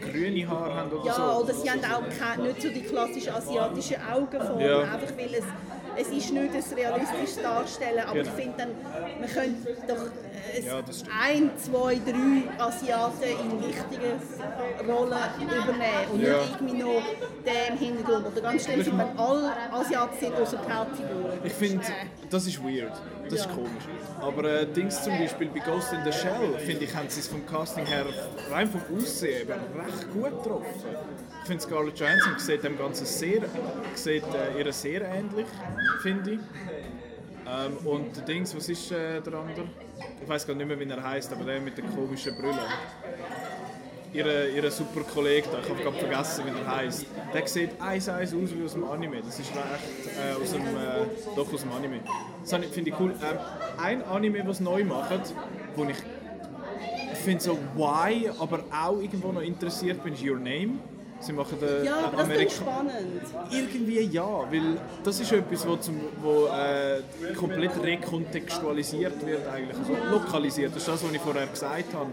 grüne 0.00 0.48
Haare 0.48 0.74
haben 0.74 0.92
oder 0.92 1.06
ja, 1.06 1.14
so. 1.14 1.22
Ja, 1.22 1.38
oder 1.38 1.54
sie 1.54 1.70
haben 1.70 1.84
auch 1.84 2.18
keine, 2.18 2.48
nicht 2.48 2.62
so 2.62 2.68
die 2.68 2.82
klassischen 2.82 3.32
asiatischen 3.34 3.96
Augenformen, 4.12 4.60
ja. 4.60 4.80
einfach 4.80 5.16
weil 5.16 5.34
es 5.34 5.44
es 5.96 6.08
ist 6.08 6.32
nicht 6.32 6.54
ein 6.54 6.76
realistisches 6.76 7.42
Darstellen, 7.42 8.00
aber 8.00 8.14
genau. 8.14 8.28
ich 8.28 8.42
finde 8.42 8.54
dann, 8.58 8.70
man 9.20 9.30
könnte 9.30 9.76
doch 9.86 10.10
ja, 10.64 10.82
ein, 11.22 11.50
zwei, 11.56 11.94
drei 11.96 12.62
Asiaten 12.62 13.22
in 13.22 13.60
wichtigen 13.60 14.88
Rollen 14.88 15.18
übernehmen 15.40 16.10
und 16.12 16.20
ja. 16.20 16.38
nicht 16.38 16.60
irgendwie 16.60 16.82
noch 16.82 17.02
den 17.44 17.72
im 17.72 17.78
Hintergrund. 17.78 18.26
Oder 18.26 18.40
ganz 18.40 18.64
schnell 18.64 18.84
sind 18.84 18.96
wir 18.96 19.18
alle 19.18 19.52
Asiaten 19.72 20.18
sind 20.18 20.34
außer 20.34 20.58
die 20.66 20.72
Hauptfigur. 20.72 21.32
Ich 21.42 21.52
finde, 21.52 21.84
das 22.30 22.46
ist 22.46 22.62
weird. 22.62 22.92
Das 23.28 23.40
ist 23.40 23.48
komisch. 23.50 23.84
Aber 24.20 24.44
äh, 24.44 24.66
Dings 24.66 25.02
zum 25.02 25.16
Beispiel 25.18 25.48
bei 25.48 25.60
Ghost 25.60 25.92
in 25.92 26.04
the 26.04 26.12
Shell, 26.12 26.58
finde 26.58 26.84
ich, 26.84 26.94
haben 26.94 27.08
sie 27.08 27.20
es 27.20 27.28
vom 27.28 27.44
Casting 27.46 27.86
her 27.86 28.04
rein 28.50 28.68
vom 28.68 28.80
Aussehen 28.96 29.42
eben 29.42 29.52
recht 29.52 30.12
gut 30.12 30.42
getroffen. 30.42 30.66
Ich 31.40 31.46
finde 31.46 31.62
Scarlett 31.62 31.98
Johansson 31.98 32.38
sieht 32.38 32.64
dem 32.64 32.78
Ganzen 32.78 33.06
sehr, 33.06 33.42
sieht, 33.94 34.24
äh, 34.24 34.58
ihr 34.58 34.72
sehr 34.72 35.02
ähnlich, 35.02 35.46
finde 36.02 36.32
ich. 36.32 36.40
Ähm, 37.46 37.76
und 37.86 38.26
Dings, 38.26 38.56
was 38.56 38.68
ist 38.68 38.90
äh, 38.92 39.20
der 39.20 39.34
andere? 39.34 39.66
Ich 40.22 40.28
weiß 40.28 40.46
gar 40.46 40.54
nicht 40.54 40.66
mehr, 40.66 40.78
wie 40.78 40.88
er 40.88 41.02
heißt, 41.02 41.32
aber 41.32 41.44
der 41.44 41.60
mit 41.60 41.76
der 41.76 41.84
komischen 41.84 42.34
Brille. 42.36 42.58
Ihre, 44.12 44.48
ihre 44.48 44.70
super 44.70 45.00
Kollege 45.00 45.48
da, 45.50 45.58
ich 45.58 45.68
habe 45.68 45.82
gerade 45.82 45.96
vergessen, 45.96 46.44
wie 46.46 46.50
er 46.50 46.76
heißt. 46.76 47.06
Der 47.32 47.46
sieht 47.48 47.80
eins 47.80 48.08
eins 48.08 48.32
aus 48.32 48.54
wie 48.54 48.64
aus 48.64 48.72
dem 48.74 48.84
Anime. 48.84 49.20
Das 49.22 49.38
ist 49.40 49.50
echt 49.50 49.56
äh, 49.56 50.40
aus 50.40 50.52
dem, 50.52 50.62
äh, 50.62 51.34
doch 51.34 51.52
aus 51.52 51.62
dem 51.62 51.72
Anime. 51.72 52.00
Das 52.40 52.50
finde 52.72 52.90
ich 52.90 53.00
cool. 53.00 53.10
Ähm, 53.10 53.38
ein 53.82 54.04
Anime, 54.04 54.46
was 54.46 54.60
neu 54.60 54.84
macht, 54.84 55.34
wo 55.74 55.84
ich, 55.84 55.96
finde 57.24 57.42
so 57.42 57.58
why, 57.74 58.30
aber 58.38 58.60
auch 58.72 59.00
irgendwo 59.00 59.32
noch 59.32 59.40
interessiert 59.40 60.04
bin, 60.04 60.14
ist 60.14 60.22
Your 60.24 60.38
Name. 60.38 60.78
Sie 61.24 61.32
machen 61.32 61.58
den 61.58 61.84
ja, 61.84 62.10
das 62.10 62.20
Amerika 62.20 62.50
spannend. 62.50 63.22
Irgendwie 63.50 64.00
ja, 64.02 64.26
weil 64.26 64.78
das 65.02 65.20
ist 65.20 65.32
etwas, 65.32 65.66
wo, 65.66 65.76
zum, 65.76 66.00
wo 66.22 66.46
äh, 66.46 67.02
komplett 67.34 67.82
rekontextualisiert 67.82 69.24
wird 69.24 69.46
eigentlich, 69.48 69.78
also 69.78 69.92
lokalisiert. 70.10 70.72
Das 70.72 70.82
ist 70.82 70.88
das, 70.88 71.02
was 71.02 71.12
ich 71.12 71.20
vorher 71.20 71.46
gesagt 71.46 71.94
habe. 71.94 72.10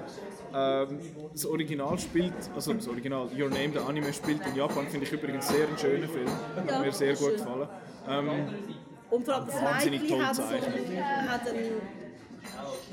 Ähm, 0.53 0.99
das 1.33 1.45
Original 1.45 1.97
spielt, 1.99 2.33
also 2.55 2.73
das 2.73 2.87
Original 2.87 3.27
Your 3.37 3.49
Name, 3.49 3.69
der 3.69 3.87
Anime 3.87 4.13
spielt 4.13 4.45
in 4.45 4.55
Japan, 4.55 4.87
finde 4.87 5.05
ich 5.05 5.11
übrigens 5.11 5.47
sehr 5.47 5.67
einen 5.67 5.77
schönen 5.77 6.09
Film. 6.09 6.27
Ja, 6.67 6.75
Hat 6.75 6.85
mir 6.85 6.91
sehr 6.91 7.15
gut 7.15 7.37
gefallen. 7.37 7.67
Ähm, 8.07 8.29
und 9.09 9.25
vor 9.25 9.35
allem 9.35 9.47
das 9.47 9.85
Mädchen 9.85 10.25
hat, 10.25 10.35
so, 10.35 10.43
hat 10.43 11.47
einen 11.47 11.81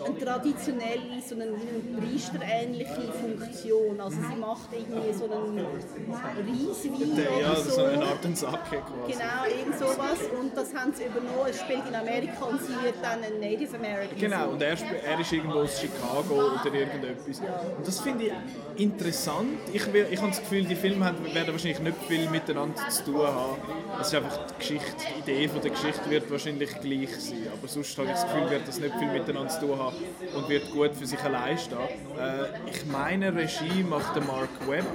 eine 0.05 0.19
traditionelle, 0.19 1.21
so 1.27 1.35
eine, 1.35 1.45
eine 1.45 2.01
priesterähnliche 2.01 3.13
Funktion. 3.21 4.01
Also 4.01 4.17
sie 4.17 4.37
macht 4.37 4.69
irgendwie 4.73 5.13
so 5.13 5.25
einen 5.25 5.59
Reiswein 5.59 7.41
Ja, 7.41 7.57
so. 7.57 7.71
so 7.71 7.85
eine 7.85 8.05
Art 8.05 8.25
Sake 8.37 8.59
quasi. 8.63 9.13
Genau, 9.13 9.59
irgend 9.59 9.79
sowas. 9.79 10.19
Und 10.39 10.57
das 10.57 10.75
haben 10.75 10.93
sie 10.93 11.05
übernommen. 11.05 11.49
Es 11.51 11.61
spielt 11.61 11.87
in 11.89 11.95
Amerika 11.95 12.45
und 12.45 12.61
sie 12.61 12.75
wird 12.83 12.97
dann 13.03 13.23
ein 13.23 13.41
Native 13.41 13.77
American. 13.77 14.19
Genau, 14.19 14.51
und 14.51 14.63
er, 14.63 14.77
er 15.05 15.21
ist 15.21 15.33
irgendwo 15.33 15.59
aus 15.61 15.81
Chicago 15.81 16.35
oder 16.35 16.75
irgendetwas. 16.75 17.41
Und 17.77 17.87
das 17.87 18.01
finde 18.01 18.27
ich 18.27 18.83
interessant. 18.83 19.59
Ich, 19.73 19.87
ich 19.87 20.19
habe 20.19 20.29
das 20.29 20.41
Gefühl, 20.41 20.65
die 20.65 20.77
Filme 20.77 21.13
werden 21.33 21.53
wahrscheinlich 21.53 21.81
nicht 21.81 21.97
viel 22.07 22.29
miteinander 22.31 22.89
zu 22.89 23.05
tun 23.05 23.27
haben. 23.27 23.57
Es 24.01 24.09
ist 24.09 24.15
einfach 24.15 24.39
die 24.47 24.59
Geschichte, 24.59 24.95
die 25.27 25.31
Idee 25.31 25.49
von 25.49 25.61
der 25.61 25.71
Geschichte 25.71 26.11
wird 26.11 26.31
wahrscheinlich 26.31 26.71
gleich 26.81 27.17
sein. 27.21 27.47
Aber 27.53 27.67
sonst 27.69 27.97
habe 27.99 28.09
ich 28.09 28.15
das 28.15 28.25
Gefühl, 28.25 28.51
wird 28.51 28.69
das 28.69 28.79
nicht 28.79 28.95
viel 28.97 29.09
miteinander 29.11 29.49
zu 29.49 29.61
tun 29.61 29.79
haben 29.79 29.88
und 30.35 30.49
wird 30.49 30.71
gut 30.73 30.95
für 30.95 31.07
sich 31.07 31.23
allein 31.23 31.59
stehen. 31.59 31.79
Äh, 31.79 32.71
ich 32.71 32.87
meine, 32.87 33.35
Regie 33.35 33.83
macht 33.83 34.15
der 34.15 34.23
Mark 34.23 34.49
Webb, 34.67 34.87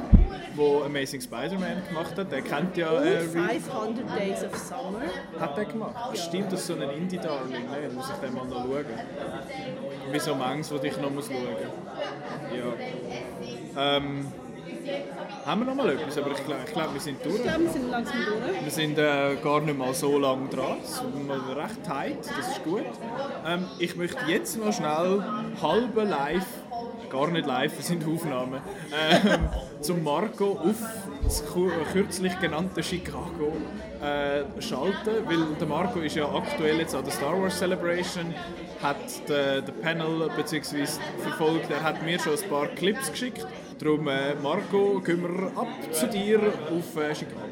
der 0.57 0.85
Amazing 0.85 1.21
Spider-Man 1.21 1.87
gemacht 1.87 2.17
hat. 2.17 2.31
Der 2.31 2.41
kennt 2.41 2.77
ja... 2.77 3.01
Äh, 3.01 3.21
500 3.21 4.19
Days 4.19 4.43
of 4.43 4.57
Summer. 4.57 5.01
Hat 5.39 5.57
er 5.57 5.65
gemacht? 5.65 6.17
Stimmt, 6.17 6.51
das 6.51 6.61
ist 6.61 6.67
so 6.67 6.73
ein 6.73 6.81
Indie-Darling. 6.81 7.51
Ne? 7.51 7.87
Da 7.87 7.93
muss 7.93 8.09
ich 8.09 8.15
den 8.15 8.33
mal 8.33 8.45
noch 8.45 8.65
schauen. 8.65 8.85
Wie 10.11 10.19
so 10.19 10.35
manches, 10.35 10.71
was 10.73 10.83
ich 10.83 10.97
noch 10.97 11.11
muss 11.11 11.27
schauen 11.27 11.37
muss. 11.41 12.55
Ja. 13.75 13.97
Ähm, 13.97 14.31
haben 15.45 15.61
wir 15.61 15.65
noch 15.65 15.75
mal 15.75 15.89
etwas? 15.89 16.17
Aber 16.17 16.31
ich 16.31 16.45
glaube, 16.45 16.61
ich 16.65 16.73
glaub, 16.73 16.93
wir 16.93 17.01
sind 17.01 17.25
durch. 17.25 17.35
Ich 17.35 17.43
glaube, 17.43 17.63
wir 17.63 17.69
sind 17.69 17.91
langsam 17.91 18.17
durch. 18.25 18.63
Wir 18.63 18.71
sind 18.71 18.97
äh, 18.97 19.35
gar 19.43 19.61
nicht 19.61 19.77
mal 19.77 19.93
so 19.93 20.17
lange 20.17 20.49
dran. 20.49 20.77
Es 20.83 20.91
ist 20.91 21.01
recht 21.55 21.83
tight, 21.85 22.19
das 22.19 22.47
ist 22.49 22.63
gut. 22.63 22.85
Ähm, 23.45 23.65
ich 23.79 23.95
möchte 23.95 24.19
jetzt 24.27 24.57
noch 24.57 24.73
schnell 24.73 25.23
halbe 25.61 26.03
live, 26.03 26.45
gar 27.09 27.29
nicht 27.29 27.45
live, 27.45 27.77
es 27.77 27.87
sind 27.87 28.05
Aufnahmen, 28.07 28.61
ähm, 28.91 29.49
zum 29.81 30.03
Marco 30.03 30.53
auf 30.53 30.75
das 31.23 31.43
kürzlich 31.91 32.39
genannte 32.39 32.81
Chicago 32.81 33.53
äh, 34.01 34.61
schalten, 34.61 35.25
weil 35.25 35.55
der 35.59 35.67
Marco 35.67 35.99
ist 35.99 36.15
ja 36.15 36.25
aktuell 36.25 36.79
jetzt 36.79 36.95
an 36.95 37.03
der 37.03 37.13
Star 37.13 37.39
Wars 37.41 37.57
Celebration, 37.57 38.33
hat 38.81 38.97
den, 39.29 39.65
den 39.65 39.81
Panel 39.81 40.29
bzw. 40.35 40.85
verfolgt, 41.19 41.69
er 41.69 41.83
hat 41.83 42.03
mir 42.03 42.19
schon 42.19 42.33
ein 42.33 42.49
paar 42.49 42.67
Clips 42.67 43.11
geschickt 43.11 43.45
Darum, 43.83 44.07
äh, 44.07 44.33
Marco, 44.41 45.01
gehen 45.01 45.21
wir 45.23 45.47
ab 45.59 45.67
zu 45.91 46.07
dir 46.07 46.39
auf 46.39 46.95
äh, 46.95 47.13
Chicago. 47.13 47.49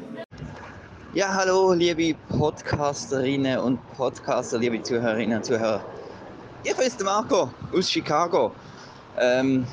Ja, 1.12 1.34
hallo, 1.34 1.74
liebe 1.74 2.18
Podcasterinnen 2.30 3.58
und 3.58 3.78
Podcaster, 3.92 4.56
liebe 4.58 4.80
Zuhörerinnen 4.80 5.36
und 5.36 5.44
Zuhörer. 5.44 5.84
Ich 6.64 6.74
bin 6.74 7.04
Marco 7.04 7.50
aus 7.74 7.90
Chicago. 7.90 8.52
Ähm, 9.18 9.66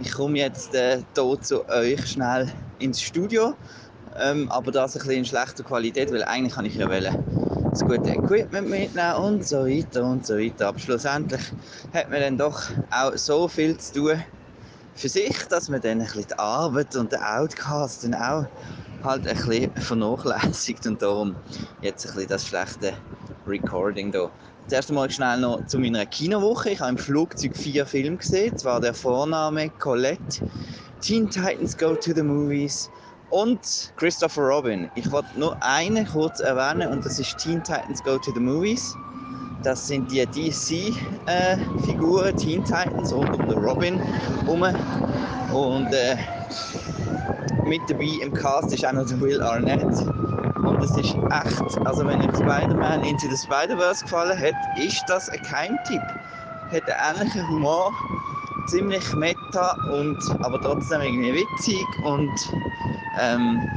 ich 0.00 0.10
komme 0.10 0.38
jetzt 0.38 0.74
äh, 0.74 1.02
hier 1.14 1.40
zu 1.42 1.68
euch 1.68 2.06
schnell 2.06 2.50
ins 2.78 3.02
Studio, 3.02 3.52
ähm, 4.18 4.50
aber 4.50 4.72
das 4.72 4.96
ein 4.96 5.00
bisschen 5.00 5.18
in 5.18 5.24
schlechter 5.26 5.64
Qualität, 5.64 6.10
weil 6.12 6.24
eigentlich 6.24 6.54
kann 6.54 6.64
ich 6.64 6.76
ja 6.76 6.88
wollen, 6.88 7.14
das 7.70 7.82
gute 7.82 8.08
Equipment 8.08 8.70
mitnehmen 8.70 9.16
und 9.16 9.46
so 9.46 9.66
weiter 9.66 10.02
und 10.02 10.26
so 10.26 10.38
weiter. 10.38 10.68
Aber 10.68 10.78
schlussendlich 10.78 11.42
hat 11.92 12.10
man 12.10 12.20
dann 12.22 12.38
doch 12.38 12.70
auch 12.90 13.14
so 13.16 13.48
viel 13.48 13.76
zu 13.76 13.92
tun, 13.92 14.22
für 14.94 15.08
sich, 15.08 15.36
dass 15.48 15.68
man 15.68 15.80
dann 15.80 16.00
ein 16.02 16.08
die 16.12 16.38
Arbeit 16.38 16.94
und 16.96 17.12
den 17.12 17.20
Outcast 17.20 18.04
dann 18.04 18.14
auch 18.14 18.46
halt 19.02 19.26
ein 19.26 19.34
bisschen 19.36 19.70
vernachlässigt 19.76 20.86
und 20.86 21.02
darum 21.02 21.38
jetzt 21.80 22.04
ein 22.06 22.12
bisschen 22.12 22.28
das 22.28 22.46
schlechte 22.46 22.94
Recording 23.46 24.12
hier. 24.12 24.32
Zuerst 24.68 24.90
einmal 24.90 25.10
schnell 25.10 25.38
noch 25.40 25.66
zu 25.66 25.78
meiner 25.78 26.06
Kinowoche. 26.06 26.70
Ich 26.70 26.80
habe 26.80 26.90
im 26.90 26.98
Flugzeug 26.98 27.56
vier 27.56 27.86
Filme 27.86 28.16
gesehen. 28.18 28.56
Zwar 28.56 28.80
der 28.80 28.94
Vorname 28.94 29.70
Colette, 29.70 30.40
Teen 31.00 31.28
Titans 31.28 31.76
Go 31.76 31.96
to 31.96 32.12
the 32.14 32.22
Movies 32.22 32.90
und 33.28 33.92
Christopher 33.96 34.42
Robin. 34.42 34.90
Ich 34.94 35.10
wollte 35.10 35.38
nur 35.38 35.60
einen 35.62 36.06
kurz 36.06 36.40
erwähnen 36.40 36.88
und 36.90 37.04
das 37.04 37.18
ist 37.18 37.38
Teen 37.38 37.62
Titans 37.62 38.02
Go 38.02 38.18
to 38.18 38.32
the 38.32 38.40
Movies. 38.40 38.98
Das 39.62 39.86
sind 39.86 40.10
die 40.10 40.26
DC-Figuren, 40.26 41.26
äh, 42.26 42.32
Teen 42.34 42.64
Titans 42.64 43.12
rund 43.12 43.38
um 43.38 43.48
den 43.48 43.58
Robin 43.58 44.00
herum. 44.00 44.64
Und 45.52 45.92
äh, 45.92 46.16
mit 47.64 47.80
dabei 47.88 48.18
im 48.22 48.32
Cast 48.32 48.72
ist 48.72 48.84
auch 48.84 48.92
noch 48.92 49.06
der 49.06 49.20
Will 49.20 49.40
Arnett. 49.40 49.84
Und 49.84 50.82
es 50.82 50.90
ist 50.92 51.14
echt, 51.14 51.86
also 51.86 52.06
wenn 52.06 52.20
euch 52.20 52.36
Spider-Man 52.36 53.04
Into 53.04 53.28
the 53.28 53.36
Spider-Verse 53.36 54.04
gefallen 54.04 54.38
hat, 54.38 54.54
ist 54.78 55.02
das 55.06 55.28
ein 55.28 55.42
Keimtipp. 55.42 56.02
Hat 56.72 56.82
einen 56.90 57.16
ähnlichen 57.20 57.48
Humor, 57.48 57.92
ziemlich 58.66 59.14
meta, 59.14 59.76
und, 59.92 60.18
aber 60.40 60.60
trotzdem 60.60 61.02
irgendwie 61.02 61.34
witzig 61.34 61.84
und 62.04 62.30
ähm, 63.20 63.68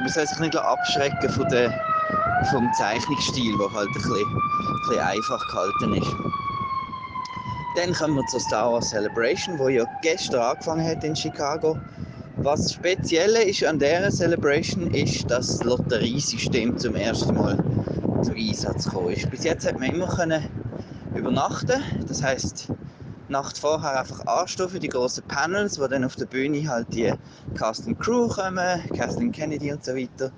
man 0.00 0.08
soll 0.08 0.26
sich 0.26 0.38
nicht 0.38 0.56
abschrecken 0.56 1.30
von 1.30 1.48
der 1.48 1.72
vom 2.44 2.72
Zeichnungsstil, 2.72 3.56
der 3.58 3.72
halt 3.72 3.88
ein 3.88 3.94
bisschen, 3.94 4.14
ein 4.14 4.80
bisschen 4.88 5.00
einfach 5.00 5.48
gehalten 5.48 5.94
ist. 5.94 6.16
Dann 7.76 7.92
kommen 7.92 8.16
wir 8.16 8.26
zur 8.26 8.40
Star 8.40 8.72
Wars 8.72 8.90
Celebration, 8.90 9.58
wo 9.58 9.68
ja 9.68 9.84
gestern 10.02 10.40
angefangen 10.40 10.86
hat 10.86 11.04
in 11.04 11.14
Chicago. 11.14 11.76
Was 12.38 12.72
speziell 12.72 13.34
ist 13.36 13.64
an 13.64 13.78
dieser 13.78 14.10
Celebration 14.10 14.90
ist, 14.90 15.30
dass 15.30 15.58
das 15.58 15.64
Lotteriesystem 15.64 16.78
zum 16.78 16.94
ersten 16.94 17.34
Mal 17.34 17.56
zum 18.22 18.34
Einsatz 18.34 18.84
gekommen 18.84 19.10
ist. 19.10 19.30
Bis 19.30 19.44
jetzt 19.44 19.66
hat 19.66 19.78
man 19.78 19.90
immer 19.90 20.08
können 20.08 20.44
übernachten, 21.14 21.82
das 22.06 22.22
heißt 22.22 22.68
Nacht 23.28 23.58
vorher 23.58 24.00
einfach 24.00 24.24
anstehen 24.26 24.68
für 24.68 24.78
die 24.78 24.88
großen 24.88 25.24
Panels, 25.24 25.80
wo 25.80 25.86
dann 25.86 26.04
auf 26.04 26.14
der 26.14 26.26
Bühne 26.26 26.68
halt 26.68 26.86
die 26.94 27.12
Cast 27.54 27.86
Crew 27.98 28.28
kommen, 28.28 28.82
Kathleen 28.96 29.32
Kennedy 29.32 29.72
und 29.72 29.84
so 29.84 29.96
weiter 29.96 30.30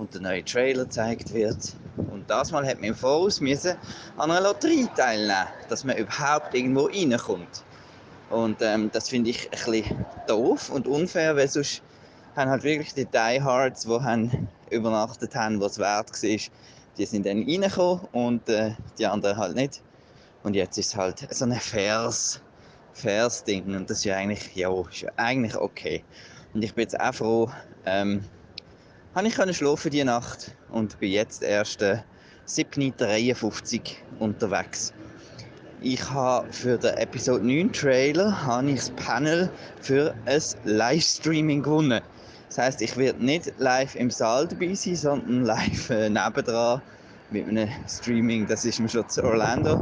und 0.00 0.14
der 0.14 0.22
neue 0.22 0.44
Trailer 0.44 0.84
gezeigt 0.84 1.32
wird. 1.34 1.74
Und 1.96 2.28
das 2.28 2.50
Mal 2.50 2.66
hat 2.66 2.76
man 2.76 2.88
im 2.90 2.94
Voraus 2.94 3.40
müssen 3.40 3.76
an 4.16 4.30
einer 4.30 4.40
Lotterie 4.40 4.88
teilnehmen, 4.96 5.46
dass 5.68 5.84
man 5.84 5.96
überhaupt 5.98 6.54
irgendwo 6.54 6.86
reinkommt. 6.86 7.64
Und 8.30 8.62
ähm, 8.62 8.90
das 8.92 9.10
finde 9.10 9.30
ich 9.30 9.44
ein 9.46 9.72
bisschen 9.72 10.06
doof 10.26 10.70
und 10.70 10.86
unfair, 10.88 11.36
weil 11.36 11.48
sonst 11.48 11.82
haben 12.34 12.50
halt 12.50 12.62
wirklich 12.62 12.94
die 12.94 13.04
Diehards, 13.04 13.82
die 13.82 13.90
haben 13.90 14.48
übernachtet 14.70 15.34
haben, 15.34 15.60
was 15.60 15.78
wert 15.78 16.10
war, 16.10 16.38
die 16.96 17.06
sind 17.06 17.26
dann 17.26 17.42
reingekommen 17.42 18.08
und 18.12 18.48
äh, 18.48 18.72
die 18.98 19.06
anderen 19.06 19.36
halt 19.36 19.54
nicht. 19.54 19.82
Und 20.42 20.54
jetzt 20.54 20.78
ist 20.78 20.88
es 20.88 20.96
halt 20.96 21.26
so 21.30 21.44
ein 21.44 21.52
faires, 21.52 22.40
faires 22.94 23.44
Ding 23.44 23.74
und 23.74 23.90
das 23.90 23.98
ist 23.98 24.04
ja 24.04 24.16
eigentlich, 24.16 24.54
ja, 24.54 24.70
ist 24.80 25.02
ja 25.02 25.10
eigentlich 25.16 25.56
okay. 25.56 26.02
Und 26.54 26.62
ich 26.62 26.72
bin 26.74 26.82
jetzt 26.82 26.98
auch 26.98 27.14
froh, 27.14 27.50
ähm, 27.84 28.24
habe 29.14 29.28
ich 29.28 29.34
können 29.34 29.54
schlafen 29.54 29.90
die 29.90 30.04
Nacht 30.04 30.52
und 30.70 30.98
bin 31.00 31.10
jetzt 31.10 31.42
erst 31.42 31.82
äh, 31.82 31.98
7.53 32.46 33.80
unterwegs. 34.18 34.92
Ich 35.80 36.10
habe 36.10 36.52
für 36.52 36.76
den 36.76 36.94
Episode 36.96 37.44
9 37.44 37.72
Trailer 37.72 38.46
habe 38.46 38.70
ich 38.70 38.80
das 38.80 38.90
Panel 38.90 39.50
für 39.80 40.14
ein 40.26 40.42
Livestreaming 40.64 41.62
gewonnen. 41.62 42.02
Das 42.48 42.58
heißt, 42.58 42.82
ich 42.82 42.96
werde 42.96 43.24
nicht 43.24 43.52
live 43.58 43.94
im 43.94 44.10
Saal 44.10 44.46
dabei 44.46 44.74
sein, 44.74 44.96
sondern 44.96 45.44
live 45.44 45.90
äh, 45.90 46.08
nebendran 46.08 46.82
mit 47.30 47.48
einem 47.48 47.68
Streaming. 47.88 48.46
Das 48.46 48.64
ist 48.64 48.80
mir 48.80 48.88
schon 48.88 49.08
zu 49.08 49.24
Orlando 49.24 49.80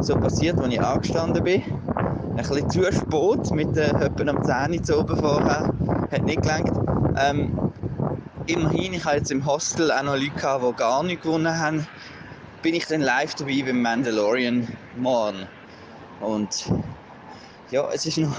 so 0.00 0.16
passiert, 0.16 0.58
als 0.60 0.72
ich 0.72 0.80
angestanden 0.80 1.42
bin. 1.44 1.62
Ein 1.62 2.36
bisschen 2.36 2.70
zu 2.70 2.92
spät 2.92 3.50
mit 3.52 3.76
äh, 3.76 3.90
etwa 3.90 4.30
am 4.30 4.44
10 4.44 4.94
Uhr 4.94 5.00
oben 5.00 5.16
vorher. 5.16 5.72
Hat 6.10 6.22
nicht 6.24 6.42
gelangt. 6.42 6.72
Ähm, 7.16 7.72
immerhin, 8.46 8.92
ich 8.92 9.04
habe 9.04 9.16
jetzt 9.16 9.30
im 9.30 9.44
Hostel 9.46 9.90
auch 9.90 10.02
noch 10.02 10.16
Leute 10.16 10.32
die 10.34 10.76
gar 10.76 11.02
nicht 11.02 11.22
gewonnen 11.22 11.58
haben. 11.58 11.86
Bin 12.62 12.74
ich 12.74 12.86
dann 12.86 13.00
live 13.00 13.34
dabei 13.34 13.62
beim 13.64 13.82
Mandalorian 13.82 14.68
morgen. 14.96 15.46
Und 16.20 16.70
ja, 17.70 17.88
es 17.92 18.06
ist 18.06 18.18
noch 18.18 18.36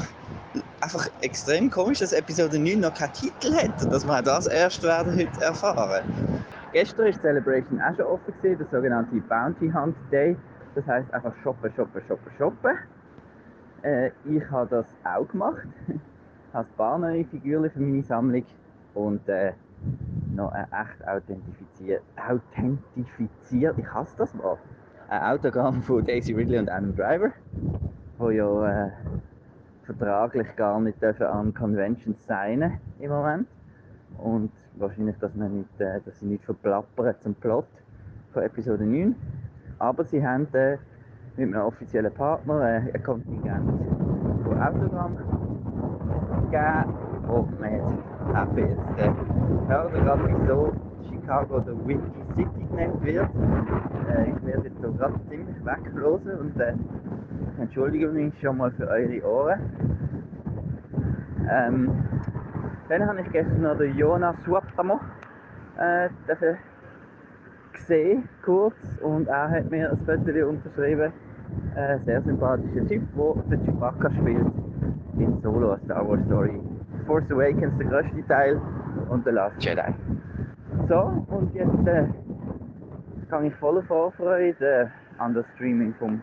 einfach 0.81 1.07
extrem 1.21 1.69
komisch, 1.69 1.99
dass 1.99 2.13
Episode 2.13 2.57
9 2.57 2.79
noch 2.79 2.93
keinen 2.93 3.13
Titel 3.13 3.53
hat 3.53 3.83
und 3.83 3.91
dass 3.91 4.05
wir 4.05 4.21
das 4.21 4.47
erst 4.47 4.83
werden 4.83 5.13
heute 5.13 5.41
erfahren. 5.41 6.03
Gestern 6.71 7.05
war 7.05 7.21
Celebration 7.21 7.81
auch 7.81 7.95
schon 7.95 8.05
offen, 8.05 8.33
gewesen, 8.41 8.57
der 8.59 8.67
sogenannte 8.67 9.15
Bounty 9.21 9.71
Hunt 9.71 9.95
Day. 10.11 10.35
Das 10.75 10.85
heißt 10.85 11.13
einfach 11.13 11.33
shoppen, 11.43 11.71
shoppen, 11.75 12.01
shoppen, 12.07 12.31
shoppen. 12.37 12.77
Äh, 13.83 14.11
ich 14.25 14.43
habe 14.51 14.67
das 14.69 14.85
auch 15.03 15.27
gemacht. 15.27 15.67
Ich 15.87 16.57
habe 16.57 16.67
ein 16.69 16.75
paar 16.77 16.97
neue 16.97 17.25
Figuren 17.25 17.69
für 17.69 17.79
meine 17.79 18.03
Sammlung 18.03 18.45
und 18.93 19.27
äh, 19.27 19.51
noch 20.35 20.51
ein 20.51 20.65
echt 20.65 21.07
authentifiziert, 21.07 22.01
authentifiziert, 22.17 23.77
ich 23.77 23.93
hasse 23.93 24.15
das 24.17 24.33
mal, 24.33 24.57
ein 25.09 25.21
Autogramm 25.21 25.81
von 25.81 26.05
Daisy 26.05 26.33
Ridley 26.33 26.59
und 26.59 26.69
Adam 26.69 26.95
Driver, 26.95 27.31
wo 28.17 28.29
ja 28.29 28.85
äh, 28.85 28.91
vertraglich 29.83 30.47
gar 30.55 30.79
nicht 30.79 31.01
dürfen 31.01 31.27
an 31.27 31.53
Conventions 31.53 32.25
sein 32.25 32.79
im 32.99 33.09
Moment. 33.09 33.47
Und 34.17 34.51
wahrscheinlich, 34.75 35.17
dass, 35.19 35.35
man 35.35 35.59
nicht, 35.59 35.81
äh, 35.81 36.01
dass 36.05 36.19
sie 36.19 36.25
nicht 36.25 36.43
verplappern 36.43 37.15
zum 37.21 37.35
Plot 37.35 37.67
von 38.33 38.43
Episode 38.43 38.83
9. 38.83 39.15
Aber 39.79 40.03
sie 40.05 40.25
haben 40.25 40.47
äh, 40.53 40.77
mit 41.37 41.53
einem 41.53 41.65
offiziellen 41.65 42.13
Partner 42.13 42.61
äh, 42.61 42.91
ein 42.93 43.03
Kontingent 43.03 43.81
von 44.43 44.61
Autogramm 44.61 45.17
gegeben. 45.17 46.93
Oh, 47.27 47.45
man 47.59 47.71
jetzt 47.73 48.14
happy 48.33 48.61
jetzt. 48.61 48.99
Äh, 48.99 49.11
gerade, 49.67 50.19
wieso 50.27 50.73
Chicago 51.09 51.59
der 51.59 51.75
Windy 51.85 52.23
City 52.35 52.65
genannt 52.69 53.03
wird. 53.03 53.29
Äh, 54.09 54.29
ich 54.29 54.45
werde 54.45 54.63
jetzt 54.63 54.81
so 54.81 54.91
gerade 54.91 55.15
ziemlich 55.29 55.55
weglosen 55.65 56.31
und 56.39 56.59
äh, 56.59 56.73
entschuldige 57.59 58.07
mich 58.07 58.33
schon 58.41 58.57
mal 58.57 58.71
für 58.71 58.87
eure 58.87 59.23
Ohren. 59.23 59.59
Ähm, 61.49 61.91
dann 62.89 63.07
habe 63.07 63.21
ich 63.21 63.31
gestern 63.31 63.61
noch 63.61 63.77
den 63.77 63.95
Jonas 63.97 64.35
Suaptamo 64.45 64.99
äh, 65.77 66.09
gesehen, 67.73 68.27
kurz, 68.43 68.75
und 69.01 69.27
er 69.27 69.49
hat 69.49 69.69
mir 69.69 69.91
ein 69.91 69.97
Foto 70.05 70.49
unterschrieben. 70.49 71.11
Ein 71.75 71.99
sehr 72.03 72.21
sympathischer 72.21 72.87
Typ, 72.87 73.03
der 73.15 73.57
den 73.57 73.65
Chewbacca 73.65 74.11
spielt 74.11 74.47
in 75.17 75.41
Solo, 75.41 75.77
Star 75.85 76.07
Wars 76.07 76.23
Story. 76.25 76.59
Force 77.05 77.29
Awakens, 77.29 77.73
der 77.77 77.87
größte 77.87 78.27
Teil, 78.27 78.59
und 79.09 79.23
The 79.25 79.31
Last 79.31 79.55
Jedi. 79.59 79.93
So, 80.89 81.23
und 81.29 81.53
jetzt 81.53 81.87
äh, 81.87 82.05
kann 83.29 83.45
ich 83.45 83.53
voller 83.55 83.83
Vorfreude 83.83 84.55
äh, 84.61 85.21
an 85.21 85.33
das 85.33 85.45
Streaming 85.55 85.93
vom, 85.99 86.21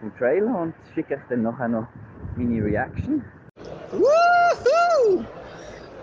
vom 0.00 0.16
Trailer 0.16 0.60
und 0.60 0.74
schicke 0.94 1.14
euch 1.14 1.20
dann 1.30 1.42
nachher 1.42 1.68
noch 1.68 1.86
meine 2.36 2.62
Reaction. 2.64 3.24
Woohoo! 3.90 5.24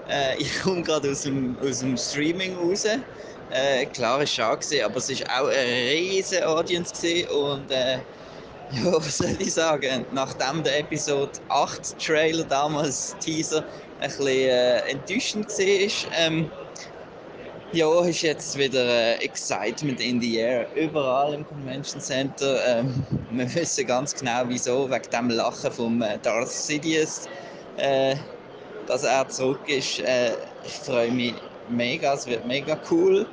Äh, 0.10 0.38
ich 0.38 0.62
komme 0.62 0.82
gerade 0.84 1.12
aus 1.12 1.24
dem, 1.24 1.58
aus 1.62 1.80
dem 1.80 1.98
Streaming 1.98 2.56
raus. 2.56 2.86
Äh, 3.52 3.86
klar, 3.88 4.22
ist 4.22 4.34
schade 4.34 4.58
gewesen, 4.58 4.86
aber 4.86 4.98
es 4.98 5.10
war 5.10 5.42
auch 5.42 5.48
eine 5.48 5.92
riesige 5.92 6.48
Audience 6.48 6.94
gewesen 6.94 7.30
und 7.30 7.72
äh, 7.72 7.98
ja, 8.72 8.86
was 8.96 9.18
soll 9.18 9.36
ich 9.40 9.54
sagen? 9.54 10.06
Nachdem 10.12 10.64
der 10.64 10.80
Episode 10.80 11.32
8 11.50 12.00
Trailer 12.00 12.44
damals 12.46 13.16
Teaser 13.20 13.64
ein 14.00 14.10
bisschen 14.10 14.28
äh, 14.28 14.78
enttäuschend 14.90 15.48
war, 15.48 16.12
ähm, 16.20 16.52
ja, 17.72 18.06
ist 18.06 18.22
jetzt 18.22 18.58
wieder 18.58 18.86
äh, 18.86 19.16
Excitement 19.16 20.00
in 20.00 20.22
the 20.22 20.38
air. 20.38 20.68
Überall 20.76 21.34
im 21.34 21.46
Convention 21.46 22.02
Center. 22.02 22.60
Ähm, 22.66 23.06
wir 23.32 23.54
wissen 23.54 23.86
ganz 23.86 24.16
genau 24.16 24.44
wieso, 24.48 24.90
wegen 24.90 25.10
dem 25.12 25.30
Lachen 25.30 25.72
von 25.72 26.02
äh, 26.02 26.18
Darth 26.20 26.50
Sidious, 26.50 27.28
äh, 27.78 28.16
dass 28.88 29.04
er 29.04 29.28
zurück 29.28 29.68
ist. 29.68 30.00
Äh, 30.00 30.36
ich 30.64 30.74
freue 30.74 31.12
mich 31.12 31.34
mega, 31.68 32.14
es 32.14 32.26
wird 32.28 32.46
mega 32.46 32.80
cool. 32.90 33.28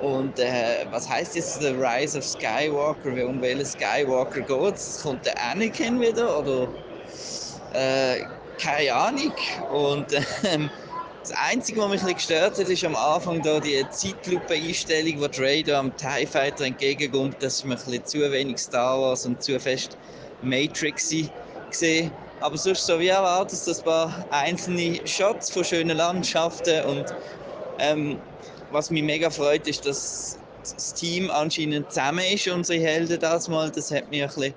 Und 0.00 0.38
äh, 0.38 0.86
was 0.90 1.08
heißt 1.08 1.34
jetzt 1.34 1.60
The 1.60 1.70
Rise 1.70 2.18
of 2.18 2.24
Skywalker? 2.24 3.26
Um 3.26 3.42
welchen 3.42 3.66
Skywalker 3.66 4.42
geht 4.42 4.76
es? 4.76 5.00
Kommt 5.02 5.26
der 5.26 5.34
Anakin 5.50 6.00
wieder? 6.00 6.38
Oder 6.38 6.68
äh, 7.74 8.20
keine 8.58 8.94
Ahnung. 8.94 9.34
Und 9.68 10.12
ähm, 10.44 10.72
das 11.22 11.32
Einzige, 11.36 11.80
was 11.80 11.90
mich 11.90 12.02
ein 12.04 12.14
gestört 12.14 12.58
hat, 12.58 12.68
ist 12.68 12.84
am 12.84 12.96
Anfang 12.96 13.42
da 13.42 13.60
die 13.60 13.88
Zeitlupe-Einstellung, 13.88 15.20
wo 15.20 15.28
Dre 15.28 15.62
da 15.62 15.80
am 15.80 15.96
TIE 15.96 16.26
Fighter 16.26 16.64
entgegenkommt. 16.64 17.42
Das 17.42 17.54
ist 17.56 17.64
mir 17.64 17.74
ein 17.76 18.04
zu 18.04 18.18
wenig 18.32 18.60
Star 18.60 19.00
Wars 19.00 19.24
und 19.26 19.42
zu 19.42 19.58
fest 19.60 19.98
Matrix 20.40 21.10
gesehen. 21.70 22.18
Aber 22.38 22.56
sonst 22.56 22.86
so 22.86 23.00
wie 23.00 23.08
erwartet, 23.08 23.66
dass 23.66 23.78
ein 23.80 23.84
paar 23.84 24.26
einzelne 24.30 25.00
Shots 25.06 25.50
von 25.50 25.64
schönen 25.64 25.96
Landschaften 25.96 26.84
und 26.84 27.14
ähm, 27.78 28.24
was 28.68 28.90
mich 28.90 29.02
mega 29.02 29.30
freut, 29.30 29.66
ist, 29.66 29.86
dass 29.86 30.40
das 30.62 30.94
Team 30.94 31.30
anscheinend 31.30 31.92
zusammen 31.92 32.24
ist, 32.32 32.48
unsere 32.48 32.80
Helden 32.80 33.20
das 33.20 33.48
mal. 33.48 33.70
Das 33.72 33.90
hat 33.90 34.08
mir 34.08 34.24
ein 34.24 34.34
bisschen 34.34 34.56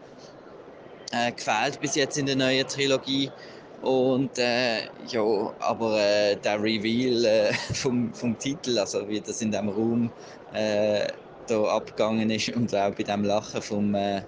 äh, 1.12 1.32
gefällt 1.34 1.80
bis 1.80 1.96
jetzt 1.96 2.18
in 2.18 2.26
der 2.26 2.36
neuen 2.36 2.68
Trilogie. 2.68 3.36
Und 3.82 4.38
äh, 4.38 4.90
ja, 4.98 5.22
aber 5.60 6.00
äh, 6.00 6.38
der 6.40 6.62
Reveal 6.62 7.26
äh, 7.26 7.54
vom, 7.74 8.14
vom 8.14 8.38
Titel, 8.38 8.78
also 8.80 9.08
wie 9.10 9.22
das 9.22 9.42
in 9.42 9.52
dem 9.52 9.70
Raum 9.70 10.14
äh, 10.52 11.08
da 11.48 11.64
abgegangen 11.66 12.30
ist 12.30 12.50
und 12.50 12.74
auch 12.76 12.96
bei 12.96 13.04
dem 13.04 13.24
Lachen 13.24 13.62
vom 13.62 13.96
äh, 13.96 14.24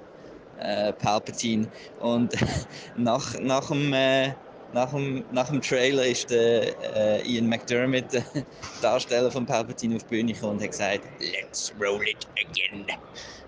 äh, 0.56 0.94
Palpatine. 0.94 1.72
Und 1.98 2.34
nach, 2.96 3.40
nach, 3.40 3.68
dem, 3.70 3.94
äh, 3.94 4.36
nach, 4.72 4.92
dem, 4.92 5.26
nach 5.30 5.50
dem 5.50 5.62
Trailer 5.62 6.06
ist 6.08 6.32
der 6.32 7.22
äh, 7.22 7.28
Ian 7.30 7.48
McDermott, 7.48 8.12
der 8.14 8.26
Darsteller 8.82 9.32
von 9.32 9.46
Palpatine, 9.46 9.98
auf 9.98 10.04
die 10.06 10.16
Bühne 10.16 10.34
gekommen 10.34 10.54
und 10.54 10.64
hat 10.64 10.72
gesagt: 10.72 11.06
Let's 11.20 11.72
roll 11.80 12.02
it 12.08 12.28
again. 12.42 12.88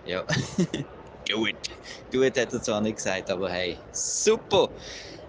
Ja. 0.03 0.23
Do 1.27 1.47
it. 1.47 1.57
Do 2.11 2.23
it 2.23 2.37
hat 2.37 2.53
er 2.53 2.61
zwar 2.61 2.81
nicht 2.81 2.97
gesagt, 2.97 3.31
aber 3.31 3.51
hey, 3.51 3.83
super. 3.91 4.73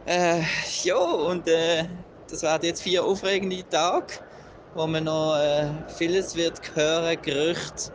Äh, 0.06 0.42
ja, 0.82 0.96
und 0.98 1.48
äh, 1.48 1.88
das 2.28 2.42
werden 2.42 2.64
jetzt 2.66 2.82
vier 2.82 3.04
aufregende 3.04 3.68
Tage, 3.68 4.14
wo 4.72 4.86
man 4.86 5.04
noch 5.04 5.36
äh, 5.36 5.84
vieles 5.88 6.34
wird 6.34 6.60
hören, 6.76 7.20
Gerüchte 7.22 7.90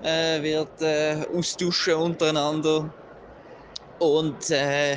äh, 0.00 0.42
wird 0.42 0.80
äh, 0.82 1.26
austauschen 1.30 1.94
untereinander. 1.96 2.94
Und 3.98 4.50
äh, 4.50 4.96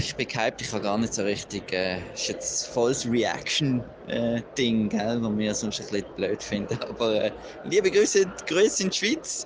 ich 0.00 0.16
bin 0.16 0.26
gehypt, 0.28 0.60
ich 0.62 0.72
habe 0.72 0.82
gar 0.82 0.98
nicht 0.98 1.14
so 1.14 1.22
richtig. 1.22 1.72
Äh, 1.72 2.12
ist 2.12 2.28
jetzt 2.28 2.66
volles 2.68 3.04
Reaction-Ding, 3.06 4.90
äh, 4.92 5.22
was 5.22 5.36
wir 5.36 5.54
sonst 5.54 5.80
ein 5.80 5.86
bisschen 5.86 6.14
blöd 6.14 6.42
finden. 6.42 6.82
Aber 6.82 7.24
äh, 7.24 7.32
liebe 7.62 7.90
Grüße, 7.90 8.34
Grüße 8.46 8.84
in 8.84 8.90
die 8.90 8.96
Schweiz. 8.96 9.44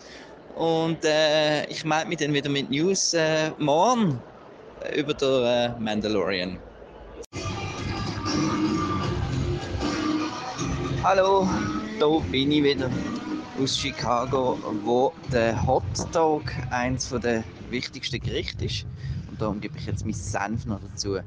Und 0.49 1.05
äh, 1.05 1.67
ich 1.67 1.85
melde 1.85 2.09
mich 2.09 2.19
dann 2.19 2.35
wieder 2.35 2.51
mit 2.51 2.71
News 2.71 3.13
äh, 3.15 3.53
morgen 3.59 4.25
über 4.97 5.15
den 5.15 5.45
äh, 5.45 5.71
Mandalorian. 5.79 6.59
Hallo, 11.03 11.49
da 11.99 12.07
bin 12.31 12.53
ich 12.53 12.63
wieder 12.63 12.91
aus 13.61 13.77
Chicago, 13.77 14.59
wo 14.85 15.13
der 15.33 15.67
Hot 15.67 15.83
Dog 16.13 16.45
eines 16.71 17.09
der 17.09 17.45
wichtigsten 17.71 18.21
Gerichte 18.21 18.67
ist. 18.67 18.87
Und 19.31 19.41
darum 19.41 19.61
gebe 19.61 19.77
ich 19.79 19.87
jetzt 19.87 20.05
meinen 20.05 20.15
Senf 20.15 20.67
noch 20.67 20.81
dazu. 20.81 21.19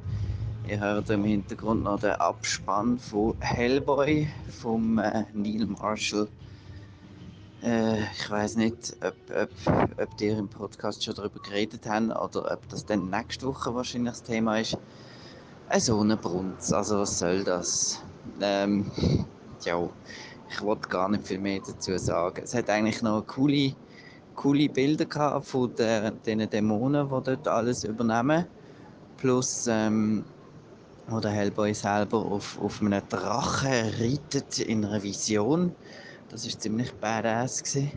Ihr 0.68 0.80
hört 0.80 1.10
im 1.10 1.23
Hintergrund 1.23 1.84
noch 1.84 1.99
den 1.99 2.14
Abspann 2.14 2.98
von 2.98 3.36
Hellboy 3.40 4.27
vom 4.49 4.98
äh, 4.98 5.26
Neil 5.34 5.65
Marshall. 5.68 6.27
Äh, 7.66 8.04
ich 8.12 8.30
weiß 8.30 8.58
nicht, 8.58 8.96
ob, 9.04 9.16
ob, 9.36 9.50
ob 10.00 10.22
ihr 10.22 10.38
im 10.38 10.48
Podcast 10.48 11.04
schon 11.04 11.16
darüber 11.16 11.40
geredet 11.40 11.88
habt 11.88 12.10
oder 12.10 12.52
ob 12.52 12.70
das 12.70 12.86
dann 12.86 13.10
nächste 13.10 13.48
Woche 13.48 13.74
wahrscheinlich 13.74 14.12
das 14.12 14.24
Thema 14.24 14.60
ist. 14.60 14.78
Ein 15.70 15.80
Sonnenbrunz, 15.80 16.72
also 16.72 17.00
was 17.00 17.18
soll 17.18 17.44
das? 17.44 18.04
Ähm, 18.40 18.92
ja, 19.64 19.90
ich 20.48 20.62
wollte 20.62 20.88
gar 20.90 21.10
nicht 21.10 21.26
viel 21.28 21.40
mehr 21.40 21.60
dazu 21.66 21.98
sagen. 21.98 22.44
Es 22.44 22.54
hat 22.54 22.70
eigentlich 22.70 23.02
noch 23.02 23.26
coole, 23.26 23.74
coole 24.36 24.70
Bilder 24.70 25.06
gehabt 25.06 25.48
von 25.48 25.74
der, 25.76 26.12
den 26.12 26.48
Dämonen, 26.48 27.08
die 27.08 27.24
dort 27.24 27.48
alles 27.48 27.84
übernehmen. 27.84 28.46
Plus 29.18 29.66
ähm, 29.68 30.24
wo 31.08 31.20
der 31.20 31.32
Hellboy 31.32 31.74
selber 31.74 32.18
auf, 32.20 32.60
auf 32.62 32.82
einem 32.82 33.02
Drachen 33.10 33.72
reitet 34.00 34.60
in 34.60 34.86
einer 34.86 35.02
Vision. 35.02 35.76
Das 36.36 36.45
ist 36.45 36.62
ziemlich 36.62 36.91
badass 36.95 37.64
gewesen. 37.64 37.94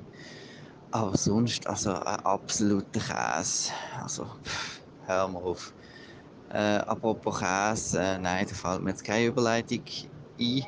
Aber 0.92 1.16
sonst, 1.16 1.66
also 1.66 1.90
ein 1.94 2.20
absoluter 2.20 3.00
Käse. 3.00 3.72
Also, 4.00 4.26
pff, 4.44 4.80
hör 5.06 5.26
mal 5.26 5.42
auf. 5.42 5.74
Äh, 6.50 6.76
apropos 6.86 7.40
Käse, 7.40 8.00
äh, 8.00 8.16
nein, 8.16 8.46
da 8.48 8.54
fällt 8.54 8.82
mir 8.82 8.90
jetzt 8.90 9.02
keine 9.02 9.26
Überleitung 9.26 9.82
ein. 10.38 10.62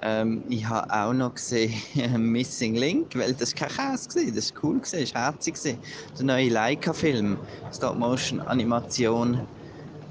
Ähm, 0.00 0.42
ich 0.48 0.66
habe 0.66 0.90
auch 0.90 1.12
noch 1.12 1.34
gesehen 1.34 1.74
Missing 2.32 2.76
Link, 2.76 3.14
weil 3.14 3.34
das 3.34 3.54
kein 3.54 3.68
Käse 3.68 4.08
war. 4.26 4.32
Das 4.34 4.54
war 4.54 4.64
cool, 4.64 4.80
das 4.80 5.14
war 5.14 5.22
herzig. 5.24 5.58
Der 5.62 6.24
neue 6.24 6.48
Leica-Film, 6.48 7.36
Stop-Motion-Animation 7.74 9.46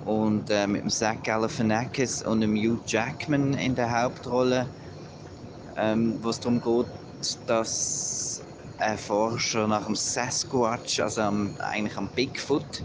und 0.05 0.51
äh, 0.51 0.67
mit 0.67 0.83
dem 0.83 0.91
Zach 0.91 1.23
Galifianakis 1.23 2.21
und 2.21 2.41
dem 2.41 2.55
Hugh 2.55 2.79
Jackman 2.85 3.55
in 3.55 3.73
der 3.73 3.89
Hauptrolle, 3.89 4.67
ähm, 5.81 6.19
wo 6.21 6.29
es 6.29 6.39
darum 6.39 6.61
geht, 6.61 6.87
dass 7.47 8.43
ein 8.77 8.97
Forscher 8.97 9.67
nach 9.67 9.85
dem 9.85 9.95
Sasquatch, 9.95 10.99
also 10.99 11.21
am, 11.21 11.55
eigentlich 11.59 11.97
am 11.97 12.07
Bigfoot, 12.09 12.83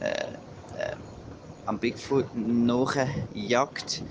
äh, 0.00 0.10
äh, 0.76 0.96
am 1.66 1.78
Bigfoot 1.78 2.26
nachjagt. 2.34 4.02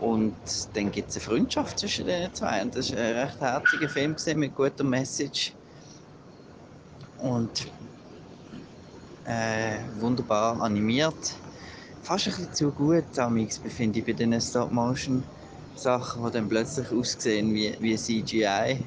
Und 0.00 0.36
dann 0.74 0.92
gibt 0.92 1.10
es 1.10 1.16
eine 1.16 1.24
Freundschaft 1.24 1.78
zwischen 1.78 2.06
den 2.06 2.32
zwei. 2.34 2.62
Und 2.62 2.76
das 2.76 2.92
war 2.92 2.98
ein 2.98 3.16
recht 3.16 3.40
herziger 3.40 3.88
Film 3.88 4.16
mit 4.36 4.54
guter 4.54 4.84
Message. 4.84 5.52
Und 7.16 7.66
äh, 9.24 9.78
wunderbar 9.98 10.60
animiert. 10.60 11.34
Fast 12.02 12.26
ein 12.28 12.34
bisschen 12.34 12.52
zu 12.54 12.70
gut, 12.70 13.18
Amix, 13.18 13.58
befinde 13.58 13.98
ich 13.98 14.06
bei 14.06 14.12
diesen 14.12 14.40
Stop-Motion-Sachen, 15.78 16.24
die 16.26 16.30
dann 16.32 16.48
plötzlich 16.48 16.90
aussehen 16.92 17.54
wie, 17.54 17.74
wie 17.80 17.96
CGI. 17.96 18.84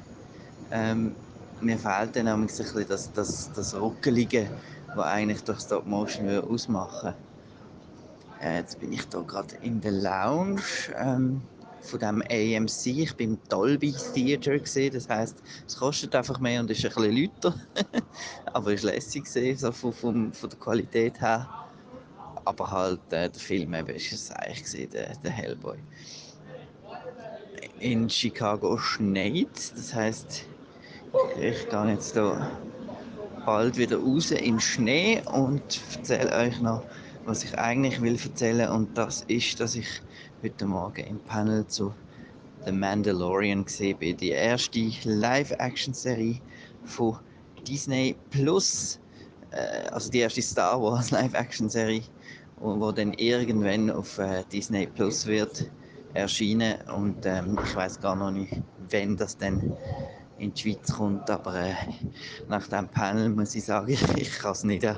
Ähm, 0.72 1.16
mir 1.62 1.78
fehlt 1.78 2.16
dann 2.16 2.28
ein 2.28 2.46
bisschen 2.46 2.86
das, 2.88 3.12
das, 3.14 3.50
das 3.56 3.76
Ruckelige, 3.80 4.50
was 4.96 5.06
eigentlich 5.06 5.42
durch 5.44 5.60
Stop-Motion 5.62 6.40
ausmachen 6.40 7.14
äh, 8.42 8.58
Jetzt 8.58 8.80
bin 8.80 8.92
ich 8.94 9.04
hier 9.12 9.24
gerade 9.24 9.56
in 9.62 9.80
der 9.82 9.92
Lounge. 9.92 10.62
Ähm, 10.98 11.42
von 11.82 12.00
dem 12.00 12.22
AMC. 12.22 12.86
Ich 12.86 13.16
bin 13.16 13.32
im 13.32 13.40
Dolby 13.50 13.92
Theater 14.14 14.60
gesehen, 14.60 14.94
das 14.94 15.10
heißt, 15.10 15.36
es 15.68 15.76
kostet 15.76 16.14
einfach 16.14 16.40
mehr 16.40 16.60
und 16.62 16.70
ist 16.70 16.86
ein 16.86 16.94
bisschen 16.94 17.24
lauter, 17.42 17.56
aber 18.54 18.74
ist 18.74 18.84
lässig 18.84 19.24
gesehen, 19.24 19.58
so 19.58 19.72
von, 19.72 19.92
von, 19.92 20.32
von 20.32 20.50
der 20.52 20.60
Qualität 20.60 21.20
her. 21.20 21.50
Aber 22.46 22.70
halt 22.70 23.00
äh, 23.10 23.30
der 23.30 23.34
Film 23.34 23.74
eben 23.74 23.96
ist 23.96 24.12
es 24.12 24.30
eigentlich 24.30 24.90
der 24.92 25.32
Hellboy. 25.32 25.80
In 27.82 28.08
Chicago 28.08 28.78
schneit, 28.78 29.74
das 29.76 29.92
heißt, 29.92 30.46
ich 31.42 31.68
gehe 31.68 31.88
jetzt 31.88 32.14
hier 32.14 32.52
bald 33.44 33.76
wieder 33.76 33.98
raus 33.98 34.30
in 34.30 34.60
Schnee 34.60 35.24
und 35.34 35.64
erzähle 35.96 36.32
euch 36.32 36.62
noch, 36.62 36.84
was 37.26 37.44
ich 37.44 37.58
eigentlich 37.58 38.00
will 38.00 38.20
erzählen 38.24 38.70
und 38.70 38.96
das 38.96 39.24
ist, 39.24 39.60
dass 39.60 39.74
ich 39.74 39.88
heute 40.44 40.68
Morgen 40.68 41.04
im 41.08 41.20
Panel 41.22 41.66
zu 41.66 41.92
The 42.66 42.72
Mandalorian 42.72 43.66
gesehen 43.66 43.98
bin. 43.98 44.16
Die 44.16 44.30
erste 44.30 44.92
Live-Action-Serie 45.04 46.40
von 46.84 47.18
Disney 47.68 48.16
Plus. 48.30 49.00
Äh, 49.50 49.88
also 49.90 50.12
die 50.12 50.20
erste 50.20 50.44
Star 50.44 50.80
Wars 50.80 51.10
Live-Action-Serie, 51.20 52.04
wo 52.58 52.92
dann 52.92 53.14
irgendwann 53.14 53.90
auf 53.90 54.20
äh, 54.20 54.44
Disney 54.52 54.86
Plus 54.86 55.26
wird 55.26 55.66
erscheinen. 56.14 56.76
Und 56.96 57.26
ähm, 57.26 57.58
ich 57.66 57.76
weiß 57.76 58.00
gar 58.00 58.16
noch 58.16 58.32
nicht, 58.32 58.62
wann 58.90 59.18
das 59.18 59.38
denn 59.38 59.74
in 60.38 60.54
die 60.54 60.62
Schweiz 60.62 60.92
kommt. 60.92 61.30
Aber 61.30 61.56
äh, 61.56 61.74
nach 62.50 62.68
dem 62.68 62.88
Panel 62.88 63.30
muss 63.30 63.56
ich 63.56 63.66
sagen, 63.66 63.90
ich 64.16 64.40
kann 64.40 64.52
es 64.52 64.64
nicht, 64.64 64.84
äh, 64.84 64.96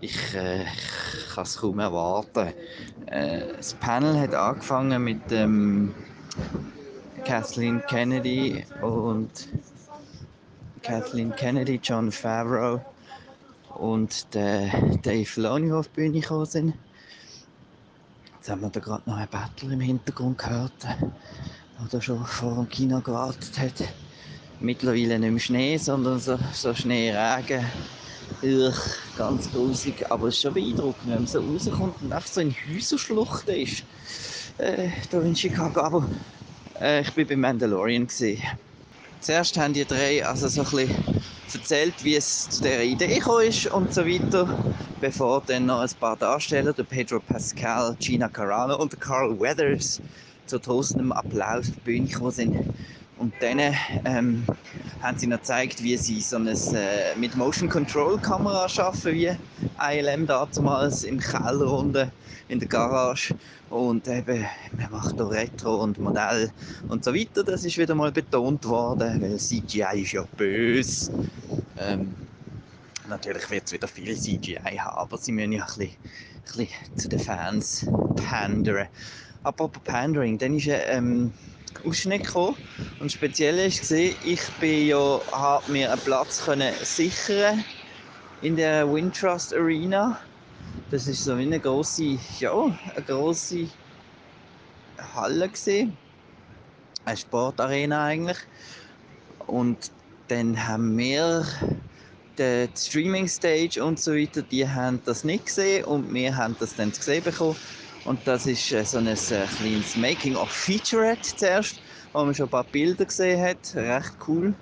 ich, 0.00 0.34
äh, 0.34 0.62
ich 0.62 1.34
kann 1.34 1.44
es 1.44 1.56
kaum 1.56 1.78
erwarten. 1.78 2.52
Äh, 3.06 3.54
das 3.56 3.74
Panel 3.74 4.18
hat 4.18 4.34
angefangen 4.34 5.02
mit 5.02 5.20
ähm, 5.30 5.94
Kathleen 7.24 7.82
Kennedy 7.88 8.64
und 8.82 9.48
Kathleen 10.82 11.34
Kennedy, 11.36 11.80
John 11.82 12.10
Favreau 12.10 12.80
und 13.76 14.34
der 14.34 14.68
Dave 15.02 15.24
Filoni 15.24 15.72
auf 15.72 15.88
die 15.88 15.94
Bühne 15.94 16.20
gekommen 16.20 16.46
sind. 16.46 16.74
Jetzt 18.42 18.50
haben 18.50 18.62
wir 18.62 18.70
da 18.70 18.80
gerade 18.80 19.08
noch 19.08 19.16
einen 19.16 19.28
Battle 19.28 19.72
im 19.72 19.78
Hintergrund 19.78 20.36
gehört, 20.36 20.72
der 21.92 22.00
schon 22.00 22.26
vor 22.26 22.56
dem 22.56 22.68
Kino 22.68 23.00
gewartet 23.00 23.56
hat 23.56 23.84
mittlerweile 24.58 25.16
nicht 25.16 25.30
mehr 25.30 25.38
Schnee, 25.38 25.76
sondern 25.76 26.18
so, 26.18 26.36
so 26.52 26.74
Schneeregen. 26.74 27.64
Ugh, 28.42 28.74
ganz 29.16 29.48
grusig, 29.52 30.04
aber 30.10 30.26
es 30.26 30.34
ist 30.34 30.42
schon 30.42 30.54
beeindruckend, 30.54 31.06
wenn 31.06 31.18
man 31.18 31.26
so 31.28 31.38
rauskommt 31.38 32.02
und 32.02 32.12
einfach 32.12 32.28
so 32.28 32.40
in 32.40 32.52
Häuserschluchten 32.68 33.54
ist. 33.54 33.84
Äh, 34.58 34.88
hier 35.08 35.22
in 35.22 35.36
Chicago. 35.36 35.80
Aber 35.80 36.04
äh, 36.80 37.02
ich 37.02 37.16
war 37.16 37.24
bei 37.24 37.36
Mandalorian. 37.36 38.08
Gewesen. 38.08 38.42
Zuerst 39.22 39.56
haben 39.56 39.72
die 39.72 39.84
drei 39.84 40.26
also 40.26 40.48
so 40.48 40.62
ein 40.76 40.90
erzählt, 41.54 41.94
wie 42.02 42.16
es 42.16 42.48
zu 42.50 42.60
dieser 42.60 42.82
Idee 42.82 43.06
gekommen 43.06 43.46
ist 43.46 43.66
und 43.68 43.94
so 43.94 44.04
weiter, 44.04 44.74
bevor 45.00 45.40
dann 45.46 45.66
noch 45.66 45.78
ein 45.78 45.90
paar 46.00 46.16
Darsteller, 46.16 46.72
der 46.72 46.82
Pedro 46.82 47.20
Pascal, 47.20 47.94
Gina 48.00 48.28
Carano 48.28 48.76
und 48.76 48.98
Carl 48.98 49.38
Weathers, 49.38 50.00
zu 50.46 50.58
tosendem 50.58 51.12
Applaus 51.12 51.68
auf 51.68 51.74
die 51.76 51.80
Bühne 51.82 52.08
gekommen 52.08 52.32
sind. 52.32 52.74
Und 53.22 53.32
dann 53.38 53.60
ähm, 54.04 54.44
haben 55.00 55.16
sie 55.16 55.28
noch 55.28 55.38
gezeigt, 55.38 55.80
wie 55.80 55.96
sie 55.96 56.20
so 56.20 56.34
eine 56.34 56.50
äh, 56.50 57.16
mit 57.16 57.36
Motion 57.36 57.68
Control 57.68 58.18
Kamera 58.18 58.68
schaffen, 58.68 59.14
wie 59.14 59.30
ILM 59.80 60.26
damals 60.26 61.04
im 61.04 61.20
Keller 61.20 61.72
unten 61.72 62.10
in 62.48 62.58
der 62.58 62.66
Garage. 62.66 63.32
Und 63.70 64.08
eben, 64.08 64.44
man 64.76 64.90
macht 64.90 65.20
da 65.20 65.28
Retro 65.28 65.84
und 65.84 66.00
Modell 66.00 66.50
und 66.88 67.04
so 67.04 67.14
weiter. 67.14 67.44
Das 67.44 67.64
ist 67.64 67.78
wieder 67.78 67.94
mal 67.94 68.10
betont 68.10 68.66
worden, 68.66 69.22
weil 69.22 69.36
CGI 69.36 70.02
ist 70.02 70.12
ja 70.14 70.24
böse. 70.36 71.12
Ähm, 71.78 72.12
natürlich 73.08 73.48
wird 73.52 73.66
es 73.66 73.72
wieder 73.72 73.86
viel 73.86 74.16
CGI 74.16 74.78
haben, 74.78 74.98
aber 74.98 75.16
sie 75.16 75.30
müssen 75.30 75.52
ja 75.52 75.62
ein 75.62 75.66
bisschen, 75.68 75.92
ein 75.92 76.66
bisschen 76.66 76.98
zu 76.98 77.08
den 77.08 77.20
Fans 77.20 77.86
pandern. 78.16 78.88
Apropos 79.44 79.80
Pandering, 79.84 80.38
dann 80.38 80.56
ist 80.56 80.64
ja, 80.64 80.78
ähm, 80.88 81.32
Ausschnitt 81.84 82.24
gekommen. 82.24 82.56
Und 82.98 83.12
speziell 83.12 83.68
gesehen, 83.70 84.16
ich 84.22 84.42
bin 84.58 84.86
ja, 84.86 85.20
habe 85.32 85.70
mir 85.72 85.92
einen 85.92 86.00
Platz 86.02 86.44
können 86.44 86.74
sichern 86.84 87.64
in 88.40 88.56
der 88.56 88.92
Windtrust 88.92 89.54
Arena. 89.54 90.20
Das 90.90 91.06
ist 91.06 91.24
so 91.24 91.38
wie 91.38 91.42
eine 91.42 91.60
große, 91.60 92.18
ja, 92.38 92.52
eine 92.94 93.04
große 93.04 93.68
Halle 94.98 95.50
gesehen, 95.50 95.98
eine 97.04 97.16
Sportarena 97.16 98.04
eigentlich. 98.06 98.38
Und 99.46 99.92
dann 100.28 100.66
haben 100.66 100.96
wir 100.96 101.46
die 102.38 102.68
Streaming 102.76 103.28
Stage 103.28 103.82
und 103.84 104.00
so 104.00 104.12
weiter, 104.12 104.42
die 104.42 104.68
haben 104.68 105.02
das 105.04 105.24
nicht 105.24 105.46
gesehen 105.46 105.84
und 105.84 106.12
wir 106.12 106.36
haben 106.36 106.56
das 106.58 106.74
dann 106.74 106.92
gesehen 106.92 107.22
bekommen. 107.24 107.58
Und 108.04 108.26
das 108.26 108.46
ist 108.46 108.70
äh, 108.72 108.84
so 108.84 108.98
ein 108.98 109.06
äh, 109.06 109.16
kleines 109.16 109.96
Making-of 109.96 110.50
Featurette 110.50 111.36
zuerst, 111.36 111.80
wo 112.12 112.24
man 112.24 112.34
schon 112.34 112.46
ein 112.46 112.50
paar 112.50 112.64
Bilder 112.64 113.06
gesehen 113.06 113.40
hat. 113.42 113.74
Recht 113.74 114.16
cool. 114.26 114.56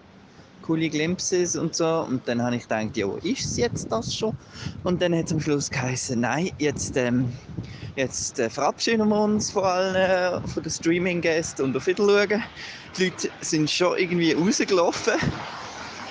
Coole 0.63 0.91
Glimpses 0.91 1.57
und 1.57 1.75
so. 1.75 1.87
Und 2.03 2.29
dann 2.29 2.43
habe 2.43 2.57
ich 2.57 2.63
gedacht, 2.63 2.97
ja, 2.97 3.09
ist 3.23 3.47
es 3.47 3.57
jetzt 3.57 3.93
das 3.93 4.15
schon? 4.15 4.35
Und 4.83 5.01
dann 5.03 5.15
hat 5.17 5.27
es 5.27 5.33
am 5.33 5.41
Schluss 5.41 5.71
geheißen, 5.71 6.21
nein, 6.21 6.51
jetzt, 6.59 6.97
ähm, 6.97 7.35
jetzt 7.97 8.39
äh, 8.39 8.51
verabschieden 8.51 9.09
wir 9.09 9.21
uns 9.23 9.51
von 9.51 9.65
allen 9.65 9.95
äh, 9.97 10.47
von 10.47 10.63
den 10.63 10.71
Streaming-Gästen 10.73 11.65
und 11.65 11.77
auf 11.77 11.87
Wiedersehen. 11.87 12.45
Die 12.97 13.05
Leute 13.07 13.33
sind 13.41 13.71
schon 13.71 13.99
irgendwie 13.99 14.33
rausgelaufen. 14.33 15.15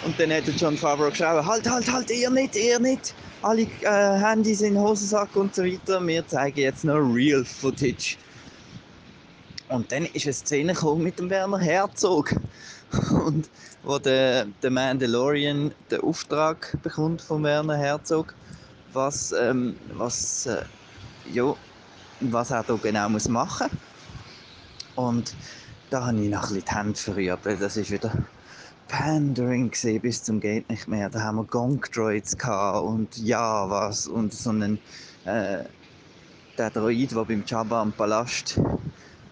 Und 0.06 0.18
dann 0.20 0.32
hat 0.32 0.48
John 0.58 0.78
Favreau 0.78 1.10
geschrieben, 1.10 1.46
halt, 1.46 1.70
halt, 1.70 1.92
halt, 1.92 2.10
ihr 2.10 2.30
nicht, 2.30 2.56
ihr 2.56 2.80
nicht. 2.80 3.14
Alle 3.42 3.64
äh, 3.82 4.20
Handys 4.20 4.62
in 4.62 4.74
den 4.74 4.84
Hosensack 4.84 5.36
und 5.36 5.54
so 5.54 5.64
weiter. 5.64 6.06
Wir 6.06 6.26
zeigen 6.28 6.60
jetzt 6.60 6.84
noch 6.84 7.00
Real 7.00 7.44
Footage. 7.44 8.18
Und 9.70 9.92
dann 9.92 10.06
ist 10.06 10.26
eine 10.26 10.34
Szene 10.34 10.74
gekommen 10.74 11.04
mit 11.04 11.20
dem 11.20 11.30
Werner 11.30 11.60
Herzog. 11.60 12.34
Und 13.12 13.50
wo 13.84 14.00
der, 14.00 14.46
der 14.64 14.72
Mandalorian 14.72 15.72
den 15.92 16.02
Auftrag 16.02 16.76
bekommt 16.82 17.22
von 17.22 17.44
Werner 17.44 17.78
Herzog, 17.78 18.34
was, 18.94 19.32
ähm, 19.32 19.76
was, 19.94 20.48
äh, 20.48 20.64
ja, 21.32 21.56
was 22.22 22.50
er 22.50 22.64
da 22.64 22.76
genau 22.76 23.10
muss 23.10 23.28
machen 23.28 23.68
muss. 23.70 25.06
Und 25.06 25.36
da 25.92 26.08
habe 26.08 26.20
ich 26.20 26.30
noch 26.30 26.50
ein 26.50 26.56
bisschen 26.56 26.66
die 26.66 26.76
Hände 26.76 27.00
verrührt, 27.00 27.46
weil 27.46 27.58
das 27.58 27.78
ist 27.78 27.92
wieder 27.92 28.12
Pandering 28.90 29.72
bis 30.02 30.24
zum 30.24 30.40
geht 30.42 30.68
nicht 30.70 30.88
mehr. 30.88 31.10
Da 31.10 31.22
haben 31.22 31.38
wir 31.38 31.46
Gonk 31.46 31.92
Droids 31.92 32.36
und 32.84 33.16
ja 33.18 33.70
was 33.70 34.08
und 34.08 34.34
so 34.34 34.50
einen 34.50 34.80
äh, 35.26 35.64
der 36.58 36.72
Droid, 36.72 37.12
der 37.12 37.26
beim 37.26 37.44
Jabba 37.46 37.82
am 37.82 37.94
Palast 37.94 38.60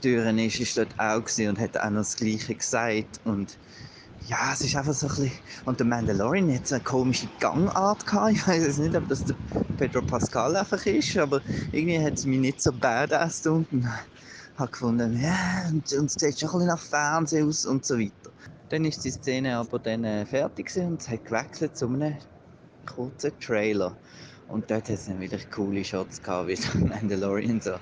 Türen 0.01 0.39
ist, 0.39 0.59
ist 0.59 0.77
dort 0.77 0.93
auch 0.99 1.23
gewesen 1.23 1.49
und 1.49 1.59
hat 1.59 1.75
auch 1.77 1.89
noch 1.89 2.01
das 2.01 2.15
Gleiche 2.15 2.55
gesagt 2.55 3.19
und 3.25 3.59
ja, 4.19 4.53
es 4.53 4.61
ist 4.61 4.75
einfach 4.75 4.93
so 4.93 5.07
ein 5.07 5.15
bisschen... 5.15 5.31
Und 5.65 5.79
der 5.79 5.87
Mandalorian 5.87 6.53
hat 6.53 6.67
so 6.67 6.75
eine 6.75 6.83
komische 6.83 7.29
Gangart 7.39 8.05
gehabt. 8.05 8.33
Ich 8.33 8.47
weiß 8.47 8.77
nicht, 8.79 8.95
ob 8.95 9.07
das 9.07 9.25
der 9.25 9.35
Pedro 9.77 10.01
Pascal 10.03 10.55
einfach 10.55 10.85
ist, 10.85 11.17
aber 11.17 11.41
irgendwie 11.71 12.03
hat 12.03 12.15
es 12.15 12.25
mich 12.25 12.39
nicht 12.39 12.61
so 12.61 12.73
badass 12.73 13.43
gefunden. 13.43 13.87
Ich 14.53 14.59
habe 14.59 14.71
gefunden, 14.71 15.21
ja, 15.21 15.67
und, 15.69 15.91
und 15.93 16.05
es 16.05 16.13
sieht 16.15 16.39
schon 16.39 16.49
ein 16.49 16.53
bisschen 16.53 16.67
nach 16.67 16.79
Fernsehen 16.81 17.47
aus 17.47 17.65
und 17.65 17.85
so 17.85 17.97
weiter. 17.99 18.26
Dann 18.69 18.83
ist 18.83 19.05
die 19.05 19.11
Szene 19.11 19.57
aber 19.57 19.79
dann 19.79 20.03
äh, 20.03 20.25
fertig 20.25 20.75
und 20.75 20.99
es 21.01 21.07
hat 21.07 21.23
gewechselt 21.25 21.77
zu 21.77 21.87
einem 21.87 22.17
kurzen 22.85 23.31
Trailer. 23.39 23.95
Und 24.49 24.69
dort 24.69 24.83
hat 24.83 24.89
es 24.89 25.05
dann 25.05 25.19
wieder 25.19 25.37
coole 25.53 25.83
Shots 25.83 26.21
gehabt, 26.21 26.47
wie 26.47 26.55
der 26.55 26.87
Mandalorian 26.87 27.61
so 27.61 27.75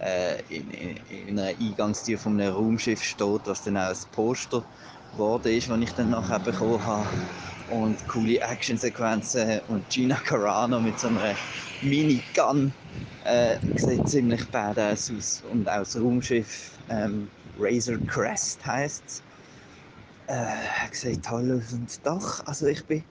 äh, 0.00 0.40
in, 0.48 0.70
in, 0.70 0.96
in 1.28 1.38
einer 1.38 1.58
Eingangstür 1.58 2.18
von 2.18 2.40
einem 2.40 2.54
Raumschiff 2.54 3.02
steht, 3.02 3.40
was 3.44 3.64
dann 3.64 3.76
auch 3.76 3.90
ein 3.90 3.96
Poster 4.12 4.64
geworden 5.12 5.52
ist, 5.52 5.68
was 5.68 5.80
ich 5.80 5.92
dann 5.92 6.10
nachher 6.10 6.40
bekommen 6.40 6.84
habe. 6.84 7.06
Und 7.70 8.06
coole 8.08 8.40
Actionsequenzen 8.40 9.60
und 9.68 9.88
Gina 9.90 10.16
Carano 10.16 10.80
mit 10.80 10.98
so 10.98 11.08
einer 11.08 11.36
Minigun 11.82 12.72
äh, 13.24 13.56
sieht 13.76 14.08
ziemlich 14.08 14.44
badass 14.50 15.10
aus. 15.10 15.42
Und 15.50 15.68
auch 15.68 15.78
das 15.78 15.96
Raumschiff 15.96 16.78
ähm, 16.88 17.28
Razor 17.58 17.98
Crest 18.06 18.64
heisst 18.66 19.04
es. 19.06 19.22
Äh, 20.30 21.16
toll 21.22 21.58
aus. 21.58 21.72
Und 21.72 22.06
doch, 22.06 22.46
also 22.46 22.66
ich 22.66 22.84
bin, 22.84 23.02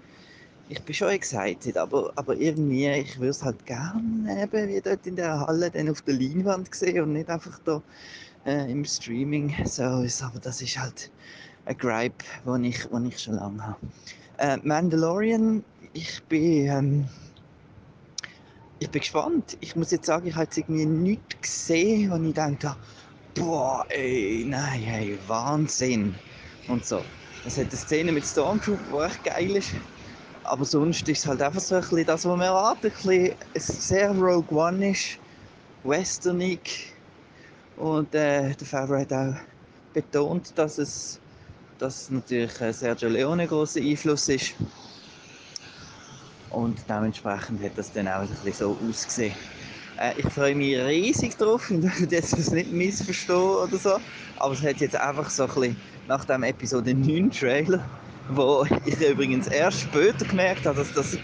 ich 0.70 0.82
bin 0.84 0.96
schon 0.96 1.10
excited, 1.10 1.76
aber, 1.76 2.14
aber 2.16 2.38
irgendwie, 2.38 2.88
ich 2.88 3.18
würde 3.18 3.32
es 3.32 3.44
halt 3.44 3.66
gerne 3.66 4.42
eben 4.42 4.70
wie 4.70 4.80
dort 4.80 5.06
in 5.06 5.18
der 5.18 5.42
Halle 5.42 5.70
dann 5.70 5.90
auf 5.90 6.02
der 6.04 6.14
Leinwand 6.14 6.74
sehen 6.74 7.04
und 7.04 7.14
nicht 7.14 7.30
einfach 7.30 7.60
da 7.66 7.82
äh, 8.46 8.72
im 8.72 8.86
Streaming. 8.86 9.54
So, 9.66 9.84
aber 9.84 10.40
das 10.42 10.62
ist 10.62 10.80
halt 10.80 11.12
ein 11.66 11.78
Gripe, 11.78 12.24
den 12.46 12.64
ich, 12.64 12.86
den 12.86 13.06
ich 13.08 13.20
schon 13.20 13.34
lange 13.36 13.68
habe. 13.68 13.80
Äh, 14.38 14.58
Mandalorian, 14.64 15.66
ich 15.92 16.24
bin, 16.24 16.68
ähm, 16.68 17.10
ich 18.80 18.90
bin 18.90 19.02
gespannt. 19.02 19.58
Ich 19.60 19.76
muss 19.76 19.92
jetzt 19.92 20.06
sagen, 20.06 20.26
ich 20.26 20.36
habe 20.36 20.46
jetzt 20.46 20.58
irgendwie 20.58 20.86
nichts 20.86 21.42
gesehen, 21.42 22.12
wo 22.12 22.16
ich 22.16 22.34
denke, 22.34 22.78
boah, 23.36 23.86
ey, 23.90 24.46
nein, 24.48 24.82
hey, 24.82 25.20
Wahnsinn. 25.28 26.16
Und 26.70 26.86
so. 26.86 27.04
Es 27.46 27.58
hat 27.58 27.68
eine 27.70 27.78
Szene 27.78 28.12
mit 28.12 28.24
Stormtrooper, 28.26 29.08
die 29.08 29.14
echt 29.14 29.24
geil 29.24 29.56
ist. 29.56 29.72
Aber 30.44 30.66
sonst 30.66 31.08
ist 31.10 31.20
es 31.20 31.26
halt 31.26 31.42
einfach 31.42 31.60
so 31.60 31.76
ein 31.76 31.82
bisschen 31.82 32.06
das, 32.06 32.26
was 32.26 32.38
man 32.38 32.42
erwartet. 32.42 32.94
Ein 33.06 33.36
bisschen 33.54 33.82
sehr 33.82 34.12
Rogue 34.12 34.58
One 34.58 34.92
ist, 34.92 35.18
westernig. 35.84 36.94
Und 37.76 38.14
äh, 38.14 38.54
der 38.56 38.68
Favreau 38.68 39.00
hat 39.00 39.14
auch 39.14 39.36
betont, 39.94 40.58
dass 40.58 40.78
es 40.78 41.20
dass 41.80 42.10
natürlich 42.10 42.52
Sergio 42.76 43.10
Leone 43.10 43.48
großer 43.48 43.80
Einfluss 43.80 44.28
ist. 44.28 44.54
Und 46.50 46.78
dementsprechend 46.90 47.64
hat 47.64 47.78
das 47.78 47.92
dann 47.94 48.08
auch 48.08 48.22
ein 48.22 48.28
bisschen 48.30 48.54
so 48.54 48.78
ausgesehen. 48.82 49.34
Äh, 49.98 50.20
ich 50.20 50.34
freue 50.34 50.56
mich 50.56 50.78
riesig 50.78 51.38
drauf, 51.38 51.72
ich 51.72 51.80
darf 51.82 52.00
jetzt 52.12 52.34
das 52.38 52.52
nicht 52.52 52.72
missverstehen 52.72 53.38
oder 53.38 53.78
so. 53.78 53.98
Aber 54.36 54.54
es 54.54 54.62
hat 54.62 54.82
jetzt 54.82 54.96
einfach 54.96 55.30
so 55.30 55.44
ein 55.44 55.50
bisschen 55.50 55.82
nach 56.10 56.26
dem 56.26 56.42
Episode 56.42 56.96
9 56.96 57.30
Trailer, 57.30 57.86
wo 58.30 58.66
ich 58.84 59.00
übrigens 59.00 59.46
erst 59.46 59.82
später 59.82 60.26
gemerkt 60.26 60.66
habe, 60.66 60.80
dass 60.80 60.92
das 60.94 61.18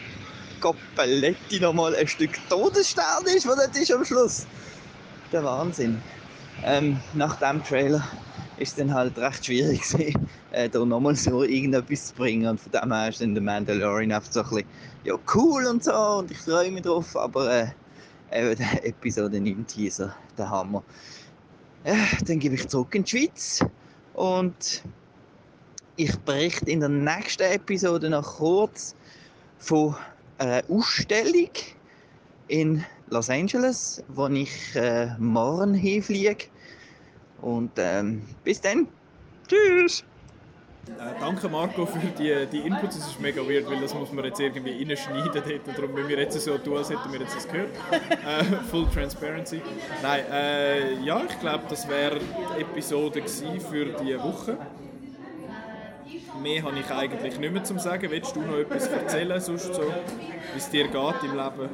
Coppeletti 0.61 1.59
nochmal 1.59 1.95
ein 1.95 2.07
Stück 2.07 2.33
Todesstern 2.49 3.25
ist, 3.35 3.47
was 3.47 3.55
das 3.55 3.81
ist 3.81 3.91
am 3.91 4.05
Schluss. 4.05 4.45
Der 5.31 5.43
Wahnsinn. 5.43 5.99
Ähm, 6.63 6.99
nach 7.15 7.37
dem 7.39 7.63
Trailer 7.63 8.07
ist 8.57 8.69
es 8.69 8.75
dann 8.75 8.93
halt 8.93 9.17
recht 9.17 9.47
schwierig 9.47 9.81
gewesen, 9.81 10.29
äh, 10.51 10.69
da 10.69 10.85
nochmal 10.85 11.15
so 11.15 11.41
irgendetwas 11.41 12.05
zu 12.09 12.13
bringen. 12.13 12.47
Und 12.47 12.59
von 12.61 12.71
dem 12.71 12.93
her 12.93 13.09
ist 13.09 13.21
dann 13.21 13.33
der 13.33 13.41
Mandalorian 13.41 14.11
einfach 14.11 14.31
so 14.31 14.41
ein 14.41 14.49
bisschen, 14.49 14.67
ja 15.03 15.15
cool 15.33 15.65
und 15.65 15.83
so 15.83 15.93
und 15.93 16.29
ich 16.29 16.37
freue 16.37 16.69
mich 16.71 16.83
drauf, 16.83 17.17
aber 17.17 17.51
äh, 17.51 17.67
eben 18.31 18.55
der 18.55 18.85
Episode 18.85 19.41
9 19.41 19.65
Teaser, 19.65 20.15
der 20.37 20.47
Hammer. 20.47 20.83
Äh, 21.83 21.95
dann 22.27 22.37
gebe 22.37 22.53
ich 22.53 22.67
zurück 22.67 22.93
in 22.93 23.03
die 23.03 23.09
Schweiz 23.09 23.65
und 24.15 24.83
ich 25.97 26.15
berichte 26.19 26.69
in 26.69 26.79
der 26.79 26.89
nächsten 26.89 27.43
Episode 27.43 28.09
noch 28.09 28.37
kurz 28.37 28.95
von 29.59 29.95
einer 30.37 30.63
Ausstellung 30.69 31.49
in 32.47 32.83
Los 33.09 33.29
Angeles, 33.29 34.03
wo 34.09 34.27
ich 34.27 34.75
äh, 34.75 35.15
morgen 35.19 35.73
hinfliege. 35.73 36.45
Und 37.41 37.71
ähm, 37.77 38.23
bis 38.43 38.61
dann. 38.61 38.87
Tschüss! 39.47 40.03
Äh, 40.87 41.19
danke 41.19 41.49
Marco 41.49 41.85
für 41.85 41.99
die, 41.99 42.45
die 42.51 42.59
Inputs. 42.59 42.95
Es 42.95 43.07
ist 43.07 43.19
mega 43.19 43.41
weird, 43.41 43.69
weil 43.69 43.81
das 43.81 43.93
muss 43.93 44.11
man 44.11 44.25
jetzt 44.25 44.39
irgendwie 44.39 44.83
reinschneiden 44.83 45.31
dort. 45.33 45.77
Darum 45.77 45.93
müssen 45.93 46.09
wir 46.09 46.19
jetzt 46.19 46.39
so 46.39 46.57
tun, 46.57 46.77
als 46.77 46.89
hätten 46.89 47.11
wir 47.11 47.19
jetzt 47.19 47.35
das 47.35 47.47
gehört. 47.47 47.71
Äh, 47.91 48.43
full 48.69 48.87
Transparency. 48.93 49.61
Nein, 50.01 50.23
äh, 50.31 50.93
ja, 51.01 51.21
ich 51.27 51.39
glaube, 51.39 51.63
das 51.69 51.87
wäre 51.87 52.19
die 52.19 52.61
Episode 52.61 53.21
für 53.27 53.85
diese 53.85 54.23
Woche. 54.23 54.57
Mehr 56.41 56.63
habe 56.63 56.79
ich 56.79 56.89
eigentlich 56.91 57.39
nicht 57.39 57.53
mehr 57.53 57.63
zu 57.63 57.77
sagen. 57.79 58.09
Willst 58.09 58.35
du 58.35 58.41
noch 58.41 58.57
etwas 58.57 58.87
erzählen, 58.87 59.39
sonst 59.39 59.73
so, 59.73 59.81
wie 59.81 60.57
es 60.57 60.69
dir 60.69 60.87
geht 60.87 61.23
im 61.23 61.35
Leben? 61.35 61.69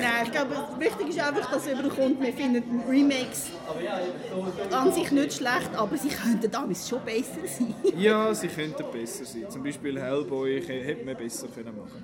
Nein, 0.00 0.24
ich 0.24 0.32
glaube, 0.32 0.54
wichtig 0.78 1.08
ist 1.08 1.20
einfach, 1.20 1.50
dass 1.50 1.66
es 1.66 1.78
überkommt. 1.78 2.20
Wir 2.20 2.32
finden 2.32 2.82
Remakes 2.88 3.50
an 4.70 4.92
sich 4.92 5.10
nicht 5.10 5.34
schlecht, 5.34 5.70
aber 5.76 5.96
sie 5.96 6.08
könnten 6.08 6.50
damals 6.50 6.88
schon 6.88 7.00
besser 7.04 7.46
sein. 7.46 7.74
ja, 7.96 8.34
sie 8.34 8.48
könnten 8.48 8.84
besser 8.92 9.24
sein. 9.24 9.46
Zum 9.48 9.62
Beispiel 9.62 10.00
Hellboy 10.00 10.62
hätte 10.62 11.04
man 11.04 11.16
besser 11.16 11.48
können 11.48 11.76
machen 11.76 12.02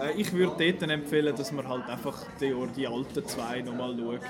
äh, 0.00 0.12
ich 0.16 0.32
würde 0.32 0.72
dort 0.72 0.90
empfehlen, 0.90 1.34
dass 1.36 1.52
man 1.52 1.68
halt 1.68 1.88
einfach 1.88 2.24
die, 2.40 2.54
die 2.76 2.86
alten 2.86 3.26
zwei 3.26 3.60
nochmal 3.60 3.96
schaut. 3.96 4.20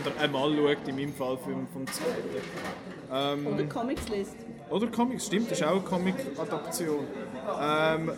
Oder 0.00 0.20
einmal 0.20 0.54
schaut, 0.56 0.88
in 0.88 0.96
meinem 0.96 1.14
Fall 1.14 1.38
vom, 1.38 1.68
vom 1.68 1.86
zweiten. 1.86 2.40
Ähm, 3.12 3.46
Oder 3.46 3.64
Comics 3.64 4.08
liest. 4.08 4.36
Oder 4.70 4.86
Comics, 4.86 5.26
stimmt, 5.26 5.50
das 5.50 5.60
ist 5.60 5.66
auch 5.66 5.72
eine 5.72 5.80
Comic-Adaption. 5.80 7.06
Ähm, 7.60 8.12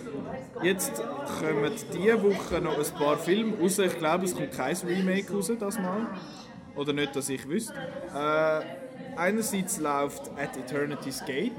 jetzt 0.63 1.03
kommen 1.41 1.73
diese 1.93 2.23
Woche 2.23 2.61
noch 2.61 2.79
ein 2.79 2.95
paar 2.99 3.17
Filme 3.17 3.57
raus. 3.59 3.79
Ich 3.79 3.99
glaube, 3.99 4.27
es 4.27 4.35
kommt 4.35 4.53
kein 4.53 4.77
Remake 4.77 5.33
raus, 5.33 5.51
das 5.59 5.79
mal. 5.79 6.07
Oder 6.77 6.93
nicht, 6.93 7.17
dass 7.17 7.31
ich 7.31 7.49
wüsste. 7.49 7.75
Äh, 8.15 8.61
einerseits 9.17 9.79
läuft 9.79 10.31
At 10.39 10.57
Eternity's 10.57 11.25
Gate 11.25 11.53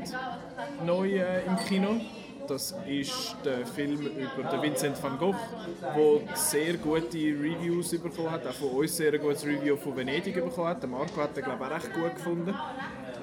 neu 0.85 1.09
äh, 1.09 1.45
im 1.45 1.57
Kino. 1.67 1.99
Das 2.47 2.75
ist 2.85 3.37
der 3.45 3.65
Film 3.65 4.01
über 4.01 4.49
den 4.49 4.61
Vincent 4.61 5.01
van 5.01 5.17
Gogh, 5.17 5.35
der 5.81 6.35
sehr 6.35 6.77
gute 6.77 7.17
Reviews 7.17 7.91
bekommen 7.91 8.31
hat, 8.31 8.45
auch 8.45 8.53
von 8.53 8.69
uns 8.69 8.97
sehr 8.97 9.17
gutes 9.17 9.45
Review 9.45 9.77
von 9.77 9.95
Venedig 9.95 10.35
bekommen 10.35 10.67
hat. 10.67 10.81
Der 10.83 10.89
Marco 10.89 11.21
hat 11.21 11.37
den, 11.37 11.45
glaube 11.45 11.63
ich, 11.63 11.71
auch 11.71 11.75
recht 11.75 11.93
gut 11.93 12.15
gefunden. 12.15 12.53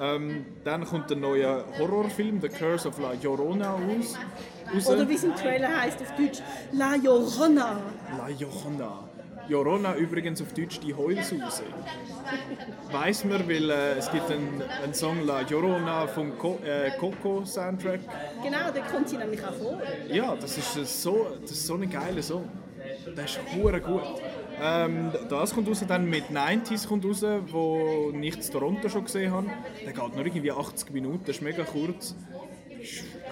Ähm, 0.01 0.45
dann 0.63 0.83
kommt 0.83 1.11
der 1.11 1.17
neue 1.17 1.63
Horrorfilm, 1.77 2.41
The 2.41 2.49
Curse 2.49 2.87
of 2.87 2.99
La 2.99 3.13
Llorona 3.13 3.73
raus. 3.73 4.17
raus. 4.73 4.87
Oder 4.87 5.07
wie 5.07 5.13
es 5.13 5.23
im 5.23 5.35
Trailer 5.35 5.79
heißt 5.79 6.01
auf 6.01 6.15
Deutsch, 6.15 6.39
La 6.71 6.95
Llorona. 6.95 7.79
La 8.17 8.27
Llorona. 8.27 9.07
Llorona 9.47 9.95
übrigens 9.95 10.41
auf 10.41 10.53
Deutsch 10.53 10.79
die 10.79 10.93
Heulsuse. 10.93 11.63
Weiß 12.91 13.25
man, 13.25 13.47
weil 13.47 13.69
äh, 13.69 13.97
es 13.97 14.09
gibt 14.11 14.31
einen, 14.31 14.63
einen 14.83 14.93
Song 14.93 15.25
La 15.25 15.41
Llorona 15.41 16.07
vom 16.07 16.35
Co 16.37 16.57
äh, 16.65 16.91
Coco 16.99 17.45
Soundtrack. 17.45 17.99
Genau, 18.43 18.71
der 18.73 18.83
kommt 18.83 19.07
sie 19.07 19.17
nämlich 19.17 19.43
auch 19.45 19.53
vor. 19.53 19.81
Ja, 20.07 20.35
das 20.35 20.57
ist 20.57 21.03
so, 21.03 21.27
das 21.41 21.51
ist 21.51 21.67
so 21.67 21.75
ein 21.75 21.89
geiler 21.89 22.23
Song. 22.23 22.49
Der 23.15 23.25
ist 23.25 23.39
hure 23.55 23.79
gut. 23.79 24.03
Ähm, 24.63 25.11
das 25.27 25.55
kommt 25.55 25.67
raus, 25.67 25.83
dann 25.87 26.07
mit 26.07 26.25
90s 26.25 26.87
kommt 26.87 27.03
raus, 27.03 27.23
wo 27.47 28.13
ich 28.21 28.35
in 28.35 28.51
Toronto 28.51 28.89
schon 28.89 29.05
gesehen 29.05 29.31
habe. 29.31 29.47
Der 29.83 29.91
geht 29.91 30.15
noch 30.15 30.25
irgendwie 30.25 30.51
80 30.51 30.91
Minuten, 30.91 31.23
das 31.25 31.37
ist 31.37 31.41
mega 31.41 31.63
kurz. 31.63 32.15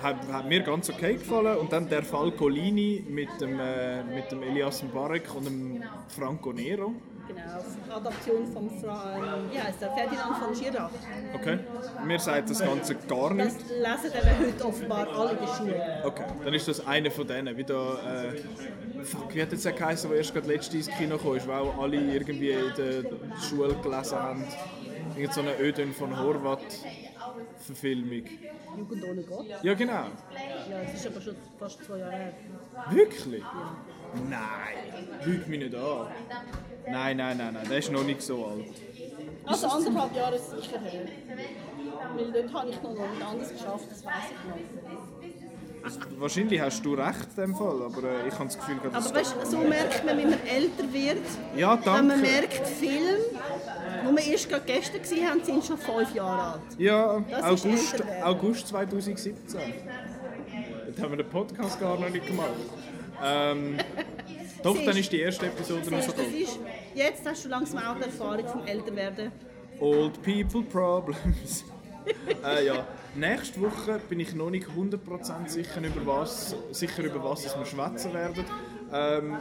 Hat, 0.01 0.27
hat 0.31 0.47
mir 0.47 0.61
ganz 0.61 0.89
okay 0.89 1.13
gefallen. 1.13 1.57
Und 1.57 1.71
dann 1.71 1.87
der 1.87 2.03
Falcolini 2.03 3.03
mit 3.07 3.29
dem, 3.39 3.59
äh, 3.59 4.03
mit 4.03 4.31
dem 4.31 4.41
Elias 4.41 4.81
Mbarek 4.83 5.35
und 5.35 5.45
dem 5.45 5.83
Franco 6.07 6.51
Nero. 6.51 6.93
Genau, 7.29 7.95
Adaption 7.95 8.47
von 8.51 8.69
Fra 8.81 9.15
ähm, 9.17 9.51
ja, 9.53 9.69
ist 9.69 9.79
der 9.81 9.91
Ferdinand 9.91 10.37
von 10.37 10.55
Schirach. 10.55 10.89
Okay. 11.35 11.59
Mir 12.05 12.19
sagt 12.19 12.49
das 12.49 12.59
Ganze 12.59 12.95
gar 12.95 13.35
Das 13.35 13.53
nicht. 13.53 13.69
lesen 13.69 14.17
eben 14.17 14.47
heute 14.47 14.65
offenbar 14.65 15.07
alle 15.15 15.31
in 15.33 15.37
der 15.37 15.47
Schule. 15.47 16.01
Okay, 16.05 16.23
dann 16.43 16.53
ist 16.55 16.67
das 16.67 16.87
einer 16.87 17.11
von 17.11 17.27
denen. 17.27 17.55
Wie 17.55 17.63
da, 17.63 17.93
äh, 18.31 19.03
fuck, 19.03 19.33
wie 19.35 19.41
hat 19.43 19.51
jetzt 19.51 19.63
der 19.63 19.73
geheißen, 19.73 20.09
der 20.09 20.17
erst 20.17 20.33
gerade 20.33 20.47
letztes 20.47 20.87
ins 20.87 20.97
Kino 20.97 21.17
kam, 21.17 21.47
weil 21.47 21.59
auch 21.61 21.77
alle 21.77 21.97
irgendwie 21.97 22.49
in 22.51 22.73
der 22.75 23.03
Schule 23.47 23.75
gelesen 23.75 24.17
haben. 24.19 24.43
Irgend 25.15 25.33
so 25.33 25.41
eine 25.41 25.59
Ödön 25.59 25.93
von 25.93 26.17
Horvath 26.17 26.59
Verfilmung. 27.59 28.23
Jugend 28.77 29.03
ohne 29.03 29.21
Gott. 29.23 29.45
Ja, 29.63 29.73
genau. 29.73 29.93
Ja, 29.93 30.81
das 30.83 30.93
ist 30.93 31.07
aber 31.07 31.21
schon 31.21 31.35
fast 31.59 31.83
zwei 31.83 31.97
Jahre 31.99 32.11
her. 32.15 32.33
Wirklich? 32.89 33.43
Nein, 34.29 35.07
lüg 35.25 35.47
mich 35.47 35.59
nicht 35.59 35.75
an. 35.75 36.07
Nein, 36.87 37.17
nein, 37.17 37.37
nein, 37.37 37.53
nein, 37.53 37.67
der 37.69 37.77
ist 37.77 37.91
noch 37.91 38.03
nicht 38.03 38.21
so 38.21 38.45
alt. 38.45 38.65
Also 39.45 39.67
anderthalb 39.67 40.15
Jahre 40.15 40.35
ist 40.35 40.49
sicher 40.51 40.79
her. 40.79 41.05
Weil 42.15 42.31
dort 42.31 42.53
habe 42.53 42.69
ich 42.69 42.81
noch 42.81 42.91
nicht 42.91 43.25
anderes 43.27 43.51
geschafft, 43.51 43.85
das 43.89 44.05
weiß 44.05 44.13
ich 44.29 44.49
noch. 44.49 46.19
Wahrscheinlich 46.19 46.59
hast 46.59 46.83
du 46.85 46.93
recht 46.93 47.27
in 47.37 47.43
dem 47.43 47.55
Fall, 47.55 47.81
aber 47.83 48.03
äh, 48.03 48.27
ich 48.27 48.33
habe 48.33 48.45
das 48.45 48.57
Gefühl, 48.57 48.75
dass 48.91 49.07
Aber 49.07 49.15
weißt, 49.19 49.35
so 49.47 49.57
merkt 49.59 50.05
man, 50.05 50.17
wie 50.17 50.25
man 50.25 50.39
älter 50.45 50.91
wird. 50.93 51.21
Ja, 51.55 51.75
Wenn 51.77 51.83
danke. 51.85 52.03
man 52.07 52.21
merkt, 52.21 52.67
Filme, 52.67 53.17
die 54.03 54.17
wir 54.17 54.31
erst 54.33 54.49
gerade 54.49 54.65
gestern 54.65 55.01
gesehen 55.01 55.29
haben, 55.29 55.43
sind 55.43 55.63
schon 55.63 55.77
fünf 55.77 56.13
Jahre 56.13 56.53
alt. 56.53 56.61
Ja, 56.77 57.23
Das 57.29 57.43
August. 57.65 58.03
August 58.23 58.67
2017. 58.67 59.35
Dort 60.87 61.01
haben 61.01 61.11
wir 61.11 61.17
den 61.23 61.29
Podcast 61.29 61.79
gar 61.79 61.97
noch 61.97 62.09
nicht 62.09 62.27
gemacht. 62.27 62.49
Ähm, 63.23 63.77
doch, 64.63 64.75
Siehst- 64.75 64.87
dann 64.87 64.97
ist 64.97 65.11
die 65.11 65.19
erste 65.19 65.45
Episode 65.47 65.81
das 65.89 65.93
rausgekommen. 65.93 66.35
ist, 66.35 66.59
jetzt 66.95 67.25
hast 67.25 67.45
du 67.45 67.49
langsam 67.49 67.79
auch 67.83 67.95
die 67.97 68.03
Erfahrung 68.03 68.47
vom 68.47 68.65
Älterwerden. 68.65 69.31
Old 69.79 70.21
People 70.21 70.63
Problems. 70.63 71.63
äh, 72.45 72.65
ja. 72.65 72.85
Nächste 73.15 73.59
Woche 73.61 73.99
bin 74.07 74.19
ich 74.19 74.35
noch 74.35 74.49
nicht 74.51 74.67
100% 74.67 75.47
sicher 75.47 75.81
über 75.81 76.05
was, 76.05 76.55
sicher 76.71 77.03
über 77.03 77.23
was 77.23 77.43
wir 77.57 77.65
schwätzen 77.65 78.13
werden. 78.13 78.45
Ähm, 78.93 79.37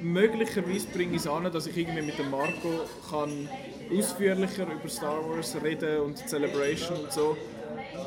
möglicherweise 0.00 0.86
bringe 0.88 1.12
ich 1.16 1.20
es 1.22 1.26
an, 1.26 1.50
dass 1.52 1.66
ich 1.66 1.76
irgendwie 1.76 2.02
mit 2.02 2.18
dem 2.18 2.30
Marco 2.30 2.86
kann 3.10 3.48
ausführlicher 3.96 4.64
über 4.64 4.88
Star 4.88 5.28
Wars 5.28 5.56
reden 5.62 6.00
und 6.00 6.16
Celebration 6.28 6.98
und 6.98 7.12
so. 7.12 7.36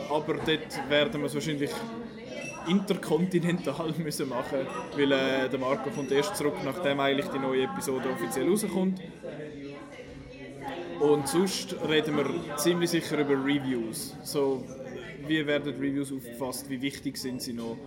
Aber 0.09 0.33
dort 0.35 0.89
werden 0.89 1.21
wir 1.21 1.27
es 1.27 1.33
wahrscheinlich 1.35 1.71
interkontinental 2.67 3.93
müssen 3.97 4.29
machen, 4.29 4.67
weil 4.95 5.11
äh, 5.11 5.49
der 5.49 5.59
Marco 5.59 5.89
kommt 5.89 6.11
erst 6.11 6.35
zurück, 6.35 6.55
nachdem 6.63 6.99
eigentlich 6.99 7.27
die 7.27 7.39
neue 7.39 7.63
Episode 7.63 8.09
offiziell 8.09 8.49
rauskommt. 8.49 9.01
Und 10.99 11.27
sonst 11.27 11.75
reden 11.87 12.17
wir 12.17 12.57
ziemlich 12.57 12.91
sicher 12.91 13.17
über 13.19 13.33
Reviews. 13.33 14.15
So, 14.23 14.63
wie 15.27 15.45
werden 15.47 15.73
Reviews 15.73 16.11
aufgefasst, 16.11 16.69
wie 16.69 16.81
wichtig 16.81 17.17
sind 17.17 17.41
sie 17.41 17.53
noch, 17.53 17.77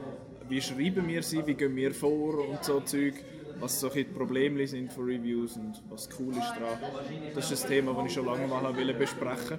wie 0.49 0.61
schreiben 0.61 1.07
wir 1.07 1.23
sie, 1.23 1.47
wie 1.47 1.55
gehen 1.55 1.77
wir 1.77 1.95
vor 1.95 2.49
und 2.49 2.65
so 2.65 2.81
Zeug, 2.81 3.15
was 3.61 3.81
so 3.81 3.89
die 3.89 4.05
Probleme 4.05 4.67
sind 4.67 4.93
von 4.93 5.05
Reviews 5.05 5.57
und 5.57 5.81
was 5.89 6.09
cool 6.19 6.33
ist 6.33 6.53
daran. 6.59 6.79
Das 7.35 7.51
ist 7.51 7.65
ein 7.65 7.71
Thema, 7.71 7.95
das 7.95 8.07
ich 8.07 8.13
schon 8.15 8.27
lange 8.27 8.47
mal 8.47 8.63
wollte 8.77 8.95
besprechen 8.95 9.59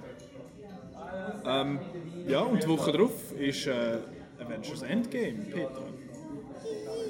ähm, 1.44 1.80
Ja, 2.28 2.40
und 2.40 2.62
die 2.62 2.68
Woche 2.68 2.92
darauf 2.92 3.32
ist 3.38 3.66
äh, 3.66 3.98
Avengers 4.46 4.82
Endgame, 4.82 5.38
Peter. 5.50 5.82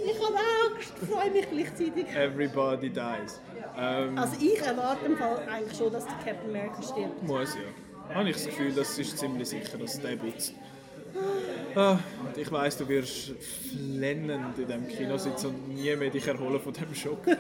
Ich 0.05 0.19
habe 0.25 0.37
Angst, 0.37 0.93
freue 1.11 1.31
mich 1.31 1.47
gleichzeitig. 1.51 2.07
Everybody 2.15 2.91
dies. 2.91 3.41
Ähm, 3.77 4.17
Also 4.19 4.37
ich 4.41 4.61
erwarte 4.61 5.07
im 5.07 5.17
Fall 5.17 5.39
eigentlich 5.51 5.77
schon, 5.77 5.93
dass 5.93 6.05
der 6.05 6.15
Captain 6.25 6.51
America 6.51 6.81
stirbt. 6.83 7.23
Muss 7.23 7.55
ja. 7.55 8.15
Habe 8.15 8.31
ich 8.31 8.37
das 8.37 8.47
Gefühl, 8.47 8.73
das 8.73 8.97
ist 8.99 9.19
ziemlich 9.19 9.49
sicher, 9.49 9.79
dass 9.79 10.01
der 10.01 10.17
putzt. 10.17 10.55
Ah, 11.75 11.99
und 12.25 12.37
ich 12.37 12.51
weiss, 12.53 12.77
du 12.77 12.87
wirst 12.89 13.33
flennend 13.73 14.59
in 14.59 14.67
diesem 14.67 14.87
Kino 14.89 15.17
sitzen 15.19 15.47
und 15.49 15.69
nie 15.69 15.95
mehr 15.97 16.11
dich 16.11 16.27
erholen 16.27 16.61
von 16.61 16.73
diesem 16.73 16.95
Schock. 16.95 17.27
ähm, 17.27 17.37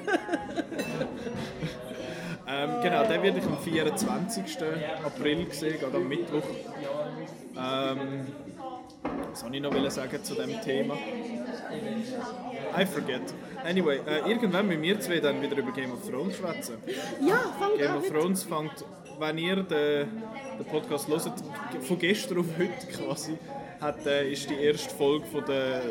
genau, 2.83 3.07
den 3.07 3.23
werde 3.23 3.39
ich 3.39 3.45
am 3.45 3.59
24. 3.59 4.59
April 5.05 5.47
sehen, 5.53 5.79
gerade 5.79 5.97
am 5.97 6.09
Mittwoch. 6.09 6.43
Ähm, 7.59 8.27
soll 9.37 9.55
ich 9.55 9.61
noch 9.61 9.91
sagen 9.91 10.25
zu 10.25 10.35
diesem 10.35 10.61
Thema? 10.63 10.95
I 12.79 12.87
forget. 12.87 13.23
Anyway, 13.65 14.01
äh, 14.07 14.29
irgendwann 14.29 14.67
mit 14.67 14.81
mir 14.81 14.99
zwei 15.01 15.21
dann 15.21 15.43
wieder 15.43 15.57
über 15.57 15.73
Game 15.73 15.93
of 15.93 16.09
Thrones 16.09 16.37
schwätzen. 16.37 16.77
Ja, 17.21 17.39
fang 17.59 17.77
Game 17.77 17.91
an 17.91 17.97
of 17.99 18.03
mit. 18.03 18.13
Thrones 18.13 18.43
fängt, 18.43 18.85
wenn 19.19 19.39
ihr 19.39 19.57
den, 19.57 20.09
den 20.59 20.67
Podcast 20.71 21.09
hört, 21.09 21.33
von 21.83 21.99
gestern 21.99 22.39
auf 22.39 22.47
heute 22.59 22.87
quasi, 22.87 23.37
hat, 23.81 24.07
äh, 24.07 24.31
ist 24.31 24.49
die 24.49 24.55
erste 24.55 24.95
Folge 24.95 25.27
von 25.27 25.45
der 25.45 25.83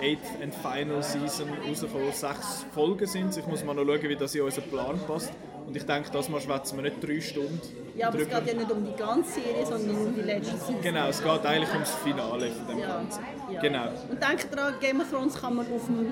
8th 0.00 0.42
and 0.42 0.54
Final 0.54 1.02
Season 1.02 1.48
rausgekommen. 1.66 2.12
Sechs 2.12 2.66
Folgen 2.74 3.06
sind 3.06 3.30
es. 3.30 3.38
Ich 3.38 3.46
muss 3.46 3.64
mal 3.64 3.74
noch 3.74 3.84
schauen, 3.84 4.02
wie 4.02 4.16
das 4.16 4.34
in 4.34 4.42
unseren 4.42 4.64
Plan 4.64 4.98
passt. 5.06 5.32
Und 5.68 5.76
ich 5.76 5.84
denke, 5.84 6.08
das 6.10 6.28
Mal 6.30 6.40
schwätzen 6.40 6.76
wir 6.76 6.82
nicht 6.90 6.96
drei 7.06 7.20
Stunden 7.20 7.60
Ja, 7.94 8.08
aber 8.08 8.18
es 8.20 8.24
drüber. 8.26 8.40
geht 8.40 8.54
ja 8.54 8.58
nicht 8.60 8.70
um 8.72 8.84
die 8.86 8.96
ganze 8.96 9.32
Serie, 9.34 9.66
sondern 9.66 9.96
um 10.06 10.14
die 10.14 10.22
letzte 10.22 10.56
Season. 10.56 10.80
Genau, 10.80 11.08
es 11.08 11.22
geht 11.22 11.44
eigentlich 11.46 11.72
ums 11.74 11.90
Finale 11.96 12.50
von 12.50 12.66
dem 12.68 12.78
Ja, 12.78 12.86
Ganzen. 12.86 13.22
ja. 13.52 13.60
Genau. 13.60 13.84
Und 14.10 14.22
denk 14.22 14.50
dran, 14.50 14.74
Game 14.80 15.00
of 15.02 15.10
Thrones 15.10 15.34
kann 15.34 15.56
man 15.56 15.66
auf 15.66 15.84
dem, 15.86 16.10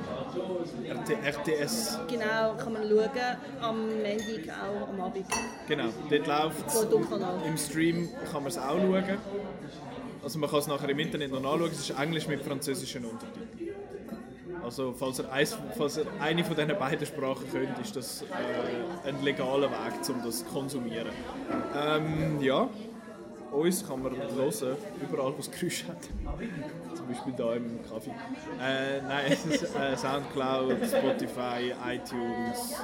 RT, 0.90 1.24
RTS, 1.24 1.98
genau, 2.06 2.54
kann 2.62 2.72
man 2.74 2.82
schauen, 2.82 3.36
am 3.62 3.88
Montag 3.88 4.54
auch 4.62 4.88
am 4.90 5.00
Abend. 5.00 5.24
genau. 5.66 5.84
Dort 6.10 6.26
läuft 6.26 7.08
Kanal. 7.10 7.40
Im 7.46 7.56
Stream 7.56 8.08
kann 8.30 8.42
man 8.42 8.48
es 8.52 8.58
auch 8.58 8.76
schauen. 8.76 9.04
Also 10.22 10.38
man 10.38 10.50
kann 10.50 10.58
es 10.58 10.66
nachher 10.66 10.88
im 10.90 10.98
Internet 10.98 11.30
noch 11.30 11.40
nachschauen. 11.40 11.70
Es 11.72 11.78
ist 11.88 11.98
Englisch 11.98 12.26
mit 12.28 12.42
französischen 12.42 13.04
Untertiteln. 13.06 13.65
Also 14.64 14.92
falls 14.92 15.18
ihr, 15.20 15.30
eins, 15.32 15.56
falls 15.76 15.98
ihr 15.98 16.06
eine 16.20 16.44
von 16.44 16.56
diesen 16.56 16.78
beiden 16.78 17.06
Sprachen 17.06 17.44
könnt, 17.52 17.78
ist 17.78 17.94
das 17.94 18.22
äh, 18.22 19.08
ein 19.08 19.22
legaler 19.22 19.70
Weg, 19.70 20.08
um 20.08 20.22
das 20.24 20.38
zu 20.40 20.44
konsumieren. 20.46 21.10
Ähm, 21.74 22.40
ja, 22.40 22.68
uns 23.52 23.86
kann 23.86 24.02
man 24.02 24.16
hören, 24.16 24.76
überall 25.00 25.32
wo 25.32 25.40
es 25.40 25.50
Geräusche 25.50 25.88
hat. 25.88 26.02
Zum 26.94 27.06
Beispiel 27.06 27.34
hier 27.36 27.52
im 27.54 27.80
Kaffee. 27.82 28.10
Äh, 28.60 29.00
nein, 29.02 29.32
es 29.32 29.46
ist 29.62 29.76
äh, 29.76 29.96
Soundcloud, 29.96 30.76
Spotify, 30.86 31.72
iTunes, 31.86 32.76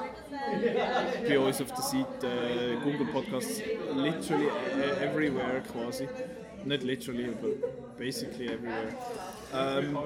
bei 1.27 1.39
uns 1.39 1.61
auf 1.61 1.69
der 1.69 1.83
Seite, 1.83 2.29
Google 2.83 3.07
Podcasts, 3.13 3.61
literally 3.95 4.47
äh, 4.47 5.05
everywhere 5.05 5.63
quasi. 5.73 6.09
Nicht 6.65 6.85
literally, 6.85 7.27
aber 7.27 7.49
basically 7.99 8.47
everywhere. 8.47 8.95
Ähm, 9.53 9.99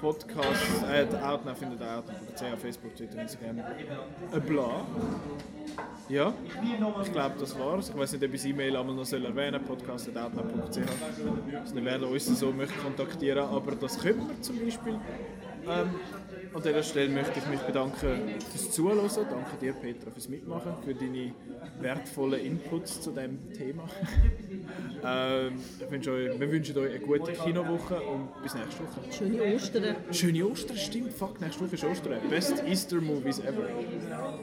Podcast, 0.00 0.84
äh, 0.90 1.06
der 1.06 1.28
Outnow 1.28 1.56
findet 1.56 1.80
ihr 1.80 1.98
outnow.ch, 1.98 2.60
Facebook, 2.60 2.94
Twitter, 2.96 3.20
Instagram, 3.20 3.56
bla. 4.46 4.86
Ja, 6.08 6.32
ich 7.02 7.12
glaube, 7.12 7.34
das 7.38 7.58
war's. 7.58 7.90
Ich 7.90 7.96
weiß 7.96 8.12
nicht, 8.12 8.24
ob 8.24 8.34
ich 8.34 8.40
das 8.40 8.50
E-Mail 8.50 8.76
einmal 8.76 8.94
noch 8.94 9.04
soll 9.04 9.24
erwähnen 9.24 9.60
soll, 9.66 9.76
podcast.outnow.ch. 9.76 10.78
Also, 10.78 11.74
werden 11.84 12.04
uns 12.08 12.26
so 12.26 12.52
möchten 12.52 12.80
kontaktieren, 12.80 13.44
aber 13.44 13.72
das 13.72 13.98
können 13.98 14.26
wir 14.28 14.40
zum 14.40 14.58
Beispiel. 14.64 14.98
Ähm, 15.68 15.90
an 16.54 16.62
dieser 16.62 16.82
Stelle 16.82 17.10
möchte 17.10 17.38
ich 17.38 17.46
mich 17.46 17.60
bedanken 17.60 18.34
fürs 18.50 18.70
Zuhören. 18.70 18.98
Danke 19.30 19.56
dir, 19.60 19.72
Petra, 19.72 20.10
fürs 20.10 20.28
Mitmachen, 20.28 20.72
für 20.84 20.94
deine 20.94 21.32
wertvollen 21.80 22.44
Inputs 22.44 23.00
zu 23.00 23.10
diesem 23.10 23.52
Thema. 23.52 23.88
ähm, 25.04 25.54
ich 25.80 25.90
wünsche 25.90 26.12
euch, 26.12 26.40
wir 26.40 26.50
wünschen 26.50 26.78
euch 26.78 26.90
eine 26.90 27.00
gute 27.00 27.32
Kinowoche 27.32 28.00
und 28.00 28.42
bis 28.42 28.54
nächste 28.54 28.82
Woche. 28.82 29.12
Schöne 29.12 29.54
Ostern. 29.54 29.96
Schöne 30.10 30.46
Ostern, 30.46 30.76
stimmt. 30.76 31.12
Fuck, 31.12 31.40
nächste 31.40 31.64
Woche 31.64 31.74
ist 31.74 31.84
Ostern. 31.84 32.18
Best 32.28 32.62
Easter 32.66 33.00
Movies 33.00 33.38
ever. 33.40 33.68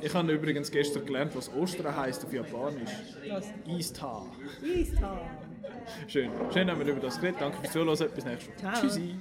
Ich 0.01 0.13
habe 0.13 0.31
übrigens 0.31 0.71
gestern 0.71 1.05
gelernt, 1.05 1.35
was 1.35 1.53
Ostern 1.53 1.95
heisst 1.95 2.23
auf 2.25 2.33
Japanisch. 2.33 2.91
Was? 3.29 3.45
Easter. 3.67 4.25
Easter. 4.63 5.21
Schön. 6.07 6.29
Schön 6.53 6.69
haben 6.69 6.79
wir 6.79 6.91
über 6.91 7.01
das 7.01 7.19
geredet. 7.19 7.41
Danke 7.41 7.57
fürs 7.59 7.73
Zuhören. 7.73 8.09
Bis 8.15 8.25
nächste 8.25 8.49
Woche. 8.49 8.57
Ciao. 8.57 8.81
Tschüssi. 8.81 9.15